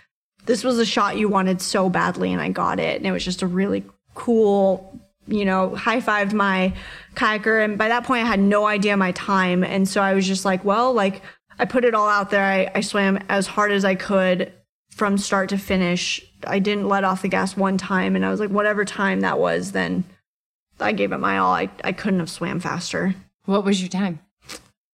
"This 0.44 0.64
was 0.64 0.78
a 0.78 0.86
shot 0.86 1.16
you 1.16 1.28
wanted 1.28 1.62
so 1.62 1.88
badly, 1.88 2.32
and 2.32 2.42
I 2.42 2.51
got 2.51 2.78
it." 2.78 2.96
And 2.96 3.07
it 3.07 3.12
was 3.12 3.24
just 3.24 3.42
a 3.42 3.46
really 3.46 3.84
cool 4.14 5.01
you 5.28 5.44
know, 5.44 5.74
high 5.74 6.01
fived 6.01 6.32
my 6.32 6.72
kayaker. 7.14 7.62
And 7.62 7.78
by 7.78 7.88
that 7.88 8.05
point, 8.05 8.24
I 8.24 8.28
had 8.28 8.40
no 8.40 8.66
idea 8.66 8.96
my 8.96 9.12
time. 9.12 9.62
And 9.62 9.88
so 9.88 10.01
I 10.01 10.14
was 10.14 10.26
just 10.26 10.44
like, 10.44 10.64
well, 10.64 10.92
like, 10.92 11.22
I 11.59 11.64
put 11.64 11.84
it 11.84 11.94
all 11.94 12.09
out 12.09 12.30
there. 12.30 12.44
I, 12.44 12.70
I 12.74 12.80
swam 12.80 13.18
as 13.28 13.46
hard 13.46 13.72
as 13.72 13.84
I 13.84 13.94
could 13.94 14.53
from 14.90 15.18
start 15.18 15.51
to 15.51 15.59
finish. 15.59 16.24
I 16.47 16.59
didn't 16.59 16.89
let 16.89 17.05
off 17.05 17.22
the 17.22 17.28
gas 17.28 17.57
one 17.57 17.78
time. 17.78 18.14
And 18.16 18.24
I 18.24 18.30
was 18.30 18.41
like, 18.41 18.51
whatever 18.51 18.84
time 18.84 19.20
that 19.20 19.39
was, 19.39 19.72
then 19.72 20.05
I 20.80 20.93
gave 20.93 21.12
it 21.12 21.18
my 21.18 21.39
all. 21.39 21.53
I, 21.53 21.68
I 21.84 21.93
couldn't 21.93 22.20
have 22.20 22.30
swam 22.30 22.61
faster. 22.61 23.14
What 23.45 23.64
was 23.64 23.80
your 23.80 23.89
time? 23.89 24.20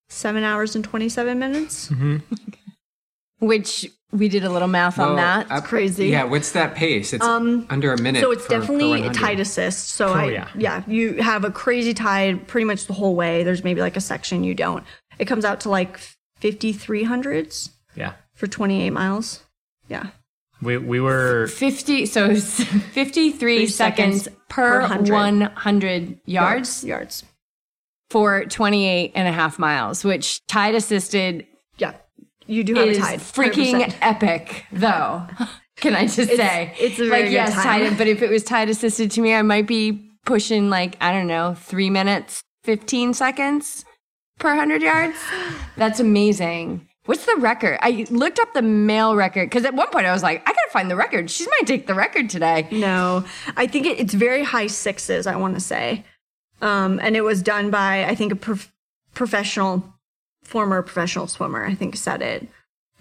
Seven 0.09 0.43
hours 0.45 0.75
and 0.77 0.85
27 0.85 1.39
minutes. 1.39 1.89
Mm-hmm. 1.89 2.19
Which 3.47 3.91
we 4.11 4.29
did 4.29 4.45
a 4.45 4.49
little 4.51 4.69
math 4.69 4.99
on 4.99 5.09
Well, 5.09 5.17
that. 5.17 5.51
up- 5.51 5.65
crazy. 5.65 6.07
Yeah, 6.07 6.25
what's 6.25 6.53
that 6.53 6.75
pace? 6.75 7.13
It's 7.13 7.25
um, 7.25 7.67
under 7.69 7.93
a 7.93 8.01
minute. 8.01 8.21
So 8.23 8.31
it's 8.31 8.43
for- 8.43 8.55
for 8.55 8.61
definitely 8.61 8.91
100. 9.03 9.15
tide 9.15 9.41
assist. 9.41 9.89
So 9.89 10.09
Oh, 10.09 10.15
I, 10.15 10.25
yeah. 10.31 10.49
yeah. 10.57 10.83
you 10.87 11.15
have 11.23 11.45
a 11.45 11.51
crazy 11.51 11.93
tide 11.95 12.47
pretty 12.47 12.65
much 12.65 12.87
the 12.87 12.93
whole 12.95 13.15
way. 13.17 13.43
There's 13.43 13.65
maybe 13.65 13.81
like 13.81 13.97
a 13.97 14.01
section 14.01 14.45
you 14.45 14.55
don't. 14.55 14.85
It 15.19 15.25
comes 15.27 15.45
out 15.45 15.61
to 15.61 15.69
like 15.69 15.99
5300s 16.41 17.71
Yeah. 17.97 18.13
for 18.35 18.47
28 18.47 18.91
miles. 18.91 19.43
Yeah. 19.89 20.07
We 20.63 20.79
we 20.79 21.01
were 21.01 21.47
50 21.49 22.07
so 22.07 22.31
it's 22.31 22.63
53 22.93 23.67
seconds, 23.67 24.23
seconds 24.25 24.29
per, 24.49 24.81
per 24.81 24.87
hundred. 24.87 25.13
100 25.13 26.21
yards 26.27 26.85
Yards. 26.85 27.25
for 28.11 28.45
28 28.47 29.13
and 29.15 29.29
a 29.29 29.33
half 29.33 29.59
miles 29.59 30.05
which 30.05 30.47
tide 30.47 30.75
assisted 30.75 31.47
Yeah. 31.79 31.95
You 32.47 32.63
do 32.65 32.75
have 32.75 32.89
is 32.89 32.99
a 32.99 33.01
tide. 33.01 33.21
freaking 33.21 33.85
100%. 33.85 33.95
epic 34.01 34.65
though 34.73 35.27
can 35.77 35.95
i 35.95 36.03
just 36.07 36.31
say 36.37 36.75
it's 36.79 36.99
a 36.99 37.09
very 37.09 37.11
like 37.11 37.25
good 37.25 37.33
yes 37.33 37.53
time. 37.55 37.63
tide 37.89 37.99
but 37.99 38.07
if 38.07 38.23
it 38.23 38.31
was 38.31 38.45
tide 38.53 38.69
assisted 38.71 39.11
to 39.13 39.21
me 39.21 39.35
i 39.35 39.43
might 39.43 39.67
be 39.67 40.11
pushing 40.25 40.71
like 40.71 40.97
i 41.01 41.13
don't 41.13 41.27
know 41.27 41.55
three 41.55 41.91
minutes 41.91 42.43
15 42.65 43.13
seconds 43.15 43.85
per 44.39 44.51
100 44.51 44.83
yards 44.83 45.17
that's 45.77 46.01
amazing 46.01 46.89
What's 47.07 47.27
the 47.27 47.37
record? 47.37 47.79
I 47.83 48.07
looked 48.11 48.39
up 48.39 48.55
the 48.55 48.63
male 48.63 49.15
record 49.15 49.51
because 49.51 49.67
at 49.67 49.75
one 49.75 49.91
point 49.91 50.07
I 50.07 50.13
was 50.13 50.23
like, 50.23 50.41
I 50.41 50.53
gotta 50.53 50.71
find 50.73 50.91
the 50.91 50.97
record. 50.97 51.31
She 51.31 51.47
might 51.47 51.67
take 51.67 51.87
the 51.87 51.95
record 51.95 52.31
today. 52.31 52.67
No, 52.71 53.25
I 53.57 53.67
think 53.67 53.85
it, 53.87 54.01
it's 54.01 54.15
very 54.15 54.43
high 54.43 54.69
sixes, 54.69 55.27
I 55.27 55.37
want 55.37 55.55
to 55.55 55.61
say. 55.61 56.05
Um, 56.63 56.99
and 57.03 57.15
it 57.15 57.21
was 57.21 57.43
done 57.43 57.71
by, 57.71 58.05
I 58.05 58.15
think, 58.15 58.33
a 58.33 58.37
prof- 58.37 58.73
professional, 59.13 59.85
former 60.43 60.81
professional 60.81 61.27
swimmer, 61.27 61.67
I 61.67 61.75
think 61.75 61.95
said 61.97 62.23
it. 62.23 62.49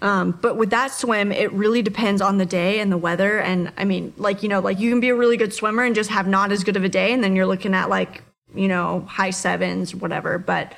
Um, 0.02 0.38
but 0.42 0.58
with 0.58 0.70
that 0.72 0.92
swim, 0.92 1.32
it 1.32 1.54
really 1.54 1.82
depends 1.82 2.22
on 2.22 2.38
the 2.38 2.46
day 2.46 2.82
and 2.82 2.92
the 2.92 2.98
weather. 2.98 3.40
And 3.40 3.72
I 3.78 3.86
mean, 3.86 4.14
like, 4.18 4.44
you 4.44 4.50
know, 4.50 4.60
like 4.60 4.82
you 4.82 4.90
can 4.90 5.00
be 5.00 5.10
a 5.10 5.16
really 5.16 5.38
good 5.38 5.54
swimmer 5.54 5.84
and 5.84 5.96
just 5.96 6.10
have 6.10 6.28
not 6.28 6.52
as 6.52 6.66
good 6.66 6.76
of 6.76 6.84
a 6.84 6.90
day. 6.90 7.14
And 7.14 7.24
then 7.24 7.38
you're 7.38 7.46
looking 7.46 7.74
at 7.74 7.90
like, 7.90 8.22
you 8.54 8.68
know, 8.68 9.06
high 9.08 9.30
sevens, 9.30 9.96
whatever. 9.96 10.38
But 10.38 10.76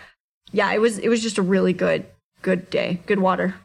yeah, 0.52 0.72
it 0.72 0.80
was, 0.80 1.00
it 1.00 1.10
was 1.10 1.24
just 1.24 1.40
a 1.40 1.42
really 1.42 1.74
good, 1.74 2.06
good 2.46 2.70
day, 2.70 3.00
good 3.08 3.18
water. 3.20 3.56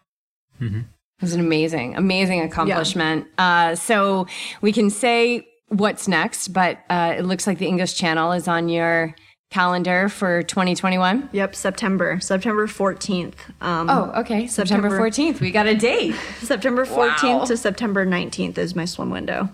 It 0.58 0.84
was 1.20 1.34
an 1.34 1.40
amazing, 1.40 1.96
amazing 1.96 2.40
accomplishment. 2.40 3.26
Uh, 3.36 3.74
so 3.74 4.26
we 4.62 4.72
can 4.72 4.88
say 4.88 5.46
what's 5.68 6.08
next, 6.08 6.48
but 6.48 6.78
uh, 6.88 7.14
it 7.18 7.22
looks 7.26 7.46
like 7.46 7.58
the 7.58 7.66
English 7.66 7.94
Channel 7.94 8.32
is 8.32 8.48
on 8.48 8.70
your 8.70 9.14
calendar 9.50 10.08
for 10.08 10.42
2021. 10.42 11.28
Yep. 11.32 11.54
September, 11.54 12.20
September 12.20 12.66
14th. 12.66 13.34
Um, 13.60 13.90
Oh, 13.90 14.12
okay. 14.20 14.46
September, 14.46 14.88
September. 14.88 15.10
14th. 15.10 15.40
We 15.40 15.50
got 15.50 15.66
a 15.66 15.74
date. 15.74 16.14
September 16.40 16.86
14th 16.86 17.38
Wow. 17.40 17.44
to 17.44 17.56
September 17.56 18.06
19th 18.06 18.56
is 18.56 18.74
my 18.74 18.86
swim 18.86 19.10
window 19.10 19.50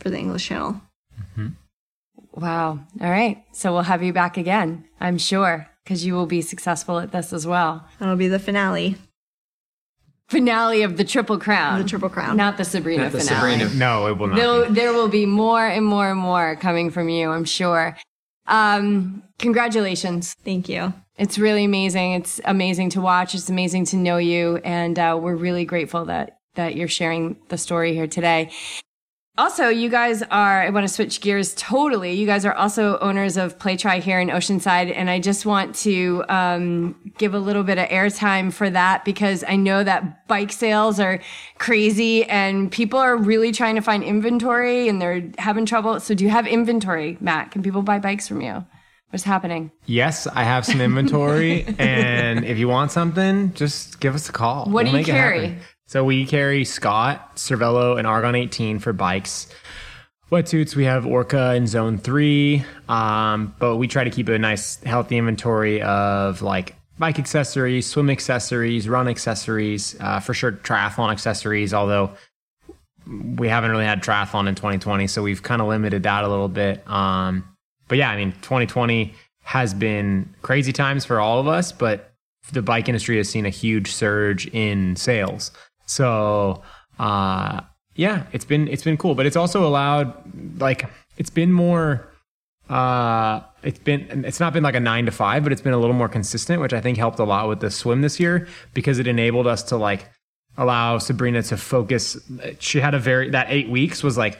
for 0.00 0.10
the 0.10 0.18
English 0.18 0.46
Channel. 0.48 0.80
Wow. 2.34 2.80
All 3.00 3.10
right. 3.10 3.44
So 3.52 3.72
we'll 3.72 3.82
have 3.82 4.02
you 4.02 4.12
back 4.12 4.36
again, 4.36 4.84
I'm 5.00 5.18
sure, 5.18 5.68
because 5.84 6.04
you 6.04 6.14
will 6.14 6.26
be 6.26 6.40
successful 6.42 6.98
at 6.98 7.12
this 7.12 7.32
as 7.32 7.46
well. 7.46 7.86
That'll 7.98 8.16
be 8.16 8.28
the 8.28 8.38
finale, 8.38 8.96
Finale 10.28 10.82
of 10.82 10.96
the 10.96 11.04
Triple 11.04 11.38
Crown. 11.38 11.82
the 11.82 11.88
Triple 11.88 12.08
Crown. 12.08 12.36
Not 12.36 12.56
the 12.56 12.64
Sabrina 12.64 13.04
Not 13.04 13.12
the 13.12 13.20
finale. 13.20 13.58
Sabrina. 13.58 13.74
no, 13.78 14.06
it 14.06 14.16
will 14.16 14.28
not. 14.28 14.36
There, 14.36 14.68
be. 14.68 14.74
there 14.74 14.92
will 14.94 15.08
be 15.08 15.26
more 15.26 15.66
and 15.66 15.84
more 15.84 16.10
and 16.10 16.18
more 16.18 16.56
coming 16.56 16.90
from 16.90 17.08
you, 17.10 17.30
I'm 17.30 17.44
sure. 17.44 17.96
Um, 18.46 19.22
congratulations. 19.38 20.34
Thank 20.44 20.68
you. 20.68 20.94
It's 21.18 21.38
really 21.38 21.64
amazing. 21.64 22.12
It's 22.12 22.40
amazing 22.46 22.90
to 22.90 23.00
watch. 23.02 23.34
It's 23.34 23.50
amazing 23.50 23.84
to 23.86 23.96
know 23.96 24.16
you, 24.16 24.56
and 24.64 24.98
uh, 24.98 25.18
we're 25.20 25.36
really 25.36 25.64
grateful 25.66 26.06
that 26.06 26.38
that 26.54 26.76
you're 26.76 26.88
sharing 26.88 27.36
the 27.48 27.58
story 27.58 27.94
here 27.94 28.06
today. 28.06 28.50
Also, 29.38 29.68
you 29.68 29.88
guys 29.88 30.20
are, 30.22 30.62
I 30.62 30.68
want 30.68 30.86
to 30.86 30.92
switch 30.92 31.22
gears 31.22 31.54
totally. 31.54 32.12
You 32.12 32.26
guys 32.26 32.44
are 32.44 32.52
also 32.52 32.98
owners 32.98 33.38
of 33.38 33.58
Play 33.58 33.78
Tri 33.78 33.98
here 33.98 34.20
in 34.20 34.28
Oceanside. 34.28 34.94
And 34.94 35.08
I 35.08 35.20
just 35.20 35.46
want 35.46 35.74
to 35.76 36.22
um, 36.28 37.12
give 37.16 37.32
a 37.32 37.38
little 37.38 37.62
bit 37.62 37.78
of 37.78 37.88
airtime 37.88 38.52
for 38.52 38.68
that 38.68 39.06
because 39.06 39.42
I 39.48 39.56
know 39.56 39.82
that 39.84 40.28
bike 40.28 40.52
sales 40.52 41.00
are 41.00 41.18
crazy 41.56 42.24
and 42.26 42.70
people 42.70 42.98
are 42.98 43.16
really 43.16 43.52
trying 43.52 43.76
to 43.76 43.80
find 43.80 44.04
inventory 44.04 44.86
and 44.86 45.00
they're 45.00 45.30
having 45.38 45.64
trouble. 45.64 45.98
So, 45.98 46.14
do 46.14 46.24
you 46.24 46.30
have 46.30 46.46
inventory, 46.46 47.16
Matt? 47.18 47.52
Can 47.52 47.62
people 47.62 47.80
buy 47.80 47.98
bikes 47.98 48.28
from 48.28 48.42
you? 48.42 48.66
What's 49.12 49.24
happening? 49.24 49.70
Yes, 49.84 50.26
I 50.26 50.42
have 50.42 50.64
some 50.64 50.80
inventory, 50.80 51.66
and 51.78 52.46
if 52.46 52.56
you 52.56 52.66
want 52.66 52.92
something, 52.92 53.52
just 53.52 54.00
give 54.00 54.14
us 54.14 54.30
a 54.30 54.32
call. 54.32 54.64
What 54.64 54.86
do 54.86 54.96
you 54.96 55.04
carry? 55.04 55.58
So 55.92 56.02
we 56.02 56.24
carry 56.24 56.64
Scott, 56.64 57.36
Cervelo, 57.36 57.98
and 57.98 58.06
Argon 58.06 58.34
18 58.34 58.78
for 58.78 58.94
bikes. 58.94 59.46
Wetsuits, 60.30 60.74
we 60.74 60.84
have 60.84 61.04
Orca 61.04 61.52
in 61.52 61.66
Zone 61.66 61.98
3, 61.98 62.64
um, 62.88 63.54
but 63.58 63.76
we 63.76 63.86
try 63.86 64.02
to 64.02 64.08
keep 64.08 64.26
a 64.30 64.38
nice, 64.38 64.82
healthy 64.84 65.18
inventory 65.18 65.82
of 65.82 66.40
like 66.40 66.76
bike 66.98 67.18
accessories, 67.18 67.86
swim 67.86 68.08
accessories, 68.08 68.88
run 68.88 69.06
accessories, 69.06 69.94
uh, 70.00 70.18
for 70.18 70.32
sure 70.32 70.52
triathlon 70.52 71.12
accessories, 71.12 71.74
although 71.74 72.12
we 73.36 73.48
haven't 73.48 73.70
really 73.70 73.84
had 73.84 74.02
triathlon 74.02 74.48
in 74.48 74.54
2020, 74.54 75.06
so 75.08 75.22
we've 75.22 75.42
kind 75.42 75.60
of 75.60 75.68
limited 75.68 76.04
that 76.04 76.24
a 76.24 76.28
little 76.28 76.48
bit. 76.48 76.90
Um, 76.90 77.46
but 77.88 77.98
yeah, 77.98 78.08
I 78.08 78.16
mean, 78.16 78.32
2020 78.40 79.12
has 79.42 79.74
been 79.74 80.34
crazy 80.40 80.72
times 80.72 81.04
for 81.04 81.20
all 81.20 81.38
of 81.38 81.48
us, 81.48 81.70
but 81.70 82.14
the 82.50 82.62
bike 82.62 82.88
industry 82.88 83.18
has 83.18 83.28
seen 83.28 83.44
a 83.44 83.50
huge 83.50 83.92
surge 83.92 84.46
in 84.54 84.96
sales. 84.96 85.50
So 85.92 86.62
uh, 86.98 87.60
yeah, 87.94 88.24
it's 88.32 88.44
been 88.44 88.68
it's 88.68 88.82
been 88.82 88.96
cool, 88.96 89.14
but 89.14 89.26
it's 89.26 89.36
also 89.36 89.66
allowed 89.66 90.60
like 90.60 90.88
it's 91.16 91.30
been 91.30 91.52
more. 91.52 92.08
Uh, 92.68 93.42
it's 93.62 93.78
been 93.78 94.24
it's 94.24 94.40
not 94.40 94.52
been 94.52 94.62
like 94.62 94.74
a 94.74 94.80
nine 94.80 95.04
to 95.04 95.12
five, 95.12 95.42
but 95.42 95.52
it's 95.52 95.60
been 95.60 95.74
a 95.74 95.78
little 95.78 95.94
more 95.96 96.08
consistent, 96.08 96.62
which 96.62 96.72
I 96.72 96.80
think 96.80 96.96
helped 96.96 97.18
a 97.18 97.24
lot 97.24 97.48
with 97.48 97.60
the 97.60 97.70
swim 97.70 98.00
this 98.00 98.18
year 98.18 98.48
because 98.72 98.98
it 98.98 99.06
enabled 99.06 99.46
us 99.46 99.62
to 99.64 99.76
like 99.76 100.08
allow 100.56 100.98
Sabrina 100.98 101.42
to 101.42 101.56
focus. 101.56 102.16
She 102.58 102.80
had 102.80 102.94
a 102.94 102.98
very 102.98 103.30
that 103.30 103.48
eight 103.50 103.68
weeks 103.68 104.02
was 104.02 104.16
like 104.16 104.38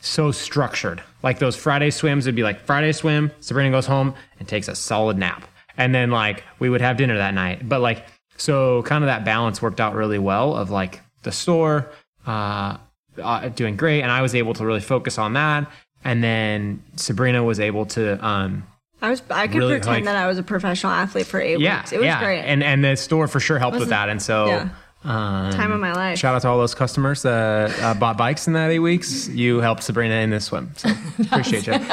so 0.00 0.30
structured. 0.30 1.02
Like 1.22 1.40
those 1.40 1.56
Friday 1.56 1.90
swims 1.90 2.26
would 2.26 2.36
be 2.36 2.44
like 2.44 2.60
Friday 2.60 2.92
swim, 2.92 3.32
Sabrina 3.40 3.70
goes 3.70 3.86
home 3.86 4.14
and 4.38 4.46
takes 4.46 4.68
a 4.68 4.76
solid 4.76 5.18
nap. 5.18 5.48
And 5.76 5.94
then 5.94 6.10
like 6.10 6.44
we 6.60 6.68
would 6.68 6.80
have 6.80 6.96
dinner 6.96 7.16
that 7.16 7.34
night. 7.34 7.68
But 7.68 7.80
like 7.80 8.06
so 8.36 8.82
kind 8.82 9.02
of 9.04 9.08
that 9.08 9.24
balance 9.24 9.60
worked 9.60 9.80
out 9.80 9.94
really 9.94 10.18
well 10.18 10.54
of 10.56 10.70
like 10.70 11.00
the 11.22 11.32
store 11.32 11.88
uh, 12.26 12.76
uh 13.22 13.48
doing 13.48 13.76
great 13.76 14.02
and 14.02 14.10
I 14.10 14.22
was 14.22 14.34
able 14.34 14.54
to 14.54 14.66
really 14.66 14.80
focus 14.80 15.18
on 15.18 15.34
that 15.34 15.70
and 16.04 16.22
then 16.22 16.82
Sabrina 16.96 17.42
was 17.42 17.60
able 17.60 17.86
to 17.86 18.24
um 18.24 18.66
I 19.02 19.10
was 19.10 19.22
I 19.30 19.46
could 19.46 19.58
Really, 19.58 19.74
pretend 19.74 19.96
like- 19.96 20.04
that 20.04 20.16
I 20.16 20.26
was 20.26 20.38
a 20.38 20.42
professional 20.42 20.92
athlete 20.92 21.26
for 21.26 21.40
eight 21.40 21.60
yeah, 21.60 21.80
weeks. 21.80 21.92
It 21.92 21.98
was 21.98 22.06
yeah. 22.06 22.20
great. 22.20 22.40
And 22.40 22.62
and 22.62 22.82
the 22.82 22.96
store 22.96 23.28
for 23.28 23.40
sure 23.40 23.58
helped 23.58 23.78
with 23.78 23.90
that. 23.90 24.08
And 24.08 24.22
so 24.22 24.46
yeah. 24.46 24.68
Um, 25.06 25.52
Time 25.52 25.70
of 25.70 25.78
my 25.78 25.92
life. 25.92 26.18
Shout 26.18 26.34
out 26.34 26.42
to 26.42 26.48
all 26.48 26.58
those 26.58 26.74
customers 26.74 27.22
that 27.22 27.70
uh, 27.80 27.94
bought 27.94 28.16
bikes 28.16 28.48
in 28.48 28.54
that 28.54 28.72
eight 28.72 28.80
weeks. 28.80 29.28
You 29.28 29.58
helped 29.60 29.84
Sabrina 29.84 30.16
in 30.16 30.30
this 30.30 30.46
swim. 30.46 30.72
So 30.76 30.90
appreciate 31.20 31.66
you. 31.66 31.74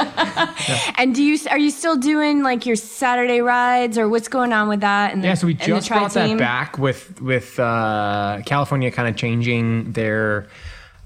And 0.96 1.14
do 1.14 1.22
you 1.22 1.38
are 1.50 1.58
you 1.58 1.70
still 1.70 1.96
doing 1.96 2.42
like 2.42 2.66
your 2.66 2.76
Saturday 2.76 3.40
rides 3.40 3.98
or 3.98 4.08
what's 4.08 4.28
going 4.28 4.52
on 4.52 4.68
with 4.68 4.80
that? 4.80 5.12
And 5.12 5.22
Yeah, 5.22 5.34
so 5.34 5.46
we 5.46 5.54
just 5.54 5.88
brought 5.88 6.12
that 6.12 6.38
back 6.38 6.78
with 6.78 7.20
with 7.20 7.58
uh, 7.60 8.40
California 8.46 8.90
kind 8.90 9.08
of 9.08 9.16
changing 9.16 9.92
their 9.92 10.48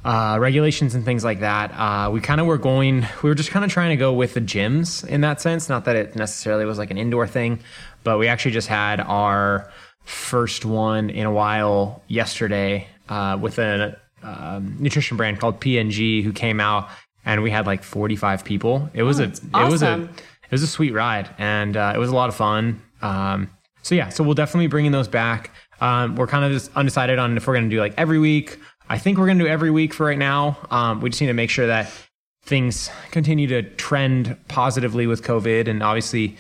uh, 0.04 0.38
regulations 0.40 0.94
and 0.94 1.04
things 1.04 1.24
like 1.24 1.40
that. 1.40 1.70
Uh, 1.72 2.10
we 2.10 2.20
kind 2.20 2.40
of 2.40 2.46
were 2.46 2.58
going, 2.58 3.06
we 3.22 3.28
were 3.28 3.34
just 3.34 3.50
kind 3.50 3.64
of 3.64 3.70
trying 3.70 3.90
to 3.90 3.96
go 3.96 4.12
with 4.12 4.34
the 4.34 4.40
gyms 4.40 5.06
in 5.06 5.20
that 5.22 5.40
sense. 5.40 5.68
Not 5.68 5.84
that 5.86 5.96
it 5.96 6.16
necessarily 6.16 6.64
was 6.64 6.78
like 6.78 6.90
an 6.90 6.98
indoor 6.98 7.26
thing, 7.26 7.60
but 8.04 8.18
we 8.18 8.28
actually 8.28 8.52
just 8.52 8.68
had 8.68 9.00
our 9.00 9.70
first 10.08 10.64
one 10.64 11.10
in 11.10 11.26
a 11.26 11.32
while 11.32 12.02
yesterday 12.08 12.88
uh, 13.08 13.38
with 13.40 13.58
a 13.58 13.98
um, 14.22 14.76
nutrition 14.80 15.16
brand 15.16 15.38
called 15.38 15.60
PNG 15.60 16.22
who 16.24 16.32
came 16.32 16.60
out 16.60 16.88
and 17.24 17.42
we 17.42 17.50
had 17.50 17.66
like 17.66 17.82
45 17.82 18.44
people. 18.44 18.88
It 18.94 19.02
was 19.02 19.20
a, 19.20 19.24
it 19.24 19.52
was 19.52 19.82
a, 19.82 20.02
it 20.02 20.50
was 20.50 20.62
a 20.62 20.66
sweet 20.66 20.92
ride 20.92 21.28
and 21.38 21.76
uh, 21.76 21.92
it 21.94 21.98
was 21.98 22.08
a 22.08 22.14
lot 22.14 22.28
of 22.28 22.34
fun. 22.34 22.80
Um, 23.02 23.50
so 23.82 23.94
yeah, 23.94 24.08
so 24.08 24.24
we'll 24.24 24.34
definitely 24.34 24.66
bringing 24.66 24.92
those 24.92 25.08
back. 25.08 25.50
Um, 25.80 26.16
we're 26.16 26.26
kind 26.26 26.44
of 26.44 26.52
just 26.52 26.74
undecided 26.74 27.18
on 27.18 27.36
if 27.36 27.46
we're 27.46 27.54
going 27.54 27.68
to 27.68 27.74
do 27.74 27.80
like 27.80 27.94
every 27.96 28.18
week. 28.18 28.58
I 28.88 28.98
think 28.98 29.18
we're 29.18 29.26
going 29.26 29.38
to 29.38 29.44
do 29.44 29.50
every 29.50 29.70
week 29.70 29.92
for 29.92 30.06
right 30.06 30.18
now. 30.18 30.56
Um, 30.70 31.00
we 31.00 31.10
just 31.10 31.20
need 31.20 31.26
to 31.28 31.34
make 31.34 31.50
sure 31.50 31.66
that 31.66 31.92
things 32.42 32.90
continue 33.10 33.46
to 33.48 33.62
trend 33.62 34.36
positively 34.48 35.06
with 35.06 35.22
COVID, 35.22 35.68
and 35.68 35.82
obviously, 35.82 36.36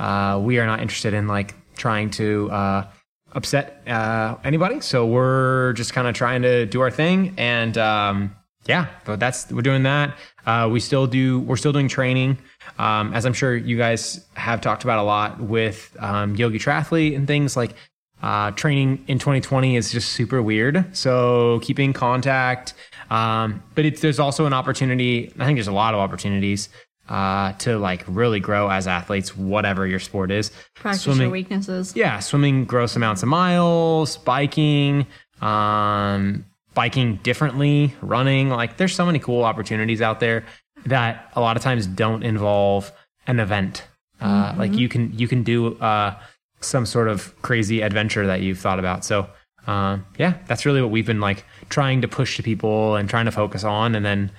uh, 0.00 0.40
we 0.42 0.58
are 0.58 0.66
not 0.66 0.80
interested 0.80 1.14
in 1.14 1.28
like 1.28 1.54
trying 1.76 2.10
to 2.10 2.50
uh, 2.50 2.86
upset 3.32 3.82
uh, 3.86 4.36
anybody. 4.44 4.80
So 4.80 5.06
we're 5.06 5.72
just 5.74 5.92
kind 5.92 6.06
of 6.06 6.14
trying 6.14 6.42
to 6.42 6.66
do 6.66 6.80
our 6.80 6.90
thing, 6.90 7.34
and 7.36 7.76
um, 7.78 8.36
yeah, 8.66 8.88
but 9.04 9.20
that's 9.20 9.50
we're 9.50 9.62
doing 9.62 9.82
that. 9.84 10.16
Uh, 10.46 10.68
we 10.70 10.80
still 10.80 11.06
do. 11.06 11.40
We're 11.40 11.56
still 11.56 11.72
doing 11.72 11.88
training, 11.88 12.38
um, 12.78 13.12
as 13.14 13.26
I'm 13.26 13.32
sure 13.32 13.56
you 13.56 13.76
guys 13.76 14.26
have 14.34 14.60
talked 14.60 14.84
about 14.84 14.98
a 14.98 15.02
lot 15.02 15.40
with 15.40 15.96
um, 16.00 16.34
Yogi 16.36 16.58
Triathlete 16.58 17.16
and 17.16 17.26
things 17.26 17.56
like. 17.56 17.74
Uh, 18.22 18.52
training 18.52 19.04
in 19.08 19.18
2020 19.18 19.74
is 19.74 19.90
just 19.90 20.10
super 20.10 20.40
weird. 20.40 20.96
So 20.96 21.58
keeping 21.60 21.92
contact, 21.92 22.72
um, 23.10 23.64
but 23.74 23.84
it's, 23.84 24.00
there's 24.00 24.20
also 24.20 24.46
an 24.46 24.52
opportunity. 24.52 25.32
I 25.40 25.44
think 25.44 25.56
there's 25.56 25.66
a 25.66 25.72
lot 25.72 25.92
of 25.92 25.98
opportunities 25.98 26.68
uh, 27.08 27.52
to 27.54 27.78
like 27.78 28.04
really 28.06 28.40
grow 28.40 28.68
as 28.70 28.86
athletes, 28.86 29.36
whatever 29.36 29.86
your 29.86 29.98
sport 30.00 30.30
is. 30.30 30.50
Practice 30.74 31.02
Swimming- 31.02 31.22
your 31.22 31.30
weaknesses. 31.30 31.94
yeah, 31.96 32.18
swimming 32.20 32.64
gross 32.64 32.96
amounts 32.96 33.22
of 33.22 33.28
miles, 33.28 34.16
biking, 34.18 35.06
um, 35.40 36.44
biking 36.74 37.16
differently, 37.22 37.94
running. 38.00 38.48
Like, 38.48 38.76
there's 38.76 38.94
so 38.94 39.04
many 39.04 39.18
cool 39.18 39.44
opportunities 39.44 40.00
out 40.00 40.20
there 40.20 40.44
that 40.86 41.30
a 41.34 41.40
lot 41.40 41.56
of 41.56 41.62
times 41.62 41.86
don't 41.86 42.22
involve 42.22 42.90
an 43.26 43.40
event. 43.40 43.84
Uh, 44.20 44.54
Like 44.56 44.72
you 44.74 44.88
can 44.88 45.12
you 45.18 45.26
can 45.28 45.42
do 45.42 45.74
uh, 45.78 46.14
some 46.60 46.86
sort 46.86 47.08
of 47.08 47.34
crazy 47.42 47.82
adventure 47.82 48.26
that 48.26 48.40
you've 48.40 48.58
thought 48.58 48.78
about. 48.78 49.04
So 49.04 49.28
um, 49.66 50.06
yeah, 50.18 50.34
that's 50.46 50.64
really 50.64 50.80
what 50.80 50.90
we've 50.90 51.06
been 51.06 51.20
like 51.20 51.44
trying 51.68 52.00
to 52.02 52.08
push 52.08 52.36
to 52.36 52.42
people 52.42 52.96
and 52.96 53.08
trying 53.10 53.26
to 53.26 53.32
focus 53.32 53.64
on, 53.64 53.94
and 53.94 54.04
then 54.04 54.30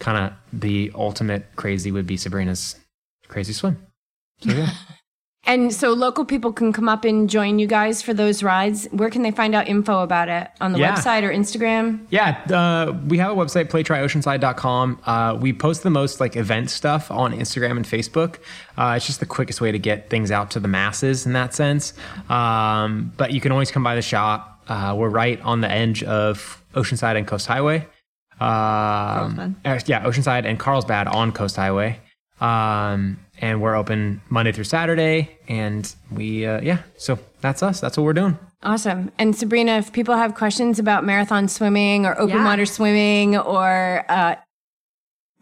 kind 0.00 0.18
of 0.18 0.32
the 0.60 0.90
ultimate 0.96 1.46
crazy 1.54 1.92
would 1.92 2.06
be 2.06 2.16
Sabrina's 2.16 2.74
crazy 3.28 3.52
swim. 3.52 3.76
So 4.40 4.50
yeah. 4.52 4.70
And 5.44 5.72
so 5.72 5.94
local 5.94 6.26
people 6.26 6.52
can 6.52 6.70
come 6.70 6.86
up 6.86 7.04
and 7.04 7.28
join 7.28 7.58
you 7.58 7.66
guys 7.66 8.02
for 8.02 8.12
those 8.12 8.42
rides. 8.42 8.86
Where 8.92 9.08
can 9.08 9.22
they 9.22 9.30
find 9.30 9.54
out 9.54 9.68
info 9.68 10.00
about 10.02 10.28
it? 10.28 10.48
On 10.60 10.72
the 10.72 10.78
Yeah. 10.78 10.94
website 10.94 11.22
or 11.22 11.30
Instagram? 11.32 12.00
Yeah, 12.10 12.38
uh, 12.52 12.92
we 13.08 13.16
have 13.18 13.32
a 13.32 13.34
website, 13.34 13.70
playtrioceanside.com. 13.70 15.00
Uh, 15.04 15.38
we 15.40 15.54
post 15.54 15.82
the 15.82 15.90
most 15.90 16.20
like 16.20 16.36
event 16.36 16.70
stuff 16.70 17.10
on 17.10 17.32
Instagram 17.32 17.72
and 17.78 17.86
Facebook. 17.86 18.36
Uh, 18.76 18.94
it's 18.96 19.06
just 19.06 19.18
the 19.18 19.26
quickest 19.26 19.62
way 19.62 19.72
to 19.72 19.78
get 19.78 20.10
things 20.10 20.30
out 20.30 20.50
to 20.52 20.60
the 20.60 20.68
masses 20.68 21.24
in 21.24 21.32
that 21.32 21.54
sense. 21.54 21.94
Um, 22.28 23.12
but 23.16 23.32
you 23.32 23.40
can 23.40 23.50
always 23.50 23.70
come 23.70 23.82
by 23.82 23.94
the 23.94 24.02
shop. 24.02 24.62
Uh, 24.68 24.94
we're 24.96 25.08
right 25.08 25.40
on 25.40 25.62
the 25.62 25.70
edge 25.70 26.02
of 26.04 26.62
Oceanside 26.74 27.16
and 27.16 27.26
Coast 27.26 27.46
Highway. 27.46 27.86
Um, 28.40 29.56
uh, 29.64 29.78
yeah, 29.86 30.04
Oceanside 30.04 30.44
and 30.46 30.58
Carlsbad 30.58 31.06
on 31.08 31.32
Coast 31.32 31.56
Highway. 31.56 32.00
Um, 32.40 33.18
and 33.40 33.60
we're 33.60 33.74
open 33.76 34.20
Monday 34.30 34.52
through 34.52 34.64
Saturday. 34.64 35.38
And 35.48 35.92
we, 36.10 36.46
uh, 36.46 36.60
yeah, 36.62 36.78
so 36.96 37.18
that's 37.40 37.62
us. 37.62 37.80
That's 37.80 37.96
what 37.96 38.04
we're 38.04 38.12
doing. 38.14 38.38
Awesome. 38.62 39.10
And 39.18 39.34
Sabrina, 39.36 39.72
if 39.78 39.92
people 39.92 40.14
have 40.16 40.34
questions 40.34 40.78
about 40.78 41.04
marathon 41.04 41.48
swimming 41.48 42.06
or 42.06 42.18
open 42.18 42.36
Yeah. 42.36 42.44
water 42.44 42.66
swimming 42.66 43.36
or 43.38 44.04
uh, 44.08 44.36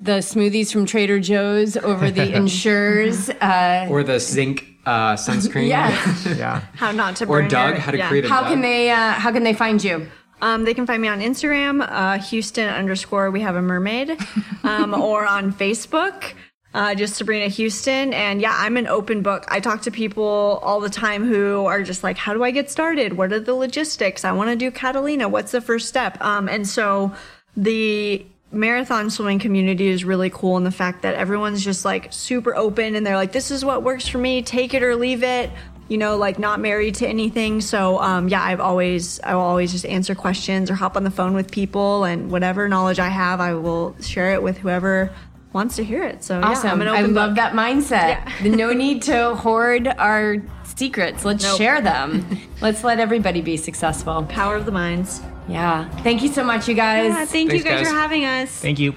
the 0.00 0.18
smoothies 0.18 0.72
from 0.72 0.86
Trader 0.86 1.18
Joe's 1.18 1.76
over 1.76 2.10
the 2.10 2.32
Ensures, 2.36 3.28
uh, 3.30 3.86
Or 3.90 4.04
the 4.04 4.20
zinc 4.20 4.64
uh, 4.86 5.14
sunscreen. 5.14 5.68
yeah, 5.76 5.90
Yeah. 6.36 6.60
How 6.76 6.92
not 6.92 7.16
to 7.16 7.24
Or 7.24 7.40
burn 7.40 7.48
Doug, 7.48 7.70
your- 7.74 7.80
how 7.80 7.90
to 7.90 7.98
yeah. 7.98 8.08
create 8.08 8.24
a 8.24 8.28
how 8.28 8.40
Doug. 8.42 8.50
can 8.50 8.60
they 8.60 8.90
uh, 8.90 9.12
how 9.12 9.32
can 9.32 9.42
they 9.42 9.52
find 9.54 9.82
you? 9.82 10.08
Um, 10.40 10.64
they 10.64 10.74
can 10.74 10.86
find 10.86 11.02
me 11.02 11.08
on 11.08 11.20
Instagram, 11.20 11.86
uh, 11.88 12.18
Houston 12.18 12.68
underscore 12.68 13.30
we 13.30 13.40
have 13.40 13.56
a 13.56 13.62
mermaid, 13.62 14.16
um, 14.62 14.94
or 14.94 15.26
on 15.26 15.52
Facebook, 15.52 16.34
uh, 16.74 16.94
just 16.94 17.16
Sabrina 17.16 17.48
Houston. 17.48 18.12
And 18.12 18.40
yeah, 18.40 18.54
I'm 18.56 18.76
an 18.76 18.86
open 18.86 19.22
book. 19.22 19.44
I 19.48 19.60
talk 19.60 19.82
to 19.82 19.90
people 19.90 20.60
all 20.62 20.80
the 20.80 20.90
time 20.90 21.26
who 21.26 21.66
are 21.66 21.82
just 21.82 22.04
like, 22.04 22.16
how 22.16 22.34
do 22.34 22.44
I 22.44 22.50
get 22.50 22.70
started? 22.70 23.14
What 23.14 23.32
are 23.32 23.40
the 23.40 23.54
logistics? 23.54 24.24
I 24.24 24.32
want 24.32 24.50
to 24.50 24.56
do 24.56 24.70
Catalina. 24.70 25.28
What's 25.28 25.52
the 25.52 25.60
first 25.60 25.88
step? 25.88 26.22
Um, 26.22 26.48
and 26.48 26.68
so 26.68 27.12
the 27.56 28.24
marathon 28.50 29.10
swimming 29.10 29.38
community 29.38 29.88
is 29.88 30.04
really 30.04 30.30
cool 30.30 30.56
in 30.56 30.64
the 30.64 30.70
fact 30.70 31.02
that 31.02 31.14
everyone's 31.16 31.62
just 31.62 31.84
like 31.84 32.12
super 32.12 32.54
open 32.54 32.94
and 32.94 33.06
they're 33.06 33.16
like, 33.16 33.32
this 33.32 33.50
is 33.50 33.64
what 33.64 33.82
works 33.82 34.06
for 34.06 34.18
me. 34.18 34.42
Take 34.42 34.72
it 34.72 34.82
or 34.82 34.94
leave 34.94 35.22
it 35.22 35.50
you 35.88 35.98
know, 35.98 36.16
like 36.16 36.38
not 36.38 36.60
married 36.60 36.94
to 36.96 37.06
anything. 37.08 37.60
So 37.60 37.98
um, 38.00 38.28
yeah, 38.28 38.42
I've 38.42 38.60
always 38.60 39.20
I 39.20 39.34
will 39.34 39.42
always 39.42 39.72
just 39.72 39.86
answer 39.86 40.14
questions 40.14 40.70
or 40.70 40.74
hop 40.74 40.96
on 40.96 41.04
the 41.04 41.10
phone 41.10 41.34
with 41.34 41.50
people 41.50 42.04
and 42.04 42.30
whatever 42.30 42.68
knowledge 42.68 42.98
I 42.98 43.08
have, 43.08 43.40
I 43.40 43.54
will 43.54 43.96
share 44.00 44.32
it 44.34 44.42
with 44.42 44.58
whoever 44.58 45.10
wants 45.52 45.76
to 45.76 45.84
hear 45.84 46.02
it. 46.04 46.22
So 46.22 46.38
yeah, 46.38 46.46
Awesome. 46.48 46.70
I'm 46.70 46.82
an 46.82 46.88
I 46.88 47.00
open 47.00 47.14
love 47.14 47.34
that 47.36 47.52
mindset. 47.54 48.54
no 48.56 48.72
need 48.72 49.02
to 49.04 49.34
hoard 49.34 49.88
our 49.88 50.36
secrets. 50.64 51.24
Let's 51.24 51.42
Nope. 51.42 51.56
share 51.58 51.80
them. 51.80 52.38
Let's 52.60 52.84
let 52.84 53.00
everybody 53.00 53.40
be 53.40 53.56
successful. 53.56 54.24
Power 54.24 54.56
of 54.56 54.66
the 54.66 54.72
minds. 54.72 55.22
Yeah. 55.48 55.88
Thank 56.02 56.22
you 56.22 56.28
so 56.28 56.44
much, 56.44 56.68
you 56.68 56.74
guys. 56.74 57.08
Yeah, 57.08 57.24
thank 57.24 57.52
you 57.52 57.62
guys, 57.62 57.80
guys. 57.80 57.88
for 57.88 57.94
having 57.94 58.26
us. 58.26 58.50
Thank 58.50 58.78
you. 58.78 58.92